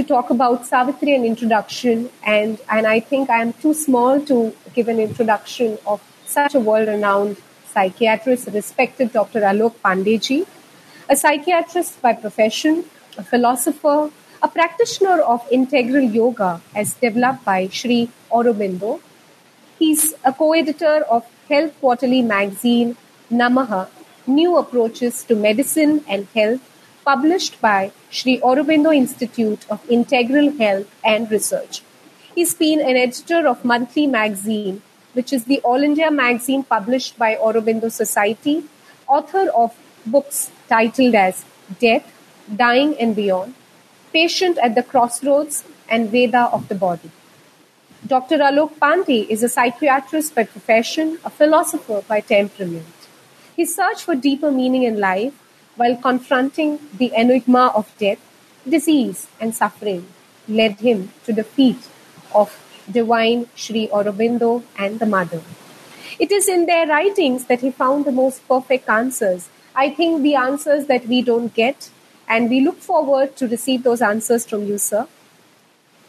to 0.00 0.06
talk 0.08 0.30
about 0.30 0.66
Savitri 0.66 1.14
and 1.14 1.26
introduction, 1.26 2.08
and, 2.24 2.58
and 2.70 2.86
I 2.86 3.00
think 3.00 3.28
I 3.28 3.42
am 3.42 3.52
too 3.52 3.74
small 3.74 4.20
to 4.22 4.54
give 4.74 4.88
an 4.88 4.98
introduction 4.98 5.78
of 5.86 6.00
such 6.24 6.54
a 6.54 6.60
world 6.60 6.88
renowned 6.88 7.36
psychiatrist, 7.72 8.48
respected 8.52 9.12
Dr. 9.12 9.40
Alok 9.40 9.74
Pandeyji, 9.84 10.46
a 11.08 11.16
psychiatrist 11.16 12.00
by 12.00 12.14
profession, 12.14 12.84
a 13.18 13.22
philosopher, 13.22 14.10
a 14.42 14.48
practitioner 14.48 15.20
of 15.20 15.46
integral 15.50 16.04
yoga 16.04 16.62
as 16.74 16.94
developed 16.94 17.44
by 17.44 17.68
Sri 17.68 18.08
Aurobindo. 18.30 19.00
He's 19.78 20.14
a 20.24 20.32
co 20.32 20.54
editor 20.54 21.04
of 21.10 21.26
Health 21.48 21.78
Quarterly 21.80 22.22
magazine, 22.22 22.96
Namaha 23.30 23.88
New 24.26 24.56
Approaches 24.56 25.24
to 25.24 25.34
Medicine 25.34 26.04
and 26.08 26.26
Health, 26.34 26.60
published 27.10 27.60
by 27.60 27.90
Sri 28.16 28.34
Aurobindo 28.48 28.90
Institute 28.96 29.62
of 29.68 29.86
Integral 29.94 30.50
Health 30.58 30.88
and 31.12 31.30
Research. 31.36 31.82
He's 32.36 32.52
been 32.54 32.80
an 32.90 32.96
editor 33.04 33.40
of 33.52 33.64
Monthly 33.64 34.06
Magazine, 34.06 34.82
which 35.14 35.32
is 35.32 35.46
the 35.46 35.58
All 35.70 35.82
India 35.88 36.10
magazine 36.18 36.62
published 36.62 37.18
by 37.18 37.30
Aurobindo 37.34 37.90
Society, 37.90 38.62
author 39.08 39.46
of 39.62 39.74
books 40.06 40.52
titled 40.68 41.16
as 41.16 41.44
Death, 41.80 42.06
Dying 42.62 42.94
and 43.00 43.16
Beyond, 43.16 43.54
Patient 44.12 44.58
at 44.58 44.76
the 44.76 44.84
Crossroads, 44.84 45.64
and 45.88 46.10
Veda 46.10 46.44
of 46.58 46.68
the 46.68 46.76
Body. 46.86 47.10
Dr. 48.06 48.38
Alok 48.38 48.74
Pandey 48.86 49.20
is 49.28 49.42
a 49.42 49.48
psychiatrist 49.48 50.36
by 50.36 50.44
profession, 50.44 51.18
a 51.24 51.30
philosopher 51.42 52.02
by 52.06 52.20
temperament. 52.20 53.08
His 53.56 53.74
search 53.74 54.04
for 54.04 54.14
deeper 54.14 54.52
meaning 54.52 54.84
in 54.84 55.00
life 55.00 55.46
while 55.80 55.96
confronting 55.96 56.78
the 56.98 57.10
enigma 57.16 57.72
of 57.74 57.90
death, 57.96 58.18
disease, 58.68 59.28
and 59.40 59.54
suffering 59.54 60.06
led 60.46 60.78
him 60.80 61.10
to 61.24 61.32
the 61.32 61.42
feet 61.42 61.88
of 62.34 62.50
divine 62.90 63.46
Sri 63.54 63.88
Aurobindo 63.88 64.62
and 64.76 65.00
the 65.00 65.06
Mother. 65.06 65.40
It 66.18 66.30
is 66.32 66.48
in 66.48 66.66
their 66.66 66.86
writings 66.86 67.46
that 67.46 67.62
he 67.62 67.70
found 67.70 68.04
the 68.04 68.12
most 68.12 68.46
perfect 68.46 68.90
answers. 68.90 69.48
I 69.74 69.88
think 69.88 70.22
the 70.22 70.34
answers 70.34 70.84
that 70.86 71.06
we 71.06 71.22
don't 71.22 71.54
get, 71.54 71.88
and 72.28 72.50
we 72.50 72.60
look 72.60 72.80
forward 72.80 73.34
to 73.36 73.48
receive 73.48 73.82
those 73.82 74.02
answers 74.02 74.44
from 74.44 74.66
you, 74.66 74.76
sir. 74.76 75.06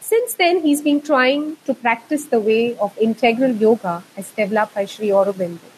Since 0.00 0.34
then, 0.34 0.60
he's 0.60 0.82
been 0.82 1.00
trying 1.00 1.56
to 1.64 1.72
practice 1.72 2.26
the 2.26 2.40
way 2.40 2.76
of 2.76 2.98
integral 2.98 3.52
yoga 3.52 4.02
as 4.18 4.32
developed 4.32 4.74
by 4.74 4.84
Sri 4.84 5.08
Aurobindo. 5.08 5.70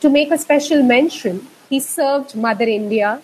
To 0.00 0.08
make 0.08 0.30
a 0.30 0.38
special 0.38 0.82
mention, 0.82 1.46
he 1.68 1.80
served 1.80 2.34
Mother 2.34 2.64
India. 2.64 3.22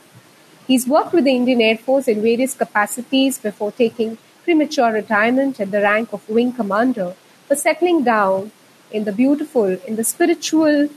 He's 0.67 0.87
worked 0.87 1.13
with 1.13 1.25
the 1.25 1.35
Indian 1.35 1.61
Air 1.61 1.79
Force 1.79 2.09
in 2.09 2.23
various 2.23 2.55
capacities 2.55 3.39
before 3.39 3.73
taking 3.73 4.19
premature 4.45 4.93
retirement 4.93 5.61
at 5.61 5.71
the 5.71 5.81
rank 5.81 6.13
of 6.13 6.29
wing 6.29 6.53
commander 6.53 7.15
for 7.47 7.57
settling 7.57 8.05
down 8.05 8.53
in 8.91 9.05
the 9.05 9.13
beautiful, 9.13 9.67
in 9.87 9.97
the 9.97 10.05
spiritual 10.05 10.89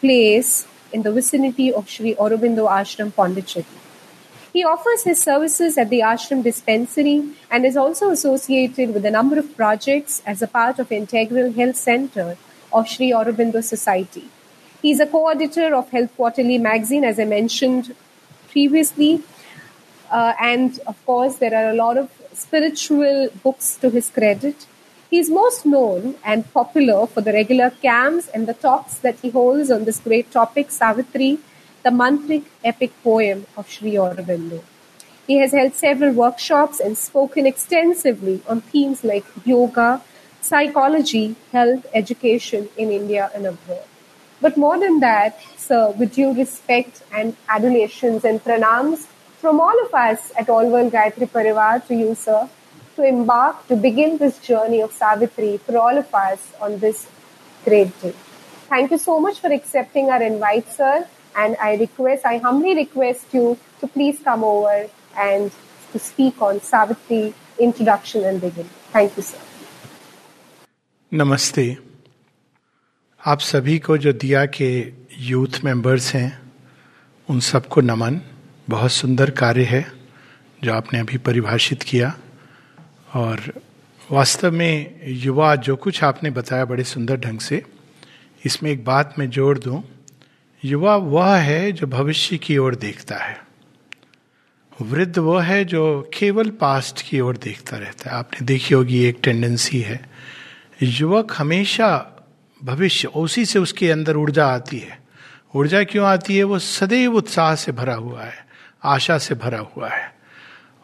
place 0.00 0.66
in 0.92 1.02
the 1.02 1.12
vicinity 1.12 1.72
of 1.72 1.88
Sri 1.88 2.14
Aurobindo 2.14 2.68
Ashram 2.68 3.14
Pondicherry. 3.14 3.66
He 4.52 4.64
offers 4.64 5.04
his 5.04 5.22
services 5.22 5.76
at 5.76 5.90
the 5.90 6.00
ashram 6.00 6.42
dispensary 6.42 7.30
and 7.50 7.66
is 7.66 7.76
also 7.76 8.10
associated 8.10 8.94
with 8.94 9.04
a 9.04 9.10
number 9.10 9.38
of 9.38 9.54
projects 9.56 10.22
as 10.24 10.40
a 10.40 10.48
part 10.48 10.78
of 10.78 10.90
Integral 10.90 11.52
Health 11.52 11.76
Center 11.76 12.36
of 12.72 12.88
Sri 12.88 13.10
Aurobindo 13.10 13.62
Society. 13.62 14.28
He's 14.80 15.00
a 15.00 15.06
co-editor 15.06 15.74
of 15.74 15.90
Health 15.90 16.14
Quarterly 16.14 16.58
magazine, 16.58 17.04
as 17.04 17.18
I 17.18 17.24
mentioned 17.24 17.96
previously. 18.50 19.22
Uh, 20.08 20.34
and 20.40 20.78
of 20.86 21.04
course, 21.04 21.36
there 21.36 21.54
are 21.54 21.70
a 21.70 21.74
lot 21.74 21.98
of 21.98 22.10
spiritual 22.32 23.28
books 23.42 23.76
to 23.78 23.90
his 23.90 24.08
credit. 24.08 24.66
He's 25.10 25.28
most 25.28 25.66
known 25.66 26.14
and 26.24 26.50
popular 26.52 27.06
for 27.08 27.22
the 27.22 27.32
regular 27.32 27.70
camps 27.70 28.28
and 28.28 28.46
the 28.46 28.54
talks 28.54 28.98
that 28.98 29.18
he 29.18 29.30
holds 29.30 29.70
on 29.70 29.84
this 29.84 29.98
great 29.98 30.30
topic, 30.30 30.70
Savitri, 30.70 31.38
the 31.82 31.90
mantric 31.90 32.44
epic 32.62 32.92
poem 33.02 33.46
of 33.56 33.68
Sri 33.68 33.94
Aurobindo. 33.94 34.62
He 35.26 35.38
has 35.38 35.52
held 35.52 35.74
several 35.74 36.12
workshops 36.12 36.78
and 36.78 36.96
spoken 36.96 37.46
extensively 37.46 38.42
on 38.48 38.60
themes 38.60 39.02
like 39.02 39.24
yoga, 39.44 40.02
psychology, 40.40 41.34
health, 41.50 41.84
education 41.92 42.68
in 42.76 42.92
India 42.92 43.30
and 43.34 43.46
abroad. 43.46 43.84
But 44.40 44.56
more 44.56 44.78
than 44.78 45.00
that, 45.00 45.40
sir, 45.56 45.90
with 45.90 46.14
due 46.14 46.32
respect 46.32 47.02
and 47.12 47.36
adulations 47.48 48.24
and 48.24 48.42
pranams 48.42 49.06
from 49.40 49.60
all 49.60 49.84
of 49.84 49.92
us 49.94 50.32
at 50.38 50.48
All 50.48 50.68
World 50.70 50.92
Gayatri 50.92 51.28
Parivar 51.28 51.86
to 51.88 51.94
you, 51.94 52.14
sir, 52.14 52.48
to 52.96 53.04
embark, 53.04 53.66
to 53.68 53.76
begin 53.76 54.18
this 54.18 54.38
journey 54.38 54.80
of 54.80 54.92
Savitri 54.92 55.58
for 55.58 55.76
all 55.78 55.96
of 55.96 56.12
us 56.14 56.52
on 56.60 56.78
this 56.78 57.06
great 57.64 58.00
day. 58.00 58.14
Thank 58.68 58.90
you 58.90 58.98
so 58.98 59.20
much 59.20 59.40
for 59.40 59.52
accepting 59.52 60.10
our 60.10 60.22
invite, 60.22 60.70
sir. 60.70 61.06
And 61.36 61.56
I 61.60 61.74
request, 61.76 62.26
I 62.26 62.38
humbly 62.38 62.74
request 62.74 63.26
you 63.32 63.58
to 63.80 63.86
please 63.86 64.20
come 64.20 64.44
over 64.44 64.88
and 65.16 65.50
to 65.92 65.98
speak 65.98 66.40
on 66.42 66.60
Savitri 66.60 67.34
introduction 67.58 68.24
and 68.24 68.40
begin. 68.40 68.68
Thank 68.92 69.16
you, 69.16 69.22
sir. 69.22 69.38
Namaste. 71.12 71.87
आप 73.26 73.40
सभी 73.40 73.78
को 73.78 73.98
जो 73.98 74.12
दिया 74.12 74.46
के 74.46 74.92
youth 75.18 75.64
members 75.64 76.14
हैं, 76.14 76.52
उन 77.30 77.40
सबको 77.40 77.80
नमन। 77.80 78.20
बहुत 78.68 78.92
सुंदर 78.92 79.30
कार्य 79.30 79.64
है 79.64 79.92
जो 80.64 80.74
आपने 80.74 81.00
अभी 81.00 81.18
परिभाषित 81.18 81.82
किया। 81.82 82.18
और 83.14 83.62
वास्तव 84.10 84.52
में 84.52 85.00
युवा 85.04 85.56
जो 85.56 85.76
कुछ 85.76 86.04
आपने 86.04 86.30
बताया 86.30 86.64
बड़े 86.64 86.84
सुंदर 86.84 87.16
ढंग 87.16 87.38
से, 87.38 87.62
इसमें 88.44 88.70
एक 88.70 88.84
बात 88.84 89.14
मैं 89.18 89.30
जोड़ 89.30 89.58
दूँ। 89.58 89.82
युवा 90.64 90.96
वह 90.96 91.36
है 91.36 91.72
जो 91.72 91.86
भविष्य 91.86 92.38
की 92.38 92.58
ओर 92.58 92.74
देखता 92.74 93.16
है। 93.16 93.40
वृद्ध 94.82 95.18
वह 95.18 95.42
है 95.42 95.64
जो 95.64 96.10
केवल 96.18 96.50
पास्ट 96.50 97.08
की 97.08 97.20
ओर 97.20 97.36
देखता 97.36 97.76
रहता 97.76 98.10
है। 98.10 98.16
आपने 98.16 98.46
देखी 98.46 98.74
होगी 98.74 99.04
एक 99.04 99.18
टेंडेंसी 99.22 99.80
है। 99.80 100.08
युवक 100.82 101.34
हमेशा 101.38 102.14
भविष्य, 102.60 103.08
उसी 103.08 103.44
से 103.44 103.58
उसके 103.58 103.90
अंदर 103.90 104.16
ऊर्जा 104.16 104.46
आती 104.46 104.78
है। 104.78 104.98
ऊर्जा 105.54 105.82
क्यों 105.84 106.06
आती 106.06 106.36
है? 106.36 106.44
वो 106.44 106.58
सदैव 106.58 107.14
उत्साह 107.16 107.54
से 107.54 107.72
भरा 107.72 107.94
हुआ 107.94 108.22
है, 108.22 108.46
आशा 108.84 109.18
से 109.18 109.34
भरा 109.34 109.58
हुआ 109.58 109.88
है। 109.88 110.16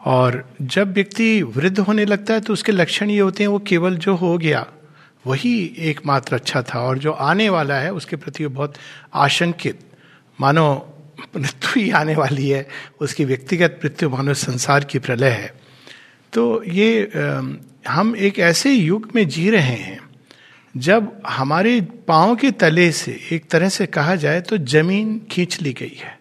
और 0.05 0.43
जब 0.61 0.93
व्यक्ति 0.93 1.41
वृद्ध 1.43 1.79
होने 1.79 2.05
लगता 2.05 2.33
है 2.33 2.41
तो 2.41 2.53
उसके 2.53 2.71
लक्षण 2.71 3.09
ये 3.09 3.19
होते 3.19 3.43
हैं, 3.43 3.47
वो 3.47 3.59
केवल 3.59 3.95
जो 3.97 4.15
हो 4.15 4.37
गया, 4.37 4.65
वही 5.25 5.75
एकमात्र 5.81 6.35
अच्छा 6.35 6.61
था। 6.61 6.79
और 6.79 6.97
जो 6.97 7.11
आने 7.11 7.49
वाला 7.49 7.75
है, 7.75 7.93
उसके 7.93 8.15
प्रति 8.15 8.45
वो 8.45 8.49
बहुत 8.49 8.75
आशंकित। 9.13 9.79
मानो, 10.39 10.67
मृत्यु 11.37 11.81
ही 11.81 11.89
आने 11.91 12.15
वाली 12.15 12.49
है, 12.49 12.67
उसकी 13.01 13.25
व्यक्तिगत 13.25 13.79
मृत्यु 13.83 14.09
मानो 14.09 14.33
संसार 14.33 14.83
की 14.83 14.99
प्रलय 14.99 15.29
है। 15.29 15.53
तो 16.33 16.63
ये 16.63 17.11
हम 17.87 18.15
एक 18.15 18.39
ऐसे 18.39 18.71
युग 18.71 19.09
में 19.15 19.27
जी 19.27 19.49
रहे 19.49 19.61
हैं 19.61 19.99
जब 20.75 21.11
हमारे 21.27 21.79
पाँव 22.07 22.35
के 22.35 22.51
तले 22.51 22.91
से 22.91 23.11
एक 23.31 23.49
तरह 23.49 23.69
से 23.69 23.85
कहा 23.87 24.15
जाए 24.15 24.41
तो 24.41 24.57
ज़मीन 24.57 25.19
खींच 25.31 25.61
ली 25.61 25.73
गई 25.73 25.97
है। 25.97 26.17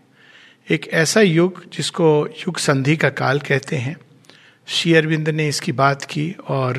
एक 0.69 0.89
ऐसा 0.93 1.21
युग 1.21 1.63
जिसको 1.73 2.07
युग 2.39 2.59
संधि 2.59 2.97
का 2.97 3.09
काल 3.11 3.39
कहते 3.41 3.77
हैं। 3.77 3.97
श्री 4.69 4.95
अरविंद 4.95 5.29
ने 5.29 5.49
इसकी 5.49 5.73
बात 5.73 6.05
की 6.05 6.31
और 6.49 6.77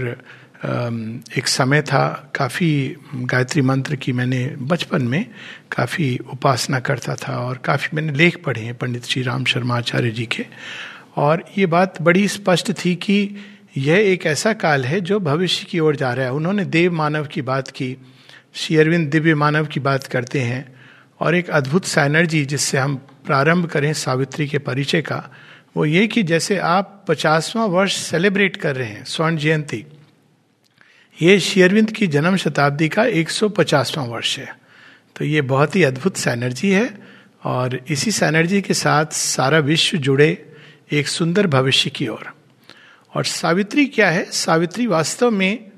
एक 1.37 1.47
समय 1.47 1.81
था, 1.81 2.31
काफ़ी 2.35 2.95
गायत्री 3.13 3.61
मंत्र 3.61 3.95
की 3.95 4.11
मैंने 4.11 4.45
बचपन 4.61 5.01
में 5.01 5.25
काफ़ी 5.71 6.17
उपासना 6.33 6.79
करता 6.79 7.15
था 7.17 7.37
और 7.39 7.57
काफ़ी 7.57 7.89
मैंने 7.93 8.13
लेख 8.13 8.41
पढ़े 8.43 8.61
हैं 8.61 8.77
पंडित 8.77 9.05
श्री 9.05 9.21
राम 9.23 9.45
शर्मा 9.45 9.77
आचार्य 9.77 10.11
जी 10.11 10.25
के। 10.25 10.45
और 11.17 11.43
ये 11.57 11.65
बात 11.65 12.01
बड़ी 12.01 12.27
स्पष्ट 12.27 12.71
थी 12.75 12.95
कि 12.95 13.35
यह 13.77 13.97
एक 13.97 14.25
ऐसा 14.25 14.53
काल 14.53 14.85
है 14.85 15.01
जो 15.01 15.19
भविष्य 15.19 15.65
की 15.65 15.79
ओर 15.79 15.95
जा 15.95 16.13
रहा 16.13 16.25
है। 16.25 16.31
उन्होंने 16.31 16.65
देव 16.65 16.93
मानव 16.93 17.25
की 17.25 17.41
बात 17.41 17.71
की, 17.71 17.97
श्री 18.53 18.77
अरविंद 18.77 19.09
दिव्य 19.09 19.35
मानव 19.35 19.65
की 19.65 19.79
बात 19.79 20.07
करते 20.07 20.41
हैं 20.41 20.75
और 21.19 21.35
एक 21.35 21.49
अद्भुत 21.49 21.85
सैनर्जी 21.85 22.45
जिससे 22.45 22.77
हम 22.77 22.95
प्रारंभ 22.95 23.65
करें 23.65 23.93
सावित्री 23.93 24.47
के 24.47 24.57
परिचय 24.57 25.01
का, 25.01 25.29
वो 25.77 25.85
ये 25.85 26.07
कि 26.07 26.23
जैसे 26.23 26.57
आप 26.57 27.05
पचासवां 27.07 27.69
वर्ष 27.69 27.97
सेलिब्रेट 27.97 28.57
कर 28.57 28.75
रहे 28.75 28.87
हैं, 28.87 29.03
स्वर्ण 29.03 29.37
जयंती, 29.37 29.85
ये 31.21 31.39
शेयरविंद 31.39 31.91
की 31.91 32.07
जन्म 32.07 32.35
शताब्दी 32.35 32.89
का 32.89 33.05
150वां 33.05 34.07
वर्ष 34.07 34.39
है। 34.39 34.57
तो 35.15 35.25
ये 35.25 35.41
बहुत 35.41 35.75
ही 35.75 35.83
अद्भुत 35.83 36.17
सैनर्जी 36.17 36.71
है 36.71 36.97
और 37.43 37.81
इसी 37.89 38.11
सैनर्जी 38.11 38.61
के 38.61 38.73
साथ 38.73 39.05
सारा 39.05 39.59
विश्व 39.59 39.97
जुड़े 39.97 40.53
एक 40.91 41.07
सुंदर 41.07 41.47
भविष्य 41.47 41.89
की 41.89 42.07
ओर। 42.07 42.34
और 43.15 43.25
सावित्री 43.25 43.85
क्या 43.85 44.09
है? 44.09 44.25
सावित्री 44.31 44.87
वास्तव 44.87 45.31
में 45.31 45.71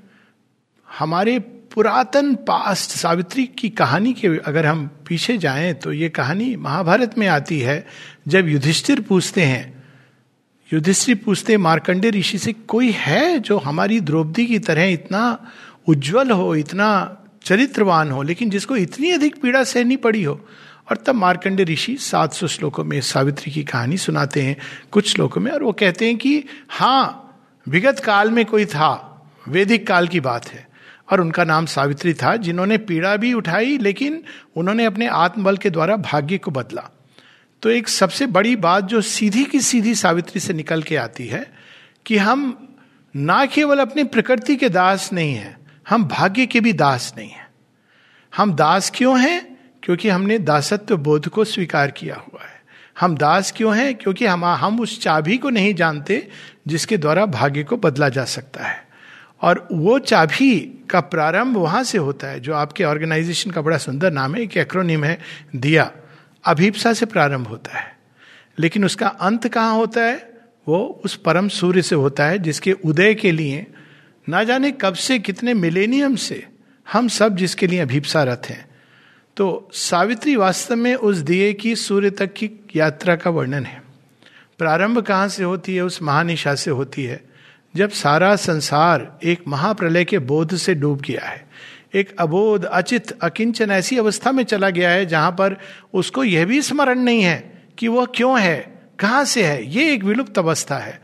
हमारे 1.00 1.40
पुरातन 1.40 2.36
पास्ट, 2.36 2.92
सावित्री 2.92 3.46
की 3.46 3.70
कहानी 3.70 4.14
के 4.14 4.28
अगर 4.28 4.66
हम 4.66 4.90
पीछे 5.08 5.38
जाएँ 5.38 5.74
तो 5.74 5.94
ये 5.94 6.10
कहानी 6.10 6.56
महाभारत 6.56 7.18
में 7.18 7.28
आती 7.28 7.60
है, 7.60 7.88
जब 8.28 8.48
युधिष्ठिर 8.48 9.02
पूछते 9.02 9.42
हैं। 9.42 9.84
युधिष्ठिर 10.74 11.16
पूछते 11.26 11.58
मार्कंडे 11.58 12.10
ऋषि 12.10 12.38
से, 12.38 12.54
कोई 12.54 12.92
है 12.92 13.40
जो 13.40 13.58
हमारी 13.58 14.00
द्रौपदी 14.00 14.46
की 14.46 14.60
तरह 14.60 14.84
इतना 14.84 15.52
उज्जवल 15.88 16.32
हो, 16.32 16.56
इतना 16.56 17.18
चरित्रवान 17.44 18.12
हो, 18.12 18.24
लेकिन 18.24 18.50
जिसको 18.50 18.76
इतनी 18.76 19.12
अधिक 19.12 19.42
पीड़ा 19.42 19.64
सहनी 19.64 19.96
पड़ी 19.96 20.24
हो? 20.24 20.48
और 20.92 20.98
तब 20.98 21.16
मार्कंडे 21.16 21.64
ऋषि 21.64 21.98
सात 21.98 22.34
सौ 22.34 22.48
श्लोकों 22.48 22.84
में 22.84 23.02
सावित्री 23.02 23.52
की 23.52 23.64
कहानी 23.64 23.98
सुनाते 23.98 24.42
हैं, 24.42 24.58
कुछ 24.92 25.14
श्लोकों 25.14 25.42
में, 25.42 25.52
और 25.52 25.64
वो 25.64 25.72
कहते 25.72 26.06
हैं 26.06 26.18
कि 26.18 26.44
हाँ 26.70 27.24
विगत 27.68 28.00
काल 28.00 28.32
में 28.32 28.46
कोई 28.46 28.66
था, 28.66 29.14
वैदिक 29.48 29.88
काल 29.88 30.08
की 30.08 30.20
बात 30.20 30.48
है, 30.48 30.68
और 31.12 31.22
उनका 31.22 31.44
नाम 31.44 31.66
सावित्री 31.66 32.14
था, 32.14 32.36
जिन्होंने 32.36 32.78
पीड़ा 32.78 33.18
भी 33.18 33.34
उठाई, 33.34 33.78
लेकिन 33.78 34.24
उन्होंने 34.56 34.86
अपने 34.86 35.08
आत्मबल 35.08 35.58
के 35.58 35.70
द्वारा 35.70 35.98
भाग्य 35.98 36.38
को 36.38 36.52
बदला। 36.52 36.90
तो 37.62 37.70
एक 37.70 37.88
सबसे 37.88 38.26
बड़ी 38.26 38.56
बात 38.56 38.84
जो 38.84 39.02
सीधी 39.02 39.46
की 39.46 39.60
सीधी 39.60 39.96
सावित्री 39.96 40.40
से 40.40 40.54
निकल 40.54 40.84
के 40.84 40.96
आती 40.96 41.28
है, 41.28 41.54
कि 42.06 42.18
हम 42.18 42.68
ना 43.16 43.46
केवल 43.46 43.80
अपनी 43.80 44.04
प्रकृति 44.04 44.56
के 44.56 44.70
दास 44.70 45.14
नहीं 45.14 45.36
हैं, 45.36 45.58
हम 45.90 46.04
भाग्य 46.04 46.46
के 46.46 46.60
भी 46.60 46.74
दास 46.74 47.14
नहीं 47.18 47.30
हैं। 47.30 47.48
हम 48.36 48.54
दास 48.54 48.92
क्यों 48.96 49.22
हैं? 49.22 49.58
क्योंकि 49.84 50.10
हमने 50.10 50.40
दासत्व 50.40 50.98
बोध 50.98 51.28
को 51.28 51.46
स्वीकार 51.46 51.92
किया 51.92 52.16
हुआ 52.16 52.46
है। 52.46 52.57
हम 53.00 53.18
दास 53.18 53.54
क्यों 53.58 53.78
हैं? 53.78 53.96
क्योंकि 53.96 54.26
हम 54.26 54.46
हम 54.46 54.80
उस 54.80 55.02
चाबी 55.02 55.38
को 55.38 55.50
नहीं 55.50 55.74
जानते 55.74 56.28
जिसके 56.68 56.98
द्वारा 56.98 57.26
भाग्य 57.26 57.64
को 57.64 57.78
बदला 57.78 58.10
जा 58.10 58.26
सकता 58.26 58.64
है। 58.64 58.88
और 59.42 59.68
वो 59.72 60.00
चाबी 60.00 60.86
का 60.90 61.00
प्रारंभ 61.00 61.58
वहाँ 61.58 61.84
से 61.84 61.98
होता 61.98 62.28
है, 62.28 62.40
जो 62.40 62.54
आपके 62.54 62.84
ऑर्गेनाइजेशन 62.84 63.52
का 63.52 63.62
बड़ा 63.62 63.78
सुंदर 63.78 64.12
नाम 64.12 64.36
है, 64.36 64.42
एक 64.42 64.58
एक्रोनिम 64.58 65.04
है, 65.04 65.20
दिया। 65.56 65.92
अभिप्सा 66.46 66.94
से 66.94 67.06
प्रारंभ 67.06 67.48
होता 67.48 67.80
है। 67.80 67.98
लेकिन 68.60 68.86
उसका 68.86 69.08
अंत 69.08 69.48
कहाँ 69.48 69.76
होता 69.76 70.02
है? 70.02 70.30
वो 70.68 71.02
उस 71.06 71.16
परम 71.16 71.48
सूर्य 71.48 71.82
से 71.82 71.96
होता 71.96 72.26
है, 72.26 72.40
जिसके 72.40 72.72
उदय 72.72 73.14
के 73.14 73.32
लिए, 73.32 73.68
ना 74.30 74.44
जाने 74.44 74.72
कब 74.72 74.94
से, 74.94 75.20
कितने 75.20 75.54
मिलेनियम 75.54 76.16
से, 76.16 76.48
हम 76.92 77.08
सब 77.08 77.36
जिसके 77.36 77.68
लिए 77.68 77.80
अभिप्सा 77.80 78.24
रथ 78.24 78.46
हैं। 78.46 78.67
तो 79.38 79.70
सावित्री 79.74 80.36
वास्तव 80.36 80.76
में 80.76 80.96
उस 80.96 81.18
दिए 81.18 81.54
की 81.54 81.76
सूर्य 81.76 82.10
तक 82.10 82.34
की 82.34 82.50
यात्रा 82.76 83.16
का 83.16 83.30
वर्णन 83.30 83.66
है। 83.66 83.84
प्रारंभ 84.58 85.00
कहाँ 85.00 85.28
से 85.28 85.44
होती 85.44 85.76
है, 85.76 85.82
उस 85.82 86.02
महानिशा 86.02 86.56
से 86.56 86.72
होती 86.72 87.04
है, 87.04 87.24
जब 87.76 87.90
सारा 87.90 88.36
संसार 88.36 89.20
एक 89.24 89.40
महाप्रलय 89.48 90.06
के 90.06 90.20
बोध 90.20 90.56
से 90.56 90.76
डूब 90.76 91.02
गया 91.02 91.26
है। 91.26 91.48
एक 91.96 92.16
अबोध, 92.20 92.66
अचित, 92.66 93.12
अकिंचन 93.12 93.72
ऐसी 93.72 93.98
अवस्था 93.98 94.32
में 94.32 94.44
चला 94.44 94.70
गया 94.70 94.90
है, 94.90 95.06
जहाँ 95.06 95.32
पर 95.32 95.58
उसको 95.94 96.24
यह 96.24 96.46
भी 96.46 96.62
स्मरण 96.62 97.00
नहीं 97.00 97.22
है 97.22 97.66
कि 97.78 97.88
वह 97.88 98.06
क्यों 98.06 98.40
है, 98.40 98.82
कहाँ 99.00 99.26
से 99.26 99.44
है, 99.44 99.74
ये 99.74 99.94
एक 99.94 100.04
विलुप्त 100.04 100.38
अवस्था 100.38 100.78
है। 100.78 101.02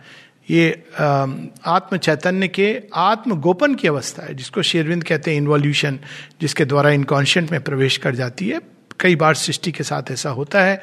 ये 0.50 0.84
आत्म 1.00 1.98
चैतन्य 1.98 2.48
के 2.48 2.82
आत्म 2.94 3.36
गोपन 3.42 3.76
की 3.76 3.88
अवस्था 3.88 4.24
है, 4.24 4.34
जिसको 4.34 4.62
शेरविंद 4.62 5.04
कहते 5.04 5.32
हैं 5.32 5.38
इन्वॉल्यूशन 5.38 6.00
जिसके 6.42 6.66
द्वारा 6.66 6.90
इनकॉन्शियंट 6.90 7.52
में 7.52 7.62
प्रवेश 7.64 7.98
कर 7.98 8.16
जाती 8.16 8.50
है। 8.50 8.60
कई 9.00 9.16
बार 9.16 9.36
सृष्टि 9.36 9.72
के 9.72 9.84
साथ 9.84 10.12
ऐसा 10.12 10.30
होता 10.30 10.62
है 10.62 10.82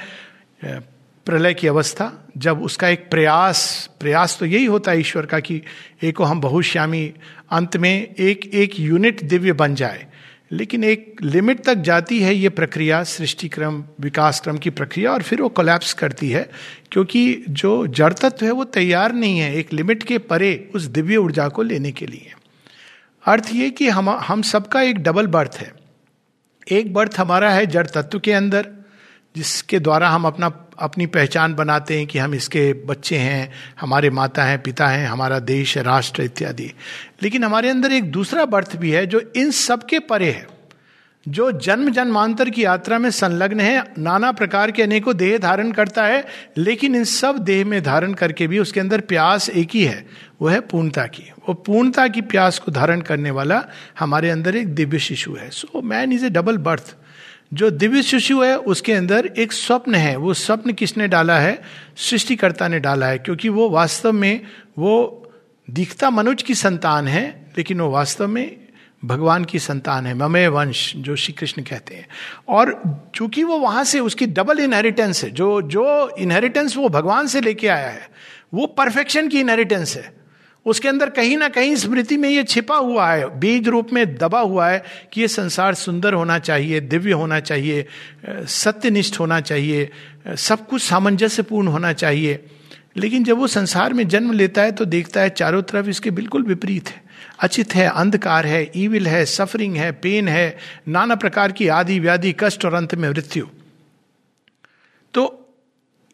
प्रलय 1.26 1.54
की 1.54 1.66
अवस्था, 1.66 2.12
जब 2.36 2.62
उसका 2.62 2.88
एक 2.88 3.10
प्रयास 3.10 3.90
प्रयास 4.00 4.36
तो 4.38 4.46
यही 4.46 4.64
होता 4.64 4.90
है 4.90 5.00
ईश्वर 5.00 5.26
का 5.26 5.40
कि, 5.40 5.60
एको 6.02 6.24
हम 6.24 6.40
बहुश्यामी 6.40 7.12
अंत 7.50 7.76
में 7.76 8.14
एक 8.14 8.50
एक 8.54 8.78
यूनिट 8.80 9.22
दिव्य 9.24 9.52
बन 9.52 9.74
जाए। 9.74 10.06
लेकिन 10.52 10.84
एक 10.84 11.16
लिमिट 11.22 11.62
तक 11.64 11.74
जाती 11.74 12.18
है 12.20 12.34
ये 12.34 12.48
प्रक्रिया 12.48 13.02
सृष्टि 13.04 13.48
क्रम 13.48 13.82
विकास 14.00 14.40
क्रम 14.40 14.58
की 14.58 14.70
प्रक्रिया, 14.70 15.12
और 15.12 15.22
फिर 15.22 15.42
वो 15.42 15.48
कोलैप्स 15.48 15.92
करती 15.92 16.30
है, 16.30 16.50
क्योंकि 16.92 17.44
जो 17.48 17.86
जड़ 17.86 18.12
तत्व 18.12 18.46
है 18.46 18.52
वो 18.52 18.64
तैयार 18.64 19.12
नहीं 19.12 19.38
है 19.38 19.54
एक 19.54 19.72
लिमिट 19.72 20.02
के 20.02 20.18
परे 20.18 20.70
उस 20.74 20.82
दिव्य 20.82 21.16
ऊर्जा 21.16 21.48
को 21.48 21.62
लेने 21.62 21.92
के 21.92 22.06
लिए। 22.06 22.32
अर्थ 23.24 23.48
ये 23.52 23.70
कि 23.70 23.88
हम 23.88 24.10
हम 24.10 24.42
सबका 24.42 24.82
एक 24.82 24.98
डबल 24.98 25.26
बर्थ 25.26 25.56
है। 25.56 25.72
एक 26.72 26.92
बर्थ 26.94 27.18
हमारा 27.18 27.50
है 27.50 27.66
जड़ 27.66 27.86
तत्व 27.86 28.18
के 28.18 28.32
अंदर, 28.32 28.68
जिसके 29.36 29.78
द्वारा 29.78 30.08
हम 30.08 30.24
अपना 30.24 30.48
अपनी 30.80 31.06
पहचान 31.06 31.54
बनाते 31.54 31.98
हैं 31.98 32.06
कि 32.06 32.18
हम 32.18 32.34
इसके 32.34 32.72
बच्चे 32.72 33.16
हैं, 33.16 33.52
हमारे 33.80 34.10
माता 34.10 34.44
हैं, 34.44 34.62
पिता 34.62 34.88
हैं, 34.88 35.06
हमारा 35.06 35.38
देश 35.38 35.76
है 35.76 35.82
राष्ट्र 35.82 36.22
इत्यादि। 36.22 36.72
लेकिन 37.22 37.44
हमारे 37.44 37.70
अंदर 37.70 37.92
एक 37.92 38.12
दूसरा 38.12 38.44
बर्थ 38.44 38.76
भी 38.76 38.90
है 38.90 39.06
जो 39.06 39.32
इन 39.36 39.50
सब 39.50 39.86
के 39.86 39.98
परे 39.98 40.30
है। 40.30 40.60
जो 41.28 41.52
जन्म 41.52 41.90
जन्मांतर 41.90 42.50
की 42.50 42.64
यात्रा 42.64 42.98
में 42.98 43.10
संलग्न 43.10 43.60
है, 43.60 43.84
नाना 43.98 44.32
प्रकार 44.32 44.70
के 44.70 44.82
अनेकों 44.82 45.16
देह 45.16 45.38
धारण 45.38 45.72
करता 45.72 46.04
है, 46.04 46.26
लेकिन 46.58 46.94
इन 46.94 47.04
सब 47.04 47.38
देह 47.38 47.64
में 47.64 47.82
धारण 47.82 48.14
करके 48.14 48.46
भी 48.46 48.58
उसके 48.58 48.80
अंदर 48.80 49.00
प्यास 49.00 49.50
एक 49.50 49.68
ही 49.74 49.84
है 49.84 50.06
वो 50.42 50.48
है 50.48 50.60
पूर्णता 50.60 51.06
की। 51.06 51.32
वो 51.48 51.54
पूर्णता 51.54 52.08
की 52.08 52.20
प्यास 52.20 52.58
को 52.58 52.72
धारण 52.72 53.00
करने 53.00 53.30
वाला 53.30 53.64
हमारे 53.98 54.30
अंदर 54.30 54.56
एक 54.56 54.74
दिव्य 54.74 54.98
शिशु 54.98 55.34
है। 55.34 55.50
So 55.50 55.82
man 55.82 56.12
is 56.12 56.26
a 56.26 56.30
double 56.30 56.56
birth 56.56 56.96
जो 57.54 57.70
दिव्य 57.70 58.02
शिशु 58.02 58.42
है, 58.42 58.58
उसके 58.58 58.92
अंदर 58.92 59.26
एक 59.26 59.52
स्वप्न 59.52 59.94
है। 59.94 60.16
वो 60.16 60.34
स्वप्न 60.34 60.72
किसने 60.72 61.08
डाला 61.08 61.38
है? 61.38 61.62
सृष्टिकर्ता 61.96 62.68
ने 62.68 62.80
डाला 62.80 63.06
है, 63.06 63.18
क्योंकि 63.18 63.48
वो 63.48 63.70
वास्तव 63.70 64.12
में 64.12 64.40
वो 64.78 65.16
दिखता 65.70 66.10
मनुज 66.10 66.42
की 66.42 66.54
संतान 66.54 67.08
है, 67.08 67.52
लेकिन 67.58 67.80
वो 67.80 67.90
वास्तव 67.90 68.28
में 68.28 68.56
भगवान 69.04 69.44
की 69.44 69.58
संतान 69.58 70.06
है, 70.06 70.14
ममय 70.14 70.48
वंश, 70.48 70.92
जो 70.96 71.16
श्री 71.16 71.32
कृष्ण 71.32 71.62
कहते 71.62 71.94
हैं। 71.94 72.08
और 72.48 72.82
चूँकि 73.14 73.44
वो 73.44 73.58
वहाँ 73.58 73.84
से 73.84 74.00
उसकी 74.00 74.26
डबल 74.26 74.58
इनहेरिटेंस 74.58 75.24
है, 75.24 75.30
जो 75.30 75.62
जो 75.62 76.16
इनहेरिटेंस 76.18 76.76
वो 76.76 76.88
भगवान 76.88 77.26
से 77.26 77.40
लेके 77.40 77.68
आया 77.68 77.88
है, 77.88 78.10
वो 78.54 78.66
परफेक्शन 78.66 79.28
की 79.28 79.40
इनहेरिटेंस 79.40 79.96
है। 79.96 80.19
उसके 80.66 80.88
अंदर 80.88 81.10
कहीं 81.10 81.36
ना 81.36 81.48
कहीं 81.48 81.74
स्मृति 81.76 82.16
में 82.16 82.28
ये 82.28 82.42
छिपा 82.44 82.76
हुआ 82.76 83.10
है, 83.10 83.38
बीज 83.40 83.68
रूप 83.68 83.92
में 83.92 84.16
दबा 84.16 84.40
हुआ 84.40 84.68
है 84.68 84.82
कि 85.12 85.20
ये 85.20 85.28
संसार 85.28 85.74
सुंदर 85.74 86.14
होना 86.14 86.38
चाहिए, 86.38 86.80
दिव्य 86.80 87.12
होना 87.12 87.40
चाहिए, 87.40 87.86
सत्यनिष्ठ 88.28 89.20
होना 89.20 89.40
चाहिए, 89.40 89.90
सब 90.36 90.66
कुछ 90.66 90.82
सामंजस्यपूर्ण 90.82 91.68
होना 91.68 91.92
चाहिए। 91.92 92.44
लेकिन 92.96 93.24
जब 93.24 93.38
वो 93.38 93.46
संसार 93.46 93.92
में 93.92 94.06
जन्म 94.08 94.32
लेता 94.32 94.62
है 94.62 94.72
तो 94.72 94.84
देखता 94.84 95.20
है 95.20 95.30
चारों 95.30 95.62
तरफ़ 95.62 95.88
इसके 95.88 96.10
बिल्कुल 96.10 96.42
विपरीत 96.42 96.88
है। 96.88 97.02
अचित 97.40 97.74
है, 97.74 97.86
अंधकार 97.88 98.46
है 98.46 98.70
ईविल 98.76 99.06
है 99.06 99.24
सफरिंग 99.24 99.76
है 99.76 99.90
पेन 99.92 100.28
है, 100.28 100.56
नाना 100.88 101.14
प्रकार 101.14 101.52
की 101.52 101.68
आदि 101.68 101.98
व्याधि, 102.00 102.34
कष्ट 102.40 102.64
और 102.64 102.74
अंत 102.74 102.94
में 102.94 103.08
मृत्यु। 103.08 103.46
तो 105.14 105.54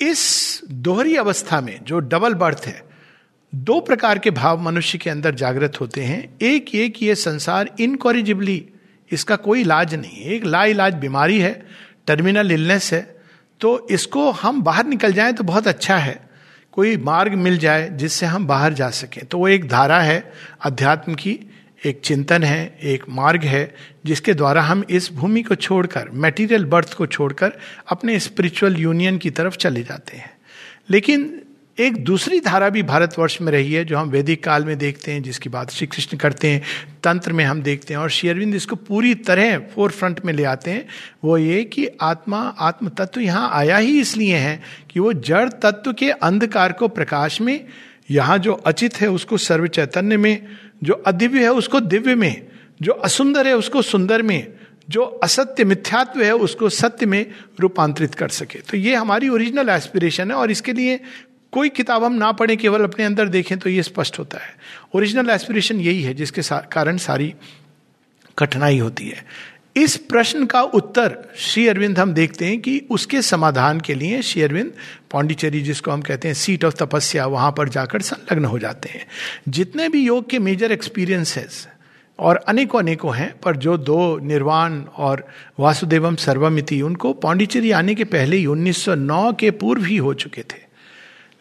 इस 0.00 0.60
दोहरी 0.70 1.16
अवस्था 1.16 1.60
में 1.60 1.78
जो 1.84 1.99
डबल 1.99 2.34
बर्थ 2.34 2.62
है 2.66 2.85
दो 3.56 3.80
प्रकार 3.80 4.18
के 4.18 4.30
भाव 4.30 4.60
मनुष्य 4.60 4.98
के 4.98 5.10
अंदर 5.10 5.34
जागृत 5.34 5.80
होते 5.80 6.00
हैं। 6.00 6.34
एक 6.42 6.75
ये 6.75 6.88
कि 6.88 7.06
ये 7.06 7.14
संसार 7.14 7.70
इनकॉरिजिबली 7.80 8.66
इसका 9.12 9.36
कोई 9.36 9.60
इलाज 9.60 9.94
नहीं 9.94 10.16
है। 10.16 10.32
एक 10.32 10.44
लाइलाज 10.44 10.94
बीमारी 10.94 11.38
है 11.38 11.66
टर्मिनल 12.06 12.52
इलनेस 12.52 12.92
है। 12.92 13.16
तो 13.60 13.88
इसको 13.90 14.30
हम 14.30 14.62
बाहर 14.62 14.86
निकल 14.86 15.12
जाएँ 15.12 15.32
तो 15.32 15.44
बहुत 15.44 15.68
अच्छा 15.68 15.96
है। 15.96 16.30
कोई 16.72 16.96
मार्ग 16.96 17.34
मिल 17.34 17.58
जाए 17.58 17.90
जिससे 17.92 18.26
हम 18.26 18.46
बाहर 18.46 18.72
जा 18.72 18.90
सकें। 18.90 19.25
तो 19.25 19.38
वो 19.38 19.48
एक 19.48 19.68
धारा 19.68 20.00
है, 20.00 20.32
अध्यात्म 20.64 21.14
की 21.14 21.40
एक 21.86 22.00
चिंतन 22.04 22.42
है, 22.42 22.78
एक 22.82 23.04
मार्ग 23.08 23.44
है, 23.44 23.75
जिसके 24.06 24.34
द्वारा 24.34 24.62
हम 24.62 24.84
इस 24.90 25.12
भूमि 25.12 25.42
को 25.42 25.54
छोड़कर 25.54 26.08
मेटीरियल 26.08 26.64
बर्थ 26.64 26.94
को 26.94 27.06
छोड़कर 27.06 27.52
अपने 27.88 28.18
स्पिरिचुअल 28.18 28.76
यूनियन 28.76 29.18
की 29.18 29.30
तरफ़ 29.30 29.56
चले 29.56 29.82
जाते 29.82 30.16
हैं। 30.16 30.30
लेकिन 30.90 31.42
एक 31.78 31.97
दूसरी 32.04 32.38
धारा 32.40 32.68
भी 32.68 32.83
भारतवर्ष 32.83 33.40
में 33.40 33.50
रही 33.52 33.73
है, 33.73 33.85
जो 33.85 33.97
हम 33.99 34.11
वैदिक 34.11 34.42
काल 34.45 34.64
में 34.64 34.78
देखते 34.78 35.12
हैं, 35.12 35.23
जिसकी 35.23 35.49
बात 35.49 35.71
श्री 35.71 35.87
कृष्ण 35.87 36.16
करते 36.16 36.49
हैं, 36.49 36.62
तंत्र 37.04 37.33
में 37.33 37.45
हम 37.45 37.62
देखते 37.62 37.95
हैं, 37.95 38.00
और 38.00 38.11
शेयरविंद 38.11 38.54
इसको 38.54 38.76
पूरी 38.76 39.14
तरह 39.14 39.59
फोर 39.75 39.90
फ्रंट 39.90 40.25
में 40.25 40.33
ले 40.33 40.45
आते 40.45 40.71
हैं। 40.71 40.87
वो 41.25 41.38
ये 41.38 41.62
कि 41.64 41.87
आत्मा 42.00 42.38
आत्म 42.59 42.88
तत्व 42.88 43.21
यहाँ 43.21 43.50
आया 43.52 43.76
ही 43.76 44.00
इसलिए 44.00 44.37
है 44.37 44.61
कि 44.90 45.00
वो 45.00 45.12
जड़ 45.12 45.49
तत्व 45.49 45.92
के 45.92 46.11
अंधकार 46.11 46.73
को 46.73 46.88
प्रकाश 46.88 47.40
में, 47.40 47.64
यहाँ 48.11 48.38
जो 48.38 48.52
अचित 48.52 49.00
है 49.00 49.11
उसको 49.11 49.37
सर्व 49.37 49.66
चैतन्य 49.66 50.16
में, 50.16 50.47
जो 50.85 50.95
अदिव्य 51.06 51.42
है 51.42 51.52
उसको 51.52 51.80
दिव्य 51.80 52.14
में, 52.14 52.47
जो 52.83 52.92
असुंदर 52.92 53.47
है 53.47 53.56
उसको 53.56 53.83
सुंदर 53.83 54.23
में, 54.23 54.52
जो 54.88 55.02
असत्य 55.02 55.64
मिथ्यात्व 55.64 56.23
है 56.23 56.33
उसको 56.33 56.68
सत्य 56.68 57.06
में 57.06 57.26
रूपांतरित 57.61 58.14
कर 58.14 58.28
सके। 58.28 58.59
तो 58.59 58.76
ये 58.76 58.95
हमारी 58.95 59.28
ओरिजिनल 59.28 59.68
एस्पिरेशन 59.68 60.30
है 60.30 60.37
और 60.37 60.50
इसके 60.50 60.73
लिए 60.73 61.00
कोई 61.52 61.68
किताब 61.68 62.04
हम 62.04 62.12
ना 62.12 62.32
पढ़ें, 62.32 62.56
केवल 62.56 62.84
अपने 62.84 63.04
अंदर 63.04 63.28
देखें 63.28 63.58
तो 63.58 63.70
ये 63.70 63.82
स्पष्ट 63.82 64.18
होता 64.18 64.38
है। 64.38 64.56
ओरिजिनल 64.94 65.30
एस्पिरेशन 65.30 65.80
यही 65.80 66.02
है, 66.02 66.14
जिसके 66.14 66.40
कारण 66.44 66.96
सारी 66.96 67.34
कठिनाई 68.38 68.78
होती 68.78 69.08
है। 69.08 69.24
इस 69.76 69.96
प्रश्न 69.96 70.46
का 70.46 70.62
उत्तर 70.62 71.18
श्री 71.36 71.68
अरविंद 71.68 71.98
हम 71.98 72.14
देखते 72.14 72.46
हैं 72.46 72.60
कि 72.60 72.82
उसके 72.90 73.22
समाधान 73.22 73.80
के 73.80 73.94
लिए 73.94 74.22
श्री 74.22 74.42
अरविंद 74.42 74.72
पांडिचेरी, 75.10 75.62
जिसको 75.62 75.90
हम 75.90 76.02
कहते 76.02 76.28
हैं 76.28 76.34
सीट 76.34 76.64
ऑफ़ 76.64 76.74
तपस्या, 76.74 77.26
वहाँ 77.26 77.54
पर 77.58 77.68
जाकर 77.68 78.00
संलग्न 78.00 78.44
हो 78.44 78.58
जाते 78.58 78.88
हैं। 78.88 79.06
जितने 79.48 79.88
भी 79.88 80.06
योग 80.06 80.30
के 80.30 80.38
मेजर 80.38 80.72
एक्सपीरियंसेस 80.72 81.68
और 82.18 82.36
अनेकों 82.36 82.78
अनेकों 82.78 83.16
हैं, 83.16 83.34
पर 83.38 83.56
जो 83.56 83.76
दो 83.76 84.18
निर्वाण 84.18 84.82
और 84.82 85.26
वासुदेवम 85.60 86.16
सर्वमिति, 86.16 86.82
उनको 86.82 87.12
पांडिचेरी 87.12 87.70
आने 87.70 87.94
के 87.94 88.04
पहले 88.04 88.36
ही 88.36 88.46
1909 88.46 89.32
के 89.32 89.50
पूर्व 89.50 89.84
ही 89.84 89.96
हो 89.96 90.14
चुके 90.14 90.42
थे। 90.42 90.65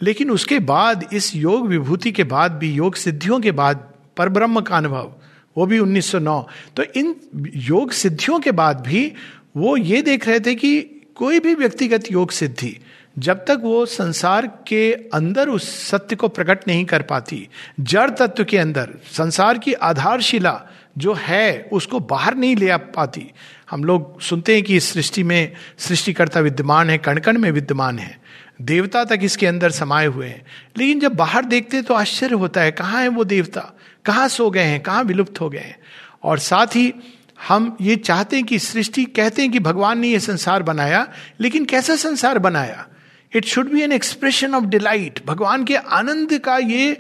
लेकिन 0.02 0.32
उसके 0.32 0.60
बाद, 0.60 1.10
इस 1.14 1.36
योग 1.36 1.68
विभूति 1.68 2.12
के 2.12 2.24
बाद 2.24 2.52
भी, 2.52 2.72
योग 2.72 2.96
सिद्धियों 2.96 3.40
के 3.40 3.52
बाद, 3.52 3.94
पर 4.18 4.30
ब्रह्म 4.30 4.62
का 4.62 4.78
अनुभव, 4.78 5.14
वो 5.58 5.66
भी 5.66 5.80
1909 5.80 6.48
तो 6.76 6.84
इन 6.84 7.16
योग 7.56 7.92
सिद्धियों 7.92 8.40
के 8.40 8.52
बाद 8.52 8.82
भी, 8.82 9.14
वो 9.58 9.78
ये 9.78 10.02
देख 10.02 10.28
रहे 10.28 10.40
थे 10.40 10.56
कि 10.56 10.82
कोई 11.16 11.40
भी 11.40 11.54
व्यक्तिगत 11.54 12.12
योग 12.12 12.32
सिद्धि, 12.32 12.78
जब 13.20 13.46
तक 13.46 13.60
वो 13.64 13.86
संसार 13.86 14.48
के 14.68 14.94
अंदर 14.94 15.50
उस 15.50 15.88
सत्य 15.88 16.16
को 16.16 16.28
प्रकट 16.28 16.68
नहीं 16.68 16.86
कर 16.86 17.02
पाती, 17.02 17.48
जड़ 17.80 18.10
तत्व 18.10 18.44
के 18.44 18.58
अंदर, 18.58 18.90
संसार 19.12 19.58
की 19.58 19.74
आधारशिला 19.74 20.62
जो 20.98 21.14
है, 21.14 21.70
उसको 21.74 22.00
बाहर 22.00 22.36
नहीं 22.36 22.56
ले 22.56 22.70
आ 22.70 22.78
पाती। 22.78 23.32
हम 23.70 23.84
लोग 23.84 24.22
सुनते 24.22 24.54
हैं 24.54 24.64
कि 24.64 24.76
इस 24.76 24.94
सृष्टि 24.94 25.24
में 25.24 25.52
सृष्टिकर्ता 25.78 26.40
विद्यमान 26.40 26.90
है 26.90 26.98
कण 26.98 27.20
कण 27.20 27.38
में 27.38 27.52
विद्यमान 27.52 28.00
है। 28.00 28.25
देवता 28.62 29.04
तक 29.04 29.20
इसके 29.24 29.48
अंदर 29.48 29.72
समाये 29.72 30.08
हुए 30.08 30.28
हैं। 30.28 30.46
लेकिन 30.78 31.00
जब 31.00 31.14
बाहर 31.14 31.46
देखते 31.46 31.82
तो 31.82 31.94
आश्चर्य 31.94 32.36
होता 32.36 32.62
है, 32.62 32.72
कहाँ 32.72 33.02
है 33.02 33.08
वो 33.08 33.24
देवता? 33.24 33.74
कहाँ 34.06 34.28
सो 34.28 34.50
गए 34.50 34.64
हैं? 34.64 34.84
कहाँ 34.84 35.04
विलुप्त 35.04 35.42
हो 35.42 35.50
गए 35.50 35.60
हैं? 35.60 35.80
और 36.24 36.40
साथ 36.40 36.68
ही 36.68 36.94
हम 37.48 37.78
ये 37.82 37.96
चाहते 37.96 38.36
हैं 38.36 38.46
कि 38.46 38.60
सृष्टि, 38.60 39.06
कहते 39.06 39.42
हैं 39.42 39.52
कि 39.52 39.60
भगवान 39.60 40.00
ने 40.00 40.08
ये 40.08 40.20
संसार 40.20 40.64
बनाया, 40.64 41.08
लेकिन 41.40 41.66
कैसा 41.66 41.96
संसार 41.96 42.40
बनाया? 42.40 42.88
It 43.36 43.46
should 43.46 43.72
be 43.72 43.82
an 43.82 43.92
expression 43.92 44.56
of 44.56 44.64
delight 44.64 45.26
भगवान 45.26 45.64
के 45.64 45.76
आनंद 45.76 46.40
का 46.40 46.58
ये 46.58 46.98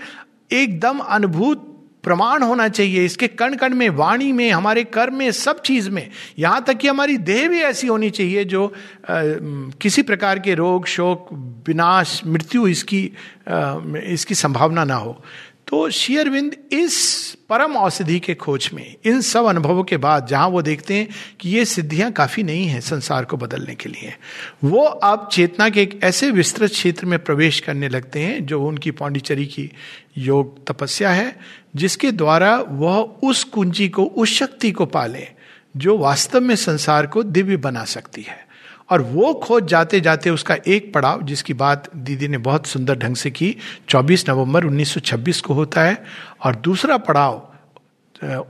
एकदम 0.51 0.99
अनुभूत 0.99 1.74
प्रमाण 2.05 2.43
होना 2.43 2.67
चाहिए 2.69 3.05
इसके 3.05 3.27
कण 3.27 3.55
कण 3.55 3.73
में 3.73 3.89
वाणी 3.89 4.31
में 4.31 4.49
हमारे 4.51 4.83
कर्म 4.83 5.15
में 5.15 5.31
सब 5.31 5.61
चीज़ 5.61 5.89
में। 5.89 6.09
यहाँ 6.39 6.63
तक 6.63 6.77
कि 6.77 6.87
हमारी 6.87 7.17
देह 7.17 7.47
भी 7.49 7.61
ऐसी 7.61 7.87
होनी 7.87 8.09
चाहिए 8.09 8.43
जो 8.45 8.65
आ, 8.65 8.71
किसी 9.81 10.01
प्रकार 10.01 10.39
के 10.39 10.55
रोग 10.55 10.85
शोक 10.87 11.27
विनाश 11.67 12.21
मृत्यु 12.25 12.67
इसकी 12.67 13.09
आ, 13.47 13.75
इसकी 14.05 14.35
संभावना 14.35 14.83
ना 14.83 14.95
हो। 14.95 15.21
तो 15.67 15.89
शेयरविंद 15.89 16.55
इस 16.71 16.95
परम 17.49 17.75
औषधि 17.77 18.19
के 18.19 18.33
खोज 18.35 18.69
में 18.73 18.95
इन 19.05 19.21
सब 19.21 19.45
अनुभवों 19.45 19.83
के 19.83 19.97
बाद 19.97 20.27
जहाँ 20.27 20.47
वो 20.49 20.61
देखते 20.61 20.93
हैं 20.93 21.07
कि 21.39 21.49
ये 21.49 21.63
सिद्धियाँ 21.65 22.11
काफ़ी 22.11 22.43
नहीं 22.43 22.65
है 22.67 22.81
संसार 22.81 23.25
को 23.25 23.37
बदलने 23.37 23.75
के 23.75 23.89
लिए 23.89 24.13
वो 24.63 24.83
अब 24.83 25.27
चेतना 25.31 25.69
के 25.69 25.81
एक 25.81 25.99
ऐसे 26.03 26.31
विस्तृत 26.31 26.71
क्षेत्र 26.71 27.05
में 27.05 27.17
प्रवेश 27.23 27.59
करने 27.59 27.89
लगते 27.89 28.19
हैं 28.19 28.45
जो 28.45 28.61
उनकी 28.61 28.91
पांडिचेरी 28.91 29.45
की 29.45 29.69
योग 30.17 30.65
तपस्या 30.67 31.09
है 31.09 31.35
जिसके 31.75 32.11
द्वारा 32.11 32.63
वह 32.69 32.97
उस 33.23 33.43
कुंजी 33.43 33.89
को, 33.89 34.03
उस 34.03 34.29
शक्ति 34.29 34.71
को 34.71 34.85
पाले, 34.85 35.27
जो 35.77 35.97
वास्तव 35.97 36.41
में 36.41 36.55
संसार 36.55 37.07
को 37.07 37.23
दिव्य 37.23 37.57
बना 37.57 37.85
सकती 37.85 38.21
है। 38.21 38.45
और 38.89 39.01
वो 39.01 39.33
खोज 39.33 39.63
जाते 39.63 40.01
जाते 40.01 40.29
उसका 40.29 40.57
एक 40.67 40.93
पड़ाव, 40.93 41.23
जिसकी 41.23 41.53
बात 41.53 41.95
दीदी 41.95 42.27
ने 42.27 42.37
बहुत 42.37 42.67
सुंदर 42.67 42.95
ढंग 42.95 43.15
से 43.15 43.31
की 43.31 43.55
24 43.89 44.29
नवंबर 44.29 44.65
1926 44.65 45.41
को 45.41 45.53
होता 45.53 45.81
है, 45.81 46.03
और 46.43 46.55
दूसरा 46.55 46.97
पड़ाव 46.97 47.51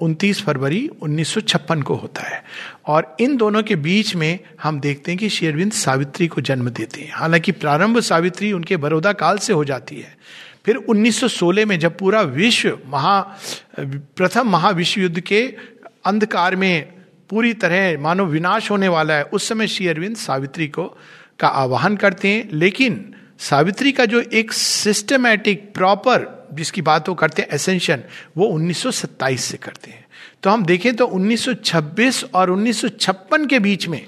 29 0.01 0.43
फरवरी 0.43 0.89
1956 1.01 1.81
को 1.81 1.95
होता 1.95 2.21
है। 2.21 2.43
और 2.85 3.15
इन 3.19 3.37
दोनों 3.37 3.63
के 3.63 3.75
बीच 3.75 4.15
में 4.15 4.39
हम 4.63 4.79
देखते 4.79 5.11
हैं 5.11 5.19
कि 5.19 5.29
शेरविंद 5.29 5.71
सावित्री 5.71 6.27
को 6.27 6.41
जन्म 6.41 6.69
देते 6.69 7.01
हैं। 7.01 7.11
हालाँकि 7.13 7.51
प्रारंभ 7.51 7.99
सावित्री 7.99 8.51
उनके 8.51 8.77
बरोदा 8.77 9.13
काल 9.13 9.37
से 9.37 9.53
हो 9.53 9.65
जाती 9.65 9.95
है 9.95 10.17
फिर 10.65 10.75
1916 10.75 11.65
में 11.65 11.79
जब 11.79 11.97
पूरा 11.97 12.21
विश्व 12.21 12.79
महा, 12.87 13.37
प्रथम 13.79 14.49
महाविश्व 14.49 15.01
युद्ध 15.01 15.19
के 15.19 15.55
अंधकार 16.05 16.55
में 16.55 16.93
पूरी 17.29 17.53
तरह 17.53 18.01
मानो 18.01 18.25
विनाश 18.25 18.71
होने 18.71 18.87
वाला 18.87 19.13
है, 19.13 19.23
उस 19.23 19.47
समय 19.49 19.67
श्री 19.67 19.87
अरविंद 19.87 20.15
सावित्री 20.15 20.67
को, 20.67 20.97
का 21.39 21.47
आवाहन 21.47 21.95
करते 21.95 22.27
हैं। 22.27 22.49
लेकिन 22.51 23.13
सावित्री 23.39 23.91
का 23.91 24.05
जो 24.05 24.21
एक 24.21 24.51
सिस्टमैटिक 24.53 25.73
प्रॉपर 25.73 26.47
जिसकी 26.53 26.81
बात 26.81 27.09
वो 27.09 27.15
करते 27.15 27.41
हैं 27.41 27.49
एसेंशन 27.51 27.99
वो 28.37 28.45
1927 28.45 29.43
से 29.43 29.57
करते 29.57 29.91
हैं। 29.91 30.05
तो 30.43 30.49
हम 30.49 30.65
देखें 30.65 30.95
तो 30.95 31.05
1926 31.05 32.25
और 32.33 32.51
1956 32.51 33.47
के 33.47 33.59
बीच 33.59 33.87
में 33.87 34.07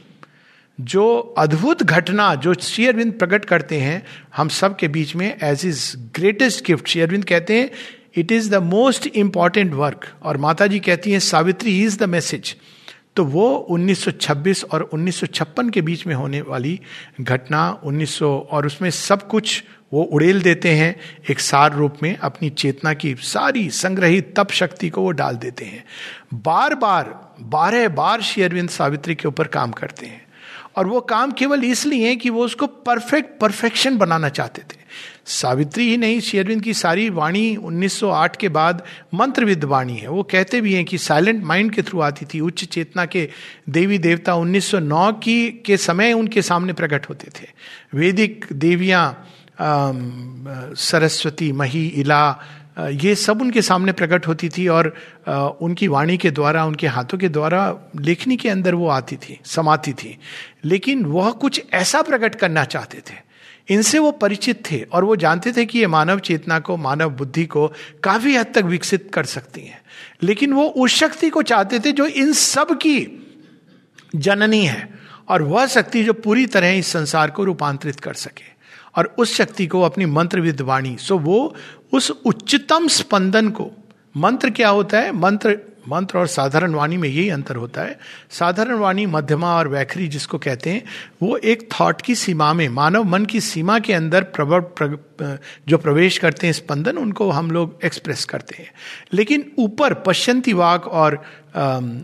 जो 0.81 1.19
अद्भुत 1.37 1.83
घटना 1.83 2.35
जो 2.35 2.53
श्री 2.53 2.87
अरविंद 2.87 3.13
प्रकट 3.13 3.45
करते 3.45 3.79
हैं, 3.79 4.05
हम 4.35 4.47
सब 4.47 4.75
के 4.75 4.87
बीच 4.87 5.15
में 5.15 5.37
age 5.43 5.65
is 5.65 5.97
greatest 5.97 6.65
gift 6.65 6.87
Shri 6.87 7.01
Aurobindo 7.01 7.25
कहते 7.25 7.59
हैं 7.59 7.69
it 8.15 8.31
is 8.31 8.49
the 8.49 8.55
most 8.55 9.07
important 9.07 9.73
work 9.73 10.13
और 10.23 10.37
माता 10.37 10.67
जी 10.67 10.79
कहती 10.79 11.11
हैं 11.11 11.19
सावित्री 11.19 11.83
इज़ 11.83 11.97
द 11.99 12.03
मैसेज 12.03 12.55
तो 13.15 13.25
वो 13.25 13.67
1926 13.71 14.63
और 14.63 14.89
1956 14.93 15.71
के 15.71 15.81
बीच 15.81 16.07
में 16.07 16.15
होने 16.15 16.41
वाली 16.41 16.79
घटना 17.21 17.81
1900 17.85 18.23
और 18.23 18.65
उसमें 18.65 18.89
सब 18.89 19.27
कुछ 19.27 19.63
वो 19.93 20.03
उड़ेल 20.03 20.41
देते 20.41 20.69
हैं, 20.69 20.99
एक 21.29 21.39
सार 21.39 21.73
रूप 21.73 21.95
में 22.03 22.17
अपनी 22.17 22.49
चेतना 22.49 22.93
की 22.93 23.15
सारी 23.15 23.69
संग्रहित 23.69 24.33
तप 24.37 24.51
शक्ति 24.51 24.89
को 24.89 25.01
वो 25.01 25.11
डाल 25.11 25.35
देते 25.35 25.65
हैं। 25.65 25.83
बार 26.33 26.75
बार 26.75 27.33
बारह 27.41 27.89
बार 27.89 28.21
श्री 28.21 28.43
अरविंद 28.43 28.69
सावित्री 28.69 29.15
के 29.15 29.27
ऊपर 29.27 29.47
काम 29.47 29.71
करते 29.71 30.05
हैं। 30.05 30.26
और 30.77 30.87
वो 30.87 31.01
काम 31.01 31.31
केवल 31.31 31.63
इसलिए 31.63 32.15
कि 32.15 32.29
वो 32.29 32.45
उसको 32.45 32.67
परफेक्ट 32.67 33.39
परफेक्शन 33.39 33.97
बनाना 33.97 34.29
चाहते 34.29 34.61
थे। 34.61 34.85
सावित्री 35.25 35.89
ही 35.89 35.97
नहीं 35.97 36.19
शेरविंद 36.19 36.61
की 36.61 36.73
सारी 36.73 37.09
वाणी 37.09 37.55
1908 37.55 38.35
के 38.35 38.49
बाद 38.49 38.83
मंत्रविद 39.13 39.63
वाणी 39.63 39.95
है। 39.97 40.07
वो 40.07 40.23
कहते 40.23 40.61
भी 40.61 40.73
हैं 40.73 40.85
कि 40.85 40.97
साइलेंट 40.97 41.43
माइंड 41.43 41.71
के 41.71 41.81
थ्रू 41.81 41.99
आती 41.99 42.25
थी, 42.25 42.39
उच्च 42.39 42.63
चेतना 42.63 43.05
के 43.05 43.29
देवी 43.69 43.97
देवता 43.97 44.35
1909 44.35 45.11
की, 45.11 45.51
के 45.51 45.77
समय 45.77 46.13
उनके 46.13 46.41
सामने 46.41 46.73
प्रकट 46.73 47.09
होते 47.09 47.27
थे। 47.27 47.47
वैदिक 47.93 48.45
देवियाँ 48.53 49.27
सरस्वती, 50.75 51.51
मही, 51.51 51.87
इला 51.87 52.39
ये 52.79 53.15
सब 53.15 53.41
उनके 53.41 53.61
सामने 53.61 53.91
प्रकट 53.91 54.27
होती 54.27 54.49
थी 54.49 54.67
और 54.67 54.87
उनकी 55.61 55.87
वाणी 55.87 56.17
के 56.17 56.31
द्वारा, 56.31 56.65
उनके 56.65 56.87
हाथों 56.87 57.17
के 57.17 57.29
द्वारा 57.29 57.77
लेखनी 57.99 58.37
के 58.37 58.49
अंदर 58.49 58.75
वो 58.75 58.87
आती 58.87 59.15
थी, 59.15 59.39
समाती 59.45 59.93
थी। 59.93 60.17
लेकिन 60.65 61.05
वह 61.05 61.31
कुछ 61.31 61.61
ऐसा 61.73 62.01
प्रकट 62.01 62.35
करना 62.35 62.63
चाहते 62.63 62.97
थे। 62.97 63.27
इनसे 63.69 63.99
वो 63.99 64.11
परिचित 64.11 64.63
थे 64.71 64.81
और 64.81 65.03
वो 65.03 65.15
जानते 65.15 65.51
थे 65.51 65.65
कि 65.65 65.79
ये 65.79 65.87
मानव 65.87 66.19
चेतना 66.19 66.59
को, 66.59 66.77
मानव 66.77 67.09
बुद्धि 67.09 67.45
को 67.45 67.73
काफ़ी 68.03 68.35
हद 68.35 68.47
तक 68.55 68.63
विकसित 68.63 69.09
कर 69.13 69.23
सकती 69.23 69.61
हैं। 69.61 69.81
लेकिन 70.23 70.53
वो 70.53 70.63
उस 70.63 70.95
शक्ति 70.95 71.29
को 71.29 71.41
चाहते 71.41 71.79
थे 71.79 71.91
जो 71.91 72.05
इन 72.05 72.33
सब 72.33 72.67
की 72.71 73.25
जननी 74.15 74.65
है 74.65 74.89
और 75.29 75.41
वह 75.41 75.65
शक्ति 75.67 76.03
जो 76.03 76.13
पूरी 76.13 76.45
तरह 76.45 76.69
इस 76.69 76.87
संसार 76.87 77.31
को 77.31 77.43
रूपांतरित 77.43 77.99
कर 77.99 78.13
सके। 78.13 78.56
और 78.97 79.15
उस 79.17 79.35
शक्ति 79.35 79.67
को 79.67 79.81
अपनी 79.81 80.05
मंत्र 80.05 80.41
विद्वाणी 80.41 80.97
सो 80.99 81.17
वो 81.19 81.55
उस 81.93 82.11
उच्चतम 82.25 82.87
स्पंदन 82.87 83.49
को 83.49 83.71
मंत्र 84.17 84.49
क्या 84.49 84.69
होता 84.69 84.99
है? 84.99 85.11
मंत्र 85.11 85.57
मंत्र 85.89 86.17
और 86.17 86.27
साधारण 86.27 86.73
वाणी 86.73 86.97
में 86.97 87.09
यही 87.09 87.29
अंतर 87.29 87.55
होता 87.55 87.81
है। 87.81 87.99
साधारण 88.29 88.75
वाणी 88.75 89.05
मध्यमा 89.05 89.55
और 89.57 89.67
वैखरी 89.67 90.07
जिसको 90.07 90.37
कहते 90.37 90.69
हैं 90.69 90.83
वो 91.21 91.37
एक 91.37 91.69
थॉट 91.73 92.01
की 92.01 92.15
सीमा 92.15 92.53
में 92.53 92.67
मानव 92.69 93.03
मन 93.03 93.25
की 93.25 93.41
सीमा 93.41 93.79
के 93.79 93.93
अंदर 93.93 94.23
प्रबल 94.23 94.59
प्र, 94.59 94.97
जो 95.67 95.77
प्रवेश 95.77 96.17
करते 96.17 96.47
हैं 96.47 96.53
स्पंदन 96.53 96.97
उनको 96.97 97.29
हम 97.31 97.51
लोग 97.51 97.79
एक्सप्रेस 97.85 98.25
करते 98.25 98.55
हैं। 98.63 98.71
लेकिन 99.13 99.51
ऊपर 99.59 99.93
पश्चंती 99.93 100.53
वाक 100.53 100.87
और 100.87 101.23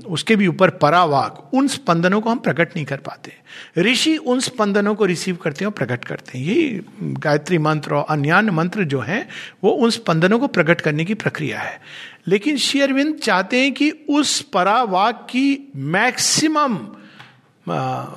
उसके 0.07 0.35
भी 0.35 0.47
ऊपर 0.47 0.69
परावाक, 0.69 1.49
उन 1.53 1.67
स्पंदनों 1.67 2.21
को 2.21 2.29
हम 2.29 2.37
प्रकट 2.37 2.75
नहीं 2.75 2.85
कर 2.85 2.97
पाते। 2.97 3.33
ऋषि 3.81 4.17
उन 4.17 4.39
स्पंदनों 4.39 4.95
को 4.95 5.05
रिसीव 5.05 5.35
करते 5.35 5.65
हैं 5.65 5.67
और 5.67 5.73
प्रकट 5.73 6.05
करते 6.05 6.37
हैं। 6.37 6.45
यही 6.45 6.81
गायत्री 7.01 7.57
मंत्र 7.57 7.95
और 7.95 8.05
अन्य 8.09 8.41
मंत्र 8.41 8.83
जो 8.83 8.99
हैं, 8.99 9.29
वो 9.63 9.71
उन 9.71 9.89
स्पंदनों 9.89 10.39
को 10.39 10.47
प्रकट 10.47 10.81
करने 10.81 11.05
की 11.05 11.13
प्रक्रिया 11.13 11.59
है। 11.59 11.81
लेकिन 12.27 12.57
शेयरविंद 12.57 13.15
चाहते 13.15 13.61
हैं 13.61 13.73
कि 13.73 13.91
उस 14.09 14.41
परावाक 14.41 15.27
की 15.29 15.71
मैक्सिमम 15.75 16.77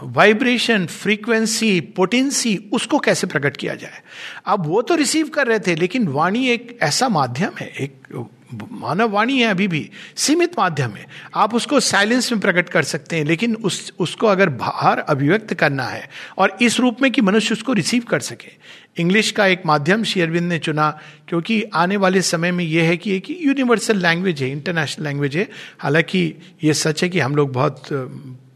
वाइब्रेशन 0.02 0.86
फ्रीक्वेंसी 0.86 1.80
पोटेंसी 1.80 2.70
उसको 2.72 2.98
कैसे 2.98 3.26
प्रकट 3.26 3.56
किया 3.56 3.74
जाए। 3.74 4.02
अब 4.46 4.66
वो 4.66 4.82
तो 4.82 4.94
रिसीव 4.94 5.28
कर 5.28 5.46
रहे 5.46 5.58
थे, 5.58 5.74
लेकिन 5.74 6.08
वाणी 6.08 6.48
एक 6.48 6.78
ऐसा 6.82 7.08
माध्यम 7.08 7.50
है, 7.60 7.66
एक 7.66 8.26
मानव 8.72 9.10
वाणी 9.10 9.38
है 9.38 9.46
अभी 9.46 9.68
भी, 9.68 9.90
सीमित 10.16 10.58
माध्यम 10.58 10.90
है। 10.90 11.06
आप 11.34 11.54
उसको 11.54 11.80
साइलेंस 11.80 12.32
में 12.32 12.40
प्रकट 12.40 12.68
कर 12.68 12.82
सकते 12.82 13.16
हैं, 13.16 13.24
लेकिन 13.24 13.54
उस, 13.54 13.92
उसको 13.98 14.26
अगर 14.26 14.48
बाहर 14.48 14.98
अभिव्यक्त 14.98 15.54
करना 15.54 15.84
है 15.84 16.08
और 16.38 16.56
इस 16.62 16.80
रूप 16.80 17.02
में 17.02 17.10
कि 17.12 17.20
मनुष्य 17.20 17.54
उसको 17.54 17.72
रिसीव 17.72 18.02
कर 18.02 18.20
सके। 18.20 18.52
इंग्लिश 18.98 19.30
का 19.30 19.46
एक 19.46 19.62
माध्यम 19.66 20.04
शेयरविंद 20.04 20.48
ने 20.48 20.58
चुना, 20.58 20.90
क्योंकि 21.28 21.62
आने 21.74 21.96
वाले 21.96 22.22
समय 22.22 22.52
में 22.52 22.64
यह 22.64 22.84
है 22.84 22.96
कि 22.96 23.16
एक 23.16 23.30
यूनिवर्सल 23.30 23.96
लैंग्वेज 23.96 24.42
है 24.42 24.50
इंटरनेशनल 24.50 25.04
लैंग्वेज 25.04 25.36
है। 25.36 25.48
हालाँकि 25.78 26.34
ये 26.64 26.74
सच 26.74 27.02
है 27.02 27.08
कि 27.08 27.20
हम 27.20 27.36
लोग 27.36 27.52
बहुत 27.52 27.82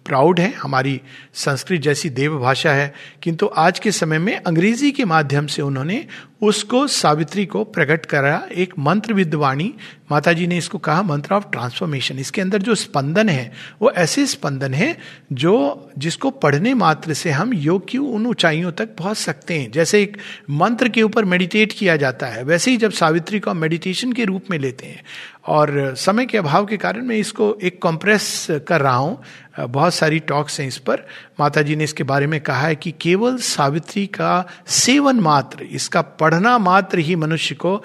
प्राउड 0.06 0.40
हैं, 0.40 0.54
हमारी 0.54 1.00
संस्कृत 1.34 1.80
जैसी 1.80 2.08
देव 2.10 2.38
भाषा 2.38 2.72
है, 2.72 2.94
किंतु 3.22 3.46
आज 3.56 3.78
के 3.78 3.92
समय 3.92 4.18
में 4.18 4.36
अंग्रेज़ी 4.36 4.90
के 4.92 5.04
माध्यम 5.04 5.46
से 5.46 5.62
उन्होंने 5.62 6.06
उसको 6.42 6.86
सावित्री 6.86 7.46
को 7.46 7.64
प्रकट 7.64 8.06
करा 8.06 8.42
एक 8.52 8.74
मंत्र 8.78 9.14
विद्वाणी 9.14 9.74
माता 10.12 10.32
जी 10.32 10.46
ने 10.46 10.58
इसको 10.58 10.78
कहा, 10.78 11.02
मंत्र 11.02 11.34
ऑफ़ 11.34 11.44
ट्रांसफॉर्मेशन। 11.52 12.18
इसके 12.18 12.40
अंदर 12.40 12.62
जो 12.62 12.74
स्पंदन 12.74 13.28
है, 13.28 13.52
वो 13.82 13.90
ऐसे 13.90 14.26
स्पंदन 14.26 14.74
है 14.74 14.98
जो, 15.32 15.90
जिसको 15.98 16.30
पढ़ने 16.30 16.74
मात्र 16.74 17.14
से 17.14 17.30
हम 17.30 17.54
योग 17.54 17.88
की 17.88 17.98
उन 17.98 18.26
ऊंचाइयों 18.26 18.72
तक 18.72 18.96
पहुँच 18.96 19.16
सकते 19.16 19.58
हैं। 19.58 19.70
जैसे 19.70 20.02
एक 20.02 20.16
मंत्र 20.50 20.88
के 20.88 21.02
ऊपर 21.02 21.24
मेडिटेट 21.24 21.72
किया 21.72 21.96
जाता 21.96 22.26
है, 22.26 22.42
वैसे 22.42 22.70
ही 22.70 22.76
जब 22.76 22.90
सावित्री 22.90 23.40
को 23.40 23.54
मेडिटेशन 23.54 24.12
के 24.12 24.24
रूप 24.24 24.44
में 24.50 24.58
लेते 24.58 24.86
हैं। 24.86 25.02
और 25.48 25.94
समय 25.96 26.26
के 26.26 26.38
अभाव 26.38 26.66
के 26.66 26.76
कारण 26.76 27.02
मैं 27.02 27.16
इसको 27.16 27.58
एक 27.62 27.82
कॉम्प्रेस 27.82 28.46
कर 28.50 28.80
रहा 28.80 28.96
हूँ। 28.96 29.22
बहुत 29.60 29.94
सारी 29.94 30.18
टॉक्स 30.18 30.60
हैं 30.60 30.68
इस 30.68 30.78
पर। 30.78 31.06
माता 31.40 31.62
जी 31.62 31.76
ने 31.76 31.84
इसके 31.84 32.02
बारे 32.02 32.26
में 32.26 32.40
कहा 32.40 32.60
है 32.60 32.76
कि 32.76 32.94
केवल 33.00 33.36
सावित्री 33.36 34.06
का 34.06 34.46
सेवन 34.66 35.20
मात्र, 35.20 35.62
इसका 35.62 36.00
पढ़ना 36.30 36.58
मात्र 36.58 36.98
ही 36.98 37.14
मनुष्य 37.16 37.54
को 37.54 37.82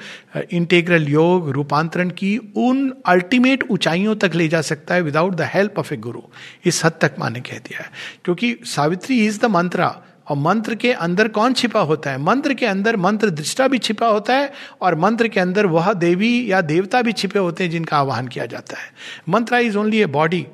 इंटेग्रल 0.52 1.08
योग, 1.08 1.50
रूपांतरण 1.50 2.10
की 2.10 2.38
उन 2.38 2.94
अल्टीमेट 3.06 3.64
ऊंचाइयों 3.72 4.16
तक 4.16 4.36
ले 4.36 4.48
जा 4.48 4.62
सकता 4.62 4.96
है 4.96 5.02
without 5.02 5.34
the 5.34 5.42
help 5.42 5.80
of 5.80 5.94
a 5.94 5.98
guru 5.98 6.22
इस 6.66 6.86
हद 6.86 6.94
तक 7.02 7.16
माने 7.20 7.40
कह 7.40 7.58
दिया 7.58 7.82
है। 7.82 7.90
क्योंकि 8.26 8.56
सावित्री 8.66 9.26
इज़ 9.26 9.40
द 9.42 9.46
मंत्रा 9.46 9.88
और 10.30 10.38
मंत्र 10.38 10.76
के 10.76 10.92
अंदर 10.94 11.28
कौन 11.28 11.54
छिपा 11.54 11.80
होता 11.82 12.12
है? 12.12 12.18
मंत्र 12.18 12.54
के 12.54 12.66
अंदर 12.66 12.96
मंत्र 12.98 13.30
दृष्टा 13.30 13.68
भी 13.68 13.78
छिपा 13.78 14.08
होता 14.08 14.34
है, 14.34 14.52
और 14.82 14.96
मंत्र 14.96 15.28
के 15.28 15.40
अंदर 15.40 15.66
वह 15.66 15.94
देवी 15.94 16.52
या 16.52 16.62
देवता 16.62 17.02
भी 17.02 17.14
छिपे 17.14 17.40
होते 17.40 17.64
हैं 17.64 17.72
जिनका 17.72 17.98
आह्वान 17.98 18.28
किया 18.28 18.46
जाता 18.46 18.78
है। 18.78 18.92
Mantra 19.30 19.60
is 19.60 19.78
only 19.78 20.02
a 20.02 20.06
body 20.06 20.46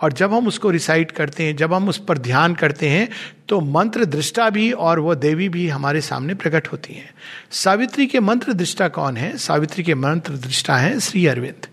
और 0.00 0.12
जब 0.12 0.32
हम 0.34 0.46
उसको 0.46 0.70
रिसाइट 0.70 1.10
करते 1.10 1.42
हैं, 1.42 1.56
जब 1.56 1.74
हम 1.74 1.88
उस 1.88 1.98
पर 1.98 2.18
ध्यान 2.18 2.54
करते 2.54 2.88
हैं 2.88 3.08
तो 3.48 3.60
मंत्र 3.60 4.04
दृष्टा 4.04 4.48
भी 4.50 4.70
और 4.72 5.00
वह 5.00 5.14
देवी 5.16 5.48
भी 5.48 5.68
हमारे 5.68 6.00
सामने 6.00 6.34
प्रकट 6.34 6.68
होती 6.68 6.94
हैं। 6.94 7.10
सावित्री 7.50 8.06
के 8.06 8.20
मंत्र 8.20 8.52
दृष्टा 8.52 8.88
कौन 8.88 9.16
है? 9.16 9.36
सावित्री 9.36 9.84
के 9.84 9.94
मंत्र 9.94 10.32
दृष्टा 10.34 10.76
है 10.76 10.98
श्री 11.00 11.26
अरविंद। 11.26 11.66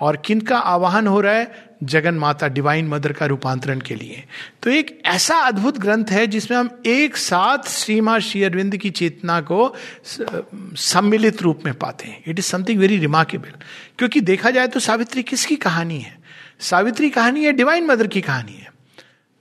और 0.00 0.16
किन 0.16 0.40
का 0.40 0.58
आवाहन 0.58 1.06
हो 1.06 1.20
रहा 1.20 1.34
है? 1.34 1.66
जगन 1.84 2.14
माता 2.14 2.48
डिवाइन 2.48 2.86
मदर 2.88 3.12
का 3.12 3.26
रूपांतरण 3.26 3.80
के 3.80 3.94
लिए। 3.94 4.24
तो 4.62 4.70
एक 4.70 5.00
ऐसा 5.06 5.36
अद्भुत 5.36 5.78
ग्रंथ 5.78 6.10
है 6.10 6.26
जिसमें 6.26 6.56
हम 6.58 6.70
एक 6.86 7.16
साथ 7.16 7.68
श्रीमा 7.68 8.18
श्री 8.18 8.42
अरविंद 8.42 8.76
की 8.76 8.90
चेतना 8.90 9.40
को 9.40 9.74
सम्मिलित 10.06 11.42
रूप 11.42 11.62
में 11.64 11.74
पाते 11.74 12.08
हैं। 12.08 12.22
It 12.26 12.38
is 12.38 12.46
something 12.46 12.80
very 12.80 12.98
remarkable 12.98 13.52
क्योंकि 13.98 14.20
देखा 14.20 14.50
जाए 14.50 14.68
तो 14.68 14.80
सावित्री 14.80 15.22
किसकी 15.22 15.56
कहानी 15.56 15.98
है? 15.98 16.18
सावित्री 16.60 17.10
कहानी 17.10 17.44
है 17.44 17.52
डिवाइन 17.52 17.86
मदर 17.86 18.06
की 18.06 18.20
कहानी 18.20 18.52
है, 18.52 18.72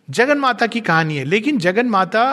जगन 0.10 0.38
माता 0.38 0.68
की 0.68 0.82
कहानी 0.82 1.18
है। 1.18 1.24
लेकिन 1.24 1.58
जगन 1.58 1.86
माता 1.86 2.26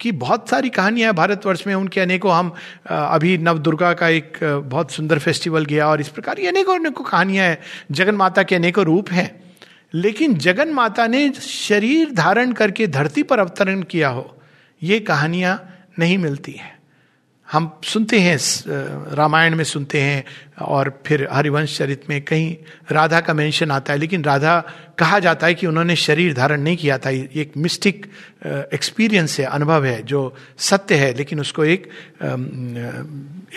की 0.00 0.12
बहुत 0.12 0.48
सारी 0.48 0.68
कहानियाँ 0.68 1.12
भारतवर्ष 1.14 1.66
में, 1.66 1.74
उनके 1.74 2.00
अनेकों 2.00 2.32
हम 2.32 2.52
अभी 2.86 3.36
नव 3.38 3.58
दुर्गा 3.58 3.92
का 3.92 4.08
एक 4.08 4.38
बहुत 4.64 4.90
सुंदर 4.90 5.18
फेस्टिवल 5.18 5.64
गया 5.64 5.88
और 5.88 6.00
इस 6.00 6.08
प्रकार 6.08 6.34
की 6.34 6.46
अनेकों 6.46 6.78
अनेकों 6.78 7.04
कहानियाँ 7.04 7.46
हैं, 7.46 7.58
जगन 7.90 8.14
माता 8.14 8.42
के 8.42 8.54
अनेकों 8.54 8.84
रूप 8.84 9.10
हैं। 9.10 9.30
लेकिन 9.94 10.34
जगन 10.34 10.68
माता 10.68 11.06
ने 11.06 11.30
शरीर 11.32 12.12
धारण 12.12 12.52
करके 12.52 12.86
धरती 12.86 13.22
पर 13.22 13.38
अवतरण 13.38 13.82
किया 13.82 14.08
हो, 14.08 14.40
ये 14.82 15.00
कहानियाँ 15.00 15.84
नहीं 15.98 16.18
मिलती 16.18 16.52
हैं। 16.52 16.77
हम 17.52 17.70
सुनते 17.84 18.18
हैं 18.20 18.36
रामायण 19.16 19.54
में 19.54 19.64
सुनते 19.64 20.00
हैं 20.00 20.24
और 20.60 21.02
फिर 21.06 21.28
हरिवंश 21.32 21.76
चरित 21.78 22.02
में 22.10 22.20
कहीं 22.22 22.56
राधा 22.92 23.20
का 23.20 23.34
मेंशन 23.34 23.70
आता 23.70 23.92
है, 23.92 23.98
लेकिन 23.98 24.24
राधा 24.24 24.60
कहा 24.98 25.18
जाता 25.18 25.46
है 25.46 25.54
कि 25.54 25.66
उन्होंने 25.66 25.96
शरीर 25.96 26.34
धारण 26.34 26.60
नहीं 26.60 26.76
किया 26.76 26.98
था। 26.98 27.10
एक 27.10 27.52
मिस्टिक 27.56 28.06
एक्सपीरियंस 28.46 29.38
है, 29.40 29.46
अनुभव 29.46 29.84
है, 29.84 30.02
जो 30.02 30.34
सत्य 30.58 30.94
है, 30.94 31.12
लेकिन 31.14 31.40
उसको 31.40 31.64
एक 31.64 31.88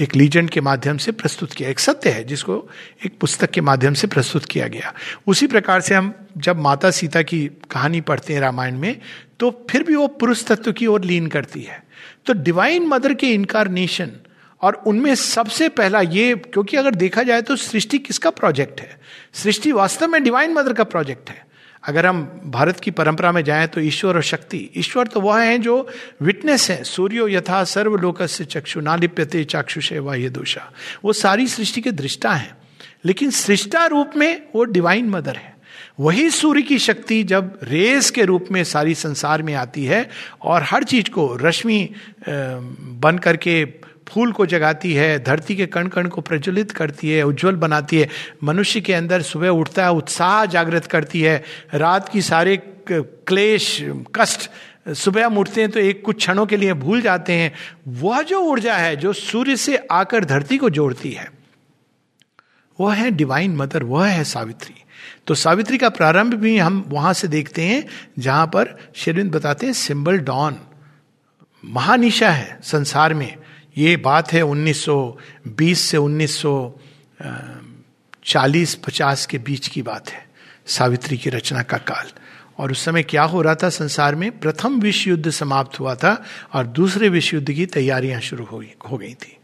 एक 0.01 0.15
लीजेंड 0.15 0.50
के 0.50 0.62
माध्यम 0.62 0.98
से 0.98 1.12
प्रस्तुत 1.12 1.53
किया, 1.53 1.69
एक 1.69 1.79
सत्य 1.79 2.10
है, 2.10 2.24
जिसको 2.24 2.69
एक 3.05 3.17
पुस्तक 3.19 3.51
के 3.51 3.62
माध्यम 3.62 3.93
से 3.93 4.07
प्रस्तुत 4.07 4.45
किया 4.45 4.67
गया। 4.67 4.93
उसी 5.27 5.48
प्रकार 5.48 5.81
से 5.81 5.95
हम 5.95 6.13
जब 6.38 6.60
माता 6.60 6.91
सीता 6.91 7.21
की 7.21 7.45
कहानी 7.71 8.01
पढ़ते 8.01 8.33
हैं 8.33 8.41
रामायण 8.41 8.77
में 8.77 9.00
तो 9.41 9.65
फिर 9.69 9.83
भी 9.83 9.95
वो 9.95 10.07
पुरुष 10.07 10.45
तत्व 10.45 10.71
की 10.71 10.88
ओर 10.88 11.03
लीन 11.03 11.27
करती 11.27 11.62
है। 11.62 11.83
तो 12.25 12.33
डिवाइन 12.33 12.88
मदर 12.88 13.13
के 13.13 13.27
इनकारनेशन 13.27 14.12
और 14.62 14.74
उनमें 14.74 15.15
सबसे 15.15 15.69
पहला 15.69 16.01
ये, 16.01 16.36
क्योंकि 16.36 16.77
अगर 16.77 16.95
देखा 16.95 17.24
जाए 17.24 17.41
तो 17.41 17.55
सृष्टि 17.55 17.98
किसका 17.98 18.29
प्रोजेक्ट 18.29 18.81
है? 18.81 19.00
सृष्टि 19.33 19.71
वास्तव 19.71 20.07
में 20.07 20.24
डिवाइन 20.24 20.53
मदर 20.53 20.74
का 20.74 20.83
प्रोजेक्ट 20.83 21.29
है। 21.29 21.46
अगर 21.83 22.05
हम 22.05 22.42
भारत 22.46 22.79
की 22.79 22.92
परंपरा 22.92 23.31
में 23.31 23.44
जाएँ 23.44 23.68
तो 23.68 23.81
ईश्वर 23.81 24.16
और 24.16 24.22
शक्ति। 24.22 24.70
ईश्वर 24.77 25.07
तो 25.07 25.22
वह 25.22 25.42
है 25.42 25.59
जो 25.59 25.89
विटनेस 26.22 26.70
है। 26.72 26.83
सूर्यो 26.83 27.27
यथा 27.27 27.63
सर्वलोक 27.63 28.24
से 28.24 28.46
चक्षु 28.46 28.81
नालिप्यते 28.81 29.44
चाक्षुषे 29.44 30.00
वाह्य 30.00 30.29
दोषा। 30.29 30.72
वो 31.05 31.13
सारी 31.13 31.48
सृष्टि 31.48 31.81
के 31.81 31.92
दृष्टा 31.92 32.31
है। 32.31 32.57
लेकिन 33.05 33.31
सृष्टा 33.31 33.85
रूप 33.85 34.11
में 34.16 34.42
वो 34.55 34.63
डिवाइन 34.63 35.09
मदर 35.09 35.35
है। 35.35 35.50
वही 36.00 36.30
सूर्य 36.30 36.62
की 36.62 36.80
शक्ति 36.80 37.24
जब 37.24 37.60
रेस 37.64 38.10
के 38.12 38.25
रूप 38.25 38.46
में 38.51 38.64
सारी 38.64 38.96
संसार 38.96 39.42
में 39.44 39.54
आती 39.54 39.86
है 39.86 40.10
और 40.42 40.64
हर 40.64 40.84
चीज़ 40.84 41.10
को 41.10 41.36
रश्मि 41.36 41.90
बन 42.30 43.18
करके 43.18 43.66
फूल 44.10 44.32
को 44.32 44.46
जगाती 44.46 44.94
है, 44.94 45.24
धरती 45.24 45.56
के 45.56 45.66
कण 45.66 45.88
कण 45.88 46.08
को 46.08 46.22
प्रज्वलित 46.22 46.72
करती 46.72 47.10
है, 47.10 47.24
उज्जवल 47.24 47.56
बनाती 47.56 47.98
है, 47.98 48.08
मनुष्य 48.44 48.82
के 48.82 48.94
अंदर 48.94 49.22
सुबह 49.22 49.50
उठता 49.50 49.84
है, 49.86 49.92
उत्साह 49.92 50.46
जागृत 50.46 50.86
करती 50.86 51.22
है, 51.22 51.44
रात 51.74 52.10
की 52.10 52.22
सारे 52.22 52.58
क्लेश, 52.92 53.77
कष्ट, 54.16 54.50
सुबह 54.94 55.25
हम 55.25 55.38
उठते 55.38 55.62
हैं 55.62 55.70
तो 55.72 55.80
एक 55.80 56.01
कुछ 56.06 56.18
क्षणों 56.18 56.46
के 56.46 56.58
लिए 56.58 56.74
भूल 56.74 57.01
जाते 57.01 57.34
हैं, 57.34 57.51
वह 57.88 58.22
जो 58.22 58.40
ऊर्जा 58.42 58.75
है, 58.75 58.96
जो 58.96 59.14
सूर्य 59.14 59.56
से 59.56 59.77
आकर 59.92 60.25
धरती 60.25 60.58
को 60.58 60.70
जोड़ती 60.70 61.12
है, 61.12 61.30
वह 62.80 62.94
है 62.96 63.12
डिवाइन 63.12 63.56
मदर 63.56 63.84
वह 63.84 64.08
है 64.08 64.24
सावित्री। 64.24 64.75
तो 65.31 65.35
सावित्री 65.35 65.77
का 65.77 65.89
प्रारंभ 65.89 66.33
भी 66.33 66.57
हम 66.57 66.85
वहाँ 66.87 67.13
से 67.13 67.27
देखते 67.27 67.61
हैं, 67.61 67.85
जहाँ 68.20 68.48
पर 68.48 68.91
शेरविंद 68.96 69.31
बताते 69.31 69.65
हैं, 69.65 69.74
सिंबल 69.74 70.17
डॉन, 70.17 70.55
महानिशा 71.65 72.29
है 72.29 72.59
संसार 72.63 73.13
में। 73.13 73.35
ये 73.77 73.98
बात 73.98 74.33
है 74.33 74.41
1920 74.41 75.81
से 75.81 75.98
1940 75.98 78.75
50 78.75 79.25
के 79.25 79.37
बीच 79.37 79.67
की 79.67 79.81
बात 79.81 80.09
है, 80.09 80.25
सावित्री 80.67 81.17
की 81.17 81.29
रचना 81.29 81.63
का 81.63 81.77
काल। 81.77 82.07
और 82.57 82.72
उस 82.72 82.85
समय 82.85 83.03
क्या 83.03 83.24
हो 83.24 83.41
रहा 83.41 83.55
था 83.55 83.70
संसार 83.70 84.15
में? 84.15 84.39
प्रथम 84.39 84.79
विश्व 84.79 85.09
युद्ध 85.09 85.29
समाप्त 85.29 85.79
हुआ 85.79 85.96
था 85.96 86.24
और 86.53 86.67
दूसरे 86.67 87.09
विश्व 87.09 87.37
युद्ध 87.37 87.51
की 87.51 87.65
तैयारियाँ 87.65 88.22
शुरू 88.22 88.46
हो 88.91 88.98
गई 88.98 89.13
थी। 89.13 89.37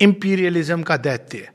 इंपीरियलिज्म 0.00 0.82
का 0.82 0.96
दैत्य 0.96 1.48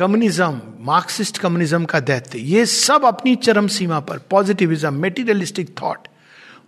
कम्युनिज्म 0.00 0.60
मार्क्सिस्ट 0.80 1.38
कम्युनिज्म 1.38 1.84
का 1.84 2.00
दैत्य, 2.00 2.38
ये 2.38 2.64
सब 2.66 3.04
अपनी 3.04 3.34
चरम 3.36 3.66
सीमा 3.68 3.98
पर 4.00 4.18
पॉजिटिविज्म 4.30 4.94
मेटीरियलिस्टिक 4.94 5.74
थॉट 5.82 6.08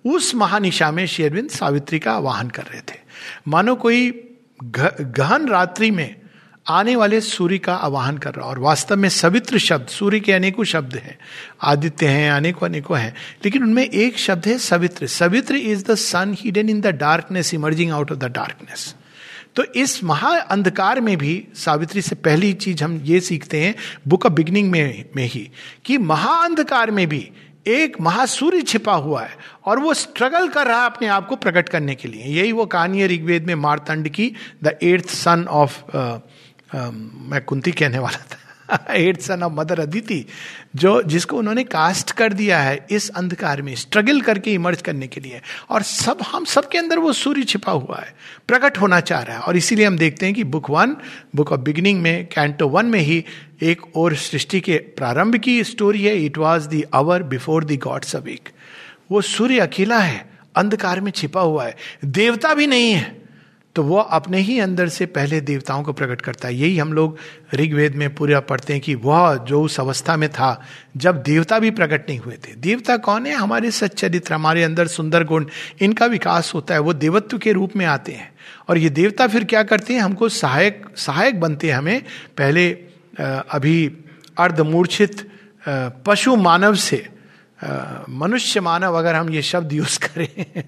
उस 0.07 0.35
महानिशा 0.35 0.91
में 0.93 1.07
शेरविंद 1.07 1.49
सावित्री 1.51 1.99
का 1.99 2.13
आवाहन 2.13 2.49
कर 2.49 2.63
रहे 2.63 2.81
थे। 2.81 2.99
मानो 3.49 3.75
कोई 3.75 4.11
गहन 4.61 5.49
रात्रि 5.49 5.91
में 5.91 6.15
आने 6.67 6.97
वाले 6.97 7.21
सूर्य 7.21 7.59
का 7.59 7.75
आवाहन 7.75 8.19
कर 8.19 8.35
रहा, 8.35 8.47
और 8.47 8.59
वास्तव 8.59 8.97
में 8.97 9.09
सवित्र 9.09 9.59
शब्द, 9.59 9.87
सूर्य 9.89 10.21
के 10.21 10.33
अनेकों 10.33 10.65
शब्द 10.65 10.97
हैं, 10.97 11.19
आदित्य 11.63 12.07
हैं, 12.07 12.31
अनेकों 12.31 12.69
अनेकों 12.69 12.99
हैं, 12.99 13.15
लेकिन 13.45 13.63
उनमें 13.63 13.85
एक 13.85 14.19
शब्द 14.19 14.47
है 14.47 14.59
Savitr. 14.61 15.07
Savitr 15.09 15.57
is 15.57 15.85
the 15.85 15.95
sun 15.95 16.37
hidden 16.39 16.69
in 16.69 16.81
the 16.81 16.87
darkness 16.99 17.55
emerging 17.55 17.93
out 17.93 18.13
of 18.13 18.19
the 18.19 18.33
darkness 18.33 18.95
तो 19.57 19.65
इस 19.77 20.03
महा 20.05 20.37
अंधकार 20.41 21.01
में 21.01 21.17
भी 21.19 21.47
सावित्री 21.55 22.03
से 22.03 22.15
पहली 22.17 22.53
चीज़ 22.55 22.85
हम 22.85 23.01
ये 23.05 23.21
सीखते 23.21 23.61
हैं 23.61 23.75
बुक 24.09 24.27
ऑफ़ 24.27 24.33
बिगनिंग 24.33 24.71
में 24.71 25.05
में 25.17 25.25
ही, 25.25 25.51
कि 25.85 25.99
महाअंधकार 25.99 26.91
में 26.91 27.07
भी 27.09 27.31
एक 27.67 28.01
महासूर्य 28.01 28.63
छिपा 28.63 28.95
हुआ 28.95 29.23
है 29.23 29.37
और 29.65 29.79
वो 29.79 29.95
स्ट्रगल 29.95 30.49
कर 30.49 30.67
रहा 30.67 30.81
है 30.81 30.87
अपने 30.87 31.09
आप 31.09 31.27
को 31.29 31.37
प्रकट 31.37 31.69
करने 31.69 31.95
के 31.95 32.09
लिए। 32.09 32.25
यही 32.35 32.53
वो 32.53 32.67
कहानी 32.67 33.01
है 33.01 33.07
ऋग्वेद 33.09 33.47
में 33.47 33.55
मारतंड 33.55 34.09
की 34.09 34.33
द 34.65 34.79
एट्थ 34.83 35.09
सन 35.09 35.45
ऑफ़ 35.51 35.79
मैं 36.75 37.41
कुंती 37.47 37.73
कहने 37.73 37.99
वाला 37.99 38.19
था। 38.19 38.39
Eighth 38.91 39.21
son 39.21 39.43
of 39.43 39.53
mother 39.53 39.81
Aditi 39.81 40.25
जो 40.77 41.03
जिसको 41.03 41.37
उन्होंने 41.37 41.65
कास्ट 41.65 42.11
कर 42.11 42.33
दिया 42.33 42.61
है 42.61 42.87
इस 42.91 43.09
अंधकार 43.11 43.63
में 43.63 43.75
स्ट्रगल 43.75 44.21
करके 44.21 44.53
इमर्ज 44.53 44.83
करने 44.83 45.07
के 45.07 45.21
लिए। 45.21 45.41
और 45.71 45.83
सब, 45.83 46.19
हम 46.33 46.45
सबके 46.45 46.79
अंदर 46.79 46.99
वो 46.99 47.13
सूर्य 47.13 47.43
छिपा 47.43 47.73
हुआ 47.73 48.01
है, 48.01 48.15
प्रकट 48.49 48.79
होना 48.79 49.01
चाह 49.01 49.23
रहा 49.23 49.37
है। 49.37 49.43
और 49.43 49.57
इसीलिए 49.57 49.87
हम 49.87 49.99
देखते 49.99 50.27
हैं 50.27 50.35
कि 50.35 50.45
book 50.45 50.71
one 50.71 50.97
book 51.37 51.53
of 51.53 51.61
beginning 51.61 52.03
में 52.03 52.27
कैंटो 52.27 52.69
वन 52.69 52.87
में 52.87 53.01
ही 53.01 53.25
एक 53.63 53.97
और 53.97 54.15
सृष्टि 54.15 54.61
के 54.61 54.77
प्रारंभ 54.97 55.37
की 55.37 55.63
स्टोरी 55.65 56.05
है। 56.05 56.17
It 56.25 56.39
was 56.39 56.69
the 56.69 56.83
hour 56.95 57.23
before 57.23 57.65
the 57.65 57.73
gods 57.73 58.17
awake 58.17 58.49
वो 59.11 59.21
सूर्य 59.21 59.59
अकेला 59.61 59.99
है, 59.99 60.31
अंधकार 60.57 61.01
में 61.01 61.11
छिपा 61.13 61.41
हुआ 61.41 61.65
है। 61.65 61.77
देवता 62.05 62.55
भी 62.55 62.67
नहीं 62.67 62.93
है। 62.93 63.22
तो 63.75 63.83
वो 63.83 63.97
अपने 63.97 64.39
ही 64.39 64.59
अंदर 64.61 64.89
से 64.89 65.07
पहले 65.07 65.41
देवताओं 65.41 65.83
को 65.83 65.93
प्रकट 65.93 66.21
करता 66.21 66.49
है। 66.49 66.55
यही 66.55 66.79
हम 66.79 66.93
लोग 66.93 67.17
ऋग्वेद 67.55 67.95
में 67.95 68.15
पूरा 68.15 68.41
पढ़ते 68.41 68.73
हैं 68.73 68.83
कि 68.83 68.95
वह 68.95 69.35
जो 69.49 69.63
उस 69.63 69.79
अवस्था 69.81 70.17
में 70.17 70.29
था, 70.29 70.63
जब 70.97 71.23
देवता 71.23 71.59
भी 71.59 71.71
प्रकट 71.71 72.09
नहीं 72.09 72.19
हुए 72.19 72.35
थे। 72.35 72.55
देवता 72.55 72.97
कौन 72.97 73.27
है? 73.27 73.35
हमारे 73.35 73.71
सच्चरित्र, 73.71 74.35
हमारे 74.35 74.63
अंदर 74.63 74.87
सुंदर 74.87 75.25
गुण, 75.25 75.47
इनका 75.81 76.07
विकास 76.07 76.53
होता 76.55 76.75
है, 76.75 76.81
वो 76.81 76.93
देवत्व 76.93 77.39
के 77.39 77.53
रूप 77.53 77.77
में 77.77 77.87
आते 77.87 78.13
हैं। 78.13 78.31
और 78.69 78.79
ये 78.79 78.91
देवता 78.91 79.27
फिर 79.27 79.45
क्या 79.45 79.63
करते 79.63 79.95
हैं? 79.95 80.01
हमको 80.01 80.29
सहायक 80.29 80.87
सहायक 80.97 81.41
बनते 81.41 81.71
हैं 81.71 81.75
हमें 81.75 82.03
पहले 82.39 82.71
अभी 83.21 83.93
अर्धमूर्छित 84.39 85.29
पशु 86.07 86.37
मानव 86.37 86.75
से 86.75 87.07
मनुष्य 88.11 88.61
मानव 88.61 88.95
अगर 88.95 89.15
हम 89.15 89.31
ये 89.31 89.43
शब्द 89.43 89.73
यूज़ 89.73 89.99
करें, 89.99 90.63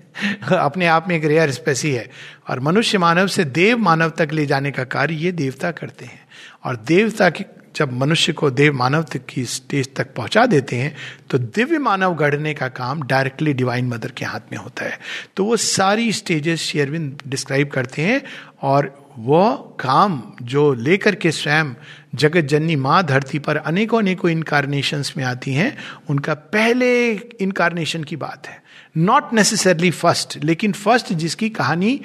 अपने 0.59 0.87
आप 0.87 1.09
में 1.09 1.16
एक 1.16 1.24
रेयर 1.24 1.50
स्पेसी 1.50 1.92
है, 1.92 2.11
और 2.50 2.61
मनुष्य 2.61 2.98
मानव 2.98 3.26
से 3.26 3.44
देव 3.44 3.78
मानव 3.78 4.11
तक 4.11 4.28
ले 4.33 4.46
जाने 4.46 4.70
का 4.70 4.85
कार्य 4.85 5.14
ये 5.14 5.33
देवता 5.33 5.70
करते 5.70 6.04
हैं। 6.04 6.20
और 6.64 6.76
देवता 6.76 7.30
की, 7.30 7.44
जब 7.76 7.92
मनुष्य 7.92 8.33
को 8.33 8.50
देव 8.50 8.74
मानव 8.74 9.02
तक 9.02 9.26
की 9.28 9.44
स्टेज 9.44 9.94
तक 9.94 10.14
पहुँचा 10.14 10.46
देते 10.46 10.76
हैं 10.76 10.94
तो 11.30 11.38
दिव्य 11.38 11.78
मानव 11.78 12.14
गढ़ने 12.14 12.54
का 12.54 12.68
काम 12.68 13.02
डायरेक्टली 13.02 13.52
डिवाइन 13.52 13.88
मदर 13.88 14.11
के 14.11 14.24
हाथ 14.24 14.40
में 14.52 14.59
होता 14.59 14.85
है। 14.85 14.98
तो 15.37 15.44
वो 15.44 15.57
सारी 15.57 16.12
स्टेजेस 16.12 16.61
शेयरविंद 16.61 17.22
डिस्क्राइब 17.28 17.70
करते 17.70 18.02
हैं, 18.02 18.22
और 18.62 19.04
वह 19.18 19.57
काम 19.80 20.22
जो 20.42 20.72
लेकर 20.74 21.14
के 21.14 21.30
स्वयं 21.30 21.74
जगत 22.14 22.40
जननी 22.40 22.77
माँ 22.77 23.03
धरती 23.03 23.38
पर 23.38 23.57
अनेकों 23.57 23.98
अनेकों 23.98 24.31
इनकारनेशन 24.31 25.03
में 25.16 25.24
आती 25.24 25.53
हैं। 25.53 25.77
उनका 26.11 26.35
पहले 26.35 27.12
इनकारनेशन 27.12 28.05
की 28.05 28.16
बात 28.16 28.46
है। 28.46 28.62
नॉट 28.96 29.33
नेसेसरली 29.33 29.90
फ़र्स्ट 29.90 30.38
लेकिन 30.44 30.72
फ़र्स्ट 30.72 31.12
जिसकी 31.12 31.48
कहानी 31.50 32.00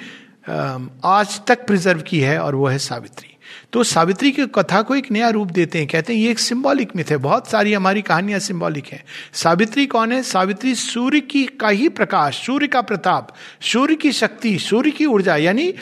आज 1.04 1.40
तक 1.46 1.66
प्रिजर्व 1.66 2.00
की 2.00 2.20
है 2.20 2.38
और 2.38 2.54
वो 2.54 2.66
है 2.66 2.78
सावित्री। 2.78 3.36
तो 3.72 3.82
सावित्री 3.84 4.30
की 4.30 4.46
कथा 4.46 4.82
को 4.82 4.94
एक 4.96 5.10
नया 5.10 5.28
रूप 5.28 5.50
देते 5.50 5.78
हैं। 5.78 5.86
कहते 5.88 6.14
हैं, 6.14 6.20
ये 6.20 6.30
एक 6.30 6.38
सिंबॉलिक 6.38 6.96
मिथ 6.96 7.04
है। 7.10 7.16
बहुत 7.16 7.48
सारी 7.50 7.72
हमारी 7.72 8.02
कहानियाँ 8.02 8.40
सिंबॉलिक 8.40 8.86
हैं। 8.86 9.02
सावित्री 9.32 9.86
कौन 9.86 10.12
है? 10.12 10.22
सावित्री 10.22 10.74
सूर्य 10.74 11.20
की 11.20 11.44
का 11.60 11.68
ही 11.68 11.88
प्रकाश, 11.88 12.46
सूर्य 12.46 12.66
का 12.66 12.80
प्रताप, 12.80 13.34
सूर्य 13.62 13.94
की 13.94 14.12
शक्ति, 14.12 14.58
सूर्य 14.58 14.90
की 14.90 15.06
ऊर्जा, 15.06 15.36
यानी 15.36 15.74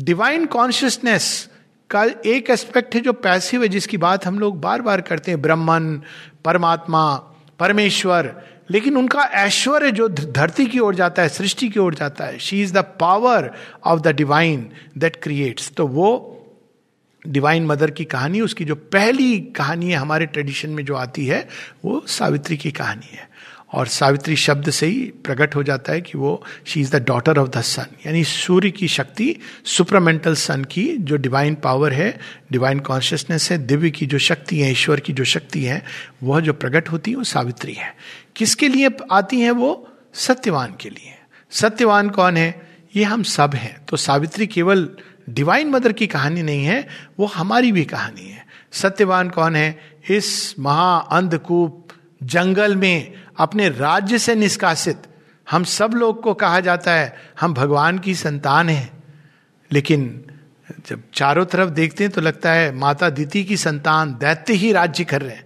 डिवाइन 0.00 0.46
कॉन्शियसनेस 0.46 1.48
का 1.90 2.04
एक 2.26 2.50
एस्पेक्ट 2.50 2.94
है 2.94 3.00
जो 3.00 3.12
पैसिव 3.12 3.62
है, 3.62 3.68
जिसकी 3.68 3.96
बात 3.96 4.26
हम 4.26 4.38
लोग 4.38 4.60
बार 4.60 4.82
बार 4.82 5.00
करते 5.00 5.30
हैं, 5.30 5.42
ब्रह्मन, 5.42 6.02
परमात्मा, 6.44 7.16
परमेश्वर। 7.58 8.34
लेकिन 8.70 8.96
उनका 8.96 9.22
ऐश्वर्य 9.22 9.90
जो 9.90 10.08
धरती 10.08 10.66
की 10.66 10.78
ओर 10.78 10.94
जाता 10.94 11.22
है, 11.22 11.28
सृष्टि 11.28 11.68
की 11.68 11.80
ओर 11.80 11.94
जाता 11.94 12.24
है 12.24 12.38
she 12.38 12.62
is 12.62 12.72
the 12.72 12.78
power 13.00 13.50
of 13.84 14.00
the 14.00 14.08
divine 14.08 14.70
that 14.98 15.16
creates 15.22 15.70
तो 15.70 15.86
वो 15.86 16.32
डिवाइन 17.26 17.66
मदर 17.66 17.90
की 17.90 18.04
कहानी, 18.04 18.40
उसकी 18.40 18.64
जो 18.64 18.74
पहली 18.74 19.40
कहानी 19.40 19.90
है 19.90 19.96
हमारे 19.96 20.26
ट्रेडिशन 20.26 20.70
में 20.70 20.84
जो 20.84 20.94
आती 20.94 21.26
है, 21.26 21.48
वो 21.84 22.04
सावित्री 22.06 22.56
की 22.56 22.70
कहानी 22.70 23.16
है। 23.16 23.28
और 23.72 23.86
सावित्री 23.86 24.36
शब्द 24.36 24.70
से 24.70 24.86
ही 24.86 25.12
प्रकट 25.24 25.54
हो 25.54 25.62
जाता 25.62 25.92
है 25.92 26.00
कि 26.00 26.18
वो 26.18 26.44
she 26.66 26.80
is 26.80 26.96
the 26.96 27.04
daughter 27.04 27.38
of 27.38 27.48
the 27.48 27.60
sun 27.60 27.86
यानी 28.06 28.24
सूर्य 28.24 28.70
की 28.70 28.88
शक्ति 28.88 29.36
सुपरमेंटल 29.64 30.34
सन 30.34 30.64
की 30.64 30.96
जो 30.96 31.16
डिवाइन 31.16 31.54
पावर 31.54 31.92
है 31.92 32.18
डिवाइन 32.52 32.78
कॉन्शियसनेस 32.78 33.50
है, 33.50 33.58
दिव्य 33.58 33.90
की 33.90 34.06
जो 34.06 34.18
शक्ति 34.18 34.60
है, 34.60 34.72
ईश्वर 34.72 35.00
की 35.00 35.12
जो 35.12 35.24
शक्ति 35.24 35.64
है, 35.64 35.84
वह 36.22 36.40
जो 36.40 36.52
प्रकट 36.52 36.88
होती 36.88 37.10
है, 37.10 37.16
वो 37.16 37.24
सावित्री 37.24 37.72
है। 37.72 37.96
किसके 38.36 38.68
लिए 38.68 38.90
आती 39.12 39.40
है 39.40 39.50
वो? 39.50 39.92
सत्यवान 40.14 40.74
के 40.80 40.90
लिए। 40.90 41.14
सत्यवान 41.50 42.10
कौन 42.10 42.36
है? 42.36 42.68
ये 42.96 43.04
हम 43.04 43.22
सब 43.22 43.54
हैं। 43.54 43.80
तो 43.88 43.96
सावित्री 43.96 44.46
केवल 44.46 44.90
डिवाइन 45.30 45.68
मदर 45.68 45.92
की 45.92 46.06
कहानी 46.06 46.42
नहीं 46.42 46.64
है, 46.64 46.88
वो 47.18 47.26
हमारी 47.26 47.72
भी 47.72 47.84
कहानी 47.84 48.28
है। 48.28 48.46
सत्यवान 48.72 49.30
कौन 49.30 49.56
है? 49.56 49.80
इस 50.10 50.54
महा 50.58 50.96
अंधकूप 50.96 51.88
जंगल 52.22 52.76
में 52.76 53.25
अपने 53.38 53.68
राज्य 53.68 54.18
से 54.18 54.34
निष्कासित। 54.34 55.02
हम 55.50 55.64
सब 55.64 55.90
लोग 55.94 56.22
को 56.22 56.34
कहा 56.34 56.60
जाता 56.60 56.92
है, 56.92 57.16
हम 57.40 57.54
भगवान 57.54 57.98
की 57.98 58.14
संतान 58.14 58.68
हैं। 58.68 59.04
लेकिन 59.72 60.24
जब 60.86 61.02
चारों 61.14 61.46
तरफ़ 61.46 61.70
देखते 61.70 62.04
हैं 62.04 62.12
तो 62.12 62.20
लगता 62.20 62.52
है 62.52 62.74
माता 62.74 63.10
दीति 63.10 63.44
की 63.44 63.56
संतान 63.56 64.12
दैत्य 64.12 64.52
ही 64.52 64.72
राज्य 64.72 65.04
कर 65.04 65.22
रहे 65.22 65.36
हैं। 65.36 65.45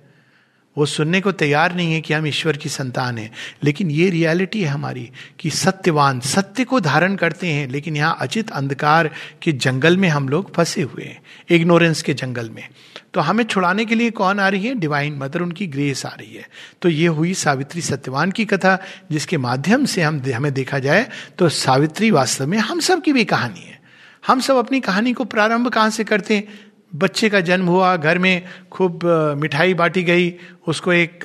वो 0.79 0.87
सुनने 0.87 1.21
को 1.21 1.33
तैयार 1.33 1.75
नहीं 1.75 1.93
है 1.93 2.01
कि 2.01 2.15
हम 2.15 2.27
ईश्वर 2.27 2.57
की 2.57 2.69
संतान 2.69 3.19
हैं। 3.19 3.31
लेकिन 3.65 3.91
ये 3.91 4.09
रियलिटी 4.11 4.61
है 4.63 4.69
हमारी 4.69 5.11
कि 5.39 5.51
सत्यवान, 5.51 6.21
सत्य 6.21 6.65
को 6.65 6.81
धारण 6.81 7.17
करते 7.17 7.47
हैं, 7.47 7.69
लेकिन 7.69 7.97
यहाँ 7.97 8.17
अचित 8.21 8.51
अंधकार 8.51 9.11
के 9.43 9.53
जंगल 9.53 9.97
में 9.97 10.09
हम 10.09 10.29
लोग 10.29 10.55
फंसे 10.55 10.83
हुए 10.83 11.05
हैं, 11.05 11.21
इग्नोरेंस 11.51 12.03
के 12.03 12.15
जंगल 12.15 12.51
में। 12.51 12.69
तो 13.15 13.21
हमें 13.21 13.45
छुड़ाने 13.45 13.85
के 13.85 13.95
लिए 13.95 14.11
कौन 14.11 14.41
आ 14.41 14.49
रही 14.49 14.67
है? 14.67 14.75
डिवाइन 14.75 15.15
मदर 15.15 15.41
उनकी 15.41 15.67
ग्रेस 15.67 16.07
आ 16.07 16.11
रही 16.11 16.35
है। 16.35 16.49
तो 16.83 16.89
ये 16.89 17.07
हुई 17.07 17.35
सावित्री 17.35 17.81
सत्यवान 17.81 18.31
की 18.31 18.45
कथा, 18.45 18.79
जिसके 19.13 19.39
माध्यम 19.39 19.85
से 19.85 20.03
हम 20.03 20.23
हमें 20.35 20.53
देखा 20.55 20.79
जाए 20.79 21.07
तो 21.39 21.49
सावित्री 21.49 22.11
वास्तव 22.11 22.47
में 22.47 22.59
हम 22.59 22.81
सब 22.81 23.03
की 23.03 23.13
भी 23.13 23.25
कहानी 23.25 23.61
है। 23.61 23.81
हम 24.27 24.41
सब 24.41 24.57
अपनी 24.57 24.81
कहानी 24.81 25.13
को 25.13 25.25
प्रारंभ 25.25 25.69
कहाँ 25.69 25.91
से 25.91 26.05
करते 26.05 26.37
हैं? 26.37 26.70
बच्चे 26.93 27.29
का 27.31 27.41
जन्म 27.41 27.67
हुआ, 27.67 27.97
घर 27.97 28.19
में 28.19 28.43
खूब 28.73 29.01
मिठाई 29.39 29.75
बांटी 29.75 30.03
गई, 30.03 30.35
उसको 30.69 30.93
एक 30.93 31.25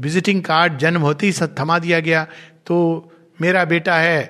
विजिटिंग 0.00 0.42
कार्ड 0.42 0.78
जन्म 0.78 1.00
होते 1.00 1.26
ही 1.26 1.46
थमा 1.60 1.78
दिया 1.78 2.00
गया। 2.00 2.26
तो 2.66 2.78
मेरा 3.40 3.64
बेटा 3.64 3.96
है 3.96 4.20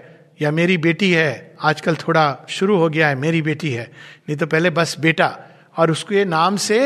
या 0.43 0.51
मेरी 0.51 0.77
बेटी 0.79 1.11
है, 1.13 1.55
आजकल 1.61 1.97
थोड़ा 1.97 2.25
शुरू 2.49 2.77
हो 2.77 2.89
गया 2.89 3.09
है, 3.09 3.15
मेरी 3.15 3.43
बेटी 3.43 3.71
है, 3.71 3.91
नहीं 4.29 4.37
तो 4.37 4.47
पहले 4.47 4.71
बस 4.71 4.97
बेटा। 5.01 5.37
और 5.77 5.91
उसको 5.91 6.25
नाम 6.25 6.57
से 6.57 6.79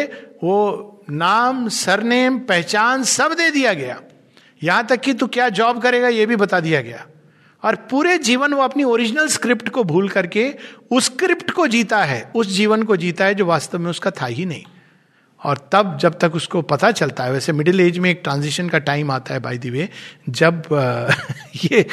वो 0.43 0.93
नाम, 1.11 1.69
सरनेम, 1.69 2.39
पहचान 2.39 3.03
सब 3.05 3.33
दे 3.33 3.51
दिया 3.51 3.73
गया। 3.73 4.01
यहाँ 4.63 4.87
तक 4.87 5.01
कि 5.01 5.13
तू 5.15 5.27
क्या 5.27 5.49
जॉब 5.49 5.81
करेगा 5.83 6.09
ये 6.09 6.27
भी 6.27 6.37
बता 6.37 6.61
दिया 6.61 6.81
गया। 6.81 7.07
और 7.67 7.77
पूरे 7.91 8.17
जीवन 8.19 8.55
वो 8.55 8.63
अपनी 8.63 8.85
ओरिजिनल 8.85 9.29
स्क्रिप्ट 9.29 9.69
को 9.69 9.85
भूल 9.85 10.09
करके 10.09 10.53
उस 10.91 11.05
स्क्रिप्ट 11.05 11.51
को 11.51 11.67
जीता 11.67 12.05
है, 12.05 12.23
उस 12.35 12.47
जीवन 12.47 12.83
को 12.83 12.97
जीता 12.97 13.25
है 13.25 13.35
जो 13.35 13.47
वास्तव 13.47 13.79
में 13.79 13.91
उसका 13.91 14.11
था 14.11 14.27
ही 14.27 14.47
नहीं। 14.47 14.65
और 15.43 15.59
तब 15.73 15.97
जब 16.01 16.19
तक 16.19 16.35
उसको 16.35 16.61
पता 16.63 16.91
चलता 16.91 17.25
है, 17.25 17.33
वैसे 17.33 17.53
मिडिल 17.53 17.81
एज 17.81 17.99
में 17.99 18.11
एक 18.11 18.21
ट्रांजिशन 18.25 18.69
का 18.69 18.79
टाइम 18.79 19.11
आता 19.11 19.35
है 19.35 19.41
बाई 19.41 19.59
दी 19.59 19.71
वे 19.71 19.89
जब 20.29 20.63
ये 21.65 21.85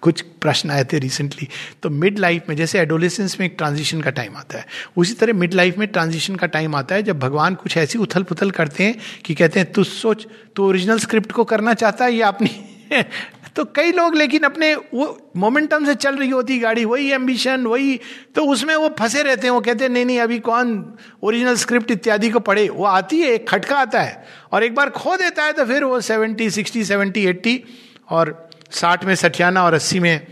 कुछ 0.00 0.20
प्रश्न 0.40 0.70
आए 0.70 0.84
थे 0.84 0.98
रिसेंटली 0.98 1.48
तो 1.82 1.90
मिड 1.90 2.18
लाइफ 2.18 2.48
में 2.48 2.56
जैसे 2.56 2.80
एडोलेसेंस 2.80 3.36
में 3.40 3.46
एक 3.46 3.54
ट्रांजिशन 3.58 4.00
का 4.00 4.10
टाइम 4.10 4.36
आता 4.36 4.58
है, 4.58 4.66
उसी 4.96 5.14
तरह 5.14 5.32
मिड 5.32 5.54
लाइफ 5.54 5.78
में 5.78 5.86
ट्रांजिशन 5.88 6.36
का 6.36 6.46
टाइम 6.46 6.74
आता 6.76 6.94
है 6.94 7.02
जब 7.02 7.18
भगवान 7.18 7.54
कुछ 7.54 7.76
ऐसी 7.76 7.98
उथल 7.98 8.22
पुथल 8.22 8.50
करते 8.50 8.84
हैं 8.84 8.98
कि 9.24 9.34
कहते 9.34 9.60
हैं, 9.60 9.72
तू 9.72 9.84
सोच, 9.84 10.26
तू 10.56 10.68
ओरिजिनल 10.68 10.98
स्क्रिप्ट 10.98 11.32
को 11.32 11.44
करना 11.44 11.74
चाहता 11.74 12.04
है 12.04 12.14
या 12.14 12.28
अपनी 12.28 12.69
तो 13.56 13.64
कई 13.64 13.92
लोग, 13.92 14.16
लेकिन 14.16 14.42
अपने 14.42 14.74
वो 14.74 15.32
मोमेंटम 15.36 15.86
से 15.86 15.94
चल 15.94 16.16
रही 16.16 16.30
होती 16.30 16.58
गाड़ी, 16.58 16.84
वही 16.84 17.10
एम्बिशन 17.12 17.66
वही 17.66 18.00
तो 18.34 18.44
उसमें 18.44 18.74
वो 18.76 18.88
फंसे 18.98 19.22
रहते 19.22 19.46
हैं, 19.46 19.50
वो 19.50 19.60
कहते 19.60 19.84
हैं, 19.84 19.90
नहीं 19.90 20.04
नहीं, 20.04 20.20
अभी 20.20 20.38
कौन 20.38 20.94
ओरिजिनल 21.22 21.54
स्क्रिप्ट 21.54 21.90
इत्यादि 21.90 22.30
को 22.30 22.40
पढ़े? 22.40 22.68
वो 22.68 22.84
आती 22.84 23.20
है, 23.20 23.28
एक 23.28 23.48
खटका 23.48 23.78
आता 23.78 24.00
है, 24.00 24.26
और 24.52 24.64
एक 24.64 24.74
बार 24.74 24.90
खो 24.90 25.16
देता 25.16 25.44
है 25.44 25.52
तो 25.52 25.64
फिर 25.64 25.84
वो 25.84 26.00
सेवेंटी 26.00 26.50
सिक्सटी 26.50 26.84
सेवेंटी 26.84 27.26
एट्टी 27.26 27.64
और 28.10 28.50
साठ 28.70 29.04
में 29.04 29.14
सठियाना 29.14 29.64
और 29.64 29.74
अस्सी 29.74 30.00
में, 30.00 30.26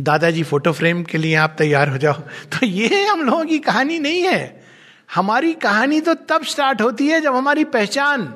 दादाजी 0.00 0.42
फ़ोटो 0.42 0.72
फ्रेम 0.72 1.02
के 1.02 1.18
लिए 1.18 1.34
आप 1.34 1.54
तैयार 1.58 1.88
हो 1.88 1.98
जाओ। 1.98 2.14
तो 2.52 2.66
ये 2.66 3.06
हम 3.06 3.22
लोगों 3.22 3.44
की 3.44 3.58
कहानी 3.58 3.98
नहीं 3.98 4.22
है। 4.22 4.64
हमारी 5.14 5.52
कहानी 5.52 6.00
तो 6.00 6.14
तब 6.14 6.44
स्टार्ट 6.44 6.82
होती 6.82 7.06
है 7.06 7.20
जब 7.20 7.34
हमारी 7.34 7.64
पहचान, 7.64 8.26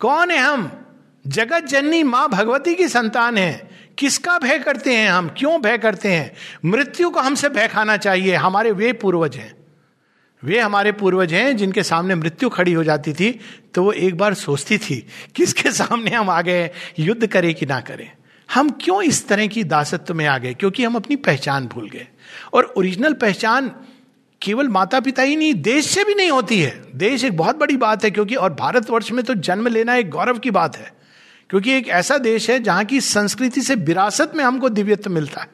कौन 0.00 0.30
है 0.30 0.38
हम? 0.38 0.85
जगत 1.26 1.64
जननी 1.64 2.02
माँ 2.02 2.28
भगवती 2.28 2.74
की 2.74 2.88
संतान 2.88 3.38
है। 3.38 3.70
किसका 3.98 4.38
भय 4.38 4.58
करते 4.58 4.94
हैं 4.94 5.10
हम? 5.10 5.28
क्यों 5.28 5.60
भय 5.62 5.78
करते 5.78 6.08
हैं? 6.08 6.32
मृत्यु 6.64 7.10
को 7.10 7.20
हमसे 7.20 7.48
भय 7.48 7.68
खाना 7.68 7.96
चाहिए। 7.96 8.34
हमारे 8.34 8.72
वे 8.72 8.92
पूर्वज 8.92 9.36
हैं। 9.36 9.54
वे 10.42 10.58
हमारे 10.60 10.92
पूर्वज 10.92 11.32
हैं 11.32 11.56
जिनके 11.56 11.82
सामने 11.82 12.14
मृत्यु 12.14 12.48
खड़ी 12.48 12.72
हो 12.72 12.84
जाती 12.84 13.12
थी 13.12 13.30
तो 13.74 13.82
वो 13.82 13.92
एक 13.92 14.16
बार 14.16 14.34
सोचती 14.34 14.78
थी, 14.78 15.06
किसके 15.34 15.70
सामने 15.70 16.10
हम 16.10 16.30
आ 16.30 16.40
गए 16.42 16.70
युद्ध 16.98 17.26
करें 17.26 17.54
कि 17.54 17.66
ना 17.66 17.80
करें? 17.80 18.10
हम 18.48 18.70
क्यों 18.70 19.02
इस 19.02 19.26
तरह 19.28 19.46
की 19.46 19.64
दासत्व 19.64 20.14
में 20.14 20.26
आ 20.26 20.38
गए? 20.38 20.54
क्योंकि 20.54 20.84
हम 20.84 20.94
अपनी 20.94 21.16
पहचान 21.16 21.66
भूल 21.66 21.88
गए। 21.90 22.06
और 22.52 22.72
ओरिजिनल 22.76 23.12
पहचान 23.12 23.70
केवल 24.42 24.68
माता 24.68 25.00
पिता 25.00 25.22
ही 25.22 25.36
नहीं, 25.36 25.54
देश 25.54 25.86
से 25.86 26.04
भी 26.04 26.14
नहीं 26.14 26.30
होती 26.30 26.60
है। 26.60 26.82
देश 26.94 27.24
एक 27.24 27.36
बहुत 27.36 27.56
बड़ी 27.56 27.76
बात 27.76 28.04
है, 28.04 28.10
क्योंकि 28.10 28.34
और 28.34 28.52
भारतवर्ष 28.54 29.10
में 29.12 29.24
तो 29.24 29.34
जन्म 29.34 29.66
लेना 29.66 29.94
एक 29.94 30.10
गौरव 30.10 30.38
की 30.38 30.50
बात 30.50 30.76
है। 30.76 30.95
क्योंकि 31.50 31.72
एक 31.72 31.88
ऐसा 31.88 32.18
देश 32.18 32.50
है 32.50 32.58
जहाँ 32.62 32.84
की 32.84 33.00
संस्कृति 33.00 33.60
से 33.60 33.74
विरासत 33.74 34.32
में 34.36 34.44
हमको 34.44 34.68
दिव्यत्व 34.68 35.10
मिलता 35.10 35.40
है। 35.40 35.48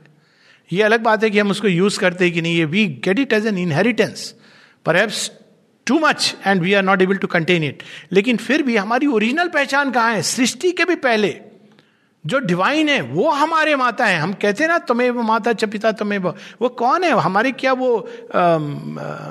ये 0.73 0.83
अलग 0.83 1.03
बात 1.03 1.25
है 1.25 1.31
कि 1.31 1.39
हम 1.39 1.51
उसको 1.51 1.69
यूज़ 1.69 1.99
करते 1.99 2.25
हैं 2.25 2.35
कि 2.35 2.43
नहीं 2.43 2.57
ये 2.57 2.65
we 2.65 2.87
get 3.05 3.19
it 3.19 3.33
as 3.33 3.47
an 3.47 3.59
inheritance 3.59 4.35
पर 4.87 5.07
too 5.87 5.99
much 5.99 6.35
and 6.47 6.63
we 6.63 6.75
are 6.75 6.83
not 6.83 7.03
able 7.03 7.17
to 7.17 7.27
contain 7.27 7.65
it 7.65 7.83
लेकिन 8.13 8.37
फिर 8.37 8.63
भी 8.63 8.77
हमारी 8.77 9.07
ओरिजिनल 9.07 9.49
पहचान 9.49 9.91
कहाँ 9.91 10.15
है? 10.15 10.23
सृष्टि 10.23 10.71
के 10.73 10.85
भी 10.85 10.95
पहले। 10.95 11.41
जो 12.27 12.39
डिवाइन 12.39 12.89
है 12.89 13.01
वो 13.01 13.31
हमारे 13.31 13.77
माता 13.77 14.07
है। 14.07 14.19
हम 14.19 14.33
कहते 14.33 14.65
हैं 14.65 14.71
ना 14.71 14.79
तुम्हें 14.79 15.11
वो 15.11 15.23
माता 15.23 15.53
च 15.53 15.65
पिता 15.65 15.93
तुम्हें 15.93 16.19
वो 16.19 16.35
वो 16.63 16.69
कौन 16.69 17.05
है? 17.05 17.11
हमारे 17.11 17.53
क्या 17.53 17.73
वो 17.73 17.97
आ, 18.35 18.59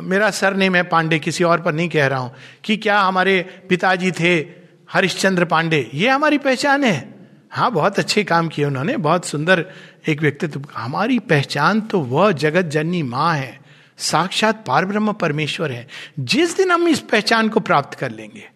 मेरा 0.02 0.30
सर 0.32 0.54
नेम 0.54 0.76
है 0.76 0.84
पांडे 0.84 1.20
किसी 1.20 1.44
और 1.44 1.62
पर 1.62 1.74
नहीं 1.74 1.90
कह 1.90 2.08
रहा 2.08 2.20
हूँ 2.20 2.34
कि 2.64 2.78
क्या 2.78 3.00
हमारे 3.00 3.66
पिताजी 3.70 4.12
थे? 4.12 4.61
हरिश्चंद्र 4.92 5.46
पांडे, 5.46 5.90
ये 5.94 6.10
हमारी 6.10 6.38
पहचान 6.38 6.84
है। 6.84 7.30
हाँ 7.52 7.72
बहुत 7.72 8.00
अच्छे 8.00 8.24
काम 8.24 8.48
किए 8.48 8.66
उन्होंने, 8.66 8.98
बहुत 8.98 9.26
सुंदर 9.26 9.66
एक 10.08 10.22
व्यक्तित्व। 10.22 10.62
हमारी 10.76 11.20
पहचान 11.20 11.82
तो 11.82 12.00
वह 12.00 12.32
जगत 12.32 12.62
जननी 12.62 13.04
माँ 13.04 13.34
है, 13.36 13.60
साक्षात 13.98 14.64
पार 14.66 14.86
ब्रह्म 14.86 15.14
परमेश्वर 15.14 15.72
है। 15.72 15.88
जिस 16.20 16.58
दिन 16.58 16.72
हम 16.72 16.88
इस 16.88 17.00
पहचान 17.00 17.50
को 17.50 17.60
प्राप्त 17.60 17.98
कर 18.00 18.12
लेंगे, 18.12 18.50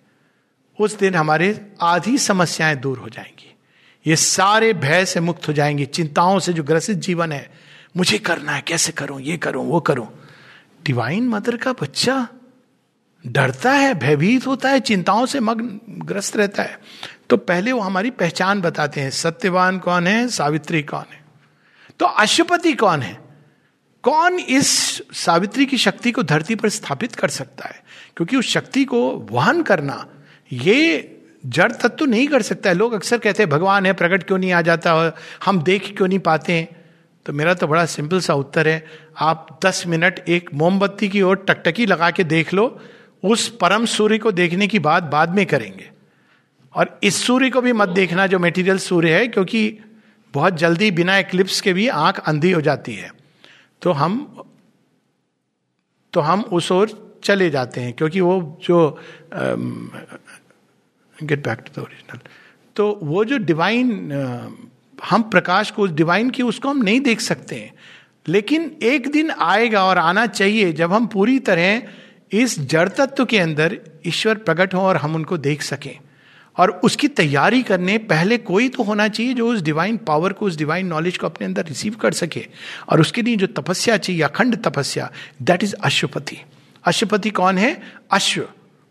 उस 0.80 0.98
दिन 1.00 1.16
हमारे 1.16 1.66
आधी 1.82 2.18
समस्याएँ 2.18 2.76
दूर 2.76 2.98
हो 2.98 3.10
जाएँगी। 3.10 3.56
ये 4.06 4.16
सारे 4.16 4.74
भय 4.74 5.06
से 5.06 5.20
मुक्त 5.20 5.48
हो 5.48 5.54
जाएँगे, 5.54 5.86
चिंताओं 5.86 6.40
से 6.40 6.54
जो 6.54 6.64
ग्रसित 6.64 6.98
जीवन 6.98 7.32
है, 7.32 7.50
मुझे 7.98 8.18
करना 8.18 8.52
है, 8.52 8.62
कैसे 8.62 8.92
करूँ, 8.92 9.22
ये 9.22 9.38
करूँ, 9.38 9.66
वो 9.66 9.80
करूँ। 9.80 10.08
डिवाइन 10.86 11.30
मदर 11.30 11.58
का 11.58 11.74
बच्चा 11.74 12.28
डरता 13.28 13.72
है, 13.72 13.94
भयभीत 13.94 14.48
होता 14.48 14.70
है, 14.70 14.80
चिंताओं 14.80 15.26
से 15.26 15.40
मग्न, 15.40 15.80
ग्रस्त 15.90 16.38
रहता 16.38 16.64
है। 16.64 16.80
तो 17.30 17.38
पहले 17.38 17.72
वो 17.72 17.80
हमारी 17.80 18.10
पहचान 18.10 18.62
बताते 18.62 19.02
हैं, 19.02 19.10
सत्यवान 19.10 19.80
कौन 19.80 20.08
है, 20.08 20.28
सावित्री 20.28 20.84
कौन 20.84 21.06
है। 21.14 21.26
तो 22.00 22.06
अशुपति 22.06 22.74
कौन 22.74 23.02
है? 23.02 23.18
कौन 24.04 24.40
इस 24.40 25.02
सावित्री 25.14 25.66
की 25.66 25.78
शक्ति 25.78 26.12
को 26.12 26.24
धरती 26.24 26.56
पर 26.56 26.70
स्थापित 26.70 27.16
कर 27.16 27.28
सकता 27.28 27.66
है? 27.66 27.84
क्योंकि 28.16 28.36
उस 28.36 28.48
शक्ति 28.48 28.86
को 28.86 29.28
वहन 29.32 29.62
करना, 29.64 30.08
ये 30.54 31.12
जड़ 31.46 31.72
तत्व 31.72 31.88
तो 31.88 32.06
नहीं 32.06 32.28
कर 32.28 32.42
सकता 32.42 32.70
है। 32.70 32.76
लोग 32.76 32.94
अक्सर 32.94 33.18
कहते 33.18 33.44
हैं, 33.44 33.50
भगवान 33.50 33.86
है, 33.86 33.94
प्रकट 33.94 34.24
क्यों 34.24 34.38
नहीं 34.38 34.52
आ 34.52 34.62
जाता? 34.62 35.16
हम 35.46 35.64
देख 35.64 35.98
क्यों 35.98 36.08
नहीं 36.08 36.20
पाते 36.20 36.54
हैं? 36.54 36.68
तो 37.26 37.34
मेरा 37.34 37.54
तो 37.54 37.68
बड़ा 37.68 37.86
सिंपल 37.86 38.20
सा 38.20 38.34
उत्तर 38.34 38.68
है, 38.68 38.86
आप 39.18 39.60
दस 39.66 39.84
मिनट 39.88 40.26
एक 40.28 40.50
मोमबत्ती 40.54 41.10
की 41.10 41.22
ओर 41.22 41.46
टकटकी 41.50 41.86
लगा 41.86 42.12
के 42.12 42.24
देख 42.24 42.54
लो 42.54 42.82
उस 43.26 43.48
परम 43.58 43.86
सूर्य 43.86 44.18
को 44.18 44.32
देखने 44.32 44.68
की 44.68 44.80
बात 44.80 45.04
बाद 45.04 45.36
में 45.36 45.46
करेंगे। 45.46 45.90
और 46.74 47.00
इस 47.04 47.24
सूर्य 47.26 47.50
को 47.50 47.62
भी 47.62 47.74
मत 47.74 47.90
देखना 47.90 48.28
जो 48.28 48.40
मेटीरियल 48.40 48.78
सूर्य 48.78 49.14
है 49.16 49.28
क्योंकि 49.28 49.80
बहुत 50.34 50.54
जल्दी 50.54 50.92
बिना 50.92 51.18
एक्लिप्स 51.18 51.62
के 51.62 51.74
भी 51.74 51.88
आँख 51.88 52.20
अंधी 52.20 52.52
हो 52.52 52.62
जाती 52.62 52.94
है। 52.94 53.12
तो 53.82 53.92
हम 53.92 54.44
तो 56.14 56.22
हम 56.22 56.42
उस 56.42 56.72
ओर 56.72 57.20
चले 57.24 57.50
जाते 57.50 57.82
हैं 57.82 57.94
क्योंकि 57.94 58.22
वो 58.22 58.60
जो 58.64 59.02
get 61.24 61.44
back 61.48 61.60
to 61.60 61.72
the 61.76 61.84
original 61.84 62.20
तो 62.76 63.00
वो 63.04 63.24
जो 63.26 63.38
डिवाइन 63.38 63.88
uh, 64.12 65.04
हम 65.04 65.22
प्रकाश 65.22 65.72
को 65.72 65.82
उस 65.82 65.92
डिवाइन 65.92 66.30
की 66.30 66.44
उसको 66.44 66.70
हम 66.70 66.84
नहीं 66.84 67.00
देख 67.00 67.22
सकते 67.22 67.56
हैं। 67.56 67.74
लेकिन 68.28 68.78
एक 68.84 69.12
दिन 69.12 69.32
आएगा 69.32 69.84
और 69.86 69.98
आना 69.98 70.26
चाहिए 70.26 70.72
जब 70.74 70.94
हम 70.94 71.08
पूरी 71.08 71.40
तरह 71.40 71.82
इस 72.32 72.60
जड़ 72.60 72.90
तत्व 72.90 73.26
के 73.26 73.40
अंदर 73.40 73.80
ईश्वर 74.06 74.36
प्रकट 74.36 74.74
हो 74.74 74.80
और 74.80 74.98
हम 74.98 75.16
उनको 75.16 75.38
देख 75.38 75.62
सकें। 75.62 76.00
और 76.58 76.70
उसकी 76.84 77.08
तैयारी 77.08 77.64
करने 77.64 77.98
पहले 77.98 78.38
कोई 78.38 78.70
तो 78.70 78.84
होना 78.84 79.08
चाहिए 79.08 79.34
जो 79.34 79.48
उस 79.48 79.62
डिवाइन 79.62 79.98
पावर 79.98 80.34
को, 80.34 80.46
उस 80.46 80.58
डिवाइन 80.58 80.88
नॉलेज 80.88 81.18
को 81.18 81.28
अपने 81.28 81.48
अंदर 81.48 81.66
रिसीव 81.66 81.94
कर 81.94 82.12
सके। 82.12 82.48
और 82.90 83.02
उसके 83.02 83.22
लिए 83.22 83.36
जो 83.36 83.48
तपस्या 83.48 83.98
चाहिए, 83.98 84.22
अखंड 84.22 84.64
तपस्या 84.64 85.12
दैट 85.42 85.64
इज़ 85.64 85.76
अश्वपति 85.84 86.38
अश्वपति 86.86 87.30
कौन 87.30 87.58
है? 87.58 87.82
अश्व। 88.12 88.48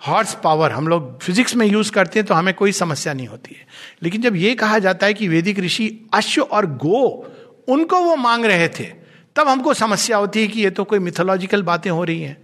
हॉर्स 0.09 0.37
पावर 0.45 0.71
हम 0.71 0.89
लोग 0.89 1.21
फिजिक्स 1.21 1.57
में 1.57 1.67
यूज़ 1.67 1.93
करते 1.93 2.19
हैं 2.19 2.27
तो 2.27 2.35
हमें 2.35 2.55
कोई 2.55 2.73
समस्या 2.73 3.13
नहीं 3.13 3.27
होती 3.27 3.57
है। 3.61 3.67
लेकिन 4.03 4.23
जब 4.23 4.37
ये 4.37 4.55
कहा 4.55 4.79
जाता 4.79 5.07
है 5.07 5.15
कि 5.15 5.29
वैदिक 5.29 5.59
ऋषि 5.59 6.01
अश्व 6.15 6.43
और 6.43 6.67
गो, 6.67 7.33
उनको 7.69 8.01
वो 8.01 8.17
मांग 8.17 8.45
रहे 8.45 8.69
थे, 8.69 8.85
तब 9.37 9.49
हमको 9.49 9.75
समस्या 9.75 10.17
होती 10.17 10.41
है 10.41 10.47
कि 10.47 10.61
ये 10.61 10.71
तो 10.71 10.85
कोई 10.85 10.99
मिथोलॉजिकल 10.99 11.63
बातें 11.63 11.91
हो 11.91 12.05
रही 12.05 12.23
हैं। 12.23 12.44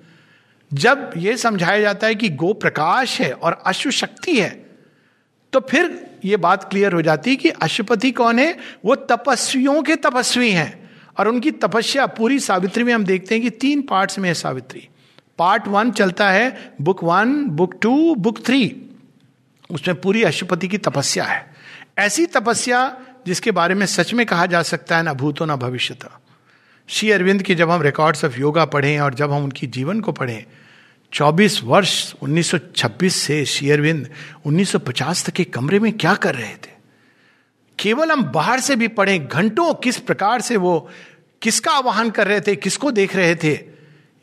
जब 0.74 1.10
यह 1.16 1.36
समझाया 1.36 1.80
जाता 1.80 2.06
है 2.06 2.14
कि 2.14 2.28
गो 2.28 2.52
प्रकाश 2.52 3.20
है 3.20 3.32
और 3.32 3.62
अश्व 3.66 3.90
शक्ति 3.90 4.40
है 4.40 4.70
तो 5.52 5.60
फिर 5.60 6.10
यह 6.24 6.36
बात 6.36 6.70
क्लियर 6.70 6.92
हो 6.92 7.02
जाती 7.02 7.30
है 7.30 7.36
कि 7.36 7.48
अशुपति 7.48 8.10
कौन 8.10 8.38
है? 8.38 8.58
वो 8.84 8.94
तपस्वियों 8.94 9.82
के 9.82 9.96
तपस्वी 9.96 10.50
हैं। 10.50 10.90
और 11.18 11.28
उनकी 11.28 11.50
तपस्या 11.50 12.06
पूरी 12.06 12.38
सावित्री 12.38 12.84
में 12.84 12.94
हम 12.94 13.04
देखते 13.04 13.34
हैं 13.34 13.42
कि 13.42 13.50
तीन 13.50 13.82
पार्ट्स 13.82 14.18
में 14.18 14.28
है 14.28 14.34
सावित्री। 14.34 14.88
पार्ट 15.38 15.68
वन 15.68 15.90
चलता 15.90 16.30
है, 16.30 16.72
book 16.80 17.04
one, 17.04 17.44
book 17.44 17.74
two, 17.82 18.14
book 18.14 18.46
three. 18.46 18.82
उसमें 19.70 20.00
पूरी 20.00 20.22
अशुपति 20.22 20.68
की 20.68 20.78
तपस्या 20.78 21.24
है। 21.24 21.54
ऐसी 21.98 22.26
तपस्या 22.26 23.00
जिसके 23.26 23.50
बारे 23.50 23.74
में 23.74 23.86
सच 23.86 24.14
में 24.14 24.26
कहा 24.26 24.46
जा 24.46 24.62
सकता 24.62 24.96
है, 24.96 25.02
ना 25.02 25.12
भूतो, 25.12 25.44
ना 25.44 25.56
भविष्य 25.56 25.96
श्री 26.88 27.10
अरविंद 27.10 27.42
के 27.42 27.54
जब 27.54 27.70
हम 27.70 27.82
रिकॉर्ड्स 27.82 28.24
ऑफ़ 28.24 28.38
योगा 28.38 28.64
पढ़ें 28.64 29.00
और 29.00 29.14
जब 29.14 29.32
हम 29.32 29.44
उनकी 29.44 29.66
जीवन 29.66 30.00
को 30.00 30.12
पढ़ें 30.12 30.44
24 31.12 31.62
वर्ष 31.64 32.14
1926 32.22 33.16
से 33.16 33.44
शेयरविंद 33.44 34.10
1950 34.46 35.26
तक 35.26 35.32
के 35.32 35.44
कमरे 35.44 35.78
में 35.78 35.92
क्या 35.92 36.14
कर 36.14 36.34
रहे 36.34 36.54
थे? 36.54 36.70
केवल 37.78 38.10
हम 38.10 38.22
बाहर 38.22 38.60
से 38.60 38.76
भी 38.76 38.88
पढ़े, 38.88 39.18
घंटों 39.18 39.74
किस 39.74 39.96
प्रकार 39.96 40.40
से 40.40 40.56
वो 40.56 40.90
किसका 41.42 41.72
आवाहन 41.72 42.10
कर 42.10 42.26
रहे 42.26 42.40
थे, 42.40 42.56
किसको 42.56 42.90
देख 42.90 43.16
रहे 43.16 43.34
थे? 43.34 43.58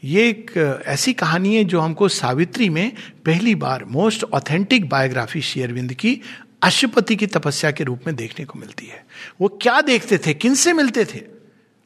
ये 0.04 0.30
एक 0.30 0.52
ऐसी 0.86 1.14
कहानी 1.14 1.56
है 1.56 1.64
जो 1.64 1.80
हमको 1.80 2.08
सावित्री 2.08 2.70
में 2.70 2.92
पहली 3.26 3.56
बार, 3.56 3.86
मोस्ट 3.86 4.24
ऑथेंटिक 4.24 4.90
बायोग्राफी 4.90 5.42
शेयरविंद 5.42 5.94
की 5.94 6.22
अशुपति 6.64 7.16
की 7.16 7.28
तपस्या 7.28 7.72
के 7.72 7.84
रूप 7.84 8.02
में 8.08 8.16
देखने 8.16 8.46
को 8.46 8.60
मिलती 8.60 8.86
है। 8.86 9.06
वो 9.42 9.48
क्या 9.62 9.82
देखते 9.82 10.18
थे? 10.18 10.34
किन 10.34 10.56
से 10.56 10.74
मिलते 10.74 11.06
थे? 11.06 11.22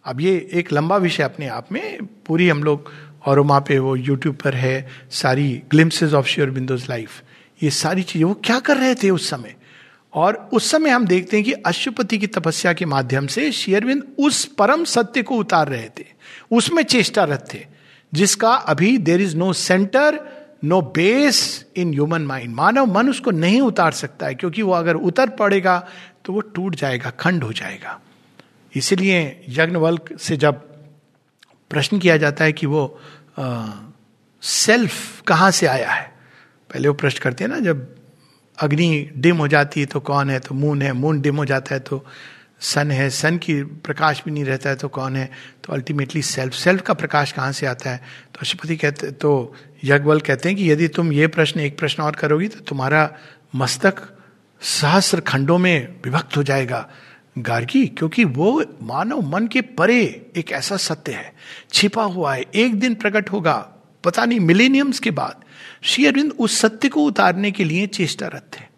अब 0.05 0.21
ये 0.21 0.49
एक 0.53 0.73
लंबा 0.73 0.97
विषय 0.97 1.23
अपने 1.23 1.47
आप 1.47 1.71
में, 1.71 2.05
पूरी 2.05 2.49
हम 2.49 2.63
लोग 2.63 2.91
और 3.25 3.39
वहाँ 3.39 3.61
पे 3.61 3.79
वो 3.79 3.95
यूट्यूब 3.95 4.35
पर 4.35 4.55
है 4.55 4.87
सारी 5.11 5.61
glimpses 5.69 6.13
of 6.13 6.27
Sri 6.27 6.49
Aurobindo's 6.49 6.89
life 6.89 7.23
ये 7.63 7.69
सारी 7.69 8.03
चीज़ें, 8.03 8.25
वो 8.25 8.33
क्या 8.33 8.59
कर 8.59 8.77
रहे 8.77 8.95
थे 8.95 9.09
उस 9.09 9.29
समय? 9.29 9.55
और 10.13 10.49
उस 10.53 10.71
समय 10.71 10.89
हम 10.89 11.05
देखते 11.05 11.37
हैं 11.37 11.43
कि 11.45 11.51
अशुपति 11.51 12.17
की 12.17 12.27
तपस्या 12.27 12.73
के 12.73 12.85
माध्यम 12.85 13.27
से 13.27 13.51
शेयरविंद 13.51 14.03
उस 14.19 14.45
परम 14.45 14.83
सत्य 14.83 15.23
को 15.23 15.35
उतार 15.35 15.67
रहे 15.67 15.89
थे। 15.99 16.05
उसमें 16.51 16.83
चेष्टा 16.83 17.25
चेष्टारत 17.25 17.47
थे, 17.53 17.65
जिसका 18.13 18.53
अभी 18.53 18.97
there 18.97 19.21
is 19.21 19.37
no 19.37 19.53
centre 19.53 20.19
no 20.63 20.81
base 20.81 21.65
in 21.75 21.93
human 21.93 22.21
mind 22.21 22.55
मानव 22.55 22.85
मन 22.85 23.09
उसको 23.09 23.31
नहीं 23.31 23.61
उतार 23.61 23.91
सकता 23.91 24.25
है, 24.25 24.35
क्योंकि 24.35 24.61
वो 24.61 24.73
अगर 24.73 24.95
उतर 24.95 25.29
पड़ेगा 25.29 25.87
तो 26.25 26.33
वो 26.33 26.39
टूट 26.41 26.75
जाएगा, 26.75 27.09
खंड 27.09 27.43
हो 27.43 27.53
जाएगा। 27.53 27.99
इसीलिए 28.75 29.45
यज्ञवल्क 29.49 30.17
से 30.19 30.37
जब 30.37 30.53
प्रश्न 31.69 31.99
किया 31.99 32.17
जाता 32.17 32.43
है 32.43 32.53
कि 32.53 32.65
वो 32.65 32.99
सेल्फ 33.37 35.21
कहाँ 35.21 35.51
से 35.51 35.65
आया 35.67 35.91
है? 35.91 36.03
पहले 36.69 36.87
वो 36.87 36.93
प्रश्न 36.93 37.19
करते 37.23 37.43
हैं 37.43 37.51
ना, 37.51 37.59
जब 37.59 37.95
अग्नि 38.57 39.09
डिम 39.17 39.37
हो 39.37 39.47
जाती 39.47 39.79
है 39.79 39.85
तो 39.85 39.99
कौन 39.99 40.29
है? 40.29 40.39
तो 40.39 40.55
मून 40.55 40.81
है 40.81 40.93
मून 40.93 41.21
डिम 41.21 41.37
हो 41.37 41.45
जाता 41.45 41.73
है 41.75 41.79
तो 41.79 42.05
सन 42.61 42.91
है 42.91 43.09
सन 43.09 43.37
की 43.37 43.53
प्रकाश 43.63 44.21
भी 44.25 44.31
नहीं 44.31 44.43
रहता 44.45 44.69
है 44.69 44.75
तो 44.75 44.87
कौन 44.87 45.15
है? 45.15 45.29
तो 45.63 45.73
अल्टीमेटली 45.73 46.21
सेल्फ 46.21 46.53
सेल्फ 46.53 46.81
का 46.81 46.93
प्रकाश 46.93 47.31
कहाँ 47.31 47.51
से 47.51 47.65
आता 47.65 47.89
है? 47.89 47.97
तो 47.97 48.39
अशुपति 48.41 48.75
कहते 48.77 49.11
तो 49.11 49.53
यज्ञबल 49.83 50.19
कहते 50.19 50.49
हैं 50.49 50.57
कि 50.57 50.71
यदि 50.71 50.87
तुम 50.87 51.11
ये 51.13 51.27
प्रश्न, 51.27 51.59
एक 51.59 51.77
प्रश्न 51.77 52.03
और 52.03 52.15
करोगी 52.15 52.47
तो 52.47 52.59
तुम्हारा 52.59 53.09
मस्तक 53.55 54.01
सहस्र 54.61 55.19
खंडों 55.21 55.57
में 55.57 55.95
विभक्त 56.05 56.37
हो 56.37 56.43
जाएगा। 56.43 56.87
गार्गी, 57.37 57.87
क्योंकि 57.87 58.23
वो 58.23 58.63
मानव 58.83 59.21
मन 59.21 59.47
के 59.47 59.61
परे 59.61 60.31
एक 60.37 60.51
ऐसा 60.51 60.77
सत्य 60.77 61.11
है। 61.11 61.33
छिपा 61.73 62.03
हुआ 62.03 62.33
है, 62.35 62.45
एक 62.55 62.79
दिन 62.79 62.95
प्रकट 62.95 63.31
होगा, 63.31 63.69
पता 64.03 64.25
नहीं, 64.25 64.39
मिलेनियम्स 64.39 64.99
के 64.99 65.11
बाद। 65.11 65.43
श्री 65.81 66.05
अरविंद 66.05 66.33
उस 66.39 66.57
सत्य 66.57 66.89
को 66.89 67.03
उतारने 67.03 67.51
के 67.51 67.63
लिए 67.63 67.87
चेष्टारत 67.87 68.51
थे। 68.53 68.71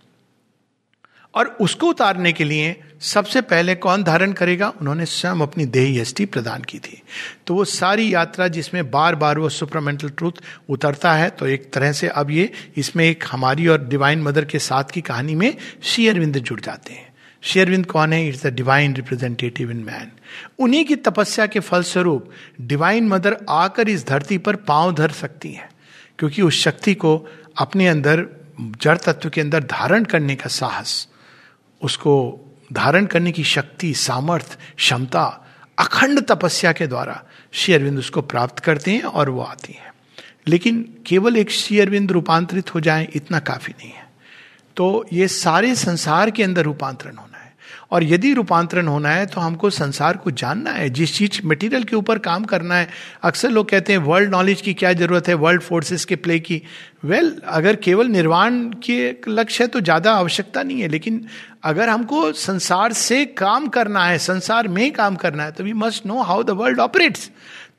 और 1.36 1.58
उसको 1.62 1.88
उतारने 1.88 2.34
के 2.34 2.44
लिए 2.44 2.84
सबसे 3.02 3.42
पहले 3.42 3.76
कौन 3.76 4.04
धारण 4.04 4.34
करेगा? 4.34 4.74
उन्होंने 4.82 5.06
स्वयं 5.06 5.40
अपनी 5.42 5.66
देही 5.66 6.00
यष्टि 6.00 6.26
प्रदान 6.26 6.62
की 6.62 6.80
थी। 6.80 7.02
तो 7.48 7.56
वो 7.56 7.66
सारी 7.66 8.14
यात्रा 8.14 8.48
जिसमें 8.48 8.92
बार 8.92 9.16
बार 9.16 9.40
वो 9.40 9.50
सुपरमेंटल 9.50 10.10
ट्रूथ 10.10 10.32
उतरता 10.70 11.14
है 11.14 11.30
तो 11.30 11.48
एक 11.48 11.74
तरह 11.74 11.92
से 11.92 12.08
अब 12.08 12.32
ये, 12.32 12.52
इसमें 12.78 13.06
एक 13.06 13.24
हमारी 13.32 13.68
और 13.68 13.88
डिवाइन 13.88 14.22
मदर 14.22 14.46
के 14.46 14.60
साथ 14.60 14.84
की 14.84 15.02
कहानी 15.02 15.36
में 15.36 15.58
श्री 15.84 16.08
अरविंद 16.08 16.38
जुड़ 16.38 16.62
जाते 16.62 16.94
हैं। 16.94 17.13
शेयरविंद 17.44 17.86
कौन 17.86 18.14
है 18.14 18.28
it's 18.28 18.46
the 18.46 18.54
divine 18.54 18.96
representative 18.96 19.72
in 19.72 19.78
man 19.78 20.12
उन्हीं 20.60 20.86
की 20.86 20.96
तपस्या 20.96 21.46
के 21.46 21.60
फलस्वरूप 21.60 22.30
डिवाइन 22.62 23.08
मदर 23.08 23.38
आकर 23.50 23.90
इस 23.90 24.08
धरती 24.08 24.38
पर 24.38 24.56
पाँव 24.56 24.94
धर 24.96 25.12
सकती 25.12 25.52
है, 25.52 25.70
क्योंकि 26.20 26.42
उस 26.42 26.62
शक्ति 26.62 26.94
को 26.94 27.28
अपने 27.58 27.88
अंदर, 27.88 28.26
जड़ 28.82 28.98
तत्व 28.98 29.30
के 29.30 29.42
अंदर 29.42 29.64
धारण 29.64 30.04
करने 30.04 30.36
का 30.36 30.50
साहस, 30.50 31.08
उसको 31.82 32.40
धारण 32.74 33.06
करने 33.06 33.32
की 33.32 33.44
शक्ति, 33.44 33.94
सामर्थ, 33.94 34.58
क्षमता, 34.78 35.26
अखंड 35.80 36.22
तपस्या 36.22 36.72
के 36.72 36.88
द्वारा 36.88 37.24
श्री 37.52 37.74
अरविंद 37.74 38.00
उसको 38.00 38.22
प्राप्त 38.22 38.60
करते 38.60 38.92
हैं 38.92 39.04
और 39.04 39.30
वो 39.30 39.42
आती 39.42 39.74
हैं। 39.74 39.94
लेकिन 40.48 40.82
केवल 41.06 41.38
एक 41.38 41.52
श्री 41.52 41.80
अरविंद 41.80 42.12
रूपांतरित 42.12 42.74
हो 42.76 42.80
जाए 42.80 43.08
इतना 43.14 43.40
काफ़ी 43.40 43.74
नहीं 43.80 43.92
है। 43.92 44.08
तो 44.76 45.06
ये 45.14 45.28
सारे 45.28 45.76
संसार 45.76 46.32
के 46.32 46.44
अंदर 46.44 46.64
रूपांतरण 46.64 47.16
होना 47.16 47.33
और 47.94 48.04
यदि 48.04 48.34
रूपांतरण 48.34 48.88
होना 48.88 49.10
है 49.10 49.26
तो 49.26 49.42
हमको 49.42 49.70
संसार 49.70 50.18
को 50.18 50.32
जानना 50.34 50.72
है 50.72 50.90
जिस 50.90 51.16
चीज़ 51.16 51.40
मटेरियल 51.46 51.84
के 51.84 51.96
ऊपर 51.96 52.20
काम 52.20 52.44
करना 52.44 52.76
है। 52.76 52.88
अक्सर 53.24 53.50
लोग 53.50 53.70
कहते 53.70 53.94
हैं 53.94 54.00
वर्ल्ड 54.00 54.32
नॉलेज 54.32 54.62
की 54.62 54.74
क्या 54.74 54.94
ज़रूरत 54.94 55.28
है 55.28 55.34
वर्ल्ड 55.36 55.62
फोर्सेस 55.62 56.06
के 56.06 56.16
प्ले 56.18 56.40
की। 56.40 56.62
वेल 57.06 57.30
well, 57.30 57.44
अगर 57.48 57.76
केवल 57.76 58.08
निर्वाण 58.08 58.62
के 58.84 59.16
लक्ष्य 59.30 59.64
है 59.64 59.68
तो 59.68 59.82
ज़्यादा 59.82 60.14
आवश्यकता 60.14 60.64
नहीं 60.64 60.82
है। 60.82 60.88
लेकिन 60.88 61.26
अगर 61.64 61.90
हमको 61.90 62.32
संसार 62.34 62.94
से 62.94 63.26
काम 63.38 63.68
करना 63.68 64.06
है 64.06 64.18
संसार 64.20 64.68
में 64.68 64.92
काम 64.94 65.16
करना 65.16 65.44
है 65.44 65.52
तो 65.52 65.64
we 65.64 65.74
must 65.74 66.06
know 66.06 66.22
how 66.22 66.44
the 66.44 66.50
world 66.50 66.80
operates 66.80 67.30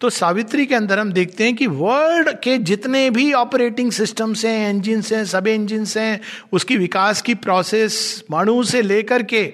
तो 0.01 0.11
सावित्री 0.11 0.65
के 0.67 0.75
अंदर 0.75 0.99
हम 0.99 1.13
देखते 1.13 1.45
हैं 1.45 1.55
कि 1.57 1.67
वर्ल्ड 1.67 2.31
के 2.39 2.57
जितने 2.71 3.09
भी 3.11 3.33
ऑपरेटिंग 3.33 3.93
सिस्टम्स 3.93 4.45
हैं 4.45 4.71
इंजिन 4.71 5.03
हैं 5.13 5.25
सब 5.25 5.47
इंजिन 5.47 5.85
हैं 5.97 6.21
उसकी 6.53 6.77
विकास 6.77 7.23
की 7.23 7.35
प्रोसेस 7.45 8.25
मणु 8.31 8.63
से 8.65 8.83
लेकर 8.83 9.23
के 9.23 9.45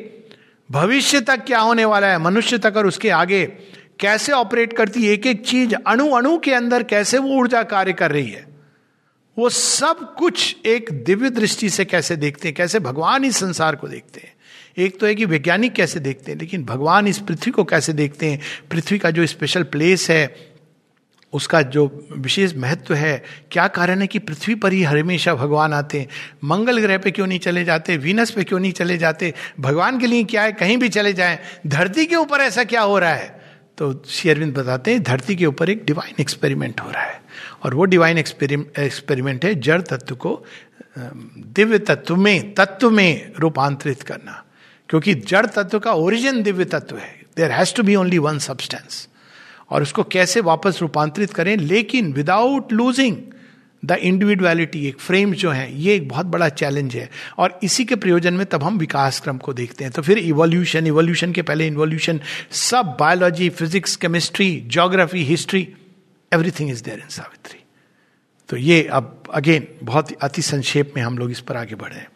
भविष्य 0.71 1.21
तक 1.21 1.45
क्या 1.45 1.59
होने 1.59 1.85
वाला 1.85 2.07
है? 2.07 2.19
मनुष्य 2.19 2.59
तक 2.59 2.75
और 2.77 2.87
उसके 2.87 3.11
आगे 3.11 3.47
कैसे 4.01 4.33
ऑपरेट 4.33 4.73
करती 4.73 5.09
एक 5.09 5.27
एक 5.27 5.47
चीज़ 5.47 5.75
अणु 5.87 6.11
अणु 6.11 6.39
के 6.39 6.55
अंदर 6.55 6.83
कैसे 6.83 7.19
वो 7.19 7.29
ऊर्जा 7.29 7.63
कार्य 7.63 7.93
कर 7.93 8.13
रही 8.13 8.31
है? 8.31 8.47
वो 9.39 9.49
सब 9.49 10.15
कुछ 10.19 10.57
एक 10.67 11.05
दिव्य 11.05 11.31
दृष्टि 11.31 11.71
से 11.71 11.85
कैसे 11.85 12.17
देखते 12.17 12.49
हैं? 12.49 12.55
कैसे 12.55 12.79
भगवान 12.79 13.25
इस 13.25 13.37
संसार 13.37 13.77
को 13.77 13.89
देखते 13.89 14.21
हैं? 14.21 14.35
एक 14.79 15.01
तो 15.01 15.07
है 15.07 15.15
कि 15.15 15.25
वैज्ञानिक 15.25 15.73
कैसे 15.73 16.01
देखते 16.01 16.33
हैं, 16.33 16.39
लेकिन 16.39 16.65
भगवान 16.65 17.07
इस 17.07 17.19
पृथ्वी 17.19 17.51
को 17.51 17.65
कैसे 17.65 17.93
देखते 17.93 18.27
हैं? 18.27 18.41
पृथ्वी 18.71 18.99
का 18.99 19.11
जो 19.11 19.27
स्पेशल 19.27 19.63
प्लेस 19.63 20.11
है 20.11 20.50
उसका 21.33 21.63
जो 21.63 22.09
विशेष 22.17 22.55
महत्व 22.55 22.95
है, 22.95 23.25
क्या 23.51 23.67
कारण 23.69 24.01
है 24.01 24.07
कि 24.07 24.19
पृथ्वी 24.19 24.55
पर 24.55 24.73
ही 24.73 24.83
हमेशा 24.83 25.35
भगवान 25.35 25.73
आते 25.73 26.01
हैं? 26.01 26.09
मंगल 26.45 26.81
ग्रह 26.81 26.99
पे 26.99 27.11
क्यों 27.11 27.27
नहीं 27.27 27.39
चले 27.39 27.65
जाते? 27.65 27.97
वीनस 27.97 28.31
पे 28.31 28.45
क्यों 28.45 28.61
नहीं 28.61 28.73
चले 28.73 28.99
जाते? 28.99 29.35
भगवान 29.61 29.99
के 29.99 30.07
लिए 30.07 30.25
क्या 30.25 30.43
है? 30.43 30.53
कहीं 30.53 30.77
भी 30.77 30.89
चले 30.89 31.13
जाएँ। 31.13 31.39
धरती 31.67 32.07
के 32.07 32.17
ऊपर 32.17 32.41
ऐसा 32.41 32.65
क्या 32.65 32.81
हो 32.81 32.99
रहा 32.99 33.15
है? 33.15 33.41
तो 33.79 34.03
श्री 34.09 34.31
अरविंद 34.31 34.55
बताते 34.55 34.91
हैं, 34.91 35.03
धरती 35.03 35.37
के 35.37 35.47
ऊपर 35.47 35.71
एक 35.71 35.85
डिवाइन 35.85 36.15
एक्सपेरिमेंट 36.21 36.81
हो 36.81 36.91
रहा 36.91 37.03
है। 37.03 37.21
और 37.65 37.75
वो 37.75 37.85
डिवाइन 37.85 38.19
एक्सपेरिमेंट 38.19 39.45
है 39.45 39.55
जड़ 39.55 39.81
तत्व 39.83 40.15
को 40.15 40.45
दिव्य 40.99 41.79
तत्व 41.79 42.17
में 42.17 42.55
तत्व 42.55 42.91
में 42.91 43.33
रूपांतरित 43.39 44.03
करना। 44.03 44.45
क्योंकि 44.89 45.15
जड़ 45.15 45.47
तत्व 45.47 45.79
का 45.79 45.93
ओरिजिन 45.93 46.43
दिव्य 46.43 46.65
तत्व 46.65 46.97
है। 46.97 47.21
There 47.37 47.51
has 47.51 47.75
to 47.75 47.83
be 47.83 47.95
only 47.95 48.19
one 48.19 48.39
substance 48.39 49.09
और 49.71 49.83
उसको 49.83 50.03
कैसे 50.03 50.41
वापस 50.41 50.79
रूपांतरित 50.81 51.33
करें, 51.33 51.57
लेकिन 51.57 52.13
विदाउट 52.13 52.73
लूजिंग 52.73 53.17
द 53.85 53.93
इंडिविजुअलिटी 53.93 54.87
एक 54.87 55.01
फ्रेम 55.01 55.33
जो 55.33 55.51
है, 55.51 55.81
ये 55.81 55.95
एक 55.95 56.09
बहुत 56.09 56.27
बड़ा 56.27 56.49
चैलेंज 56.49 56.97
है। 56.97 57.11
और 57.39 57.59
इसी 57.63 57.85
के 57.85 57.97
प्रयोजन 57.97 58.35
में 58.35 58.47
तब 58.47 58.63
हम 58.63 58.79
विकास 58.79 59.21
क्रम 59.21 59.39
को 59.39 59.53
देखते 59.53 59.85
हैं। 59.85 59.93
तो 59.93 60.03
फिर 60.03 60.19
इवोल्यूशन 60.19 60.87
इवोल्यूशन 60.87 61.33
के 61.33 61.43
पहले 61.43 61.67
इवोल्यूशन 61.67 62.21
सब 62.51 62.97
biology 63.01 63.49
physics 63.49 63.97
chemistry 63.97 64.65
geography 64.67 65.25
history 65.25 65.69
everything 66.33 66.71
is 66.71 66.83
there 66.85 66.99
in 66.99 67.09
Savitri 67.09 67.59
तो 68.49 68.57
ये 68.57 68.83
अब 68.83 69.23
अगेन 69.35 69.67
बहुत 69.83 70.13
अति 70.13 70.43
संक्षेप 70.43 70.93
में 70.97 71.03
हम 71.03 71.19
लोग 71.19 71.31
इस 71.31 71.41
पर 71.41 71.57
आगे 71.57 71.75
बढ़े 71.75 72.07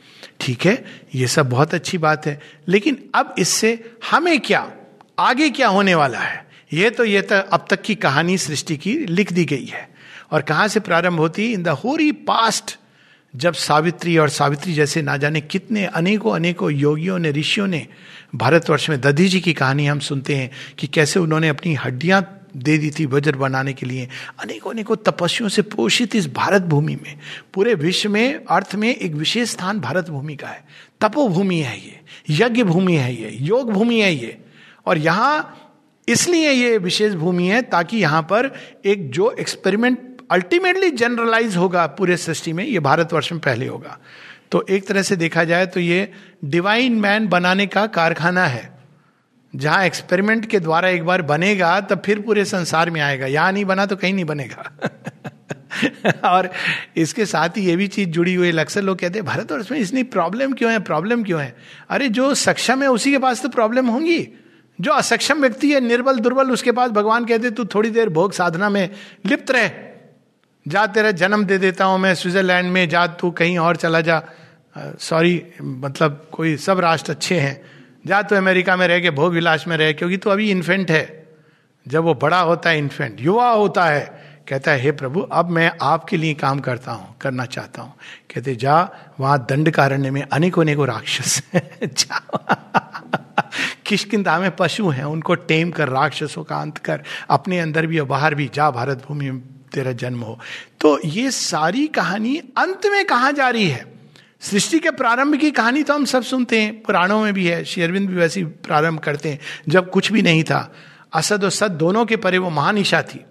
ठीक 0.40 0.67
है? 0.67 0.85
ये 1.14 1.27
सब 1.27 1.49
बहुत 1.51 1.75
अच्छी 1.75 1.99
बात 1.99 2.27
है। 2.27 2.40
लेकिन 2.69 3.11
अब 3.14 3.35
इससे 3.38 3.90
हमें 4.11 4.40
क्या, 4.40 4.73
आगे 5.19 5.51
क्या 5.51 5.69
होने 5.69 5.95
वाला 5.95 6.19
है? 6.19 6.47
ये 6.75 6.91
तो 6.91 7.05
ये 7.05 7.23
तो 7.23 7.35
अब 7.35 7.67
तक 7.71 7.83
की 7.83 7.95
कहानी 7.95 8.39
सृष्टि 8.39 8.77
की 8.77 8.95
लिख 8.99 9.33
दी 9.33 9.45
गई 9.45 9.65
है। 9.65 9.89
और 10.33 10.43
कहाँ 10.43 10.69
से 10.69 10.81
प्रारंभ 10.81 11.19
होती? 11.19 11.53
इन 11.53 11.63
द 11.63 11.69
होरी 11.69 12.13
पास्ट, 12.13 12.79
जब 13.35 13.55
सावित्री 13.55 14.17
और 14.19 14.29
सावित्री 14.29 14.73
जैसे 14.73 15.03
ना 15.03 15.17
जाने 15.17 15.41
कितने 15.41 15.85
अनेकों 15.87 16.35
अनेकों 16.35 16.71
योगियों 16.71 17.19
ने, 17.19 17.31
ऋषियों 17.31 17.67
ने 17.67 17.87
भारतवर्ष 18.35 18.89
में 18.91 19.01
दधी 19.01 19.29
जी 19.29 19.41
की 19.41 19.53
कहानी 19.53 19.87
हम 19.87 19.99
सुनते 19.99 20.37
हैं 20.37 20.51
कि 20.79 20.87
कैसे 20.87 21.21
उन्होंने 21.21 21.49
अपनी 21.49 21.75
हड्डियाँ 21.75 22.41
दे 22.57 22.79
दी 22.79 22.91
थी 22.91 23.07
वज्र 23.07 23.37
बनाने 23.37 23.73
के 23.73 23.87
लिए। 23.87 24.09
अनेकों 24.41 24.71
अनेकों 24.71 24.97
तपस्वियों 24.97 25.49
से 25.49 25.63
पोषित 25.63 26.17
इस 26.17 26.27
भारत 26.33 26.63
भूमि 26.63 26.97
में। 26.97 27.19
पूरे 27.55 27.75
विश्व 27.75 28.11
में, 28.11 28.45
अर्थ 28.45 28.75
में 28.75 28.95
एक 28.97 29.15
विशेष 29.15 29.51
स्थान 29.51 29.81
भारत 29.81 30.09
भूमि 30.09 30.37
का 30.37 30.49
है। 30.49 30.65
तपोभूमि 31.01 31.59
है 31.59 31.77
ये 31.79 32.01
यज्ञ 32.31 32.63
भूमि 32.63 32.97
है 32.97 33.15
ये 33.23 33.31
योग 33.41 33.73
भूमि 33.73 34.01
है 34.01 34.15
ये। 34.15 34.39
और 34.87 34.99
यहाँ 34.99 35.63
इसलिए 36.09 36.51
ये 36.51 36.79
विशेष 36.79 37.14
भूमि 37.14 37.47
है 37.47 37.62
ताकि 37.62 37.97
यहाँ 37.97 38.23
पर 38.23 38.55
एक 38.85 39.11
जो 39.11 39.31
एक्सपेरिमेंट 39.31 40.17
अल्टीमेटली 40.31 40.90
जनरलाइज 40.90 41.57
होगा 41.57 41.87
पूरे 41.87 42.17
सृष्टि 42.17 42.53
में, 42.53 42.64
ये 42.64 42.79
भारतवर्ष 42.79 43.33
में 43.33 43.40
पहले 43.40 43.67
होगा। 43.67 43.99
तो 44.51 44.67
एक 44.71 44.87
तरह 44.87 45.03
से 45.03 45.17
देखा 45.17 45.45
जाए 45.45 45.67
तो 45.67 45.81
ये 45.81 46.12
डिवाइन 46.45 46.93
मैन 46.93 47.29
बनाने 47.29 47.67
का 47.67 47.87
कारखाना 47.87 48.47
है। 48.47 48.79
जहाँ 49.57 49.85
एक्सपेरिमेंट 49.85 50.47
के 50.47 50.61
द्वारा 50.61 50.88
एक 50.88 51.05
बार 51.05 51.23
बनेगा, 51.23 51.81
तब 51.81 52.03
फिर 52.07 52.21
पूरे 52.21 52.45
संसार 52.45 52.90
में 52.90 53.01
आएगा। 53.01 53.27
यहाँ 53.27 53.53
नहीं 53.53 53.64
बना 53.64 53.87
तो 53.87 53.97
कहीं 53.97 54.14
नहीं 54.14 54.25
बनेगा। 54.25 54.73
और 56.25 56.51
इसके 56.97 57.27
साथ 57.27 57.49
ही 57.49 57.62
ये 57.62 57.77
भी 57.77 57.87
चीज़ 57.87 58.09
जुड़ी 58.09 58.35
हुई 58.35 58.59
अक्सर 58.59 58.83
लोग 58.83 58.99
कहते 58.99 59.19
हैं, 59.19 59.27
भारतवर्ष 59.27 59.73
में 59.73 59.79
इतनी 59.79 60.03
प्रॉब्लम 60.03 60.53
क्यों 60.53 60.73
है 60.73 60.79
प्रॉब्लम 60.79 61.23
क्यों 61.23 61.40
है? 61.40 61.57
अरे, 61.88 62.09
जो 62.09 62.35
सक्षम 62.35 62.83
है 62.83 62.90
उसी 62.90 63.11
के 63.11 63.19
पास 63.19 63.43
तो 63.43 63.49
प्रॉब्लम 63.49 63.87
होंगी। 63.87 64.29
जो 64.81 64.93
असक्षम 64.93 65.41
व्यक्ति 65.41 65.73
है, 65.73 65.81
निर्बल, 65.81 66.19
दुर्बल, 66.19 66.51
उसके 66.51 66.73
पास 66.73 66.91
भगवान 66.91 67.25
कहते, 67.25 67.51
तू 67.51 67.65
थोड़ी 67.65 67.91
देर 67.91 68.09
भोग 68.09 68.33
साधना 68.33 68.69
में 68.69 68.91
लिप्त 69.27 69.51
रहे। 69.51 69.71
जा, 70.69 70.87
तेरा 70.87 71.11
जन्म 71.11 71.45
दे 71.45 71.59
देता 71.59 71.85
हूँ 71.85 71.99
मैं 71.99 72.15
स्विट्जरलैंड 72.15 72.73
में, 72.73 72.89
जा, 72.89 73.07
तू 73.07 73.31
कहीं 73.31 73.59
और 73.59 73.77
चला 73.77 74.01
जा। 74.01 74.23
सॉरी 74.79 75.47
मतलब 75.63 76.29
कोई 76.33 76.57
सब 76.57 76.81
राष्ट्र 76.81 77.13
अच्छे 77.13 77.41
हैं। 77.41 77.63
जा 78.07 78.23
तो 78.23 78.37
अमेरिका 78.37 78.77
में 78.77 78.89
रह 78.89 79.01
के 79.01 79.11
भोग 79.11 79.33
विलास 79.33 79.65
में 79.69 79.77
रहे, 79.77 79.93
क्योंकि 79.93 80.17
तू 80.17 80.31
अभी 80.31 80.51
इन्फेंट 80.51 80.91
है। 80.91 81.27
जब 81.89 82.03
वो 82.03 82.15
बड़ा 82.15 82.41
होता 82.41 82.71
है 82.71 82.79
इन्फेंट 82.79 83.21
युवा 83.21 83.51
होता 83.51 83.85
है, 83.85 84.23
कहता 84.49 84.71
है, 84.71 84.81
हे 84.81 84.93
प्रभु, 84.93 85.21
अब 85.21 85.51
मैं 85.51 85.73
आपके 85.83 86.17
लिए 86.17 86.35
काम 86.35 86.61
करता 86.61 86.93
हूँ, 86.93 87.17
करना 87.21 87.45
चाहता 87.45 87.83
हूँ। 87.83 87.95
कहते, 88.35 88.55
जा, 88.55 88.91
वहाँ 89.21 89.47
दंड 89.49 89.71
कारण्य 89.71 90.11
में 90.11 90.23
अनेकों 90.23 90.63
अनेकों 90.63 90.87
राक्षस 90.87 91.43
किशकिंदा 93.87 94.38
में 94.38 94.57
पशु 94.57 94.88
हैं, 94.88 95.05
उनको 95.05 95.35
टेम 95.35 95.70
कर, 95.70 95.88
राक्षसों 95.88 96.44
का 96.44 96.57
अंत 96.57 96.79
कर, 96.79 97.03
अपने 97.31 97.61
अंदर 97.61 97.87
भी 97.87 97.99
और 97.99 98.07
बाहर 98.07 98.35
भी 98.35 98.51
जा, 98.55 98.70
भारत 98.70 99.05
भूमि 99.09 99.31
में 99.31 99.42
तेरा 99.75 99.92
जन्म 99.92 100.20
हो। 100.20 100.38
तो 100.81 101.01
ये 101.05 101.31
सारी 101.31 101.87
कहानी 101.87 102.37
अंत 102.37 102.87
में 102.87 103.05
कहा 103.05 103.31
जा 103.31 103.49
रही 103.49 103.68
है? 103.68 103.94
सृष्टि 104.40 104.79
के 104.79 104.90
प्रारंभ 104.90 105.37
की 105.37 105.51
कहानी 105.51 105.83
तो 105.83 105.94
हम 105.94 106.05
सब 106.05 106.23
सुनते 106.23 106.61
हैं, 106.61 106.83
पुराणों 106.83 107.23
में 107.23 107.35
भी 107.35 107.47
है 107.47 107.64
शेरविंद 107.64 108.09
भी 108.09 108.14
वैसी 108.14 108.44
प्रारंभ 108.44 109.01
करते 109.01 109.29
हैं, 109.29 109.38
जब 109.68 109.90
कुछ 109.90 110.12
भी 110.12 110.23
नहीं 110.23 110.44
था। 110.44 110.75
असद 111.14 111.44
और 111.44 111.51
सद 111.51 111.70
दोनों 111.70 112.05
के 112.05 112.16
परे 112.16 112.38
वो 112.38 112.51
महानिशा 112.51 113.03
थी। 113.03 113.25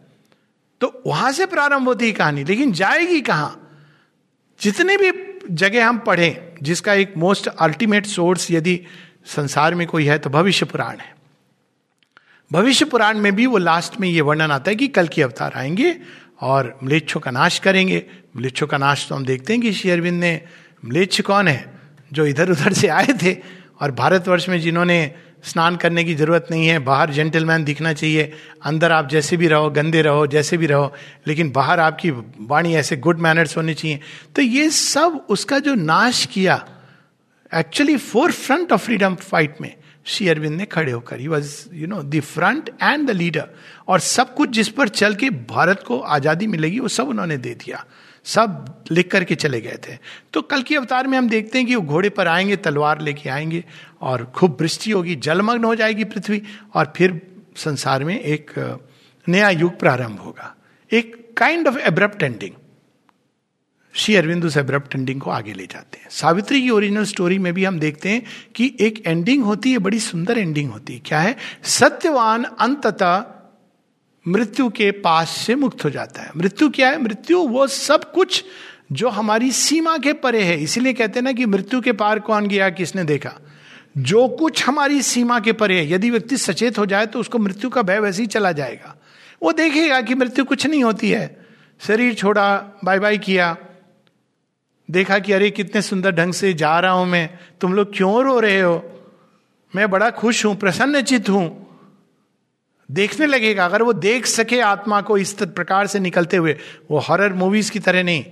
तो 0.81 1.03
वहाँ 1.07 1.31
से 1.31 1.45
प्रारंभ 1.45 1.87
होती 1.87 2.05
है 2.05 2.11
कहानी, 2.11 2.43
लेकिन 2.43 2.71
जाएगी 2.71 3.21
कहाँ? 3.21 3.59
जितने 4.61 4.97
भी 4.97 5.39
जगह 5.51 5.87
हम 5.87 5.97
पढ़ें, 5.97 6.57
जिसका 6.63 6.93
एक 6.93 7.13
मोस्ट 7.17 7.47
अल्टीमेट 7.47 8.05
सोर्स 8.05 8.51
यदि 8.51 8.81
संसार 9.25 9.75
में 9.75 9.88
कोई 9.88 10.05
है 10.05 10.19
तो 10.19 10.29
भविष्य 10.29 10.65
पुराण 10.65 10.97
है। 10.97 11.15
भविष्य 12.51 12.86
पुराण 12.86 13.17
में 13.17 13.36
भी 13.36 13.45
वो 13.45 13.57
लास्ट 13.57 13.99
में 14.01 14.07
ये 14.09 14.21
वर्णन 14.21 14.51
आता 14.51 14.71
है 14.71 14.75
कि 14.75 14.88
कल 14.88 15.07
की 15.07 15.21
अवतार 15.21 15.53
आएँगे 15.55 15.95
और 16.41 16.77
मलेच्छों 16.83 17.19
का 17.19 17.31
नाश 17.31 17.59
करेंगे। 17.59 18.05
मलेच्छों 18.38 18.67
का 18.67 18.77
नाश 18.77 19.07
तो 19.09 19.15
हम 19.15 19.25
देखते 19.25 19.53
हैं 19.53 19.62
कि 19.62 19.73
श्री 19.73 19.91
अरविंद 19.91 20.19
ने, 20.19 20.41
मलेच्छ 20.86 21.21
कौन 21.21 21.47
है 21.47 21.73
जो 22.13 22.25
इधर 22.25 22.49
उधर 22.49 22.73
से 22.73 22.88
आए 22.88 23.07
थे 23.23 23.38
और 23.81 23.91
भारतवर्ष 23.91 24.49
में 24.49 24.59
जिन्होंने 24.59 25.13
स्नान 25.43 25.75
करने 25.75 26.03
की 26.03 26.15
ज़रूरत 26.15 26.47
नहीं 26.51 26.67
है, 26.67 26.79
बाहर 26.79 27.09
जेंटलमैन 27.09 27.63
दिखना 27.63 27.93
चाहिए, 27.93 28.33
अंदर 28.63 28.91
आप 28.91 29.09
जैसे 29.09 29.38
भी 29.38 29.47
रहो, 29.47 29.69
गंदे 29.69 30.01
रहो, 30.01 30.27
जैसे 30.27 30.57
भी 30.57 30.65
रहो, 30.65 30.93
लेकिन 31.27 31.51
बाहर 31.51 31.79
आपकी 31.79 32.12
वाणी 32.41 32.75
ऐसे 32.75 32.97
गुड 32.97 33.19
मैनर्स 33.19 33.57
होने 33.57 33.73
चाहिए। 33.73 33.99
तो 34.36 34.41
ये 34.41 34.69
सब 34.69 35.25
उसका 35.29 35.59
जो 35.59 35.75
नाश 35.75 36.25
किया 36.25 36.67
actually 37.55 37.97
forefront 38.31 38.71
of 38.71 38.81
freedom 38.81 39.15
fight 39.15 39.61
में 39.61 39.75
श्री 40.05 40.27
अरविंद 40.29 40.57
ने 40.57 40.65
खड़े 40.65 40.91
होकर 40.91 41.19
ही 41.19 41.27
was 41.27 41.55
you 41.73 41.87
know 41.87 42.01
the 42.03 42.19
front 42.19 42.69
and 42.81 43.07
the 43.07 43.11
leader 43.11 43.49
और 43.87 43.99
सब 43.99 44.33
कुछ 44.35 44.49
जिस 44.49 44.69
पर 44.69 44.87
चल 44.87 45.15
के 45.15 45.29
भारत 45.29 45.83
को 45.87 45.99
आज़ादी 45.99 46.47
मिलेगी, 46.47 46.79
वो 46.79 46.87
सब 46.87 47.09
उन्होंने 47.09 47.37
दे 47.37 47.53
दिया। 47.55 47.85
सब 48.25 48.83
लिख 48.91 49.11
करके 49.11 49.35
चले 49.35 49.61
गए 49.61 49.77
थे। 49.87 49.97
तो 50.33 50.41
कल 50.41 50.61
की 50.61 50.75
अवतार 50.75 51.07
में 51.07 51.17
हम 51.17 51.29
देखते 51.29 51.57
हैं 51.57 51.67
कि 51.67 51.75
वो 51.75 51.81
घोड़े 51.81 52.09
पर 52.09 52.27
आएँगे, 52.27 52.55
तलवार 52.55 53.01
लेके 53.01 53.29
आएँगे 53.29 53.63
और 54.01 54.25
खूब 54.25 54.57
वृष्टि 54.61 54.91
होगी, 54.91 55.15
जलमग्न 55.15 55.63
हो 55.63 55.75
जाएगी 55.75 56.03
पृथ्वी 56.03 56.41
और 56.73 56.93
फिर 56.97 57.21
संसार 57.55 58.03
में 58.03 58.19
एक, 58.19 58.51
नया 59.27 59.49
युग 59.49 59.79
प्रारंभ 59.79 60.19
होगा। 60.19 60.55
एक 60.91 61.33
kind 61.37 61.67
of 61.67 61.77
abrupt 61.77 62.23
ending 62.23 62.53
Shri 63.95 64.15
Aurobindo 64.15 64.45
उस 64.45 64.58
एब्रप्ट 64.58 64.95
एंडिंग 64.95 65.21
को 65.21 65.32
आगे 65.32 65.53
ले 65.53 65.65
जाते 65.65 65.97
हैं। 65.97 66.08
सावित्री 66.12 66.62
की 66.62 66.69
ओरिजिनल 66.69 67.03
स्टोरी 67.03 67.39
में 67.39 67.53
भी 67.53 67.65
हम 67.65 67.79
देखते 67.79 68.10
हैं 68.10 68.23
कि 68.56 68.77
एक 68.79 69.08
एंडिंग 69.08 69.43
होती 69.43 69.71
है, 69.71 69.77
बड़ी 69.77 69.99
सुंदर 69.99 70.38
एंडिंग 70.38 70.71
होती 70.71 70.93
है। 70.93 70.99
क्या 70.99 71.19
है? 71.19 71.36
सत्यवान 71.63 72.43
अंततः 72.43 73.23
मृत्यु 74.28 74.70
के 74.70 74.91
पास 74.91 75.30
से 75.30 75.55
मुक्त 75.55 75.86
हो 75.86 75.89
जाता 75.89 76.22
है। 76.22 76.32
मृत्यु 76.38 76.70
क्या 76.70 76.89
है? 76.89 77.01
मृत्यु 77.01 77.39
वो 77.39 77.67
सब 77.67 78.13
कुछ 78.13 78.43
जो 78.91 79.09
हमारी 79.09 79.51
सीमा 79.51 79.97
के 79.97 80.13
परे 80.13 80.43
है। 80.43 80.63
इसीलिए 80.63 80.93
कहते 80.93 81.20
हैं 81.20 81.24
ना 81.24 81.32
कि 81.32 81.45
मृत्यु 81.45 81.82
के 81.82 81.91
पार 81.91 82.20
कौन 82.20 82.47
गया? 82.47 82.70
किसने 82.70 83.03
देखा? 83.03 83.34
जो 83.97 84.28
कुछ 84.28 84.67
हमारी 84.67 85.01
सीमा 85.01 85.39
के 85.39 85.53
परे 85.53 85.80
है। 85.80 85.91
यदि 85.91 86.09
व्यक्ति 86.09 86.38
सचेत 86.38 86.78
हो 86.78 86.86
जाए 86.86 87.05
तो 87.05 87.20
उसको 87.20 87.39
मृत्यु 87.39 87.70
का 87.70 87.82
भय 87.82 87.99
वैसे 87.99 88.22
ही 88.22 88.28
चला 88.28 88.51
जाएगा। 88.51 88.95
वो 89.43 89.51
देखेगा 89.51 90.01
कि 90.01 90.15
मृत्यु 90.15 90.45
कुछ 90.45 90.67
नहीं 90.67 90.84
होती 90.84 91.09
है। 91.09 91.45
शरीर 91.88 92.13
छोड़ा 92.13 92.80
बाय 92.84 92.99
बाय 92.99 93.17
किया। 93.17 93.57
देखा 94.93 95.17
कि 95.19 95.33
अरे 95.33 95.49
कितने 95.51 95.81
सुंदर 95.81 96.11
ढंग 96.11 96.33
से 96.33 96.53
जा 96.53 96.79
रहा 96.79 96.91
हूँ 96.91 97.05
मैं। 97.07 97.29
तुम 97.61 97.73
लोग 97.73 97.95
क्यों 97.95 98.23
रो 98.23 98.39
रहे 98.39 98.59
हो? 98.61 98.83
मैं 99.73 99.89
बड़ा 99.89 100.09
खुश 100.11 100.45
हूँ 100.45 100.55
प्रसन्न 100.55 101.01
चित 101.01 101.29
हूँ। 101.29 101.45
देखने 102.89 103.25
लगेगा, 103.25 103.65
अगर 103.65 103.81
वो 103.81 103.93
देख 103.95 104.25
सके 104.25 104.59
आत्मा 104.61 105.01
को 105.01 105.17
इस 105.17 105.33
प्रकार 105.33 105.87
से 105.87 105.99
निकलते 105.99 106.37
हुए। 106.37 106.55
वो 106.91 106.99
हॉरर 106.99 107.33
मूवीज़ 107.33 107.71
की 107.71 107.79
तरह 107.79 108.03
नहीं, 108.03 108.23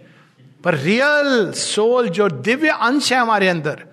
पर 0.64 0.76
रियल 0.76 1.52
सोल 1.52 2.10
जो 2.10 2.30
दिव्य 2.30 2.70
अंश 2.70 3.12
है 3.14 3.20
हमारे 3.20 3.48
अंदर 3.48 3.84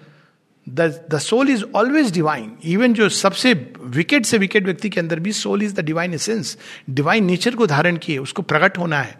the 0.66 1.18
soul 1.18 1.50
is 1.50 1.64
always 1.74 2.12
divine 2.12 2.52
even 2.64 2.94
जो 2.94 3.08
सबसे 3.08 3.52
विकेट 3.80 4.26
से 4.26 4.38
विकेट 4.38 4.64
व्यक्ति 4.64 4.88
के 4.90 5.00
अंदर 5.00 5.20
भी 5.20 5.32
soul 5.32 5.62
is 5.62 5.74
the 5.74 5.84
divine 5.84 6.14
essence 6.14 6.56
divine 6.90 7.24
nature 7.24 7.54
को 7.54 7.66
धारण 7.66 7.96
किए, 7.96 8.18
उसको 8.18 8.42
प्रकट 8.42 8.78
होना 8.78 9.00
है। 9.00 9.14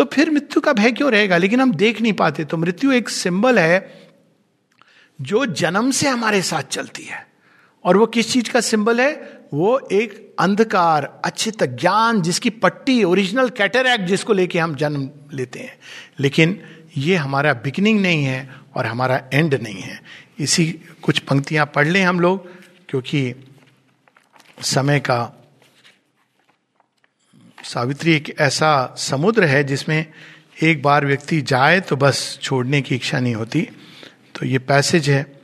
तो 0.00 0.04
फिर 0.04 0.30
मृत्यु 0.30 0.60
का 0.60 0.72
भय 0.72 0.92
क्यों 0.92 1.12
रहेगा? 1.12 1.36
लेकिन 1.36 1.60
हम 1.60 1.74
देख 1.74 2.00
नहीं 2.00 2.12
पाते। 2.12 2.44
तो 2.44 2.56
मृत्यु 2.56 2.92
एक 2.92 3.08
सिंबल 3.08 3.58
है 3.58 4.00
जो 5.20 5.46
जन्म 5.46 5.90
से 5.90 6.08
हमारे 6.08 6.42
साथ 6.42 6.62
चलती 6.62 7.04
है। 7.04 7.26
और 7.84 7.96
वो 7.96 8.06
किस 8.06 8.32
चीज़ 8.32 8.50
का 8.50 8.60
सिंबल 8.60 9.00
है? 9.00 9.38
वो 9.54 9.88
एक 9.92 10.36
अंधकार 10.38 11.20
अच्छित 11.24 11.62
ज्ञान 11.62 12.22
जिसकी 12.22 12.50
पट्टी 12.50 13.04
ओरिजिनल 13.04 13.48
कैटरैक्ट 13.48 14.04
जिसको 14.04 14.32
लेके 14.32 14.58
हम 14.58 14.74
जन्म 14.74 15.10
लेते 15.32 15.58
हैं। 15.58 15.78
लेकिन 16.20 16.62
ये 16.96 17.16
हमारा 17.16 17.52
बिगिनिंग 17.52 18.00
नहीं 18.00 18.24
है 18.24 18.54
और 18.74 18.86
हमारा 18.86 19.22
एंड 19.32 19.54
नहीं 19.54 19.80
है। 19.80 20.02
इसी 20.38 20.80
कुछ 21.02 21.18
पंक्तियाँ 21.18 21.66
पढ़ 21.74 21.86
लें 21.86 22.04
हम 22.04 22.20
लोग, 22.20 22.48
क्योंकि 22.88 23.34
समय 24.60 25.00
का 25.00 25.39
सावित्री 27.70 28.12
एक 28.12 28.34
ऐसा 28.40 28.94
समुद्र 28.98 29.44
है 29.44 29.64
जिसमें 29.64 30.06
एक 30.62 30.82
बार 30.82 31.06
व्यक्ति 31.06 31.40
जाए 31.40 31.80
तो 31.80 31.96
बस 31.96 32.38
छोड़ने 32.42 32.82
की 32.82 32.94
इच्छा 32.94 33.20
नहीं 33.20 33.34
होती। 33.34 33.62
तो 34.34 34.46
ये 34.46 34.58
पैसेज 34.58 35.10
है 35.10 35.40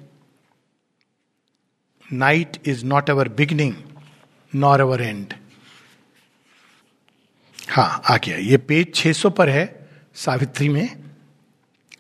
night 2.12 2.57
is 2.66 2.85
not 2.85 3.11
our 3.11 3.29
beginning 3.29 3.74
nor 4.55 4.81
our 4.81 5.03
end 5.03 5.35
हाँ 7.68 8.03
आ 8.11 8.16
गया 8.16 8.37
ये 8.37 8.57
पेज 8.57 8.93
600 8.95 9.31
पर 9.31 9.49
है 9.49 9.89
सावित्री 10.14 10.68
में। 10.68 10.89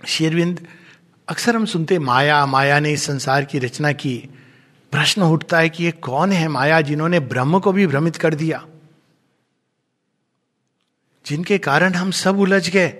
शेरविंद, 0.06 0.66
अक्सर 1.28 1.56
हम 1.56 1.64
सुनते 1.66 1.98
माया 1.98 2.44
माया 2.46 2.78
ने 2.80 2.92
इस 2.92 3.06
संसार 3.06 3.44
की 3.44 3.58
रचना 3.58 3.92
की। 3.92 4.16
प्रश्न 4.92 5.22
उठता 5.22 5.58
है 5.58 5.68
कि 5.68 5.84
ये 5.84 5.90
कौन 5.90 6.32
है 6.32 6.48
माया 6.48 6.80
जिन्होंने 6.80 7.20
ब्रह्म 7.20 7.60
को 7.60 7.72
भी 7.72 7.86
भ्रमित 7.86 8.16
कर 8.16 8.34
दिया? 8.34 8.66
जिनके 11.26 11.58
कारण 11.58 11.94
हम 11.94 12.10
सब 12.10 12.38
उलझ 12.38 12.70
गए। 12.70 12.92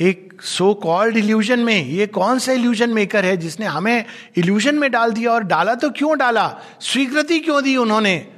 एक 0.00 0.42
सो 0.42 0.74
कॉल्ड 0.74 1.16
इल्यूजन 1.16 1.58
में, 1.58 1.84
ये 1.86 2.06
कौन 2.06 2.38
सा 2.38 2.52
इल्यूजन 2.52 2.90
मेकर 2.90 3.24
है 3.24 3.36
जिसने 3.36 3.66
हमें 3.66 4.04
इल्यूजन 4.36 4.74
में 4.74 4.90
डाल 4.90 5.12
दिया 5.12 5.32
और 5.32 5.42
डाला 5.42 5.74
तो 5.74 5.90
क्यों 5.90 6.18
डाला? 6.18 6.60
स्वीकृति 6.80 7.38
क्यों 7.38 7.64
दी 7.64 7.76
उन्होंने? 7.76 8.28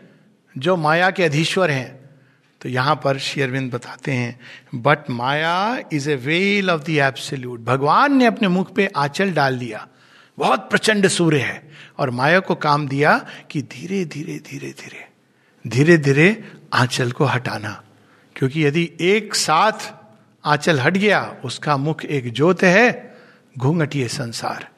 जो 0.58 0.76
माया 0.76 1.10
के 1.10 1.24
अधीश्वर 1.24 1.70
हैं। 1.70 2.00
तो 2.60 2.68
यहाँ 2.68 3.00
पर 3.04 3.18
शेयरविंद 3.18 3.72
बताते 3.72 4.12
हैं 4.12 4.40
but 4.74 5.10
maya 5.10 5.78
is 5.92 6.10
a 6.10 6.16
veil 6.16 6.70
of 6.70 6.82
the 6.82 6.88
absolute 6.88 7.60
भगवान 7.60 8.16
ने 8.16 8.26
अपने 8.26 8.48
मुख 8.48 8.74
पे 8.74 8.86
आंचल 8.96 9.32
डाल 9.32 9.58
दिया। 9.58 9.88
बहुत 10.38 10.70
प्रचंड 10.70 11.08
सूर्य 11.08 11.38
है। 11.38 11.70
और 11.98 12.10
माया 12.10 12.40
को 12.40 12.54
काम 12.54 12.88
दिया 12.88 13.26
कि 13.50 13.62
धीरे 13.62 14.04
धीरे 14.04 14.38
धीरे 14.38 14.68
धीरे 14.68 15.08
धीरे 15.66 15.98
धीरे 15.98 16.44
आंचल 16.72 17.12
को 17.12 17.24
हटाना। 17.24 17.82
क्योंकि 18.40 18.66
यदि 18.66 18.92
एक 19.00 19.34
साथ 19.34 19.94
आंचल 20.44 20.80
हट 20.80 20.96
गया, 20.96 21.36
उसका 21.44 21.76
मुख 21.76 22.04
एक 22.04 22.32
ज्योत 22.32 22.62
है, 22.62 23.14
घूंघट 23.58 23.96
ये 23.96 24.08
संसार। 24.08 24.68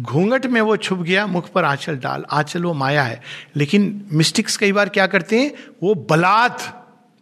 घूंघट 0.00 0.46
में 0.46 0.60
वो 0.60 0.76
छुप 0.76 0.98
गया, 0.98 1.26
मुख 1.26 1.50
पर 1.50 1.64
आंचल 1.64 1.96
डाल, 1.96 2.24
आंचल 2.30 2.62
वो 2.62 2.74
माया 2.74 3.02
है। 3.02 3.22
लेकिन 3.56 4.08
मिस्टिक्स 4.12 4.56
कई 4.56 4.72
बार 4.72 4.88
क्या 4.88 5.06
करते 5.06 5.40
हैं? 5.40 5.54
वो 5.82 5.94
बलात् 5.94 6.62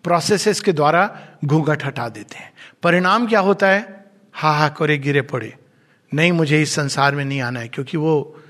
प्रोसेसेस 0.05 0.61
के 0.61 0.73
द्वारा 0.73 1.19
घूंघट 1.45 1.85
हटा 1.85 2.09
देते 2.09 2.39
हैं। 2.39 2.53
परिणाम 2.83 3.27
क्या 3.27 3.41
होता 3.41 3.69
है? 3.69 4.05
हा 4.35 4.51
हा 4.51 4.69
करे 4.69 4.99
गिरे 4.99 5.23
पड़े। 5.23 5.55
नहीं, 6.15 6.33
मुझे 6.33 6.63
इस 6.63 6.75
संसार 6.75 7.15
में 7.15 7.25
नहीं 7.25 7.41
आना 7.41 7.61
है, 7.61 7.69
क्योंकि 7.69 7.97
वो 7.97 8.41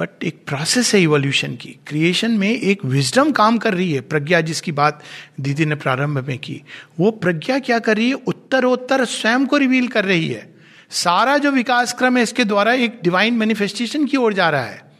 बट 0.00 0.24
एक 0.24 0.46
प्रोसेस 0.46 0.94
है 0.94 1.02
इवोल्यूशन 1.02 1.56
की। 1.56 1.78
क्रिएशन 1.86 2.30
में 2.30 2.50
एक 2.50 2.84
विजडम 2.84 3.32
काम 3.32 3.58
कर 3.58 3.74
रही 3.74 3.92
है, 3.92 4.00
प्रज्ञा 4.00 4.40
जिसकी 4.40 4.72
बात 4.72 5.02
दीदी 5.40 5.64
ने 5.64 5.74
प्रारंभ 5.74 6.28
में 6.28 6.38
की। 6.38 6.62
वो 7.00 7.10
प्रज्ञा 7.10 7.58
क्या 7.58 7.78
कर 7.78 7.96
रही 7.96 8.08
है? 8.08 8.14
उत्तरोत्तर 8.14 9.04
स्वयं 9.04 9.46
को 9.46 9.56
रिवील 9.56 9.88
कर 9.88 10.04
रही 10.04 10.28
है। 10.28 10.54
सारा 10.90 11.38
जो 11.38 11.50
विकास 11.50 11.92
क्रम 11.92 12.16
है, 12.16 12.22
इसके 12.22 12.44
द्वारा 12.44 12.72
एक 12.72 13.00
डिवाइन 13.02 13.34
मैनिफेस्टेशन 13.34 14.06
की 14.06 14.16
ओर 14.16 14.32
जा 14.32 14.50
रहा 14.50 14.64
है। 14.64 14.92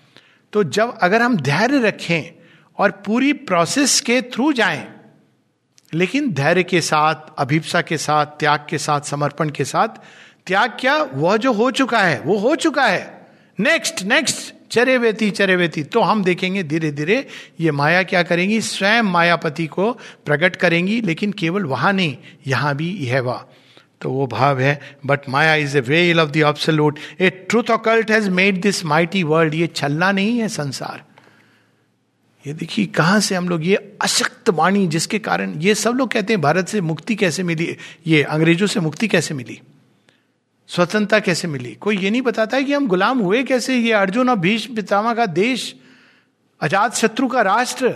तो 0.52 0.64
जब 0.64 0.98
अगर 0.98 1.22
हम 1.22 1.36
धैर्य 1.36 1.78
रखें 1.78 2.42
और 2.78 2.90
पूरी 2.90 3.32
प्रोसेस 3.32 4.00
के 4.00 4.22
थ्रू 4.22 4.52
जाएँ, 4.52 4.94
लेकिन 5.94 6.32
धैर्य 6.32 6.62
के 6.62 6.80
साथ, 6.80 7.14
अभिप्सा 7.38 7.80
के 7.80 7.98
साथ, 7.98 8.26
त्याग 8.26 8.66
के 8.70 8.78
साथ, 8.78 9.00
समर्पण 9.00 9.50
के 9.50 9.64
साथ, 9.64 9.88
त्याग 10.46 10.76
क्या? 10.80 11.02
वह 11.02 11.36
जो 11.36 11.52
हो 11.52 11.70
चुका 11.70 11.98
है, 11.98 12.20
वो 12.20 12.36
हो 12.36 12.56
चुका 12.56 12.86
है। 12.86 13.26
नेक्स्ट 13.60 14.02
नेक्स्ट 14.02 14.59
चरे 14.70 14.96
वेती 14.98 15.30
चरे 15.30 15.56
वेती 15.56 15.82
तो 15.84 16.00
हम 16.00 16.22
देखेंगे 16.24 16.62
धीरे 16.62 16.90
धीरे 16.92 17.26
ये 17.60 17.70
माया 17.72 18.02
क्या 18.02 18.22
करेंगी, 18.22 18.60
स्वयं 18.60 19.02
मायापति 19.02 19.66
को 19.66 19.92
प्रकट 20.26 20.56
करेंगी, 20.56 21.00
लेकिन 21.00 21.32
केवल 21.32 21.64
वहाँ 21.64 21.92
नहीं, 21.92 22.16
यहाँ 22.46 22.74
भी 22.76 22.90
यह 23.02 23.20
वह 23.20 23.44
तो 24.00 24.10
वो 24.10 24.26
भाव 24.26 24.60
है 24.60 24.80
but 25.06 25.28
maya 25.28 25.54
is 25.56 25.76
a 25.78 25.80
veil 25.80 26.20
of 26.20 26.30
the 26.30 26.42
absolute 26.42 26.98
a 27.20 27.30
truth 27.30 27.70
occult 27.70 28.10
has 28.10 28.28
made 28.30 28.60
this 28.62 28.84
mighty 28.84 29.22
world 29.22 29.54
ये 29.54 29.66
छलना 29.66 30.10
नहीं 30.12 30.38
है 30.38 30.48
संसार। 30.48 31.02
ये 32.44 32.52
देखिए, 32.54 32.86
कहाँ 32.86 33.18
से 33.20 33.34
हम 33.34 33.48
लोग 33.48 33.66
ये 33.66 33.76
अशक्त 34.02 34.48
वाणी, 34.50 34.86
जिसके 34.86 35.18
कारण 35.18 35.52
ये 35.60 35.74
सब 35.74 35.94
लोग 35.94 36.10
कहते 36.12 36.32
हैं, 36.32 36.40
भारत 36.42 36.68
से 36.68 36.80
मुक्ति 36.80 37.14
कैसे 37.14 37.42
मिली? 37.42 37.76
ये 38.06 38.22
अंग्रेज़ों 38.22 38.66
से 38.66 38.80
मुक्ति 38.80 39.08
कैसे 39.08 39.34
मिली? 39.34 39.60
स्वतंत्रता 40.74 41.18
कैसे 41.18 41.48
मिली? 41.48 41.74
कोई 41.74 41.98
ये 41.98 42.10
नहीं 42.10 42.22
बताता 42.22 42.56
है 42.56 42.64
कि 42.64 42.72
हम 42.72 42.86
गुलाम 42.86 43.18
हुए 43.18 43.42
कैसे? 43.42 43.76
ये 43.76 43.92
अर्जुन 43.92 44.28
और 44.28 44.36
भीष्म 44.36 44.74
पितामा 44.74 45.14
का 45.14 45.26
देश, 45.26 45.76
अजात 46.60 46.94
शत्रु 46.94 47.28
का 47.28 47.42
राष्ट्र, 47.42 47.88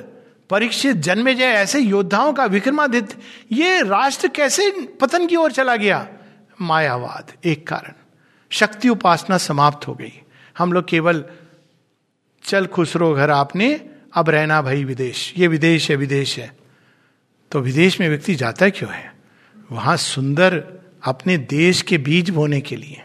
परीक्षित 0.51 0.97
जन्मे 0.97 1.35
जय 1.35 1.45
ऐसे 1.45 1.79
योद्धाओं 1.79 2.33
का 2.33 2.45
विक्रमादित्य, 2.45 3.17
ये 3.53 3.83
राष्ट्र 3.83 4.29
कैसे 4.29 4.71
पतन 5.01 5.27
की 5.27 5.37
ओर 5.37 5.53
चला 5.53 5.77
गया? 5.77 6.09
मायावाद, 6.61 7.33
एक 7.45 7.67
कारण। 7.67 7.93
शक्ति 8.51 8.89
उपासना 8.89 9.39
समाप्त 9.39 9.89
हो 9.89 9.95
गई। 9.95 10.23
हम 10.59 10.73
लोग 10.73 10.89
केवल, 10.89 11.25
चल 12.45 12.67
खुसरो 12.67 13.15
घर 13.15 13.31
आपने, 13.31 13.89
अब 14.15 14.31
रहना 14.31 14.63
भाई 14.63 14.85
विदेश। 14.85 15.35
ये 15.37 15.47
विदेश 15.47 15.91
है 15.91 15.97
विदेश 15.97 16.39
है। 16.39 16.57
तो 17.51 17.61
विदेश 17.61 18.01
में 18.01 18.09
व्यक्ति 18.09 18.35
जाता 18.35 18.69
क्यों 18.69 18.93
है? 18.93 19.15
वहाँ 19.73 19.97
सुंदर 19.97 20.84
अपने 21.05 21.37
देश 21.39 21.83
के 21.83 21.99
बीज 21.99 22.31
बोने 22.31 22.61
के 22.61 22.77
लिए। 22.77 23.03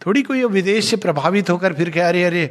थोड़ी 0.00 0.22
कोई 0.22 0.44
विदेश 0.44 0.84
से 0.84 0.96
प्रभावित 0.96 1.50
होकर 1.50 1.72
फिर 1.72 1.90
कह 1.90 2.08
अरे 2.08 2.24
अरे 2.24 2.46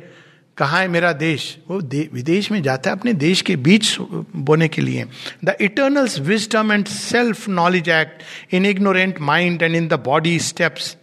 कहाँ 0.57 0.79
है 0.81 0.87
मेरा 0.87 1.11
देश? 1.13 1.57
वो 1.69 1.81
दे, 1.81 2.09
विदेश 2.13 2.51
में 2.51 2.61
जाता 2.63 2.89
है 2.89 2.95
अपने 2.95 3.13
देश 3.13 3.41
के 3.41 3.55
बीच 3.55 3.95
बोने 3.99 4.67
के 4.67 4.81
लिए। 4.81 5.05
The 5.45 5.55
eternal's 5.61 6.19
wisdom 6.19 6.71
and 6.71 6.85
self 6.85 7.47
knowledge 7.49 7.89
act 7.89 8.53
in 8.53 8.65
ignorant 8.65 9.19
mind 9.19 9.61
and 9.61 9.75
in 9.75 9.87
the 9.87 9.93
body 9.93 10.39
steps 10.39 10.95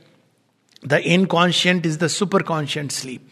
the 0.87 0.93
inconscient 0.93 1.87
is 1.87 1.99
the 1.99 2.07
superconscient 2.43 2.91
sleep 2.91 3.29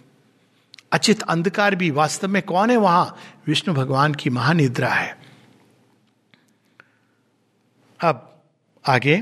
अचित 0.93 1.23
अंधकार 1.23 1.75
भी 1.75 1.91
वास्तव 1.91 2.29
में 2.29 2.43
कौन 2.43 2.71
है 2.71 2.77
वहाँ 2.77 3.17
विष्णु 3.47 3.75
भगवान 3.75 4.15
की 4.15 4.31
महानिद्रा 4.31 4.89
है 4.89 5.17
अब 8.01 8.43
आगे। 8.85 9.17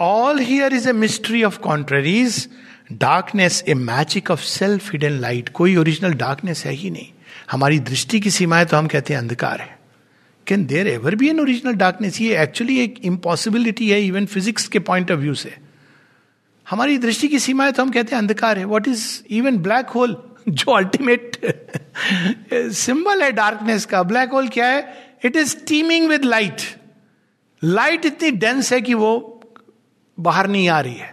All 0.00 0.38
here 0.38 0.74
is 0.74 0.88
a 0.88 0.92
mystery 0.92 1.42
of 1.44 1.58
contraries 1.58 2.48
darkness 2.92 3.62
a 3.68 3.74
magic 3.74 4.30
of 4.30 4.40
self 4.40 4.90
hidden 4.92 5.12
light 5.20 5.48
कोई 5.48 5.76
ओरिजिनल 5.76 6.14
डार्कनेस 6.14 6.64
है 6.66 6.72
ही 6.72 6.90
नहीं। 6.90 7.06
हमारी 7.50 7.78
दृष्टि 7.80 8.20
की 8.20 8.30
सीमाएँ 8.30 8.64
तो 8.66 8.76
हम 8.76 8.86
कहते 8.86 9.14
हैं 9.14 9.20
अंधकार 9.20 9.60
है। 9.60 9.78
Can 10.46 10.64
there 10.66 10.88
ever 10.88 11.14
be 11.14 11.28
an 11.28 11.40
original 11.40 11.74
darkness 11.74 12.20
ये 12.20 12.42
एक्चुअली 12.42 12.78
एक 12.80 12.98
इम्पॉसिबिलिटी 13.04 13.90
है 13.90 14.00
इवन 14.06 14.26
फिजिक्स 14.26 14.66
के 14.68 14.78
पॉइंट 14.78 15.10
ऑफ़ 15.10 15.18
व्यू 15.20 15.34
से। 15.34 15.54
हमारी 16.66 16.98
दृष्टि 16.98 17.28
की 17.28 17.38
सीमाएँ 17.38 17.72
तो 17.72 17.82
हम 17.82 17.90
कहते 17.90 18.14
हैं 18.14 18.22
अंधकार 18.22 18.58
है। 18.58 18.64
What 18.64 18.88
is 18.88 19.06
even 19.30 19.58
black 19.58 19.88
hole 19.88 20.16
जो 20.48 20.72
अल्टीमेट 20.72 21.38
सिंबल 22.52 23.22
है 23.24 23.30
डार्कनेस 23.32 23.84
का। 23.84 24.02
ब्लैक 24.02 24.30
होल 24.30 24.48
क्या 24.48 24.66
है? 24.66 25.18
It 25.24 25.36
is 25.36 25.56
teeming 25.66 26.08
with 26.08 26.24
light 26.24 26.62
light 27.62 28.06
इतनी 28.06 28.30
डेंस 28.30 28.72
है 28.72 28.80
कि 28.80 28.94
वो 28.94 29.30
बाहर 30.18 30.48
नहीं 30.48 30.68
आ 30.68 30.80
रही 30.80 30.94
है। 30.94 31.12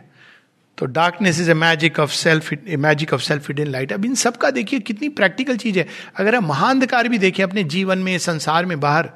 तो 0.78 0.86
darkness 0.88 1.40
is 1.40 1.50
a 1.52 1.54
magic 1.54 2.00
of 2.00 2.12
self 2.12 2.50
magic 2.80 3.14
of 3.14 3.22
self 3.22 3.48
hidden 3.48 3.68
light 3.68 3.94
अब 3.94 4.06
इन 4.06 4.16
सबका 4.16 4.50
देखिए 4.50 4.80
कितनी 4.80 5.10
प्रैक्टिकल 5.10 5.58
चीज़ 5.58 5.80
है। 5.80 5.88
अगर 6.16 6.36
हम 6.36 6.46
महाअंधकार 6.46 7.08
भी 7.08 7.18
देखें 7.18 7.44
अपने 7.44 7.64
जीवन 7.64 7.98
में, 7.98 8.18
संसार 8.18 8.66
में 8.66 8.80
बाहर, 8.80 9.10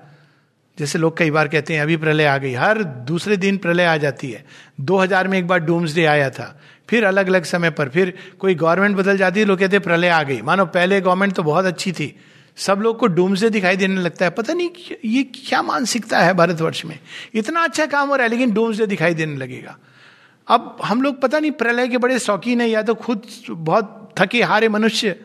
जैसे 0.77 0.99
लोग 0.99 1.17
कई 1.17 1.31
बार 1.31 1.47
कहते 1.47 1.73
हैं, 1.73 1.81
अभी 1.81 1.97
प्रलय 1.97 2.25
आ 2.25 2.38
गई, 2.38 2.53
हर 2.53 2.83
दूसरे 2.83 3.38
दिन 3.38 3.57
प्रलय 3.57 3.86
आ 3.86 3.95
जाती 3.97 4.31
है। 4.31 4.43
2000 4.81 5.27
में 5.27 5.38
एक 5.39 5.47
बार 5.47 5.59
डूम्स 5.59 5.95
डे 5.95 6.05
आया 6.05 6.29
था, 6.29 6.59
फिर 6.89 7.05
अलग 7.05 7.27
अलग 7.27 7.43
समय 7.43 7.69
पर, 7.69 7.89
फिर 7.89 8.13
कोई 8.39 8.55
गवर्नमेंट 8.55 8.95
बदल 8.97 9.17
जाती 9.17 9.39
है, 9.39 9.45
लोग 9.45 9.59
कहते 9.59 9.79
प्रलय 9.79 10.07
आ 10.07 10.21
गई। 10.23 10.41
मानो 10.41 10.65
पहले 10.65 11.01
गवर्नमेंट 11.01 11.33
तो 11.33 11.43
बहुत 11.43 11.65
अच्छी 11.65 11.91
थी 11.91 12.15
सब 12.57 12.79
लोग 12.81 12.99
को 12.99 13.07
डूम 13.07 13.35
से 13.35 13.49
दिखाई 13.49 13.75
देने 13.75 14.01
लगता 14.01 14.25
है। 14.25 14.31
पता 14.31 14.53
नहीं 14.53 14.69
ये 15.05 15.23
क्या 15.23 15.61
मानसिकता 15.61 16.19
है 16.19 16.33
भारतवर्ष 16.33 16.85
में। 16.85 16.99
इतना 17.33 17.63
अच्छा 17.63 17.85
काम 17.85 18.09
हो 18.09 18.15
रहा 18.15 18.23
है, 18.23 18.29
लेकिन 18.29 18.51
डूम 18.51 18.73
से 18.73 18.87
दिखाई 18.87 19.13
देने 19.13 19.35
लगेगा। 19.35 19.77
अब 20.47 20.77
हम 20.85 21.01
लोग 21.01 21.21
पता 21.21 21.39
नहीं, 21.39 21.51
प्रलय 21.51 21.87
के 21.87 21.97
बड़े 21.97 22.19
शौकीन 22.19 22.61
है 22.61 22.69
या 22.69 22.81
तो 22.81 22.95
खुद 22.95 23.25
बहुत 23.49 24.13
थके 24.19 24.43
हारे 24.43 24.69
मनुष्य। 24.69 25.19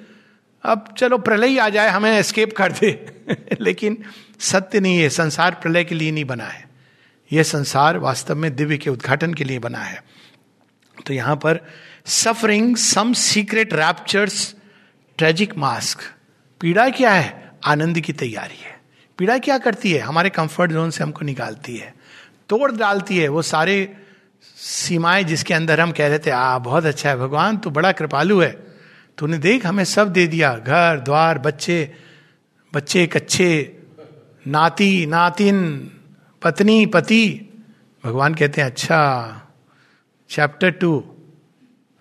अब 0.63 0.95
चलो 0.99 1.19
प्रलय 1.19 1.59
आ 1.59 1.69
जाए, 1.69 1.89
हमें 1.89 2.19
एस्केप 2.19 2.57
कर 2.57 2.73
दे। 2.73 3.21
लेकिन 3.61 4.05
सत्य 4.41 4.81
नहीं 4.81 4.99
है, 4.99 5.09
संसार 5.09 5.55
प्रलय 5.55 5.85
के 5.85 5.95
लिए 5.95 6.11
नहीं 6.11 6.25
बना 6.25 6.45
है। 6.45 6.71
यह 7.33 7.43
संसार 7.43 7.99
वास्तव 7.99 8.37
में 8.37 8.57
दिव्य 8.57 8.79
के 8.79 8.91
उद्घाटन 8.91 9.35
के 9.35 9.45
लिए 9.45 9.59
बना 9.59 9.79
है। 9.79 10.05
तो 11.07 11.15
यहाँ 11.15 11.37
पर 11.37 11.61
suffering 12.07 12.77
some 12.77 13.13
secret 13.13 13.75
raptures 13.75 14.55
tragic 15.19 15.57
mask 15.57 15.99
पीड़ा 16.61 16.91
क्या 16.91 17.11
है? 17.11 17.53
आनंद 17.65 18.01
की 18.01 18.13
तैयारी 18.13 18.63
है। 18.63 18.81
पीड़ा 19.19 19.39
क्या 19.39 19.59
करती 19.59 19.93
है? 19.93 20.01
हमारे 20.01 20.31
कंफर्ट 20.31 20.73
जोन 20.73 20.91
से 20.91 21.05
हमको 21.05 21.25
निकालती 21.25 21.77
है। 21.77 21.95
तोड़ 22.49 22.73
डालती 22.73 23.19
है। 23.19 23.29
वो 23.29 23.43
सारे 23.43 23.97
सीमाएँ 24.57 25.25
जिसके 25.25 25.55
अंदर 25.55 25.81
हम 25.81 25.93
कह 25.93 26.09
रहे 26.09 26.19
थे, 26.19 26.31
आ, 26.31 26.59
बहुत 26.59 26.85
अच्छा 26.85 27.09
है 27.09 27.17
भगवान, 27.17 27.57
तू 27.57 27.71
बड़ा 27.71 27.93
कृपालु 27.93 28.41
है। 28.41 28.67
तूने 29.19 29.39
देख, 29.39 29.67
हमें 29.67 29.85
सब 29.85 30.13
दे 30.13 30.27
दिया। 30.27 30.59
घर, 30.59 31.01
द्वार, 31.01 31.39
बच्चे 31.39 31.95
बच्चे, 32.75 33.07
कच्चे, 33.07 33.79
नाती, 34.47 35.07
नातिन, 35.07 35.91
पत्नी, 36.43 36.87
पति। 36.87 37.47
भगवान 38.05 38.35
कहते 38.35 38.61
हैं 38.61 38.69
अच्छा 38.69 39.41
चैप्टर 40.31 40.71
टू 40.71 41.17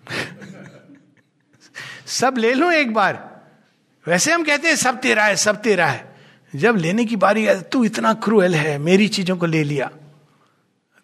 सब 2.06 2.34
ले 2.38 2.54
लो 2.54 2.70
एक 2.70 2.94
बार। 2.94 3.29
वैसे 4.06 4.32
हम 4.32 4.44
कहते 4.44 4.68
हैं, 4.68 4.76
सब 4.76 5.00
तेरा 5.00 5.24
है, 5.24 5.36
सब 5.36 5.60
तेरा 5.62 5.86
है। 5.86 6.08
जब 6.56 6.76
लेने 6.76 7.04
की 7.04 7.16
बारी 7.16 7.44
है 7.44 7.60
तू 7.62 7.84
इतना 7.84 8.12
क्रूएल 8.14 8.54
है, 8.54 8.78
मेरी 8.78 9.08
चीज़ों 9.08 9.36
को 9.36 9.46
ले 9.46 9.62
लिया। 9.64 9.90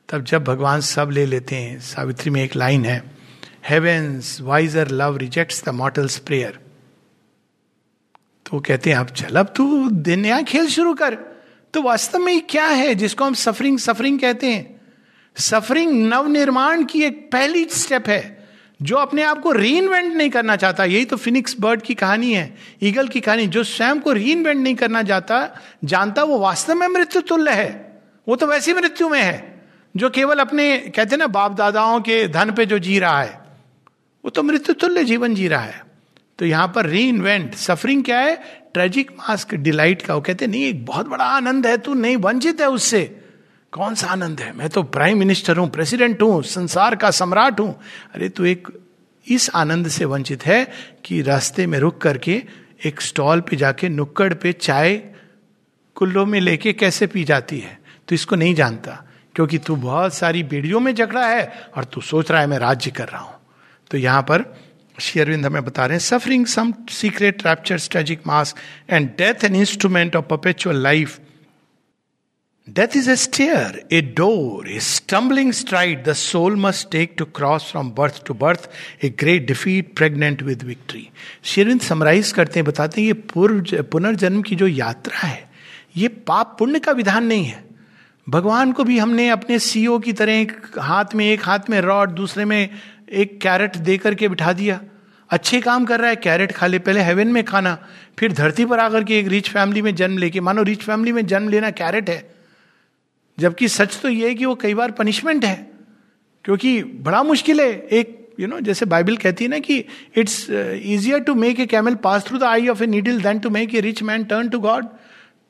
तब 0.09 0.25
जब 0.25 0.45
भगवान 0.45 0.81
सब 0.81 1.11
ले 1.11 1.27
लेते 1.27 1.57
हैं, 1.57 1.81
सावित्री 1.81 2.31
में 2.31 2.43
एक 2.43 2.57
लाइन 2.57 2.85
है 2.85 3.03
heaven's 3.69 4.39
wiser 4.41 4.89
love 4.89 5.17
rejects 5.17 5.65
the 5.65 5.69
mortal's 5.69 6.19
prayer 6.19 6.59
तो 8.47 8.61
कहते 8.61 8.91
हैं, 8.91 8.97
अब 8.97 9.07
चल, 9.07 9.37
अब 9.37 9.53
तू 9.57 9.89
नया 10.17 10.41
खेल 10.43 10.67
शुरू 10.69 10.95
कर। 10.95 11.15
तो 11.75 11.83
वास्तव 11.83 12.19
में 12.19 12.41
क्या 12.47 12.67
है 12.67 12.95
जिसको 12.95 13.25
हम 13.25 13.35
सफरिंग 13.35 13.79
सफरिंग 13.79 14.21
कहते 14.21 14.47
हैं? 14.47 14.81
सफरिंग 15.37 15.93
नव 16.09 16.29
निर्माण 16.29 16.85
की 16.85 17.03
एक 17.03 17.29
पहली 17.33 17.65
स्टेप 17.65 18.09
है। 18.09 18.36
जो 18.81 18.97
अपने 18.97 19.23
आप 19.23 19.41
को 19.43 19.53
री 19.53 19.81
नहीं 19.81 20.31
करना 20.31 20.57
चाहता, 20.57 20.85
यही 20.85 21.05
तो 21.05 21.17
फिनिक्स 21.17 21.57
बर्ड 21.61 21.83
की 21.83 21.95
कहानी 21.95 22.33
है 22.33 22.57
ईगल 22.83 23.09
की 23.09 23.21
कहानी, 23.21 23.47
जो 23.47 23.63
स्वयं 23.65 24.01
को 24.01 24.13
री 24.13 24.35
नहीं 24.35 24.75
करना 24.75 25.03
चाहता 25.03 25.39
जानता 25.85 26.23
वो 26.23 26.39
वास्तव 26.39 26.75
में 26.75 26.87
मृत्यु 26.89 27.23
तुल्य 27.23 27.51
है, 27.51 28.01
वो 28.27 28.37
तो 28.37 28.47
वैसी 28.47 28.73
मृत्यु 28.73 29.09
में 29.09 29.21
है, 29.23 29.65
जो 29.95 30.11
केवल 30.11 30.39
अपने, 30.39 30.77
कहते 30.79 31.11
हैं 31.11 31.19
ना 31.19 31.27
बाप 31.29 31.53
दादाओं 31.53 32.01
के 32.01 32.27
धन 32.29 32.51
पे 32.51 32.67
जो 32.67 32.79
जी 32.79 32.99
रहा 32.99 33.23
है, 33.23 33.41
वो 34.25 34.31
तो 34.31 34.43
मृत्यु 34.43 34.75
तुल्य 34.75 35.05
जीवन 35.05 35.35
जी 35.35 35.49
रहा 35.49 35.61
है। 35.61 35.85
तो 36.39 36.47
यहाँ 36.47 36.73
पर 36.75 36.87
री 36.87 37.09
इन्वेंट 37.09 37.55
सफरिंग 37.55 38.05
क्या 38.05 38.19
है? 38.19 38.35
ट्रेजिक 38.75 39.11
मास्क 39.11 39.55
डिलाइट 39.55 40.03
का, 40.03 40.15
वो 40.15 40.21
कहते 40.21 40.47
नहीं, 40.47 40.65
एक 40.65 40.85
बहुत 40.87 41.09
बड़ा 41.09 41.25
आनंद 41.25 41.67
है, 41.67 41.77
तू 41.79 41.95
नहीं 41.95 42.17
वंचित 42.17 42.61
है 42.61 42.69
उससे। 42.71 43.01
कौन 43.77 43.95
सा 43.95 44.07
आनंद 44.07 44.41
है? 44.41 44.53
मैं 44.57 44.69
तो 44.69 44.83
प्राइम 44.83 45.19
मिनिस्टर 45.19 45.57
हूँ 45.57 45.69
प्रेसिडेंट 45.71 46.23
हूँ, 46.23 46.43
संसार 46.43 46.95
का 46.97 47.11
सम्राट 47.11 47.59
हूँ। 47.61 47.75
अरे 48.15 48.29
तू 48.29 48.45
एक, 48.45 48.69
इस 49.27 49.49
आनंद 49.55 49.89
से 49.89 50.05
वंचित 50.05 50.47
है 50.47 50.65
कि 51.05 51.21
रास्ते 51.23 51.67
में 51.67 51.79
रुक 51.79 52.01
करके 52.01 52.43
एक 52.85 53.01
स्टॉल 53.01 53.41
पे 53.41 53.57
जाके 53.57 53.89
नुक्कड़ 53.89 54.33
पे 54.35 54.53
चाय 54.53 54.97
कुल्लो 55.97 56.25
में 56.27 56.41
लेके 56.41 56.73
कैसे 56.73 57.07
पी 57.07 57.25
जाती 57.25 57.59
है? 57.59 57.79
तो 58.09 58.15
इसको 58.15 58.37
नहीं 58.37 58.55
जानता, 58.55 59.03
क्योंकि 59.35 59.59
तू 59.59 59.77
बहुत 59.77 60.15
सारी 60.15 60.43
बेड़ियों 60.45 60.81
में 60.81 60.95
जकड़ा 60.95 61.27
है 61.27 61.71
और 61.77 61.85
तू 61.85 62.01
सोच 62.03 62.31
रहा 62.31 62.41
है 62.41 62.47
मैं 62.47 62.59
राज्य 62.59 62.91
कर 62.91 63.09
रहा 63.09 63.21
हूँ। 63.21 63.35
तो 63.91 63.99
यहाँ 63.99 64.23
पर 64.23 64.45
शेयरविंद 64.97 65.47
हमें 65.47 65.65
बता 65.65 65.87
रहे 65.87 65.95
हैं 65.95 66.05
suffering 66.05 66.47
some 66.47 66.73
secret 66.93 67.47
rapture 67.47 67.79
tragic 67.79 68.27
mask 68.27 68.57
and 68.91 69.09
death 69.19 69.45
an 69.45 69.57
instrument 69.57 70.17
of 70.17 70.25
perpetual 70.25 70.83
life 70.83 71.19
Death 72.69 72.97
is 72.97 73.07
a 73.07 73.17
stair, 73.17 73.81
a 73.93 74.01
door, 74.01 74.67
a 74.67 74.81
stumbling 74.81 75.53
stride 75.53 76.05
the 76.05 76.17
soul 76.17 76.57
must 76.57 76.91
take 76.91 77.17
to 77.17 77.25
cross 77.25 77.71
from 77.71 77.93
birth 77.93 78.25
to 78.25 78.35
birth, 78.35 78.67
a 79.01 79.09
great 79.09 79.47
defeat 79.47 79.95
pregnant 79.95 80.43
with 80.43 80.65
victory. 80.65 81.05
Sri Aurobindo 81.45 81.81
summarise 81.81 82.33
करते 82.33 82.61
हैं 82.61 82.67
बताते 82.67 83.01
हैं 83.01 83.07
ये 83.07 83.13
पूर्व 83.13 83.83
पुनर्जन्म 83.83 84.43
की 84.43 84.57
जो 84.57 84.67
यात्रा 84.67 85.27
है 85.29 85.51
ये 85.97 86.09
पाप 86.09 86.57
पुण्य 86.59 86.79
का 86.79 86.93
विधान 86.93 87.27
नहीं 87.27 87.45
है। 87.45 87.65
भगवान 88.29 88.73
को 88.73 88.85
भी 88.85 88.99
हमने 88.99 89.29
अपने 89.29 89.59
सीओ 89.59 89.99
की 89.99 90.13
तरह 90.13 90.33
एक 90.33 90.79
हाथ 90.79 91.15
में 91.15 91.27
एक 91.27 91.45
हाथ 91.45 91.71
में 91.71 91.81
रॉड 91.81 92.11
दूसरे 92.11 92.45
में 92.45 92.71
एक 93.13 93.41
कैरेट 93.41 93.77
दे 93.77 93.99
करके 93.99 94.29
बिठा 94.29 94.53
दिया। 94.53 94.81
अच्छे 95.31 95.61
काम 95.61 95.85
कर 95.85 96.01
रहा 96.01 96.11
है 96.11 96.17
कैरेट 96.17 96.53
खा 96.53 96.67
ले 96.67 96.79
पहले 96.79 97.01
हेवन 97.01 97.29
में 97.29 97.45
खाना 97.45 97.79
फिर 98.19 98.33
धरती 98.33 98.65
पर 98.65 98.81
आकर 98.81 99.05
के 99.05 99.19
एक 99.19 99.29
रिच 99.29 99.51
फैमिली 99.51 99.83
में 99.83 99.95
जन्म 99.95 100.19
लेके 100.19 100.41
मानो 100.41 100.63
रिच 100.63 100.83
फैमिली 100.83 101.13
में 101.13 101.27
जन्म 101.27 101.49
लेना 101.49 101.71
कैरेट 101.71 102.11
है। 102.11 102.36
जबकि 103.39 103.69
सच 103.69 103.99
तो 104.03 104.09
यह 104.09 104.27
है 104.27 104.35
कि 104.35 104.45
वो 104.45 104.55
कई 104.55 104.75
बार 104.75 104.91
पनिशमेंट 104.91 105.45
है। 105.45 105.71
क्योंकि 106.45 106.83
बड़ा 106.83 107.23
मुश्किल 107.23 107.61
है। 107.61 107.71
एक 107.71 108.15
यू 108.41 108.45
you 108.45 108.49
नो 108.51 108.57
know, 108.57 108.67
जैसे 108.67 108.87
बाइबल 108.87 109.17
कहती 109.17 109.45
है 109.45 109.51
ना 109.51 109.59
कि 109.59 109.85
it's 110.17 110.51
easier 110.51 111.21
to 111.21 111.35
make 111.35 111.61
a 111.61 111.67
camel 111.67 111.95
pass 111.95 112.25
through 112.25 112.39
the 112.39 112.43
eye 112.43 112.69
of 112.69 112.83
a 112.83 112.87
needle 112.87 113.21
than 113.21 113.39
to 113.39 113.51
make 113.51 113.75
a 113.75 113.81
rich 113.81 114.03
man 114.03 114.25
turn 114.25 114.49
to 114.49 114.59
God 114.59 114.87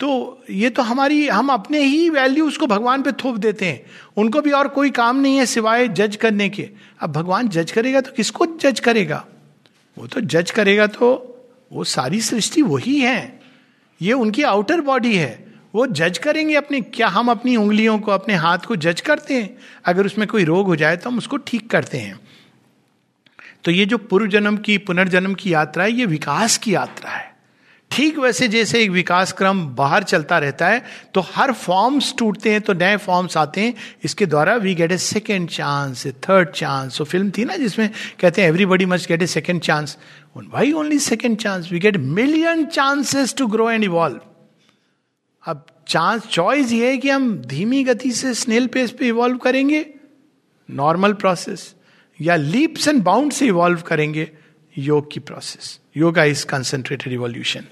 तो 0.01 0.45
ये 0.51 0.71
तो 0.71 0.83
हमारी 0.83 1.27
हम 1.29 1.49
अपने 1.49 1.81
ही 1.81 2.09
वैल्यू 2.11 2.47
उसको 2.47 2.67
भगवान 2.67 3.03
पे 3.03 3.13
थोप 3.13 3.37
देते 3.37 3.67
हैं। 3.67 3.87
उनको 4.17 4.41
भी 4.41 4.51
और 4.51 4.69
कोई 4.69 4.91
काम 4.91 5.21
नहीं 5.21 5.37
है 5.37 5.47
सिवाय 5.47 5.89
जज 5.89 6.17
करने 6.17 6.49
के। 6.49 6.69
अब 7.01 7.13
भगवान 7.13 7.49
जज 7.49 7.71
करेगा 7.71 8.01
तो 8.01 8.13
किसको 8.13 8.47
जज 8.61 8.81
करेगा? 8.81 9.25
वो 9.97 10.07
तो 10.07 10.21
जज 10.21 10.51
करेगा 10.51 10.87
तो 10.87 11.09
वो 11.73 11.85
सारी 11.85 12.21
सृष्टि 12.21 12.63
वही 12.63 12.99
है। 13.01 13.41
ये 14.03 14.13
उनकी 14.13 14.43
आउटर 14.43 14.81
बॉडी 14.81 15.17
है। 15.17 15.46
वो 15.77 15.87
जज 15.89 16.19
करेंगे 16.19 16.55
अपने, 16.55 16.81
क्या 16.81 17.09
हम 17.09 17.31
अपनी 17.31 17.57
उंगलियों 17.57 17.99
को, 17.99 18.11
अपने 18.13 18.35
हाथ 18.37 18.59
को 18.59 18.77
जज 18.79 19.01
करते 19.01 19.35
हैं? 19.35 19.57
अगर 19.85 20.07
उसमें 20.07 20.27
कोई 20.29 20.45
रोग 20.45 20.67
हो 20.67 20.77
जाए 20.77 20.97
तो 20.97 21.11
हम 21.11 21.19
उसको 21.19 21.37
ठीक 21.39 21.71
करते 21.71 21.99
हैं। 21.99 22.19
तो 23.65 23.71
ये 23.71 23.87
जो 23.87 23.99
पूर्व 24.01 24.27
जन्म 24.29 24.57
की, 24.57 24.79
पुनर्जन्म 24.81 25.35
की 25.35 25.53
यात्रा 25.55 25.85
है, 25.85 25.93
ये 25.93 26.07
विकास 26.07 26.57
की 26.59 26.75
यात्रा 26.75 27.11
है। 27.11 27.35
ठीक 27.91 28.19
वैसे 28.19 28.47
जैसे 28.49 28.83
एक 28.83 28.91
विकास 28.91 29.33
क्रम 29.33 29.61
बाहर 29.77 30.03
चलता 30.03 30.39
रहता 30.39 30.69
है 30.69 30.83
तो 31.15 31.21
हर 31.27 31.53
फॉर्म्स 31.55 32.13
टूटते 32.19 32.51
हैं 32.51 32.61
तो 32.61 32.73
नए 32.75 32.97
फॉर्म्स 32.97 33.37
आते 33.37 33.61
हैं। 33.61 33.75
इसके 34.05 34.27
द्वारा 34.27 34.55
we 34.57 34.75
get 34.75 34.93
a 34.93 34.97
second 34.99 35.49
chance 35.49 36.07
a 36.07 36.13
third 36.25 36.51
chance 36.51 37.01
वो 37.01 37.05
फ़िल्म 37.07 37.31
थी 37.31 37.45
ना 37.45 37.57
जिसमें 37.57 37.89
कहते 38.21 38.43
हैं 38.43 38.49
everybody 38.49 38.87
must 38.87 39.09
get 39.09 39.23
a 39.23 39.27
second 39.27 39.61
chance 39.61 39.97
why 40.37 40.73
only 40.73 40.99
second 41.01 41.37
chance 41.39 41.71
we 41.73 41.79
get 41.79 41.97
million 41.97 42.65
chances 42.67 43.35
to 43.35 43.47
grow 43.47 43.71
and 43.71 43.85
evolve 43.85 44.21
अब 45.47 45.67
चांस 45.89 46.23
चॉइस 46.23 46.73
ये 46.73 46.91
है 46.91 46.99
कि 46.99 47.11
हम 47.11 47.39
धीमी 47.39 47.85
गति 47.85 48.13
से 48.13 48.35
स्नेल 48.35 48.67
पेस 48.67 48.91
पे 48.91 49.09
इवॉल्व 49.09 49.37
करेंगे 49.37 49.87
नॉर्मल 50.71 51.13
प्रोसेस 51.13 51.75
या 52.21 52.37
लीप्स 52.37 52.89
एंड 52.89 53.03
बाउंड 53.03 53.33
से 53.33 53.47
इवॉल्व 53.47 53.81
करेंगे 53.81 54.31
योग 54.79 55.13
की 55.13 55.21
process 55.21 55.81
yoga 55.97 56.25
is 56.25 56.47
concentrated 56.47 57.13
evolution 57.13 57.65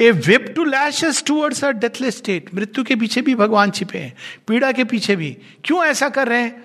a 0.00 0.10
whip 0.10 0.52
to 0.56 0.64
lash 0.64 1.24
towards 1.26 1.64
a 1.64 1.70
deathless 1.70 2.16
state 2.16 2.54
मृत्यु 2.54 2.84
के 2.84 2.96
पीछे 2.96 3.22
भी 3.22 3.34
भगवान 3.34 3.70
छिपे 3.70 3.98
हैं, 3.98 4.16
पीड़ा 4.48 4.72
के 4.72 4.84
पीछे 4.84 5.16
भी। 5.16 5.36
क्यों 5.64 5.84
ऐसा 5.84 6.08
कर 6.08 6.28
रहे 6.28 6.42
हैं? 6.42 6.64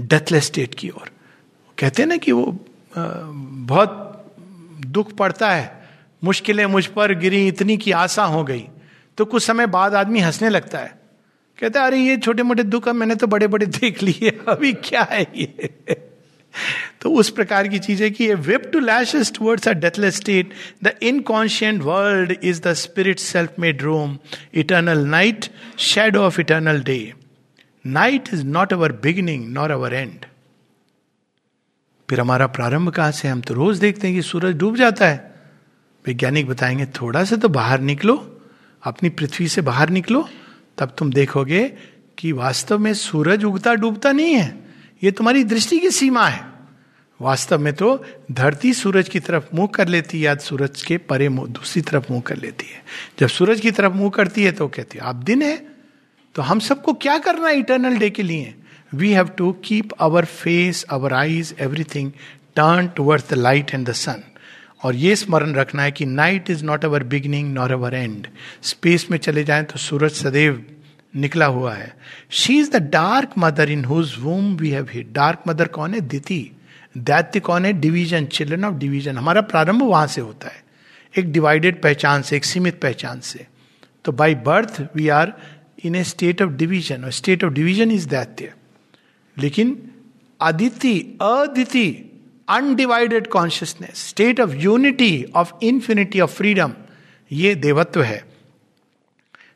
डेथलेस 0.00 0.44
स्टेट 0.44 0.74
की 0.74 0.90
ओर। 0.90 1.10
कहते 1.78 2.02
हैं 2.02 2.08
ना 2.08 2.16
कि 2.16 2.32
वो 2.32 2.66
बहुत 2.96 4.04
दुख 4.86 5.12
पड़ता 5.12 5.50
है। 5.50 5.88
मुश्किलें 6.24 6.66
मुझ 6.66 6.86
पर 6.86 7.14
गिरी, 7.14 7.48
इतनी 7.48 7.76
की 7.76 7.92
आशा 7.92 8.24
हो 8.24 8.44
गई। 8.44 8.64
तो 9.18 9.24
कुछ 9.24 9.42
समय 9.42 9.66
बाद 9.66 9.94
आदमी 9.94 10.20
हंसने 10.20 10.48
लगता 10.48 10.78
है। 10.78 10.98
कहता 11.60 11.80
है, 11.80 11.86
अरे, 11.86 11.98
ये 11.98 12.16
छोटे 12.16 12.42
मोटे 12.42 12.62
दुख 12.62 12.88
मैंने 12.88 13.14
तो 13.14 13.26
बड़े 13.26 13.46
बड़े 13.46 13.66
देख 13.66 14.02
लिए, 14.02 14.30
अभी 14.48 14.72
क्या 14.72 15.02
है 15.02 15.22
ये? 15.36 15.68
तो 17.00 17.10
उस 17.10 17.30
प्रकार 17.30 17.68
की 17.68 17.78
चीज़ 17.78 18.02
है 18.02 18.10
कि 18.10 18.34
whip 18.34 18.70
to 18.72 18.78
lash 18.78 19.16
towards 19.16 19.68
a 19.68 19.72
deathless 19.72 20.16
state 20.16 20.50
the 20.84 20.92
inconscient 21.02 21.82
world 21.82 22.36
is 22.42 22.62
the 22.62 22.72
spirit 22.72 23.18
self 23.18 23.52
made 23.58 23.82
room 23.82 24.18
eternal 24.54 24.98
night 24.98 25.46
shadow 25.78 26.20
of 26.20 26.40
eternal 26.40 26.82
day 26.82 27.14
night 27.86 28.24
is 28.34 28.44
not 28.44 28.72
our 28.72 28.92
beginning 28.92 29.48
nor 29.52 29.70
our 29.70 29.94
end 29.94 30.18
फिर 32.10 32.20
हमारा 32.20 32.46
प्रारंभ 32.46 32.88
कहाँ 32.88 33.12
से 33.12 33.28
हम 33.28 33.40
तो 33.40 33.54
रोज 33.54 33.78
देखते 33.78 34.06
हैं 34.06 34.16
कि 34.16 34.22
सूरज 34.22 34.56
डूब 34.56 34.76
जाता 34.76 35.08
है। 35.08 35.34
वैज्ञानिक 36.06 36.46
बताएँगे, 36.46 36.86
थोड़ा 36.86 37.24
सा 37.24 37.36
तो 37.36 37.48
बाहर 37.48 37.80
निकलो 37.80 38.34
अपनी 38.82 39.08
पृथ्वी 39.08 39.48
से 39.48 39.60
बाहर 39.62 39.90
निकलो, 39.90 40.28
तब 40.78 40.94
तुम 40.98 41.12
देखोगे 41.12 41.62
कि 42.18 42.32
वास्तव 42.32 42.78
में 42.78 42.92
सूरज 42.94 43.44
उगता 43.44 43.74
डूबता 43.74 44.12
नहीं 44.12 44.34
है। 44.34 44.54
ये 45.02 45.10
तुम्हारी 45.10 45.44
दृष्टि 45.44 45.78
की 45.78 45.90
सीमा 45.90 46.26
है। 46.26 46.46
वास्तव 47.20 47.58
में 47.58 47.72
तो 47.74 48.04
धरती 48.32 48.72
सूरज 48.74 49.08
की 49.08 49.20
तरफ़ 49.20 49.44
मुँह 49.54 49.66
कर 49.66 49.88
लेती 49.88 50.18
है, 50.18 50.24
या 50.24 50.34
सूरज 50.36 50.82
के 50.82 50.98
परे 50.98 51.28
दूसरी 51.28 51.82
तरफ़ 51.82 52.12
मुँह 52.12 52.22
कर 52.22 52.36
लेती 52.36 52.66
है। 52.66 52.82
जब 53.18 53.28
सूरज 53.28 53.60
की 53.60 53.70
तरफ़ 53.70 53.92
मुँह 53.92 54.10
करती 54.10 54.44
है 54.44 54.52
तो 54.52 54.68
कहती 54.68 54.98
है, 54.98 55.04
आप 55.04 55.16
दिन 55.16 55.42
है 55.42 55.56
तो 56.34 56.42
हम 56.42 56.58
सबको 56.60 56.92
क्या 56.94 57.18
करना 57.18 57.48
है 57.48 57.58
इटर्नल 57.58 57.96
डे 57.98 58.10
के 58.10 58.22
लिए? 58.22 58.54
We 58.92 59.10
have 59.12 59.28
to 59.28 59.52
keep 59.64 59.92
our 60.00 60.24
face 60.24 60.84
our 60.90 61.12
eyes 61.12 61.54
everything 61.60 62.10
turn 62.56 62.88
towards 62.88 63.28
the 63.30 63.34
light 63.34 63.74
and 63.74 63.88
the 63.88 63.92
sun 63.92 64.22
और 64.82 64.94
ये 64.94 65.14
स्मरण 65.16 65.52
रखना 65.54 65.82
है 65.82 65.92
कि 65.92 66.06
night 66.06 66.50
is 66.50 66.64
not 66.64 66.84
our 66.84 67.02
beginning 67.04 67.52
nor 67.54 67.72
our 67.72 67.94
end 67.94 68.26
space 68.62 69.06
में 69.10 69.18
चले 69.18 69.44
जाएँ 69.44 69.64
तो 69.64 69.78
सूरज 69.78 70.10
सदैव 70.10 70.64
निकला 71.16 71.46
हुआ 71.46 71.74
है। 71.74 71.96
She 72.30 72.58
is 72.58 72.70
the 72.70 72.76
dark 72.90 73.30
mother 73.38 73.70
in 73.70 73.84
whose 73.84 74.14
womb 74.18 74.54
we 74.56 74.70
have 74.70 74.88
hit 74.92 75.12
dark 75.12 75.42
mother 75.48 75.68
कौन 75.68 75.94
है? 75.94 76.00
दिति 76.00 76.50
दैत्य 76.98 77.40
कौन 77.40 77.64
है? 77.64 77.72
डिवीज़न 77.72 78.26
चिल्ड्रन 78.26 78.64
ऑफ़ 78.64 78.74
डिवीज़न 78.74 79.18
हमारा 79.18 79.40
प्रारंभ 79.40 79.82
वहाँ 79.82 80.06
से 80.06 80.20
होता 80.20 80.48
है। 80.48 80.62
एक 81.14 81.32
डिवाइडेड 81.32 81.82
पहचान 81.82 82.22
से, 82.22 82.36
एक 82.36 82.44
सीमित 82.44 82.80
पहचान 82.80 83.20
से। 83.20 83.46
तो 84.04 84.12
by 84.12 84.34
birth 84.34 84.80
we 84.96 85.08
are 85.08 85.32
in 85.84 85.94
a 85.94 86.04
state 86.04 86.42
of 86.42 86.50
division 86.50 87.04
और 87.04 87.10
स्टेट 87.10 87.44
ऑफ़ 87.44 87.52
डिवीज़न 87.52 87.90
इज़ 87.90 88.08
दैत्य 88.08 88.52
लेकिन 89.36 89.76
Aditi 90.40 90.98
Aditi 91.22 92.07
undivided 92.48 93.26
consciousness 93.28 94.08
state 94.08 94.40
of 94.40 94.54
unity 94.56 95.24
of 95.36 95.52
infinity 95.64 96.20
of 96.20 96.34
freedom 96.36 96.72
ये 97.30 97.54
देवत्व 97.54 98.02
है 98.02 98.22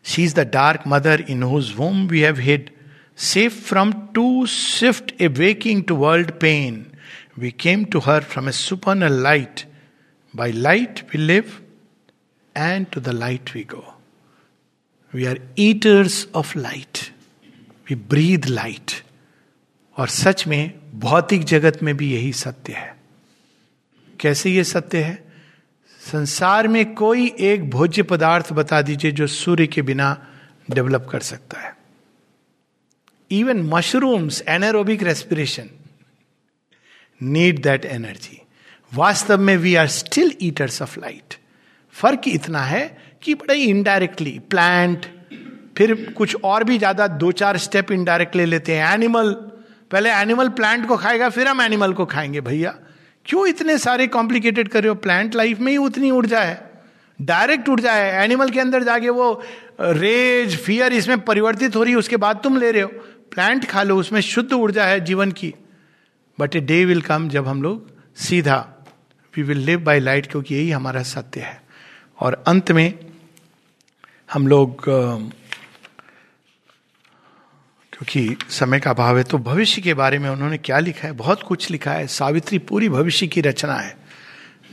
she 0.04 0.24
is 0.24 0.34
the 0.34 0.46
dark 0.52 0.82
mother 0.88 1.24
in 1.28 1.42
whose 1.42 1.72
womb 1.76 2.06
we 2.08 2.20
have 2.20 2.40
hid 2.40 2.70
safe 3.22 3.60
from 3.64 3.92
to 4.14 4.24
swift 4.46 5.12
a 5.20 5.26
waking 5.38 5.82
to 5.84 5.96
world 5.96 6.30
pain 6.40 6.84
we 7.38 7.50
came 7.60 7.84
to 7.84 7.98
her 7.98 8.22
from 8.24 8.48
a 8.48 8.52
super 8.52 9.08
light 9.10 9.64
by 10.34 10.52
light 10.52 11.00
we 11.12 11.18
live 11.18 11.58
and 12.56 12.86
to 12.92 13.00
the 13.00 13.08
light 13.14 13.54
we 13.54 13.62
go 13.70 13.84
we 15.12 15.24
are 15.24 15.40
eaters 15.60 16.26
of 16.34 16.58
light 16.58 16.98
we 17.90 17.94
breathe 18.10 18.46
light 18.46 19.02
और 19.96 20.08
सच 20.08 20.46
में 20.46 20.81
भौतिक 20.92 21.44
जगत 21.44 21.82
में 21.82 21.96
भी 21.96 22.12
यही 22.12 22.32
सत्य 22.32 22.72
है। 22.72 22.94
कैसे 24.20 24.50
ये 24.50 24.64
सत्य 24.64 24.98
है? 24.98 25.22
संसार 26.00 26.68
में 26.68 26.94
कोई 26.94 27.26
एक 27.40 27.68
भोज्य 27.70 28.02
पदार्थ 28.02 28.52
बता 28.52 28.80
दीजिए 28.82 29.10
जो 29.12 29.26
सूर्य 29.26 29.66
के 29.66 29.82
बिना 29.82 30.16
डेवलप 30.70 31.06
कर 31.10 31.20
सकता 31.20 31.60
है। 31.60 31.74
Even 33.30 33.62
mushrooms 33.64 34.42
anaerobic 34.48 35.02
respiration 35.02 35.68
need 37.20 37.62
that 37.62 37.84
energy 37.84 38.40
वास्तव 38.92 39.40
में 39.40 39.56
we 39.56 39.74
are 39.74 39.86
still 39.88 40.32
eaters 40.42 40.82
of 40.82 40.98
light 41.00 41.34
फ़र्क 41.94 42.28
इतना 42.28 42.62
है 42.62 42.84
कि 43.22 43.34
बड़े 43.34 43.54
इनडायरेक्टली 43.54 44.38
प्लांट 44.50 45.06
फिर 45.78 45.94
कुछ 46.16 46.36
और 46.44 46.64
भी 46.64 46.78
ज़्यादा 46.78 47.06
दो 47.08 47.32
चार 47.32 47.56
स्टेप 47.58 47.92
इनडायरेक्ट 47.92 48.36
ले 48.36 48.44
लेते 48.44 48.76
हैं। 48.76 48.92
एनिमल 48.94 49.34
पहले 49.92 50.10
एनिमल 50.10 50.48
प्लांट 50.48 50.88
को 50.88 50.96
खाएगा, 50.96 51.28
फिर 51.28 51.48
हम 51.48 51.60
एनिमल 51.60 51.92
को 51.92 52.06
खाएँगे, 52.06 52.40
भैया। 52.40 52.74
क्यों 53.26 53.46
इतने 53.46 53.78
सारे 53.78 54.06
कॉम्प्लिकेटेड 54.06 54.68
कर 54.68 54.80
रहे 54.80 54.88
हो? 54.88 54.94
प्लांट 54.94 55.34
लाइफ 55.34 55.58
में 55.58 55.72
ही 55.72 55.78
उतनी 55.78 56.10
ऊर्जा 56.10 56.40
है। 56.40 56.72
डायरेक्ट 57.22 57.68
ऊर्जा 57.68 57.92
है। 57.92 58.24
एनिमल 58.24 58.50
के 58.50 58.60
अंदर 58.60 58.82
जाके 58.82 59.08
वो 59.08 59.42
रेज 59.80 60.56
फियर 60.56 60.92
इसमें 60.92 61.20
परिवर्तित 61.20 61.76
हो 61.76 61.82
रही 61.82 61.92
है, 61.92 61.98
उसके 61.98 62.16
बाद 62.16 62.40
तुम 62.44 62.56
ले 62.56 62.70
रहे 62.70 62.82
हो। 62.82 62.88
प्लांट 63.32 63.64
खा 63.64 63.82
लो, 63.82 63.96
उसमें 63.96 64.20
शुद्ध 64.20 64.52
ऊर्जा 64.52 64.84
है 64.84 65.00
जीवन 65.00 65.32
की। 65.32 65.54
But 66.40 66.56
a 66.56 66.60
day 66.60 66.84
will 66.84 67.02
come 67.02 67.28
जब 67.28 67.48
हम 67.48 67.62
लोग 67.62 67.90
सीधा 68.16 68.74
we 69.36 69.42
will 69.42 69.58
live 69.58 69.80
by 69.80 70.00
light 70.00 70.26
क्योंकि 70.26 70.54
यही 70.54 70.70
हमारा 70.70 71.02
सत्य 71.02 71.40
है। 71.40 71.62
और 72.20 72.44
अंत 72.46 72.72
में 72.72 72.98
हम 74.32 74.46
लोग 74.46 74.84
क्योंकि 78.02 78.36
समय 78.50 78.80
का 78.80 78.90
अभाव 78.90 79.18
है 79.18 79.24
तो 79.24 79.38
भविष्य 79.38 79.82
के 79.82 79.94
बारे 79.94 80.18
में 80.18 80.30
उन्होंने 80.30 80.58
क्या 80.58 80.78
लिखा 80.78 81.08
है? 81.08 81.12
बहुत 81.12 81.42
कुछ 81.42 81.70
लिखा 81.70 81.92
है। 81.92 82.06
सावित्री 82.06 82.58
पूरी 82.58 82.88
भविष्य 82.88 83.26
की 83.26 83.40
रचना 83.40 83.74
है। 83.74 83.96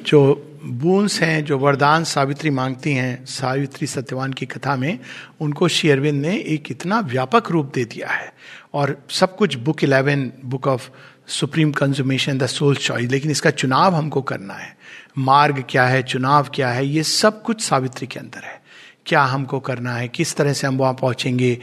जो 0.01 0.45
बूंस 0.65 1.21
हैं, 1.21 1.45
जो 1.45 1.57
वरदान 1.57 2.03
सावित्री 2.03 2.49
मांगती 2.49 2.93
हैं, 2.93 3.25
सावित्री 3.25 3.88
सत्यवान 3.88 4.34
की 4.34 4.45
कथा 4.45 4.75
में, 4.75 4.99
उनको 5.39 5.67
शेयरविंद 5.67 6.25
ने 6.25 6.38
एक 6.38 6.71
इतना 6.71 6.99
व्यापक 6.99 7.51
रूप 7.51 7.71
दे 7.75 7.86
दिया 7.86 8.07
है। 8.07 8.34
और 8.73 9.03
सब 9.09 9.36
कुछ 9.36 9.55
book 9.55 9.84
eleven, 9.84 10.32
book 10.45 10.67
of 10.67 10.89
supreme 11.27 11.71
consummation, 11.71 12.38
the 12.38 12.47
soul 12.47 12.75
choice, 12.75 13.11
लेकिन 13.11 13.32
इसका 13.32 13.49
चुनाव 13.49 13.95
हमको 13.95 14.21
करना 14.21 14.53
है। 14.53 14.77
मार्ग 15.17 15.63
क्या 15.69 15.86
है, 15.86 16.03
चुनाव 16.03 16.47
क्या 16.55 16.69
है, 16.69 16.88
ये 16.88 17.03
सब 17.03 17.43
कुछ 17.43 17.61
सावित्री 17.61 18.07
के 18.07 18.19
अंदर 18.19 18.43
है। 18.43 18.59
क्या 19.06 19.22
हमको 19.24 19.60
करना 19.60 19.93
है, 19.93 20.08
किस 20.08 20.36
तरह 20.36 20.54
से 20.54 20.68
हम 20.68 20.78
वहाँ 20.78 20.93
पहुँचेंगे 20.93 21.58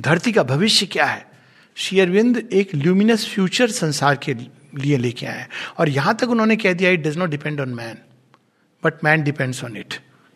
धरती 0.00 0.32
का 0.32 0.42
भविष्य 0.44 0.86
क्या 0.86 1.04
है? 1.06 1.26
शेयरविंद 1.76 2.36
एक 2.52 2.74
ल्यूमिनस 2.74 3.26
फ्यूचर 3.28 3.70
संसार 3.70 4.16
के 4.16 4.34
लिए 4.34 4.96
लेके 4.96 5.26
आए 5.26 5.46
और 5.78 5.88
यहाँ 5.88 6.14
तक 6.20 6.30
उन्होंने 6.30 6.56
कह 6.56 6.72
दिया 6.72 6.90
it 6.90 7.02
does 7.02 7.16
not 7.18 7.30
depend 7.30 7.60
on 7.60 7.74
man 7.74 7.98
but 8.82 9.04
man 9.04 9.22
depends 9.22 9.62
on 9.64 9.76
it 9.76 9.94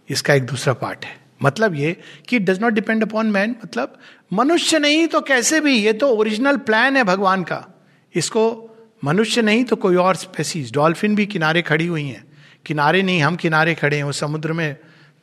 इसका 0.09 0.35
एक 0.35 0.47
दूसरा 0.47 0.73
पार्ट 0.75 1.05
है। 1.05 1.17
मतलब 1.43 1.75
ये 1.75 1.97
कि 2.29 2.39
does 2.39 2.61
not 2.61 2.73
depend 2.73 3.03
upon 3.03 3.27
man 3.27 3.57
मतलब 3.65 3.99
मनुष्य 4.33 4.79
नहीं 4.79 5.07
तो 5.07 5.21
कैसे 5.23 5.61
भी, 5.61 5.77
ये 5.77 5.93
तो 5.93 6.09
ओरिजिनल 6.09 6.57
प्लान 6.59 6.97
है 6.97 7.05
भगवान 7.05 7.43
का। 7.43 7.65
इसको 8.15 8.71
मनुष्य 9.05 9.43
नहीं 9.43 9.65
तो 9.65 9.77
कोई 9.77 9.97
और 9.97 10.17
स्पेसीज 10.17 10.73
डॉल्फिन 10.73 11.15
भी 11.17 11.27
किनारे 11.27 11.63
खड़ी 11.63 11.87
हुई 11.87 12.05
हैं। 12.05 12.25
किनारे 12.67 13.03
नहीं, 13.03 13.23
हम 13.23 13.37
किनारे 13.37 13.75
खड़े 13.75 13.97
हैं, 13.97 14.05
वो 14.05 14.13
समुद्र 14.13 14.53
में 14.53 14.77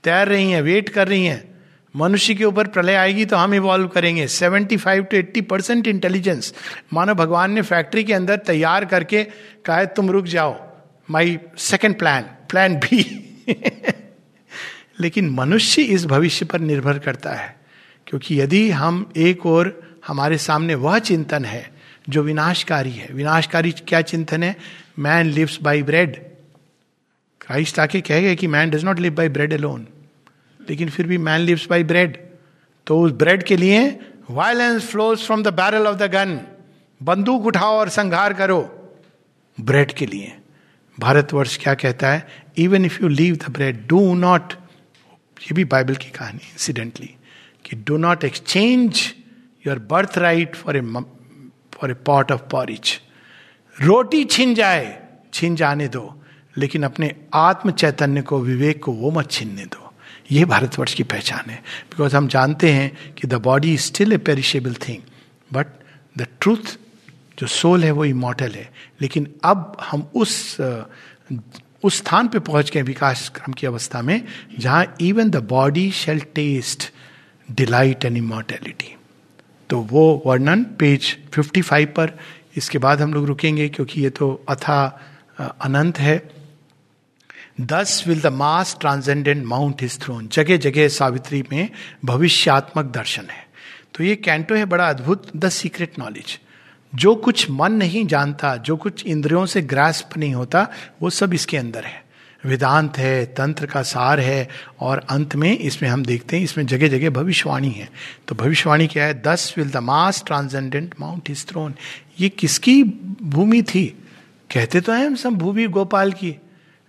तैर 0.04 0.28
रही 0.28 0.52
हैं, 0.52 0.62
वेट 0.62 0.90
कर 0.90 1.08
रही 1.08 1.26
हैं। 1.26 1.50
मनुष्य 1.96 2.34
के 2.36 2.46
ऊपर 2.46 2.68
प्रलय 2.68 2.96
आएगी 2.96 3.26
तो 3.26 3.38
हम 3.38 3.54
इवॉल्व 3.54 3.88
करेंगे। 3.88 4.28
75 4.28 5.04
टू 5.04 5.18
80 5.18 5.42
परसेंट 5.42 5.88
इंटेलिजेंस 5.88 6.54
मानो 6.94 7.14
भगवान 7.16 7.52
ने 7.52 7.62
फैक्ट्री 7.62 8.04
के 8.04 8.14
अंदर 8.14 8.38
तैयार 8.38 8.86
करके 8.86 9.24
कहा 9.66 9.78
है, 9.78 9.86
तुम 9.86 10.12
रुक 10.12 10.26
जाओ। 10.26 10.56
My 11.10 11.40
second 11.60 11.98
plan 12.00 12.24
plan 12.50 12.76
B 12.76 13.04
लेकिन 15.00 15.30
मनुष्य 15.30 15.82
इस 15.82 16.06
भविष्य 16.06 16.46
पर 16.46 16.60
निर्भर 16.60 17.00
करता 17.00 17.32
है, 17.32 17.56
क्योंकि 18.08 18.40
यदि 18.42 18.70
हम 18.72 19.12
एक 19.18 19.46
और 19.46 19.80
हमारे 20.08 20.38
सामने 20.38 20.76
वह 20.76 21.00
चिंतन 21.00 21.46
है, 21.46 21.70
जो 22.10 22.24
विनाशकारी 22.24 22.92
है। 22.92 23.08
विनाशकारी 23.14 23.72
क्या 23.72 24.02
चिंतन 24.04 24.44
है? 24.44 24.56
Man 25.00 25.26
lives 25.26 25.62
by 25.62 25.84
bread 25.84 26.20
Christ 27.52 27.80
आके 27.80 28.00
कह 28.02 28.20
गए 28.22 28.36
कि 28.36 28.48
man 28.48 28.70
does 28.70 28.84
not 28.84 29.00
live 29.00 29.14
by 29.14 29.30
bread 29.30 29.54
alone 29.54 29.88
लेकिन 30.70 30.90
फिर 30.90 31.08
भी 31.08 31.18
मैन 31.18 31.42
लिव्स 31.42 31.68
बाई 31.70 31.84
ब्रेड 31.84 32.18
तो 32.88 33.00
उस 33.02 33.12
ब्रेड 33.12 33.44
के 33.44 33.58
लिए 33.58 34.00
violence 34.30 34.86
flows 34.88 35.20
from 35.20 35.44
the 35.44 35.48
barrel 35.48 35.88
of 35.88 35.98
the 35.98 36.04
gun 36.12 36.40
बंदूक 37.02 37.46
उठाओ 37.46 37.74
और 37.78 37.90
संघार 37.90 38.34
करो। 38.34 38.60
ब्रेड 39.62 39.92
के 39.92 40.06
लिए। 40.06 40.38
भारतवर्ष 41.00 41.58
क्या 41.58 41.74
कहता 41.74 42.12
है? 42.12 42.28
Even 42.58 42.86
if 42.86 43.02
you 43.02 43.08
leave 43.08 43.36
the 43.36 43.52
bread 43.52 43.86
do 43.88 44.14
not 44.16 44.54
ये 45.42 45.54
भी 45.54 45.66
बाइबल 45.66 45.96
की 45.96 46.10
कहानी 46.10 46.48
इंसिडेंटली 46.52 47.10
कि 47.66 47.76
do 47.76 47.98
not 47.98 48.24
exchange 48.24 49.02
your 49.68 49.80
birthright 50.18 50.56
for 50.56 50.78
a 50.78 50.82
for 51.74 51.92
a 51.92 51.94
pot 51.94 52.32
of 52.32 52.42
porridge 52.42 53.00
रोटी 53.82 54.24
छिन 54.26 54.56
जाए, 54.56 55.00
छिन 55.34 55.56
जाने 55.56 55.88
दो। 55.88 56.21
लेकिन 56.56 56.84
अपने 56.84 57.14
आत्म 57.34 57.72
चैतन्य 57.72 58.22
को, 58.22 58.40
विवेक 58.40 58.84
को 58.84 58.92
वो 58.92 59.12
मत 59.12 59.32
छीनने 59.32 59.66
दो। 59.66 59.94
ये 60.32 60.46
भारतवर्ष 60.46 60.94
की 60.94 61.04
पहचान 61.04 61.50
है। 61.50 61.56
बिकॉज़ 61.92 62.16
हम 62.16 62.28
जानते 62.28 62.72
हैं 62.72 63.14
कि 63.14 63.28
the 63.28 63.42
body 63.42 63.74
is 63.74 63.82
still 63.82 64.14
a 64.14 64.18
perishable 64.20 64.74
thing 64.88 65.02
but 65.52 65.68
the 66.16 66.28
truth 66.42 66.78
जो 67.40 67.48
सोल 67.48 67.84
है, 67.84 67.92
वो 67.92 68.06
इमोटल 68.06 68.52
है। 68.52 68.70
लेकिन 69.02 69.28
अब 69.44 69.78
हम 69.82 70.10
उस 70.16 70.58
उस 71.84 71.98
स्थान 71.98 72.28
पे 72.28 72.40
पहुँच 72.40 72.72
गए 72.72 72.82
विकास 72.82 73.28
क्रम 73.36 73.54
की 73.54 73.68
अवस्था 73.68 74.02
में, 74.02 74.22
जहाँ 74.60 74.96
even 75.02 75.30
the 75.30 75.36
body 75.50 75.90
shall 75.92 76.20
taste 76.36 76.92
delight 77.50 78.06
and 78.06 78.18
immortality 78.18 78.96
तो 79.70 79.80
वो 79.82 80.22
वर्णन 80.26 80.64
पेज 80.80 81.06
55 81.34 81.86
पर, 81.96 82.12
इसके 82.58 82.78
बाद 82.78 83.02
हम 83.02 83.14
लोग 83.14 83.26
रुकेंगे, 83.26 83.68
क्योंकि 83.70 84.02
ये 84.02 84.10
तो 84.10 84.34
अथा 84.50 84.84
अनंत 85.40 86.00
है। 86.00 86.18
Thus 87.62 88.04
will 88.08 88.22
the 88.22 88.28
masked 88.28 88.78
transcendent 88.80 89.46
mount 89.46 89.82
his 89.82 90.00
throne 90.02 90.28
जगह 90.28 90.58
जगह 90.58 90.88
सावित्री 90.88 91.44
में 91.52 91.70
भविष्यात्मक 92.06 92.86
दर्शन 92.86 93.22
है। 93.22 93.48
तो 93.96 94.04
ये 94.04 94.16
कैंटो 94.16 94.56
है, 94.56 94.66
बड़ा 94.66 94.90
अद्भुत 94.90 95.38
द 95.38 95.50
सीक्रेट 95.50 96.00
नॉलेज 96.00 96.40
जो 96.96 97.16
कुछ 97.16 97.52
मन 97.52 97.72
नहीं 97.72 98.06
जानता, 98.06 98.56
जो 98.56 98.78
कुछ 98.78 99.06
इंद्रियों 99.06 99.46
से 99.46 99.62
ग्रास्प 99.62 100.18
नहीं 100.18 100.34
होता, 100.34 100.68
वो 101.02 101.10
सब 101.10 101.34
इसके 101.34 101.58
अंदर 101.58 101.84
है। 101.84 102.04
वेदांत 102.46 102.98
है, 102.98 103.26
तंत्र 103.26 103.66
का 103.66 103.82
सार 103.82 104.20
है, 104.20 104.50
और 104.80 105.06
अंत 105.10 105.36
में 105.36 105.58
इसमें 105.58 105.90
हम 105.90 106.06
देखते 106.06 106.38
हैं, 106.38 106.44
इसमें 106.44 106.66
जगह 106.66 106.88
जगह 106.88 107.10
भविष्यवाणी 107.10 107.70
है। 107.70 107.90
तो 108.28 108.36
भविष्यवाणी 108.36 108.88
क्या 108.88 109.06
है? 109.06 109.22
Thus 109.22 109.54
will 109.58 109.70
the 109.70 109.78
masked 109.78 110.24
transcendent 110.28 110.96
mount 111.00 111.30
his 111.30 111.48
throne 111.48 111.74
ये 112.20 112.30
किसकी 112.30 112.84
भूमि 113.24 113.62
थी? 113.62 113.86
कहते 114.54 114.82
तो 114.82 114.92
हैं 114.92 115.06
हम 115.06 115.16
सब 115.16 115.30
भूमि 115.30 115.68
गोपाल 115.68 116.12
की। 116.12 116.36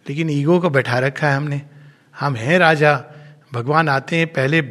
लेकिन 0.08 0.30
ईगो 0.30 0.60
को 0.60 0.70
बैठा 0.70 0.98
रखा 0.98 1.28
है 1.28 1.36
हमने। 1.36 1.62
हम 2.20 2.34
हैं 2.34 2.58
राजा, 2.58 3.04
भगवान 3.52 3.88
आते 3.88 4.16
हैं, 4.16 4.26
पहले 4.26 4.62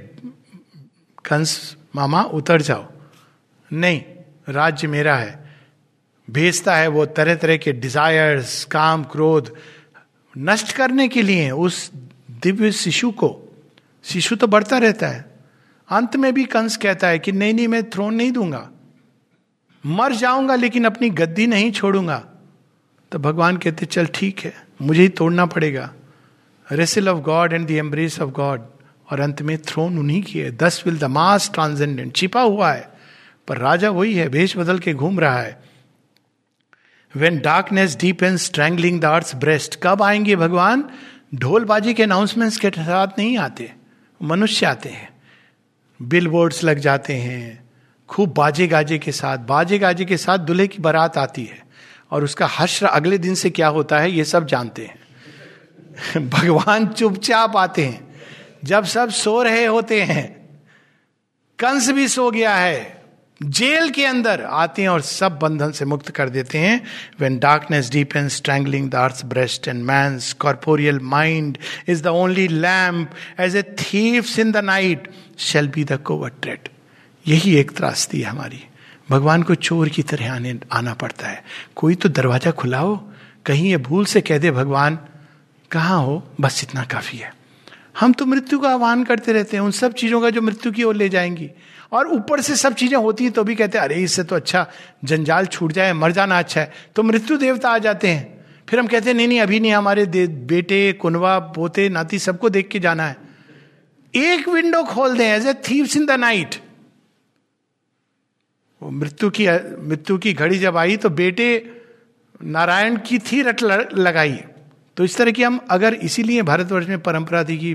कंस 1.25 1.77
मामा 1.95 2.23
उतर 2.23 2.61
जाओ। 2.61 2.85
नहीं, 3.73 4.03
राज्य 4.49 4.87
मेरा 4.87 5.15
है। 5.15 5.55
भेजता 6.29 6.75
है 6.75 6.87
वो 6.87 7.05
तरह 7.05 7.35
तरह 7.35 7.57
के 7.57 7.71
डिजायर्स 7.71 8.65
काम, 8.65 9.03
क्रोध 9.03 9.55
नष्ट 10.37 10.71
करने 10.71 11.07
के 11.07 11.21
लिए 11.21 11.51
उस 11.51 11.91
दिव्य 12.31 12.71
शिशु 12.71 13.11
को। 13.11 13.57
शिशु 14.03 14.35
तो 14.35 14.47
बढ़ता 14.47 14.77
रहता 14.77 15.07
है। 15.07 15.31
अंत 15.89 16.15
में 16.15 16.33
भी 16.33 16.45
कंस 16.45 16.77
कहता 16.77 17.07
है 17.07 17.19
कि 17.19 17.31
नहीं 17.31 17.53
नहीं, 17.53 17.67
मैं 17.67 17.89
थ्रोन 17.89 18.13
नहीं 18.13 18.31
दूँगा। 18.31 18.69
मर 19.85 20.13
जाऊँगा, 20.13 20.55
लेकिन 20.55 20.85
अपनी 20.85 21.09
गद्दी 21.09 21.47
नहीं 21.47 21.71
छोड़ूँगा। 21.71 22.27
तो 23.11 23.19
भगवान 23.19 23.57
कहते, 23.57 23.85
चल, 23.85 24.05
ठीक 24.05 24.39
है। 24.39 24.70
मुझे 24.81 25.01
ही 25.01 25.09
तोड़ना 25.09 25.45
पड़ेगा। 25.45 25.93
Wrestle 26.71 27.09
of 27.09 27.19
God 27.19 27.53
and 27.53 27.67
the 27.67 27.71
embrace 27.71 28.21
of 28.21 28.29
God 28.29 28.61
और 29.11 29.19
अंत 29.19 29.41
में 29.41 29.57
थ्रोन 29.57 29.99
उन्हीं 29.99 30.23
की 30.23 30.39
है। 30.39 30.57
Thus 30.57 30.83
will 30.85 30.97
the 30.97 31.03
mass 31.03 31.51
transcendent 31.53 32.15
छिपा 32.15 32.41
हुआ 32.41 32.71
है, 32.71 32.89
पर 33.47 33.57
राजा 33.57 33.89
वही 33.89 34.13
है, 34.13 34.29
भेष 34.29 34.57
बदल 34.57 34.79
के 34.79 34.93
घूम 34.93 35.19
रहा 35.19 35.39
है। 35.39 35.61
When 37.15 37.39
darkness 37.39 37.97
deep 37.97 38.23
and 38.23 38.37
strangling 38.37 39.01
the 39.01 39.05
earth 39.05 39.35
breast 39.35 39.79
कब 39.83 40.03
आएँगे 40.03 40.35
भगवान? 40.35 40.89
ढोल 41.35 41.65
बाजी 41.65 41.93
के 41.93 42.03
अनाउंसमेंट्स 42.03 42.57
के 42.57 42.69
साथ 42.69 43.07
नहीं 43.17 43.37
आते। 43.37 43.73
मनुष्य 44.23 44.65
आते 44.65 44.89
हैं। 44.89 45.09
बिल 46.01 46.27
बोर्ड्स 46.27 46.63
लग 46.63 46.79
जाते 46.79 47.13
हैं। 47.13 47.69
खूब 48.09 48.33
बाजे 48.33 48.67
गाजे 48.67 48.97
के 48.97 49.11
साथ 49.11 49.37
बाजे 49.37 49.79
गाजे 49.79 50.05
के 50.05 50.17
साथ 50.17 50.37
दूल्हे 50.37 50.67
की 50.67 50.77
बारात 50.79 51.17
आती 51.17 51.45
है। 51.45 51.70
और 52.11 52.23
उसका 52.23 52.45
हश्र 52.47 52.85
अगले 52.85 53.17
दिन 53.17 53.35
से 53.35 53.49
क्या 53.49 53.67
होता 53.67 53.99
है, 53.99 54.11
ये 54.11 54.23
सब 54.23 54.47
जानते 54.47 54.85
हैं। 54.85 56.29
भगवान 56.29 56.87
चुपचाप 56.87 57.57
आते 57.57 57.85
हैं। 57.85 58.15
जब 58.63 58.85
सब 58.85 59.09
सो 59.09 59.43
रहे 59.43 59.65
होते 59.65 60.01
हैं, 60.01 60.49
कंस 61.59 61.89
भी 61.89 62.07
सो 62.07 62.31
गया 62.31 62.55
है, 62.55 63.01
जेल 63.43 63.89
के 63.89 64.05
अंदर 64.05 64.41
आते 64.41 64.81
हैं 64.81 64.89
और 64.89 65.01
सब 65.01 65.39
बंधन 65.39 65.71
से 65.71 65.85
मुक्त 65.85 66.09
कर 66.09 66.29
देते 66.29 66.57
हैं। 66.57 66.83
When 67.19 67.39
darkness 67.39 67.89
deep 67.89 68.15
and 68.15 68.29
strangling 68.29 68.89
the 68.89 68.95
earth 68.95 69.25
breast 69.25 69.67
and 69.67 69.83
मैं 69.83 70.19
corporeal 70.39 70.99
mind 70.99 71.57
is 71.87 72.03
the 72.03 72.07
only 72.07 72.47
lamp 72.47 73.11
as 73.39 73.55
a 73.55 73.63
thieves 73.63 74.39
in 74.39 74.51
the 74.51 74.57
night 74.57 75.11
shall 75.39 75.67
be 75.67 75.83
the 75.83 75.91
covert tread 75.91 76.69
यही 77.27 77.55
एक 77.55 77.71
त्रास्ती 77.71 78.21
है 78.21 78.29
हमारी। 78.29 78.63
भगवान 79.11 79.43
को 79.43 79.55
चोर 79.55 79.89
की 79.89 80.01
तरह 80.01 80.33
आने, 80.33 80.59
आना 80.71 80.93
पड़ता 80.93 81.27
है। 81.27 81.43
कोई 81.75 81.95
तो 81.95 82.09
दरवाज़ा 82.09 82.51
खुला 82.51 82.79
हो 82.79 83.13
कहीं 83.45 83.69
ये 83.69 83.77
भूल 83.77 84.05
से 84.05 84.21
कह 84.21 84.37
दे, 84.37 84.51
भगवान, 84.51 84.99
कहाँ 85.71 86.01
हो? 86.01 86.27
बस 86.41 86.63
इतना 86.63 86.83
काफ़ी 86.83 87.17
है। 87.17 87.35
हम 87.99 88.13
तो 88.13 88.25
मृत्यु 88.25 88.59
का 88.59 88.69
आह्वान 88.69 89.03
करते 89.03 89.33
रहते 89.33 89.57
हैं, 89.57 89.63
उन 89.63 89.71
सब 89.71 89.93
चीज़ों 89.93 90.21
का 90.21 90.29
जो 90.29 90.41
मृत्यु 90.41 90.71
की 90.71 90.83
ओर 90.83 90.95
ले 90.95 91.09
जाएँगी। 91.09 91.51
और 91.91 92.07
ऊपर 92.07 92.41
से 92.41 92.55
सब 92.55 92.73
चीज़ें 92.73 92.97
होती 92.97 93.23
हैं 93.23 93.33
तो 93.33 93.43
भी 93.43 93.55
कहते 93.55 93.77
हैं, 93.77 93.85
अरे, 93.85 93.95
इससे 93.95 94.23
तो 94.23 94.35
अच्छा 94.35 94.67
जंजाल 95.05 95.45
छूट 95.45 95.71
जाए, 95.71 95.93
मर 95.93 96.11
जाना 96.11 96.39
अच्छा 96.39 96.61
है। 96.61 96.71
तो 96.95 97.03
मृत्यु 97.03 97.37
देवता 97.37 97.69
आ 97.69 97.77
जाते 97.77 98.07
हैं। 98.07 98.45
फिर 98.69 98.79
हम 98.79 98.87
कहते 98.87 99.09
हैं, 99.09 99.17
नहीं 99.17 99.27
नहीं, 99.27 99.41
अभी 99.41 99.59
नहीं, 99.59 99.71
हमारे 99.71 100.05
बेटे, 100.27 100.93
कुनवा, 100.93 101.39
पोते, 101.39 101.89
नाती 101.89 102.19
सबको 102.19 102.49
देख 102.49 102.67
के 102.67 102.79
जाना 102.79 103.05
है। 103.05 103.17
एक 104.15 104.49
विंडो 104.49 104.83
खोल 104.83 105.17
दें 105.17 105.35
as 105.35 105.47
a 105.47 105.53
thieves 105.53 105.97
in 105.97 106.05
the 106.05 106.11
night 106.11 106.55
मृत्यु 108.81 109.29
की 109.29 109.47
मृत्यु 109.87 110.17
की 110.17 110.33
घड़ी 110.33 110.57
जब 110.59 110.77
आई 110.77 110.97
तो 110.97 111.09
बेटे 111.09 111.47
नारायण 112.43 112.97
की 112.97 113.19
थी 113.19 113.41
रट 113.41 113.63
लगाई। 113.93 114.39
तो 114.97 115.03
इस 115.03 115.17
तरह 115.17 115.31
की 115.31 115.43
हम 115.43 115.59
अगर 115.71 115.93
इसीलिए 115.93 116.41
भारतवर्ष 116.41 116.87
में 116.87 116.99
परंपरा 116.99 117.43
थी 117.43 117.57
कि 117.57 117.73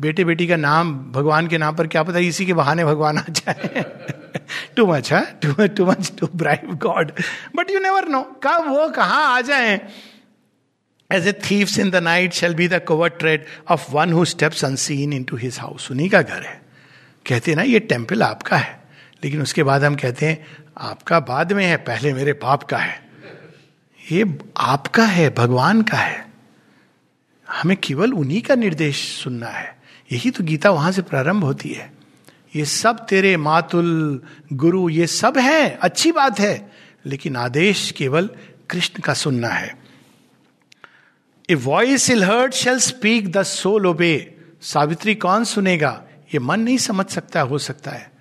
बेटे, 0.00 0.24
बेटी 0.24 0.46
का 0.46 0.56
नाम 0.56 0.92
भगवान 1.12 1.46
के 1.48 1.58
नाम 1.58 1.76
पर 1.76 1.86
क्या 1.86 2.02
पता 2.02 2.18
इसी 2.18 2.46
के 2.46 2.52
बहाने 2.52 2.84
भगवान 2.84 3.18
आ 3.18 3.24
जाए। 3.28 3.84
टू 4.76 4.86
मच 4.86 5.12
है? 5.12 5.22
Too 5.42 5.54
much 5.60 5.76
too 5.76 5.86
much 5.86 6.12
too 6.20 6.28
bribe 6.36 6.74
God 6.82 7.12
but 7.56 7.70
you 7.70 7.80
never 7.80 8.08
know 8.08 8.22
कब 8.44 8.68
वो 8.68 8.88
कहा 8.88 9.18
आ 9.26 9.40
जाए? 9.40 9.80
As 11.10 11.26
a 11.28 11.32
thieves 11.32 11.78
in 11.78 11.90
the 11.90 11.96
night 11.96 12.32
shall 12.32 12.54
be 12.54 12.68
the 12.68 12.80
covert 12.88 13.08
tread 13.08 13.44
of 13.70 13.90
one 13.92 14.12
who 14.12 14.24
steps 14.24 14.64
unseen 14.64 15.12
into 15.24 15.36
his 15.36 15.58
house 15.58 15.90
उन्हीं 15.90 16.08
का 16.10 16.22
घर 16.22 16.42
है। 16.42 16.60
कहते 17.26 17.54
ना, 17.54 17.62
ये 17.62 17.80
टेंपल 17.80 18.22
आपका 18.22 18.56
है। 18.56 18.81
लेकिन 19.24 19.42
उसके 19.42 19.62
बाद 19.62 19.84
हम 19.84 19.94
कहते 19.94 20.26
हैं, 20.26 20.46
आपका 20.78 21.20
बाद 21.20 21.52
में 21.52 21.66
है, 21.66 21.76
पहले 21.76 22.14
मेरे 22.14 22.32
बाप 22.32 22.62
का 22.62 22.78
है। 22.78 23.08
ये 24.12 24.38
आपका 24.56 25.04
है, 25.04 25.30
भगवान 25.30 25.82
का 25.82 25.96
है। 25.96 26.32
हमें 27.50 27.76
केवल 27.76 28.12
उन्हीं 28.12 28.42
का 28.42 28.54
निर्देश 28.54 29.22
सुनना 29.22 29.46
है। 29.46 29.82
यही 30.12 30.30
तो 30.30 30.44
गीता 30.44 30.70
वहाँ 30.70 30.92
से 30.92 31.02
प्रारंभ 31.02 31.44
होती 31.44 31.68
है। 31.68 31.92
ये 32.56 32.64
सब 32.64 33.06
तेरे 33.06 33.36
मातुल, 33.36 34.22
गुरु, 34.52 34.88
ये 34.88 35.06
सब 35.06 35.38
है, 35.38 35.78
अच्छी 35.82 36.12
बात 36.12 36.40
है, 36.40 36.72
लेकिन 37.06 37.36
आदेश 37.36 37.90
केवल 37.90 38.30
कृष्ण 38.70 39.02
का 39.02 39.14
सुनना 39.14 39.48
है। 39.48 39.76
A 41.50 41.54
voice 41.54 42.10
ill 42.10 42.24
heard 42.24 42.52
shall 42.52 42.78
speak 42.78 43.32
the 43.32 43.42
soul 43.42 43.86
obey 43.86 44.38
Savitri 44.62 45.14
कौन 45.14 45.44
सुनेगा? 45.44 46.02
ये 46.34 46.38
मन 46.38 46.60
नहीं 46.60 46.78
समझ 46.78 47.06
सकता, 47.06 47.40
हो 47.40 47.58
सकता 47.58 47.90
है। 47.90 48.11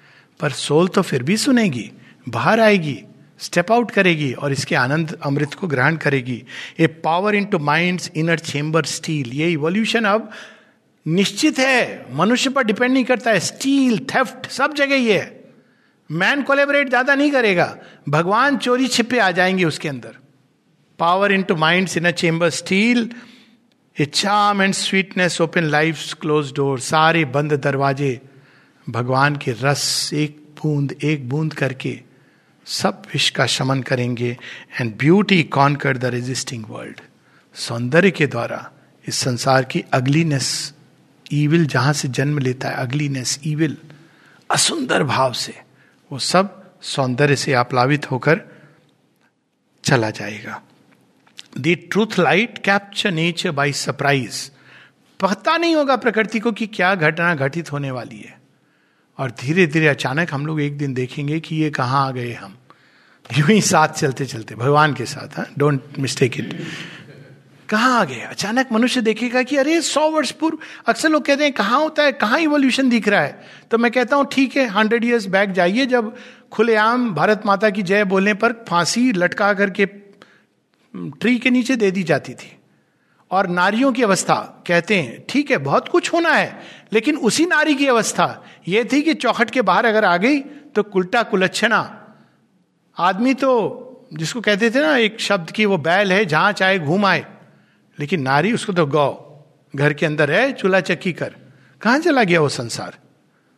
पर 0.41 0.51
सोल 0.51 0.87
तो 0.87 1.01
फिर 1.01 1.23
भी 1.23 1.37
सुनेगी, 1.37 1.89
बाहर 2.29 2.59
आएगी 2.59 2.97
स्टेप 3.39 3.71
आउट 3.71 3.91
करेगी 3.91 4.31
और 4.33 4.51
इसके 4.51 4.75
आनंद 4.75 5.17
अमृत 5.25 5.53
को 5.53 5.67
ग्रहण 5.67 5.95
करेगी। 5.97 6.41
A 6.79 6.87
power 7.03 7.35
into 7.45 7.59
mind 7.59 8.01
inner 8.15 8.39
chamber 8.41 8.85
steal 8.87 9.31
ये 9.33 9.51
इवोल्यूशन 9.51 10.05
अब 10.05 10.29
निश्चित 11.05 11.59
है। 11.59 12.05
मनुष्य 12.15 12.49
पर 12.49 12.63
डिपेंड 12.63 12.93
नहीं 12.93 13.03
करता 13.03 13.31
है। 13.31 13.39
स्टील 13.41 13.97
थेफ्ट 14.05 14.49
सब 14.51 14.73
जगह 14.73 14.95
ये 14.95 15.19
है। 15.19 15.39
मैन 16.09 16.41
कोलेबरेट 16.43 16.89
ज़्यादा 16.89 17.15
नहीं 17.15 17.31
करेगा। 17.31 17.75
भगवान 18.09 18.57
चोरी 18.57 18.87
छिपे 18.87 19.19
आ 19.19 19.31
जाएँगे 19.31 19.65
उसके 19.65 19.89
अंदर। 19.89 20.17
Power 20.99 21.31
into 21.43 21.55
mind 21.57 21.89
in 21.97 22.05
a 22.05 22.11
chamber 22.13 22.49
steal 22.51 23.09
a 23.97 24.05
charm 24.05 24.61
and 24.61 24.73
sweetness 24.73 25.39
open 25.41 25.63
life 25.65 26.13
close 26.21 26.53
door 26.55 26.79
सारे 26.81 27.23
बंद 27.27 27.53
दरवाजे 27.53 28.19
भगवान 28.89 29.35
के 29.35 29.51
रस, 29.51 30.09
एक 30.13 30.37
बूंद 30.63 30.91
एक 31.03 31.29
बूंद 31.29 31.53
करके 31.53 31.99
सब 32.65 33.01
विष 33.13 33.29
का 33.29 33.45
शमन 33.45 33.81
करेंगे। 33.81 34.37
And 34.81 34.97
beauty 34.97 35.43
can 35.43 35.75
cure 35.75 35.97
the 35.97 36.05
resisting 36.05 36.65
world 36.69 37.01
सौंदर्य 37.55 38.11
के 38.11 38.27
द्वारा 38.27 38.71
इस 39.07 39.15
संसार 39.15 39.63
की 39.63 39.83
अगलीनेस 39.93 40.73
ईविल 41.33 41.65
जहाँ 41.65 41.93
से 41.93 42.07
जन्म 42.07 42.39
लेता 42.39 42.69
है, 42.69 42.75
अगलीनेस 42.75 43.39
ईविल 43.45 43.77
असुंदर 44.51 45.03
भाव 45.03 45.33
से, 45.33 45.61
वो 46.11 46.19
सब 46.19 46.73
सौंदर्य 46.81 47.35
से 47.35 47.53
आप्लावित 47.53 48.11
होकर 48.11 48.41
चला 49.83 50.09
जाएगा। 50.09 50.61
The 51.57 51.77
truth 51.91 52.19
light 52.19 52.57
capture 52.57 53.11
nature 53.11 53.51
by 53.51 53.73
surprise 53.73 54.49
पता 55.19 55.57
नहीं 55.57 55.75
होगा 55.75 55.95
प्रकृति 55.95 56.39
को 56.39 56.51
कि 56.51 56.67
क्या 56.67 56.95
घटना 56.95 57.35
घटित 57.35 57.71
होने 57.71 57.91
वाली 57.91 58.19
है। 58.19 58.40
और 59.21 59.31
धीरे 59.31 59.65
धीरे 59.67 59.87
अचानक 59.87 60.33
हम 60.33 60.45
लोग 60.45 60.61
एक 60.61 60.77
दिन 60.77 60.93
देखेंगे 60.93 61.39
कि 61.39 61.55
ये 61.55 61.69
कहाँ 61.69 62.07
आ 62.07 62.11
गए 62.11 62.31
हम। 62.33 62.57
यूँ 63.37 63.47
ही 63.47 63.61
साथ 63.61 63.87
चलते 63.87 64.25
चलते 64.25 64.55
भगवान 64.55 64.93
के 64.93 65.05
साथ 65.05 65.37
हाँ? 65.37 65.45
डोंट 65.57 65.81
मिस्टेक 65.99 66.39
इट 66.39 66.53
कहाँ 67.69 67.99
आ 67.99 68.03
गए? 68.03 68.19
अचानक 68.19 68.71
मनुष्य 68.71 69.01
देखेगा 69.01 69.43
कि 69.43 69.57
अरे, 69.57 69.81
सौ 69.81 70.09
वर्ष 70.09 70.31
पूर्व 70.31 70.57
अक्सर 70.87 71.09
लोग 71.09 71.25
कहते 71.25 71.43
हैं, 71.43 71.53
कहाँ 71.53 71.79
होता 71.79 72.03
है? 72.03 72.11
कहाँ 72.11 72.39
इवोल्यूशन 72.39 72.89
दिख 72.89 73.07
रहा 73.07 73.21
है? 73.21 73.43
तो 73.71 73.77
मैं 73.77 73.91
कहता 73.91 74.15
हूँ, 74.15 74.25
ठीक 74.31 74.57
है 74.57 74.67
हंड्रेड 74.67 75.05
ईयर्स 75.05 75.25
बैक 75.25 75.51
जाइए, 75.51 75.85
जब 75.85 76.15
खुलेआम 76.51 77.13
भारत 77.13 77.41
माता 77.45 77.69
की 77.69 77.83
जय 77.83 78.03
बोलने 78.03 78.33
पर 78.33 78.53
फांसी 78.69 79.11
लटका 79.11 79.53
करके 79.53 79.85
ट्री 80.95 81.37
के 81.37 81.49
नीचे 81.49 81.75
दे 81.75 81.91
दी 81.91 82.03
जाती 82.03 82.33
थी। 82.33 82.57
और 83.31 83.47
नारियों 83.47 83.91
की 83.93 84.03
अवस्था 84.03 84.63
कहते 84.67 84.95
हैं, 84.95 85.23
ठीक 85.29 85.51
है, 85.51 85.57
बहुत 85.57 85.87
कुछ 85.87 86.13
होना 86.13 86.29
है, 86.29 86.61
लेकिन 86.93 87.17
उसी 87.17 87.45
नारी 87.45 87.75
की 87.75 87.87
अवस्था 87.87 88.43
यह 88.67 88.87
थी 88.93 89.01
कि 89.01 89.13
चौखट 89.13 89.49
के 89.49 89.61
बाहर 89.61 89.85
अगर 89.85 90.05
आ 90.05 90.17
गई 90.17 90.39
तो 90.75 90.83
कुलटा 90.83 91.23
कुलच्छना। 91.23 91.79
आदमी 92.97 93.33
तो 93.33 93.87
जिसको 94.13 94.41
कहते 94.41 94.69
थे 94.71 94.81
ना, 94.81 94.95
एक 94.97 95.19
शब्द 95.19 95.51
की 95.51 95.65
वो 95.65 95.77
बैल 95.77 96.11
है, 96.11 96.25
जहाँ 96.25 96.51
चाहे 96.51 96.79
घूम 96.79 97.05
आए, 97.05 97.25
लेकिन 97.99 98.21
नारी 98.21 98.53
उसको 98.53 98.73
तो 98.73 98.85
गौ, 98.85 99.09
घर 99.75 99.93
के 99.93 100.05
अंदर 100.05 100.31
है, 100.31 100.51
चूल्हा 100.53 100.79
चक्की 100.81 101.13
कर। 101.13 101.35
कहाँ 101.81 101.99
चला 101.99 102.23
गया 102.23 102.41
वो 102.41 102.49
संसार? 102.49 102.97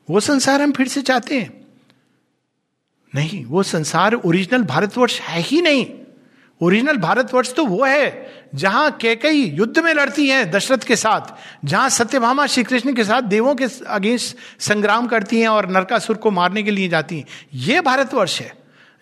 वो 0.09 0.19
संसार 0.19 0.61
हम 0.61 0.71
फिर 0.71 0.87
से 0.87 1.01
चाहते 1.01 1.39
हैं। 1.39 1.61
नहीं, 3.13 3.43
वो 3.45 3.63
संसार 3.63 4.13
ओरिजिनल 4.13 4.63
भारतवर्ष 4.63 5.19
है 5.21 5.41
ही 5.41 5.61
नहीं। 5.61 5.85
ओरिजिनल 6.61 6.97
भारतवर्ष 6.97 7.53
तो 7.53 7.65
वो 7.65 7.83
है, 7.85 8.31
जहाँ 8.55 8.91
कैकई 8.91 9.43
युद्ध 9.49 9.79
में 9.79 9.93
लड़ती 9.93 10.27
हैं 10.27 10.49
दशरथ 10.51 10.83
के 10.83 10.95
साथ, 10.95 11.33
जहाँ 11.65 11.89
सत्यभामा 11.89 12.45
श्री 12.47 12.63
कृष्ण 12.63 12.93
के 12.93 13.03
साथ 13.03 13.21
देवों 13.21 13.55
के 13.55 13.65
अगेंस्ट 13.87 14.35
संग्राम 14.59 15.07
करती 15.07 15.41
हैं 15.41 15.47
और 15.47 15.69
नरकासुर 15.69 16.17
को 16.17 16.31
मारने 16.31 16.63
के 16.63 16.71
लिए 16.71 16.89
जाती 16.89 17.17
हैं। 17.17 17.25
ये 17.53 17.81
भारतवर्ष 17.81 18.39
है, 18.41 18.51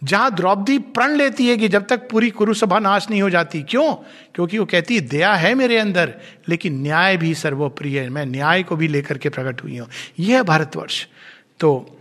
जहाँ 0.01 0.33
द्रौपदी 0.35 0.77
प्रण 0.79 1.15
लेती 1.15 1.47
है 1.47 1.57
कि 1.57 1.67
जब 1.67 1.85
तक 1.87 2.09
पूरी 2.09 2.29
कुरुसभा 2.29 2.79
नाश 2.79 3.09
नहीं 3.09 3.21
हो 3.21 3.29
जाती। 3.29 3.61
क्यों? 3.61 3.93
क्योंकि 4.35 4.57
वो 4.57 4.65
कहती 4.65 4.95
है, 4.95 5.01
दया 5.01 5.33
है 5.33 5.53
मेरे 5.55 5.77
अंदर, 5.77 6.13
लेकिन 6.49 6.81
न्याय 6.81 7.17
भी 7.17 7.33
सर्वोप्रिय 7.35 7.99
है। 7.99 8.09
मैं 8.09 8.25
न्याय 8.25 8.63
को 8.63 8.75
भी 8.75 8.87
लेकर 8.87 9.17
के 9.17 9.29
प्रकट 9.29 9.63
हुई 9.63 9.77
हूँ। 9.77 9.87
यह 10.19 10.37
है 10.37 10.43
भारतवर्ष। 10.43 11.05
तो 11.59 11.97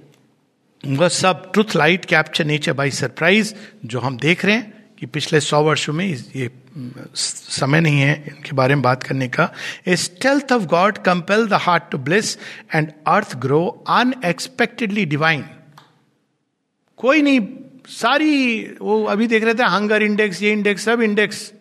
वह 0.84 1.08
सब 1.08 1.50
truth 1.52 1.76
light 1.76 2.04
capture 2.04 2.44
nature 2.44 2.72
by 2.72 2.90
surprise, 2.90 3.54
जो 3.86 4.00
हम 4.00 4.16
देख 4.16 4.44
रहे 4.44 4.54
हैं 4.54 4.79
कि 5.00 5.06
पिछले 5.06 5.40
सौ 5.40 5.62
वर्षों 5.62 5.92
में 5.92 6.06
ये, 6.36 6.50
समय 7.14 7.80
नहीं 7.80 8.00
है 8.00 8.24
इनके 8.28 8.52
बारे 8.52 8.74
में 8.74 8.82
बात 8.82 9.02
करने 9.02 9.28
का। 9.28 9.48
A 9.88 9.96
stealth 9.96 10.52
of 10.52 10.62
God 10.62 10.98
compel 10.98 11.46
the 11.46 11.52
heart 11.52 11.90
to 11.90 11.98
bliss 11.98 12.36
and 12.74 12.92
earth 13.06 13.36
grow 13.36 13.84
unexpectedly 13.88 15.04
divine 15.04 15.44
कोई 16.98 17.22
नहीं, 17.22 17.40
सारी 17.88 18.62
वो 18.80 19.04
अभी 19.04 19.26
देख 19.26 19.44
रहे 19.44 19.54
थे 19.54 19.62
हंगर 19.62 20.02
इंडेक्स 20.02 20.42
ये 20.42 20.52
इंडेक्स 20.52 20.84
सब 20.84 21.02
इंडेक्स 21.02 21.52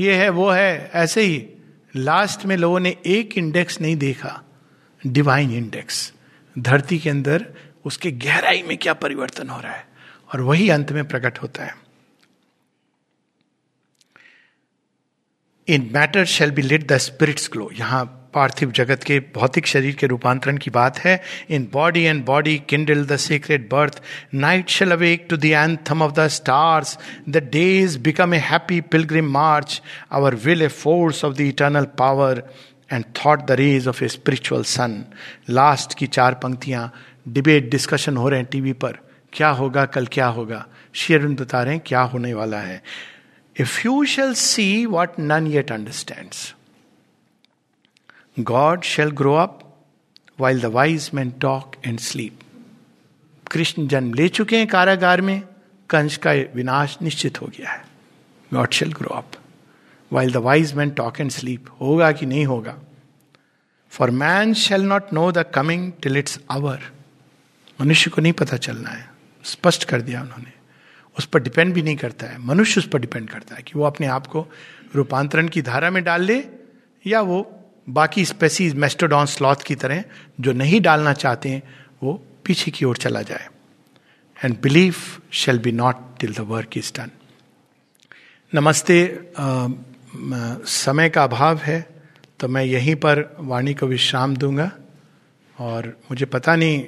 ये 0.00 0.14
है, 0.14 0.28
वो 0.28 0.50
है, 0.50 0.90
ऐसे 0.94 1.22
ही। 1.22 1.46
लास्ट 1.96 2.44
में 2.46 2.56
लोगों 2.56 2.80
ने 2.80 2.96
एक 3.06 3.38
इंडेक्स 3.38 3.80
नहीं 3.80 3.96
देखा 3.96 4.42
डिवाइन 5.06 5.50
इंडेक्स 5.50 6.12
धरती 6.58 6.98
के 6.98 7.10
अंदर 7.10 7.46
उसके 7.84 8.10
गहराई 8.10 8.62
में 8.62 8.76
क्या 8.78 8.94
परिवर्तन 8.94 9.48
हो 9.48 9.60
रहा 9.60 9.72
है? 9.72 9.86
और 10.34 10.40
वही 10.40 10.68
अंत 10.70 10.92
में 10.92 11.08
प्रकट 11.08 11.38
होता 11.38 11.64
है। 11.64 11.85
In 15.68 15.88
matter 15.94 16.24
shall 16.24 16.50
be 16.50 16.62
lit 16.62 16.86
the 16.88 16.96
spirit's 16.96 17.48
glow 17.52 17.68
यहाँ 17.78 18.04
पार्थिव 18.34 18.70
जगत 18.72 19.02
के 19.04 19.18
भौतिक 19.34 19.66
शरीर 19.66 19.94
के 19.94 20.06
रूपांतरण 20.06 20.56
की 20.56 20.70
बात 20.70 20.98
है। 20.98 21.20
In 21.50 21.66
body 21.72 22.02
and 22.02 22.24
body 22.24 22.56
kindle 22.68 23.04
the 23.06 23.16
secret 23.16 23.68
birth 23.70 24.00
night 24.34 24.68
shall 24.68 24.92
awake 24.92 25.26
to 25.30 25.36
the 25.36 25.44
anthem 25.44 26.02
of 26.02 26.12
the 26.12 26.26
stars 26.28 26.96
the 27.28 27.42
days 27.52 27.98
become 27.98 28.34
a 28.34 28.38
happy 28.42 28.80
pilgrim 28.92 29.30
march 29.32 29.80
our 30.12 30.34
will 30.44 30.62
a 30.62 30.68
force 30.68 31.24
of 31.24 31.34
the 31.34 31.40
eternal 31.40 31.84
power 31.98 32.42
and 32.92 33.04
thought 33.16 33.46
the 33.46 33.58
rays 33.60 33.88
of 33.88 34.04
a 34.04 34.08
spiritual 34.08 34.62
sun 34.64 35.04
last 35.50 35.98
की 35.98 36.06
चार 36.08 36.34
पंक्तियाँ। 36.44 36.90
Debate 37.28 37.70
discussion 37.70 38.16
हो 38.16 38.28
रहे 38.28 38.40
हैं 38.40 38.48
TV 38.52 38.72
पर। 38.72 38.98
क्या 39.32 39.48
होगा, 39.48 39.84
कल 39.84 40.06
क्या 40.06 40.26
होगा? 40.26 40.64
शेयर 40.94 41.26
बता 41.26 41.62
रहे 41.62 41.74
हैं 41.74 41.82
क्या 41.86 42.00
होने 42.00 42.34
वाला 42.34 42.60
है? 42.60 42.82
If 43.56 43.80
you 43.84 44.04
shall 44.04 44.32
see 44.34 44.64
what 44.86 45.18
none 45.18 45.46
yet 45.46 45.72
understand 45.72 46.30
God 48.44 48.82
shall 48.84 49.10
grow 49.10 49.34
up 49.34 49.58
while 50.40 50.60
the 50.60 50.66
wise 50.72 51.10
man 51.14 51.30
talk 51.42 51.76
and 51.86 51.98
sleep 52.00 52.40
Krishna 53.50 53.86
जन्म 53.88 54.14
ले 54.14 54.28
चुके 54.28 54.56
हैं 54.56 54.66
कारागार 54.66 55.20
में 55.20 55.40
कंस 55.90 56.16
का 56.16 56.32
विनाश 56.54 56.96
निश्चित 57.02 57.40
हो 57.42 57.46
गया 57.46 57.70
है 57.70 57.84
God 58.50 58.70
shall 58.72 58.92
grow 58.92 59.14
up 59.14 59.30
while 60.10 60.32
the 60.32 60.36
wise 60.46 60.74
man 60.74 60.90
talk 60.90 61.20
and 61.20 61.30
sleep 61.30 61.70
होगा 61.80 62.10
कि 62.12 62.26
नहीं 62.26 62.44
होगा 62.46 62.76
for 63.92 64.10
man 64.22 64.54
shall 64.54 64.82
not 64.82 65.12
know 65.12 65.30
the 65.32 65.44
coming 65.54 65.92
till 66.02 66.16
its 66.16 66.38
hour 66.50 66.80
मनुष्य 67.78 68.10
को 68.10 68.22
नहीं 68.22 68.32
पता 68.32 68.56
चलना 68.56 68.90
है 68.90 69.08
स्पष्ट 69.44 69.84
कर 69.84 70.00
दिया 70.00 70.20
उन्होंने 70.22 70.52
उस 71.18 71.26
पर 71.26 71.42
डिपेंड 71.42 71.72
भी 71.74 71.82
नहीं 71.82 71.96
करता 71.96 72.26
है। 72.26 72.38
मनुष्य 72.38 72.80
उस 72.80 72.88
पर 72.88 72.98
डिपेंड 72.98 73.28
करता 73.30 73.56
है 73.56 73.62
कि 73.62 73.72
वो 73.76 73.84
अपने 73.84 74.06
आप 74.06 74.26
को 74.26 74.46
रूपांतरण 74.94 75.48
की 75.48 75.62
धारा 75.62 75.90
में 75.90 76.02
डाल 76.04 76.22
ले 76.22 76.42
या 77.04 77.20
वो 77.20 77.40
बाकी 77.88 78.24
स्पेसीज 78.24 78.74
मेस्टोडॉन 78.74 79.26
स्लॉथ 79.26 79.62
की 79.66 79.74
तरह 79.74 80.04
जो 80.40 80.52
नहीं 80.52 80.80
डालना 80.80 81.12
चाहते 81.12 81.48
हैं 81.48 81.62
वो 82.02 82.14
पीछे 82.44 82.70
की 82.70 82.84
ओर 82.84 82.96
चला 82.96 83.22
जाए। 83.22 83.48
And 84.44 84.56
belief 84.62 84.94
shall 85.32 85.58
be 85.58 85.72
not 85.72 85.96
till 86.20 86.34
the 86.34 86.40
work 86.48 86.78
is 86.78 86.92
done 86.96 87.10
नमस्ते 88.52 88.98
आ, 89.38 89.68
समय 90.66 91.08
का 91.08 91.24
अभाव 91.24 91.58
है 91.58 91.80
तो 92.40 92.48
मैं 92.48 92.64
यहीं 92.64 92.94
पर 92.96 93.36
वाणी 93.40 93.74
को 93.74 93.86
विश्राम 93.86 94.36
दूँगा। 94.36 94.70
और 95.58 95.86
मुझे 96.10 96.26
पता 96.26 96.56
नहीं 96.56 96.84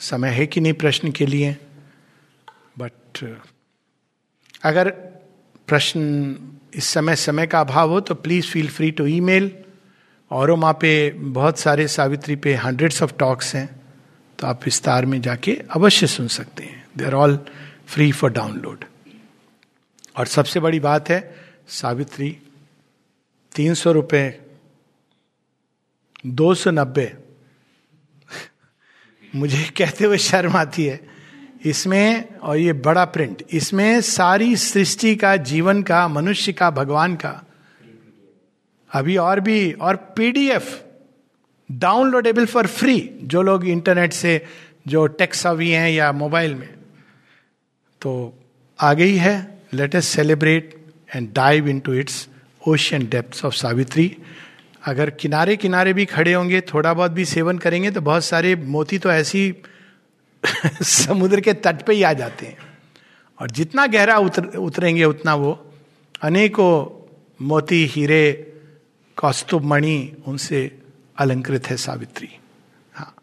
समय 0.00 0.28
है 0.28 0.46
कि 0.46 0.60
नहीं 0.60 0.72
प्रश्न 0.72 1.10
के 1.12 1.26
लिए 1.26 1.56
बट 2.78 3.18
अगर 4.62 4.90
प्रश्न 5.66 6.36
इस 6.74 6.84
समय 6.84 7.16
समय 7.16 7.46
का 7.46 7.60
अभाव 7.60 7.90
हो 7.90 8.00
तो 8.00 8.14
please 8.14 8.46
feel 8.46 8.68
free 8.68 8.90
to 8.90 9.06
email 9.06 9.64
और 10.30 10.50
वहाँ 10.50 10.72
पे 10.72 11.10
बहुत 11.10 11.58
सारे 11.58 11.88
सावित्री 11.88 12.36
पे 12.36 12.54
हंड्रेड्स 12.54 13.02
ऑफ़ 13.02 13.12
टॉक्स 13.12 13.54
हैं 13.54 13.80
तो 14.38 14.46
आप 14.46 14.64
विस्तार 14.64 15.06
में 15.06 15.20
जाके 15.20 15.54
अवश्य 15.70 16.06
सुन 16.06 16.28
सकते 16.28 16.62
हैं। 16.62 16.86
They 16.96 17.04
are 17.04 17.14
all 17.14 17.46
free 17.86 18.12
for 18.12 18.30
download 18.30 18.84
और 20.16 20.26
सबसे 20.26 20.60
बड़ी 20.60 20.80
बात 20.80 21.08
है, 21.08 21.36
सावित्री 21.68 22.38
तीन 23.54 23.74
सौ 23.74 23.92
रुपये 23.92 24.40
दो 26.26 26.54
सौ 26.54 26.70
नब्बे, 26.70 27.16
मुझे 29.34 29.64
कहते 29.76 30.04
हुए 30.04 30.18
शर्म 30.18 30.56
आती 30.56 30.84
है। 30.84 31.09
इसमें, 31.60 32.38
और 32.38 32.56
ये 32.56 32.72
बड़ा 32.72 33.04
प्रिंट 33.04 33.42
इसमें 33.50 34.00
सारी 34.00 34.54
सृष्टि 34.56 35.14
का, 35.16 35.36
जीवन 35.36 35.82
का, 35.82 36.06
मनुष्य 36.08 36.52
का, 36.52 36.70
भगवान 36.70 37.14
का। 37.16 37.42
अभी 38.90 39.16
और 39.16 39.40
भी, 39.40 39.72
और 39.72 39.96
पीडीएफ 40.16 40.80
डाउनलोडेबल 41.70 42.46
फॉर 42.46 42.66
फ्री 42.66 42.98
जो 43.22 43.42
लोग 43.42 43.66
इंटरनेट 43.68 44.12
से, 44.12 44.44
जो 44.88 45.06
टेक्स 45.06 45.46
अवी 45.46 45.70
हैं 45.70 45.90
या 45.90 46.10
मोबाइल 46.12 46.54
में। 46.54 46.68
तो 48.02 48.12
आ 48.78 48.92
गई 48.94 49.16
है 49.16 49.36
let's 49.94 50.06
celebrate 50.06 50.74
and 51.16 51.28
dive 51.32 51.68
into 51.80 51.94
its 51.94 52.28
ocean 52.62 53.06
depth 53.08 53.44
of 53.44 53.54
Savitri 53.54 54.16
अगर 54.86 55.10
किनारे 55.10 55.56
किनारे 55.56 55.92
भी 55.92 56.04
खड़े 56.04 56.32
होंगे, 56.32 56.60
थोड़ा 56.60 56.92
बहुत 56.94 57.10
भी 57.10 57.24
सेवन 57.24 57.58
करेंगे 57.58 57.90
तो 57.90 58.00
बहुत 58.00 58.24
सारे 58.24 58.54
मोती 58.56 58.98
तो 58.98 59.10
ऐसी 59.12 59.52
समुद्र 60.82 61.40
के 61.40 61.52
तट 61.52 61.82
पे 61.82 61.94
ही 61.94 62.02
आ 62.02 62.12
जाते 62.12 62.46
हैं। 62.46 62.56
और 63.40 63.50
जितना 63.50 63.86
गहरा 63.86 64.18
उतर, 64.18 64.44
उतरेंगे 64.44 65.04
उतना 65.04 65.34
वो 65.34 65.52
अनेकों 66.22 66.72
मोती, 67.40 67.84
हीरे, 67.86 68.32
कौस्तुभ 69.16 69.64
मणि 69.64 70.22
उनसे 70.26 70.60
अलंकृत 71.18 71.66
है 71.66 71.76
सावित्री। 71.76 72.28
हाँ। 72.94 73.14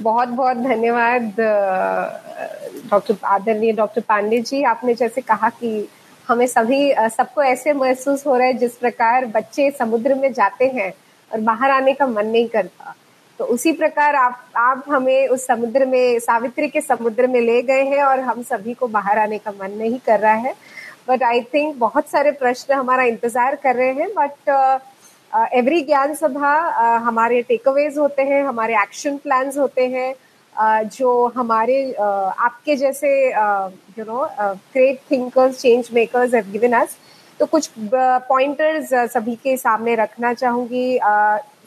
बहुत 0.00 0.28
बहुत 0.28 0.56
धन्यवाद 0.56 1.34
डॉक्टर 2.90 3.16
आदरणीय 3.24 3.72
डॉक्टर 3.72 4.00
पांडे 4.00 4.40
जी। 4.40 4.62
आपने 4.62 4.94
जैसे 4.94 5.20
कहा 5.20 5.48
कि 5.50 5.88
हमें 6.28 6.46
सभी 6.46 6.92
सबको 7.10 7.42
ऐसे 7.42 7.72
महसूस 7.72 8.26
हो 8.26 8.36
रहा 8.36 8.46
है 8.46 8.54
जिस 8.54 8.76
प्रकार 8.76 9.26
बच्चे 9.26 9.70
समुद्र 9.70 10.14
में 10.14 10.32
जाते 10.32 10.66
हैं 10.66 10.92
और 11.30 11.40
बाहर 11.40 11.70
आने 11.70 11.92
का 11.94 12.06
मन 12.06 12.26
नहीं 12.26 12.48
करता। 12.48 12.94
तो 13.40 13.44
उसी 13.44 13.72
प्रकार 13.72 14.14
आप 14.14 14.40
आप 14.56 14.84
हमें 14.88 15.28
उस 15.28 15.46
समुद्र 15.46 15.86
में 15.86 16.18
सावित्री 16.18 16.68
के 16.68 16.80
समुद्र 16.80 17.26
में 17.26 17.40
ले 17.40 17.60
गए 17.62 17.84
हैं 17.84 18.02
और 18.04 18.20
हम 18.20 18.42
सभी 18.42 18.74
को 18.74 18.86
बाहर 18.86 19.18
आने 19.18 19.38
का 19.38 19.50
मन 19.50 19.70
नहीं 19.70 19.98
कर 20.06 20.18
रहा 20.20 20.32
है। 20.32 20.52
बट 21.08 21.22
आई 21.22 21.40
थिंक 21.54 21.76
बहुत 21.76 22.08
सारे 22.08 22.32
प्रश्न 22.32 22.74
हमारा 22.74 23.02
इंतज़ार 23.02 23.54
कर 23.56 23.76
रहे 23.76 23.92
हैं 23.92 24.08
बट 24.18 24.50
एवरी 25.54 25.80
ज्ञान 25.80 26.14
सभा 26.14 26.52
uh, 26.70 27.02
हमारे 27.02 27.40
टेकअवेज 27.42 27.98
होते 27.98 28.22
हैं 28.22 28.42
हमारे 28.44 28.74
एक्शन 28.74 29.16
प्लान्स 29.16 29.58
होते 29.58 29.86
हैं 29.86 30.14
uh, 30.14 30.98
जो 30.98 31.26
हमारे 31.36 31.82
uh, 31.92 32.32
आपके 32.46 32.76
जैसे 32.76 33.12
you 33.28 34.04
know 34.04 34.28
great 34.42 35.00
thinkers 35.10 35.60
change 35.60 35.88
makers 35.92 36.34
have 36.34 36.52
given 36.52 36.80
us 36.80 36.96
तो 37.40 37.46
कुछ 37.46 37.70
पॉइंटर्स 38.28 38.94
सभी 39.12 39.34
के 39.34 39.56
सामने 39.56 39.94
रखना 39.94 40.32
चाहूँगी 40.34 40.98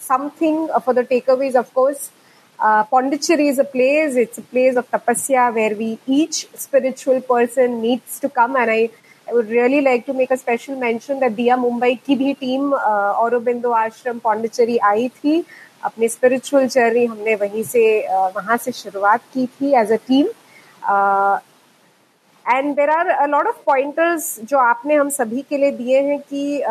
something 0.05 0.67
for 0.83 0.93
the 0.93 1.03
takeaways, 1.03 1.55
of 1.55 1.73
course. 1.73 2.11
Uh, 2.59 2.83
Pondicherry 2.85 3.47
is 3.47 3.59
a 3.59 3.63
place, 3.63 4.15
it's 4.15 4.37
a 4.37 4.41
place 4.43 4.75
of 4.75 4.89
tapasya 4.89 5.53
where 5.53 5.75
we, 5.75 5.99
each 6.07 6.47
spiritual 6.55 7.19
person 7.21 7.81
needs 7.81 8.19
to 8.19 8.29
come. 8.29 8.55
And 8.55 8.71
I, 8.71 8.89
I 9.27 9.33
would 9.33 9.49
really 9.49 9.81
like 9.81 10.05
to 10.05 10.13
make 10.13 10.31
a 10.31 10.37
special 10.37 10.75
mention 10.77 11.19
that 11.21 11.33
Diya 11.33 11.57
Mumbai 11.57 11.97
की 12.05 12.15
भी 12.15 12.33
team 12.39 12.73
Aurobindo 12.73 13.71
आश्रम 13.71 14.19
पौंडिचेरी 14.23 14.77
आई 14.91 15.07
थी 15.17 15.43
अपने 15.85 16.07
spiritual 16.09 16.67
journey 16.75 17.05
हमने 17.05 17.35
वहीं 17.35 17.63
से 17.63 17.85
वहाँ 18.35 18.57
से 18.57 18.71
शुरुआत 18.71 19.21
की 19.33 19.45
थी 19.55 19.73
as 19.81 19.91
a 19.91 19.97
team 20.07 20.27
and 22.45 22.75
there 22.75 22.89
are 22.89 23.07
a 23.09 23.25
lot 23.27 23.47
of 23.47 23.63
pointers 23.65 24.35
जो 24.49 24.57
आपने 24.59 24.95
हम 24.95 25.09
सभी 25.09 25.41
के 25.49 25.57
लिए 25.57 25.71
दिए 25.71 26.01
हैं 26.01 26.19
कि 26.29 26.61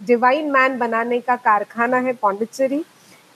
डिवाइन 0.00 0.50
मैन 0.50 0.78
बनाने 0.78 1.20
का 1.20 1.36
कारखाना 1.36 1.98
है 2.06 2.12
पौंडिचेरी 2.22 2.84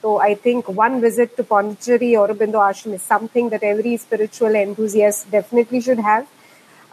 तो 0.03 0.17
I 0.19 0.35
think 0.45 0.69
one 0.69 0.99
visit 1.01 1.35
to 1.37 1.43
Pondicherry 1.49 2.15
Aurobindo 2.37 2.59
Ashram 2.59 2.93
is 2.93 3.01
something 3.01 3.49
that 3.49 3.63
every 3.63 3.97
spiritual 3.97 4.55
enthusiast 4.55 5.25
definitely 5.31 5.81
should 5.81 5.99
have 6.05 6.25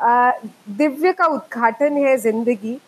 Divya 0.01 1.13
का 1.13 1.27
उद्घाटन 1.27 1.97
है 2.07 2.17
ज़िंदगी. 2.19 2.79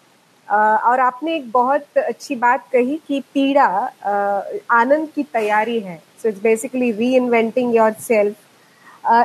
Uh, 0.49 0.57
और 0.57 1.01
आपने 1.01 1.35
एक 1.37 1.51
बहुत 1.53 1.99
अच्छी 1.99 2.37
बात 2.37 2.65
कही 2.73 2.97
कि 3.09 3.21
पीड़ा 3.35 3.67
uh, 3.89 4.61
आनंद 4.71 5.09
की 5.15 5.23
तैयारी 5.23 5.79
है. 5.81 5.97
So 6.23 6.29
it's 6.29 6.41
basically 6.43 6.91
reinventing 7.17 7.75
yourself 8.01 8.37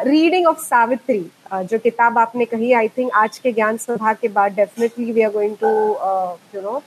reading 0.07 0.47
of 0.47 0.59
Savitri 0.59 1.19
जो 1.53 1.79
किताब 1.79 2.17
आपने 2.17 2.45
कही 2.45 2.71
आई 2.73 2.87
थिंक 2.87 3.11
आज 3.15 3.37
के 3.37 3.51
ज्ञान 3.51 3.77
सभा 3.77 4.13
के 4.13 4.27
बाद 4.27 4.53
definitely 4.55 5.11
we 5.11 5.21
are 5.21 5.31
going 5.31 5.55
to 5.63 5.67
you 6.55 6.61
know 6.61 6.81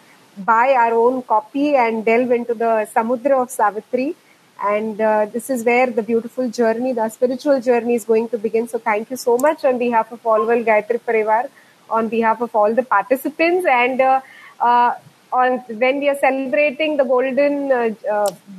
buy 0.46 0.74
our 0.74 0.92
own 0.92 1.20
copy 1.28 1.66
and 1.74 2.04
delve 2.04 2.32
into 2.34 2.54
the 2.62 2.86
समुद्र 2.94 3.32
of 3.32 3.50
Savitri 3.50 4.14
and 4.58 5.00
uh, 5.00 5.24
this 5.32 5.50
is 5.50 5.64
where 5.64 5.88
the 5.88 6.02
beautiful 6.02 6.48
journey 6.50 6.92
the 6.92 7.08
spiritual 7.08 7.60
journey 7.60 7.94
is 7.94 8.04
going 8.04 8.28
to 8.28 8.38
begin 8.38 8.66
so 8.66 8.78
thank 8.78 9.10
you 9.10 9.16
so 9.16 9.36
much 9.38 9.64
on 9.64 9.78
behalf 9.78 10.10
of 10.10 10.26
all 10.26 10.46
world 10.46 10.66
gayatri 10.66 10.98
parivar 11.10 11.42
on 11.90 12.08
behalf 12.08 12.40
of 12.40 12.56
all 12.60 12.74
the 12.74 12.82
participants 12.82 13.68
and 13.74 14.00
uh, 14.00 14.20
uh, 14.60 14.90
on 15.32 15.58
when 15.84 16.00
we 16.00 16.08
are 16.08 16.18
celebrating 16.24 16.96
the 16.96 17.04
golden 17.04 17.56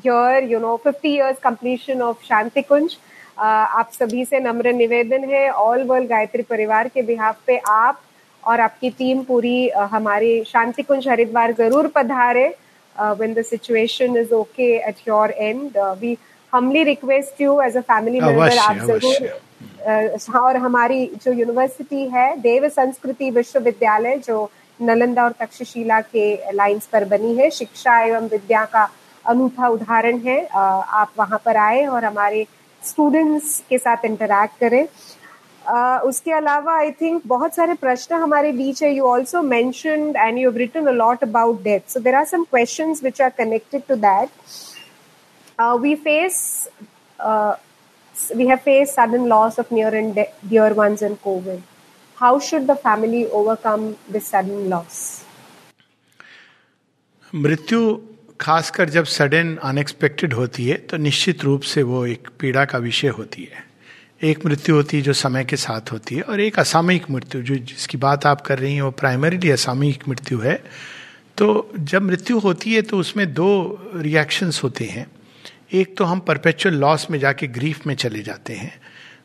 year 0.08 0.40
you 0.54 0.60
know 0.60 0.78
50 0.78 1.10
years 1.10 1.38
completion 1.50 2.02
of 2.10 2.28
shanti 2.32 2.66
kunj 2.74 2.98
आप 3.42 3.92
सभी 3.94 4.24
से 4.26 4.40
नम्र 4.40 4.72
निवेदन 4.74 5.24
है 5.30 5.50
all 5.50 5.84
world 5.88 6.10
Gayatri 6.10 6.44
Parivar 6.44 6.88
के 6.94 7.02
behalf 7.02 7.38
पे 7.48 7.58
आप 7.68 8.02
और 8.50 8.60
आपकी 8.62 8.90
टीम 8.98 9.22
पूरी 9.24 9.58
हमारे 9.92 10.32
शांति 10.48 10.84
कुंज 10.84 11.08
हरिद्वार 11.10 11.54
ज़रूर 11.60 11.88
पधारे। 11.96 12.48
when 13.20 13.34
the 13.36 13.44
situation 13.44 14.18
is 14.18 14.32
okay 14.36 14.74
at 14.88 14.98
your 15.08 15.28
end 15.44 15.78
we 16.00 16.10
humbly 16.54 16.82
request 16.88 17.38
you 17.40 17.52
as 17.66 17.76
a 17.82 17.84
family 17.92 18.20
member 18.22 18.58
आप 18.60 18.78
ज़रूर 18.88 20.40
और 20.40 20.58
हमारी 20.58 21.06
जो 21.24 21.32
यूनिवर्सिटी 21.34 22.04
है 22.14 22.26
देव 22.42 22.68
संस्कृति 22.70 23.30
विश्वविद्यालय 23.32 24.18
जो 24.26 24.50
नलंदा 24.80 25.24
और 25.24 25.32
तक्षशिला 25.40 26.00
के 26.02 26.26
लाइंस 26.54 26.86
पर 26.94 27.06
बनी 27.06 27.34
है 27.36 27.50
शिक्षा 27.52 28.00
एवं 28.02 28.28
विद्या 28.28 28.66
का 28.74 28.84
अनूठा 29.26 29.68
उदाहरण 29.70 30.20
है। 30.26 30.38
आप 30.48 31.14
वहाँ 31.20 31.42
पर 31.46 31.58
आए 31.58 31.86
और 31.86 32.06
हमारे 32.06 32.46
स्टूडेंट्स 32.82 33.58
के 33.70 33.78
साथ 33.78 34.06
इंटरेक्ट 34.06 34.60
करें। 34.60 34.86
उसके 36.06 36.32
अलावा 36.32 36.78
आई 36.78 36.92
थिंक 37.02 37.22
बहुत 37.28 37.56
सारे 37.56 37.74
प्रश्न 37.82 38.16
हमारे 38.16 38.52
बीच 38.52 38.84
है 38.84 38.94
you 38.94 39.06
also 39.06 39.42
mention 39.42 40.14
and 40.18 40.38
you 40.40 40.52
about 40.52 41.62
death 41.64 41.94
so 41.94 42.00
there 42.00 42.16
are 42.16 42.26
some 42.26 42.44
question 42.44 42.94
which 43.04 43.22
are 43.22 43.30
connected 43.38 43.82
to 43.90 43.96
that 43.96 44.30
we 45.82 45.96
face 46.06 46.40
we 48.36 48.48
have 48.48 48.62
faced 48.62 48.96
sudden 48.96 49.28
loss 49.28 49.58
of 49.58 49.72
near 49.72 49.90
and 49.96 50.18
dear 50.48 50.74
ones 50.74 51.02
in 51.02 51.16
COVID. 51.18 51.62
How 52.18 52.40
should 52.40 52.68
the 52.68 52.76
family 52.76 53.28
overcome 53.28 53.98
this 54.10 54.28
sudden 54.28 54.70
loss? 54.70 55.24
मृत्यु 57.34 57.80
खासकर 58.42 58.90
जब 58.90 59.06
sudden 59.06 59.56
unexpected 59.64 60.34
होती 60.34 60.68
है 60.68 60.78
तो 60.90 60.98
निश्चित 60.98 61.44
रूप 61.44 61.62
से 61.72 61.84
वो 61.84 62.06
एक 62.08 62.28
पीड़ा 62.40 62.64
का 62.66 62.78
विषय 62.78 63.08
होती 63.18 63.44
है 63.52 63.64
एक 64.22 64.46
मृत्यु 64.46 64.76
होती 64.76 64.98
है 64.98 65.04
जो 65.04 65.14
समय 65.14 65.44
के 65.46 65.56
साथ 65.56 65.92
होती 65.92 66.16
है, 66.16 66.22
और 66.22 66.40
एक 66.40 66.60
असामयिक 66.60 67.10
मृत्यु 67.12 67.42
जो 67.42 67.56
जिसकी 67.56 67.98
बात 67.98 68.26
आप 68.26 68.42
कर 68.42 68.60
रही 68.60 68.74
हैं, 68.76 68.82
वो 68.82 68.92
प्राइमरीली 68.92 69.50
असामयिक 69.50 70.08
मृत्यु 70.10 70.40
है। 70.40 70.56
तो 71.38 71.72
जब 71.78 72.02
मृत्यु 72.02 72.40
होती 72.40 72.74
है 72.74 72.82
तो 72.82 72.98
उसमें 72.98 73.34
दो 73.34 73.80
रिएक्शंस 73.96 74.64
होते 74.64 74.86
हैं। 74.86 75.06
एक 75.74 75.96
तो 75.98 76.06
हम 76.06 76.20
परपेचुअल 76.20 76.76
लॉस 76.76 77.08
में 77.12 77.20
जाके 77.20 77.48
ग्रीफ 77.50 77.86
में 77.88 77.96
चले 77.96 78.22
जाते 78.22 78.54
हैं, 78.54 78.74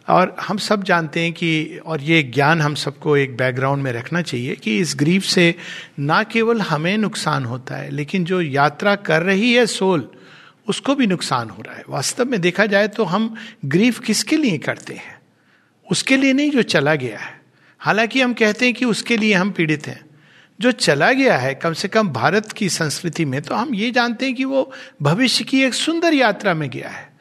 और 0.09 0.37
हम 0.41 0.57
सब 0.59 0.83
जानते 0.85 1.21
हैं 1.21 1.33
कि, 1.33 1.81
और 1.87 2.03
ये 2.03 2.23
ज्ञान 2.25 2.61
हम 2.61 2.75
सबको 2.75 3.17
एक 3.17 3.37
बैकग्राउंड 3.37 3.83
में 3.83 3.93
रखना 3.93 4.23
चाहिए 4.23 4.55
कि 4.55 4.79
इस 4.79 4.95
ग्रीफ 4.99 5.25
से 5.25 5.55
ना 5.99 6.23
केवल 6.23 6.61
हमें 6.61 6.97
नुकसान 6.99 7.45
होता 7.45 7.77
है, 7.77 7.91
लेकिन 7.91 8.25
जो 8.25 8.41
यात्रा 8.41 8.95
कर 8.95 9.23
रही 9.23 9.53
है 9.53 9.67
सोल 9.67 10.09
उसको 10.69 10.95
भी 10.95 11.07
नुकसान 11.07 11.51
हो 11.51 11.63
रहा 11.63 11.77
है। 11.77 11.85
वास्तव 11.89 12.25
में 12.25 12.41
देखा 12.41 12.67
जाए 12.67 12.89
तो 12.89 13.05
हम 13.05 13.35
ग्रीफ 13.65 14.01
किसके 14.01 14.37
लिए 14.37 14.59
करते 14.59 14.95
हैं? 14.95 15.19
उसके 15.91 16.17
लिए 16.17 16.33
नहीं, 16.33 16.51
जो 16.51 16.63
चला 16.63 16.95
गया 16.95 17.19
है। 17.19 17.41
हालाँकि 17.79 18.21
हम 18.21 18.35
कहते 18.35 18.65
हैं 18.65 18.75
कि 18.75 18.85
उसके 18.85 19.17
लिए 19.17 19.35
हम 19.35 19.51
पीड़ित 19.51 19.87
हैं। 19.87 20.05
जो 20.61 20.73
चला 20.73 21.13
गया 21.13 21.39
है, 21.39 21.55
कम 21.55 21.73
से 21.73 21.89
कम 21.89 22.09
भारत 22.09 22.53
की 22.53 22.69
संस्कृति 22.69 23.25
में 23.25 23.43
तो 23.43 23.55
हम 23.55 23.75
ये 23.75 23.91
जानते 23.91 24.27
हैं 24.27 24.35
कि 24.35 24.45
वो 24.45 24.73
भविष्य 25.03 25.45
की 25.45 25.63
एक 25.63 25.75
सुंदर 25.75 26.15
यात्रा 26.15 26.55
में 26.55 26.71
गया 26.71 26.89
है। 26.89 27.15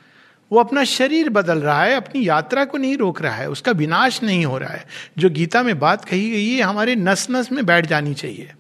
वो 0.51 0.59
अपना 0.59 0.83
शरीर 0.83 1.29
बदल 1.29 1.57
रहा 1.57 1.83
है, 1.83 1.95
अपनी 1.95 2.27
यात्रा 2.27 2.65
को 2.65 2.77
नहीं 2.77 2.97
रोक 2.97 3.21
रहा 3.21 3.35
है, 3.35 3.49
उसका 3.49 3.71
विनाश 3.71 4.23
नहीं 4.23 4.45
हो 4.45 4.57
रहा 4.57 4.73
है। 4.73 4.85
जो 5.17 5.29
गीता 5.29 5.63
में 5.63 5.79
बात 5.79 6.05
कही 6.05 6.31
गई 6.31 6.49
है, 6.49 6.61
हमारे 6.61 6.95
नस 6.95 7.27
नस 7.31 7.51
में 7.51 7.65
बैठ 7.65 7.85
जानी 7.85 8.13
चाहिए। 8.13 8.51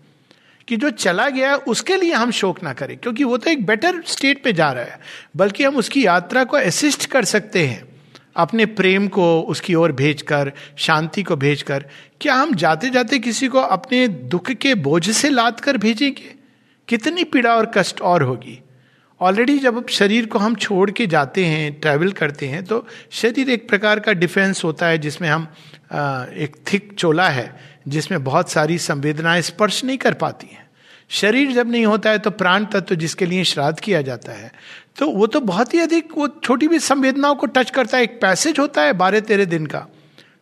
कि 0.73 0.77
जो 0.77 0.89
चला 0.89 1.27
गया 1.29 1.55
उसके 1.67 1.95
लिए 1.97 2.13
हम 2.13 2.31
शोक 2.31 2.61
ना 2.63 2.71
करें, 2.73 2.95
क्योंकि 2.97 3.23
वो 3.23 3.37
तो 3.37 3.49
एक 3.49 3.65
बेटर 3.65 4.01
स्टेट 4.07 4.43
पे 4.43 4.53
जा 4.53 4.71
रहा 4.71 4.83
है। 4.83 4.99
बल्कि 5.35 5.63
हम 5.63 5.75
उसकी 5.77 6.05
यात्रा 6.05 6.43
को 6.43 6.57
असिस्ट 6.57 7.05
कर 7.05 7.25
सकते 7.25 7.65
हैं, 7.67 7.83
अपने 8.35 8.65
प्रेम 8.67 9.07
को 9.07 9.25
उसकी 9.43 9.75
ओर 9.75 9.91
भेजकर, 9.91 10.51
शांति 10.77 11.23
को 11.23 11.35
भेजकर। 11.35 11.85
क्या 12.21 12.35
हम 12.35 12.53
जाते 12.55 12.89
जाते 12.89 13.19
किसी 13.19 13.47
को 13.47 13.59
अपने 13.59 14.07
दुख 14.07 14.51
के 14.51 14.73
बोझ 14.77 15.09
से 15.11 15.29
लाद 15.29 15.59
कर 15.59 15.77
भेजेंगे? 15.77 16.33
कितनी 16.87 17.23
पीड़ा 17.25 17.55
और 17.55 17.71
कष्ट 17.75 18.01
और 18.03 18.23
होगी। 18.23 18.59
ऑलरेडी 19.21 19.57
जब 19.59 19.87
शरीर 19.89 20.25
को 20.25 20.39
हम 20.39 20.55
छोड़ 20.55 20.89
के 20.91 21.07
जाते 21.07 21.45
हैं 21.45 21.71
ट्रैवल 21.81 22.11
करते 22.13 22.47
हैं 22.47 22.63
तो 22.65 22.85
शरीर 23.11 23.49
एक 23.49 23.69
प्रकार 23.69 23.99
का 23.99 24.13
डिफेंस 24.13 24.63
होता 24.63 24.87
है, 24.87 24.97
जिसमें 24.97 25.29
हम 25.29 25.47
एक 26.37 26.55
थिक 26.73 26.93
चोला 26.97 27.29
है, 27.29 27.47
जिसमें 27.87 28.23
बहुत 28.23 28.51
सारी 28.51 28.77
संवेदनाएँ 28.79 29.41
स्पर्श 29.43 29.83
नहीं 29.83 29.97
कर 29.97 30.13
पाती 30.15 30.47
हैं। 30.47 30.62
शरीर 31.13 31.51
जब 31.51 31.71
नहीं 31.71 31.85
होता 31.85 32.09
है 32.09 32.19
तो 32.19 32.31
प्राण 32.31 32.65
तत्व 32.65 32.95
जिसके 32.95 33.25
लिए 33.25 33.43
श्राद्ध 33.43 33.79
किया 33.79 34.01
जाता 34.01 34.31
है। 34.31 34.51
तो 34.97 35.09
वो 35.09 35.27
तो 35.27 35.39
बहुत 35.39 35.73
ही 35.73 35.79
अधिक, 35.79 36.09
वो 36.17 36.27
छोटी 36.27 36.67
भी 36.67 36.79
संवेदनाओं 36.79 37.35
को 37.35 37.45
टच 37.45 37.69
करता 37.69 37.97
है, 37.97 38.03
एक 38.03 38.21
पैसेज 38.21 38.59
होता 38.59 38.81
है 38.81 38.93
बारह 38.93 39.19
तेरह 39.19 39.45
दिन 39.45 39.65
का, 39.65 39.85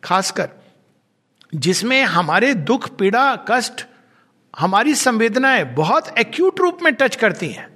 खासकर, 0.04 0.48
जिसमें 1.54 2.02
हमारे 2.02 2.54
दुख, 2.54 2.96
पीड़ा, 2.96 3.36
कष्ट, 3.48 3.86
हमारी 4.58 4.94
संवेदनाएँ 4.94 5.64
बहुत 5.64 6.18
एक्यूट 6.18 6.60
रूप 6.60 6.78
में 6.82 6.94
टच 6.94 7.16
करती 7.16 7.48
हैं। 7.48 7.68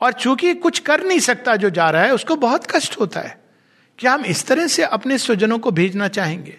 और 0.00 0.12
चूँकि 0.12 0.54
कुछ 0.54 0.78
कर 0.78 1.04
नहीं 1.04 1.18
सकता 1.18 1.56
जो 1.56 1.70
जा 1.70 1.90
रहा 1.90 2.02
है, 2.02 2.14
उसको 2.14 2.36
बहुत 2.36 2.66
कष्ट 2.70 3.00
होता 3.00 3.20
है। 3.20 3.40
क्या 3.98 4.12
हम 4.12 4.24
इस 4.24 4.46
तरह 4.46 4.66
से 4.66 4.82
अपने 4.82 5.18
स्वजनों 5.18 5.58
को 5.58 5.70
भेजना 5.70 6.08
चाहेंगे? 6.08 6.58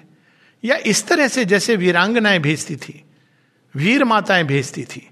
या 0.63 0.75
इस 0.75 1.07
तरह 1.07 1.27
से 1.27 1.45
जैसे 1.45 1.75
वीरांगनाएँ 1.75 2.39
भेजती 2.39 2.75
थी, 2.75 3.03
वीर 3.75 4.03
माताएँ 4.03 4.43
भेजती 4.43 4.83
थी 4.83 5.09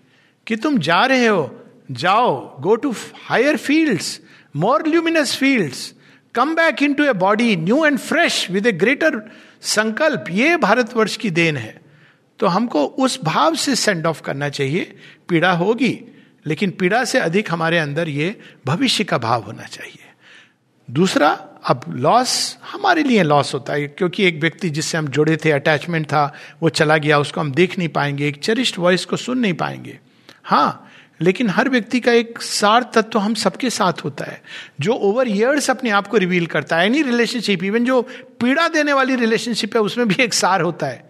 कि 0.47 0.55
तुम 0.55 0.77
जा 0.77 1.05
रहे 1.05 1.27
हो, 1.27 1.65
जाओ 1.91 2.61
go 2.61 2.75
to 2.75 2.93
higher 3.25 3.57
fields 3.57 4.19
more 4.55 4.87
luminous 4.87 5.35
fields 5.35 5.93
come 6.35 6.55
back 6.55 6.83
into 6.93 7.03
a 7.03 7.13
body 7.13 7.55
new 7.55 7.85
and 7.85 7.97
fresh 7.97 8.49
with 8.51 8.67
a 8.67 8.71
greater 8.71 9.21
संकल्प। 9.61 10.25
ये 10.31 10.57
भारतवर्ष 10.57 11.17
की 11.17 11.29
देन 11.29 11.57
है। 11.57 11.81
तो 12.39 12.47
हमको 12.47 12.85
उस 12.85 13.19
भाव 13.23 13.55
से 13.55 13.75
सेंड 13.75 14.05
ऑफ़ 14.05 14.21
करना 14.21 14.49
चाहिए। 14.49 14.97
पीड़ा 15.29 15.51
होगी, 15.51 15.99
लेकिन 16.45 16.71
पीड़ा 16.71 17.03
से 17.03 17.19
अधिक 17.19 17.51
हमारे 17.51 17.77
अंदर 17.77 18.09
ये 18.09 18.39
भविष्य 18.65 19.03
का 19.03 19.17
भाव 19.17 19.41
होना 19.41 19.63
चाहिए। 19.63 20.05
दूसरा, 20.91 21.29
अब 21.63 21.81
लॉस 21.89 22.57
हमारे 22.71 23.03
लिए 23.03 23.23
लॉस 23.23 23.53
होता 23.53 23.73
है, 23.73 23.87
क्योंकि 23.87 24.23
एक 24.23 24.39
व्यक्ति 24.39 24.69
जिससे 24.69 24.97
हम 24.97 25.07
जुड़े 25.07 25.37
थे 25.37 25.51
अटैचमेंट 25.51 26.05
था, 26.05 26.33
वो 26.61 26.69
चला 26.69 26.97
गया, 26.97 27.19
उसको 27.19 27.41
हम 27.41 27.51
देख 27.51 27.77
नहीं 27.77 27.89
पाएँगे, 27.89 28.27
एक 28.27 28.37
चरिष्ट 28.37 28.79
वॉइस 28.79 29.05
को 29.05 29.17
सुन 29.17 29.39
नहीं 29.39 29.53
पाएँगे। 29.53 29.99
हाँ 30.47 30.83
लेकिन 31.19 31.49
हर 31.49 31.69
व्यक्ति 31.69 31.99
का 31.99 32.11
एक 32.13 32.41
सार 32.41 32.83
तत्व 32.95 33.19
हम 33.19 33.33
सबके 33.35 33.69
साथ 33.69 34.03
होता 34.03 34.25
है, 34.25 34.41
जो 34.79 34.93
ओवर 34.93 35.27
ईयर्स 35.27 35.69
अपने 35.69 35.89
आप 35.89 36.07
को 36.07 36.17
रिवील 36.17 36.45
करता 36.47 36.77
है। 36.77 36.85
एनी 36.85 37.01
रिलेशनशिप 37.03 37.63
इवन 37.63 37.85
जो 37.85 38.01
पीड़ा 38.41 38.67
देने 38.67 38.93
वाली 38.93 39.15
रिलेशनशिप 39.15 39.75
है, 39.75 39.81
उसमें 39.81 40.07
भी 40.07 40.23
एक 40.23 40.33
सार 40.33 40.61
होता 40.61 40.87
है, 40.87 41.03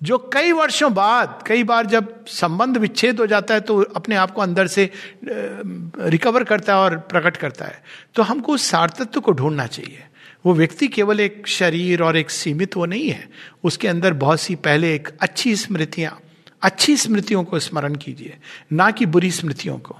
जो 0.00 0.18
कई 0.34 0.52
वर्षों 0.52 0.92
बाद, 0.94 1.42
कई 1.46 1.64
बार 1.64 1.86
जब 1.86 2.24
संबंध 2.28 2.76
विच्छेद 2.76 3.20
हो 3.20 3.26
जाता 3.26 3.54
है 3.54 3.60
तो 3.60 3.80
अपने 3.96 4.16
आप 4.16 4.30
को 4.30 4.42
अंदर 4.42 4.66
से 4.66 4.90
रिकवर 5.24 6.44
करता 6.44 6.74
है 6.74 6.78
और 6.80 6.96
प्रकट 7.10 7.36
करता 7.36 7.64
है। 7.64 7.82
तो 8.14 8.22
हमको 8.22 8.52
उस 8.52 8.70
सार्थत्व 8.70 9.20
को 9.20 9.32
ढूंढना 9.32 9.66
चाहिए। 9.68 10.02
वो 10.44 10.54
व्यक्ति 10.54 10.88
केवल 10.88 11.20
एक 11.20 11.46
शरीर 11.48 12.02
और 12.02 12.16
एक 12.16 12.30
सीमित 12.30 12.76
वो 12.76 12.86
नहीं 12.86 13.08
है, 13.08 13.28
उसके 13.64 13.88
अंदर 13.88 14.12
बहुत 14.16 14.40
सी 14.40 14.54
पहले 14.58 14.94
एक 14.94 15.08
अच्छी 15.20 15.54
स्मृतियाँ 15.58 16.18
अच्छी 16.62 16.96
स्मृतियों 16.96 17.44
को 17.44 17.58
स्मरण 17.58 17.94
कीजिए, 17.94 18.36
ना 18.72 18.90
कि 18.90 19.06
बुरी 19.06 19.30
स्मृतियों 19.30 19.78
को। 19.78 19.96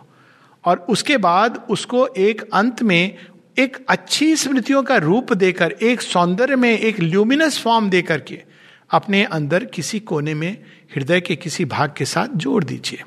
और 0.65 0.87
उसके 0.89 1.17
बाद 1.17 1.67
उसको 1.71 2.07
एक 2.07 2.51
अंत 2.53 2.83
में 2.83 3.19
एक 3.59 3.87
अच्छी 3.89 4.37
स्मृतियों 4.37 4.83
का 4.83 4.97
रूप 4.97 5.33
देकर, 5.33 5.71
एक 5.83 6.01
सौंदर्य 6.01 6.57
में, 6.57 6.79
एक 6.79 7.01
ल्यूमिनस 7.01 7.59
फॉर्म 7.59 7.91
देकर 7.91 8.21
के 8.21 8.43
अपने 8.91 9.25
अंदर 9.25 9.65
किसी 9.65 10.01
कोने 10.01 10.35
में, 10.35 10.65
हृदय 10.95 11.21
के 11.21 11.37
किसी 11.37 11.65
भाग 11.65 11.95
के 11.97 12.05
साथ 12.05 12.29
जोड़ 12.29 12.65
दीजिए। 12.65 13.03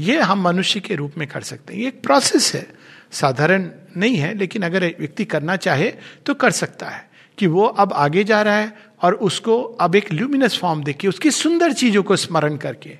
ये 0.00 0.20
हम 0.20 0.42
मनुष्य 0.42 0.80
के 0.80 0.94
रूप 0.94 1.12
में 1.18 1.28
कर 1.28 1.40
सकते 1.40 1.74
हैं। 1.74 1.80
ये 1.80 1.88
एक 1.88 2.02
प्रोसेस 2.02 2.54
है। 2.54 2.66
साधारण 3.12 3.70
नहीं 3.96 4.16
है, 4.16 4.34
लेकिन 4.34 4.62
अगर 4.62 4.84
व्यक्ति 5.00 5.24
करना 5.24 5.56
चाहे 5.56 5.92
तो 6.26 6.34
कर 6.34 6.50
सकता 6.50 6.86
है 6.86 7.10
कि 7.38 7.46
वो 7.46 7.64
अब 7.64 7.92
आगे 7.92 8.24
जा 8.24 8.42
रहा 8.42 8.56
है 8.56 8.76
और 9.06 9.14
उसको 9.14 9.62
अब 9.80 9.94
एक 9.94 10.12
ल्यूमिनस 10.12 10.58
फॉर्म 10.58 10.82
देखिए, 10.82 11.08
उसकी 11.08 11.30
सुंदर 11.30 11.72
चीज़ों 11.72 12.02
को 12.02 12.16
स्मरण 12.16 12.56
करके, 12.56 12.98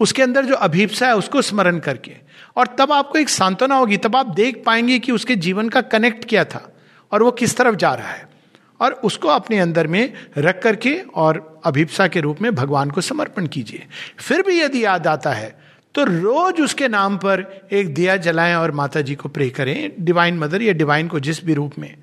उसके 0.00 0.22
अंदर 0.22 0.44
जो 0.44 0.54
अभीपसा 0.56 1.06
है, 1.06 1.16
उसको 1.16 1.42
स्मरण 1.42 1.78
करके। 1.78 2.12
और 2.56 2.66
तब 2.78 2.92
आपको 2.92 3.18
एक 3.18 3.28
सांत्वना 3.28 3.74
होगी, 3.74 3.96
तब 3.96 4.16
आप 4.16 4.34
देख 4.34 4.62
पाएँगे 4.66 4.98
कि 4.98 5.12
उसके 5.12 5.36
जीवन 5.36 5.68
का 5.68 5.80
कनेक्ट 5.80 6.28
क्या 6.28 6.44
था 6.44 6.72
और 7.12 7.22
वो 7.22 7.30
किस 7.32 7.56
तरफ़ 7.56 7.74
जा 7.76 7.94
रहा 7.94 8.10
है। 8.10 8.28
और 8.80 8.92
उसको 9.04 9.28
अपने 9.28 9.58
अंदर 9.58 9.86
में 9.86 10.12
रख 10.38 10.62
करके 10.62 10.94
और 11.14 11.60
अभिप्सा 11.64 12.06
के 12.08 12.20
रूप 12.20 12.40
में 12.42 12.54
भगवान 12.54 12.90
को 12.90 13.00
समर्पण 13.00 13.46
कीजिए। 13.46 13.86
फिर 14.18 14.42
भी 14.42 14.60
यदि 14.60 14.84
याद 14.84 15.06
आता 15.06 15.32
है 15.32 15.54
तो 15.94 16.04
रोज 16.04 16.60
उसके 16.60 16.88
नाम 16.88 17.16
पर 17.16 17.68
एक 17.72 17.94
दिया 17.94 18.16
जलाएँ 18.16 18.54
और 18.54 18.70
माता 18.70 19.00
जी 19.00 19.14
को 19.14 19.28
प्रे 19.28 19.48
करें 19.50 19.92
डिवाइन 20.00 20.38
मदर 20.38 20.62
या 20.62 20.72
डिवाइन 20.72 21.08
को 21.08 21.20
जिस 21.20 21.44
भी 21.44 21.54
रूप 21.54 21.78
में। 21.78 21.94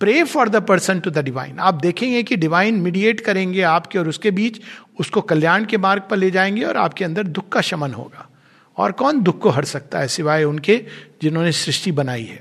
Pray 0.00 0.22
for 0.24 0.48
the 0.48 0.56
person 0.56 1.00
to 1.00 1.10
the 1.10 1.18
divine 1.18 1.58
आप 1.58 1.74
देखेंगे 1.74 2.22
कि 2.22 2.36
डिवाइन 2.36 2.74
मीडिएट 2.74 3.20
करेंगे 3.20 3.62
आपके 3.62 3.98
और 3.98 4.08
उसके 4.08 4.30
बीच, 4.30 4.60
उसको 5.00 5.20
कल्याण 5.20 5.64
के 5.64 5.78
मार्ग 5.78 6.02
पर 6.10 6.16
ले 6.16 6.30
जाएँगे 6.30 6.62
और 6.62 6.76
आपके 6.76 7.04
अंदर 7.04 7.22
दुख 7.22 7.48
का 7.48 7.60
शमन 7.60 7.92
होगा। 7.92 8.28
और 8.76 8.92
कौन 8.92 9.22
दुख 9.22 9.38
को 9.38 9.50
हर 9.50 9.64
सकता 9.64 9.98
है 9.98 10.08
सिवाय 10.08 10.44
उनके 10.44 10.84
जिन्होंने 11.22 11.52
सृष्टि 11.52 11.92
बनाई 11.92 12.24
है? 12.24 12.40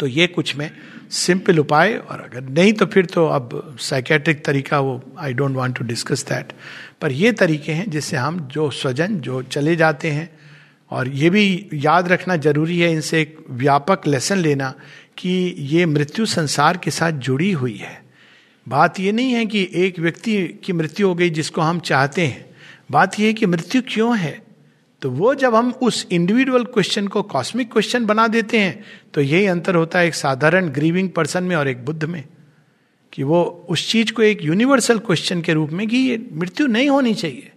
तो 0.00 0.06
ये 0.06 0.26
कुछ 0.26 0.56
में 0.56 0.70
सिंपल 1.10 1.58
उपाय, 1.58 1.94
और 1.94 2.20
अगर 2.20 2.48
नहीं 2.48 2.72
तो 2.72 2.86
फिर 2.86 3.06
तो 3.06 3.26
अब 3.26 3.76
साइकेट्रिक 3.80 4.44
तरीका 4.44 4.80
वो 4.80 5.00
I 5.18 5.32
don't 5.32 5.56
want 5.56 5.78
to 5.78 5.84
discuss 5.84 6.24
that 6.28 6.52
पर 7.00 7.12
ये 7.12 7.32
तरीके 7.32 7.72
हैं 7.72 7.90
जिससे 7.90 8.16
हम 8.16 8.40
जो 8.40 8.70
स्वजन, 8.70 9.16
जो 9.16 9.42
चले 9.42 9.76
जाते 9.76 10.10
हैं, 10.10 10.28
और 10.90 11.08
ये 11.08 11.30
भी 11.30 11.68
याद 11.74 12.08
रखना 12.08 12.36
ज़रूरी 12.36 12.78
है 12.80 12.92
इनसे 12.92 13.20
एक 13.20 13.36
व्यापक 13.50 14.06
लेसन 14.06 14.38
लेना 14.38 14.74
कि 15.18 15.54
ये 15.58 15.86
मृत्यु 15.86 16.26
संसार 16.26 16.76
के 16.76 16.90
साथ 16.90 17.12
जुड़ी 17.12 17.50
हुई 17.52 17.76
है। 17.76 18.00
बात 18.66 19.00
ये 19.00 19.12
नहीं 19.12 19.32
है 19.32 19.44
कि 19.46 19.68
एक 19.74 19.98
व्यक्ति 19.98 20.42
की 20.64 20.72
मृत्यु 20.72 21.08
हो 21.08 21.14
गई 21.14 21.30
जिसको 21.30 21.60
हम 21.60 21.80
चाहते 21.80 22.26
हैं। 22.26 22.44
बात 22.90 23.18
यह 23.20 23.26
है 23.26 23.32
कि 23.32 23.46
मृत्यु 23.46 23.82
क्यों 23.88 24.16
है? 24.18 24.40
तो 25.02 25.10
वो 25.10 25.34
जब 25.34 25.54
हम 25.54 25.70
उस 25.82 26.06
इंडिविजुअल 26.12 26.64
क्वेश्चन 26.64 27.08
को 27.08 27.22
कॉस्मिक 27.22 27.72
क्वेश्चन 27.72 28.04
बना 28.06 28.26
देते 28.28 28.58
हैं 28.58 28.84
तो 29.14 29.20
यही 29.20 29.46
अंतर 29.46 29.74
होता 29.74 29.98
है 29.98 30.06
एक 30.06 30.14
साधारण 30.14 30.68
ग्रीविंग 30.68 31.08
पर्सन 31.10 31.44
में 31.44 31.54
और 31.56 31.68
एक 31.68 31.84
बुद्ध 31.84 32.04
में, 32.04 32.24
कि 33.12 33.22
वो 33.22 33.66
उस 33.70 33.88
चीज़ 33.90 34.12
को 34.12 34.22
एक 34.22 34.42
यूनिवर्सल 34.42 34.98
क्वेश्चन 34.98 35.40
के 35.40 35.52
रूप 35.52 35.70
में 35.70 35.86
कि 35.88 35.96
ये 35.98 36.24
मृत्यु 36.32 36.66
नहीं 36.66 36.88
होनी 36.88 37.14
चाहिए। 37.14 37.50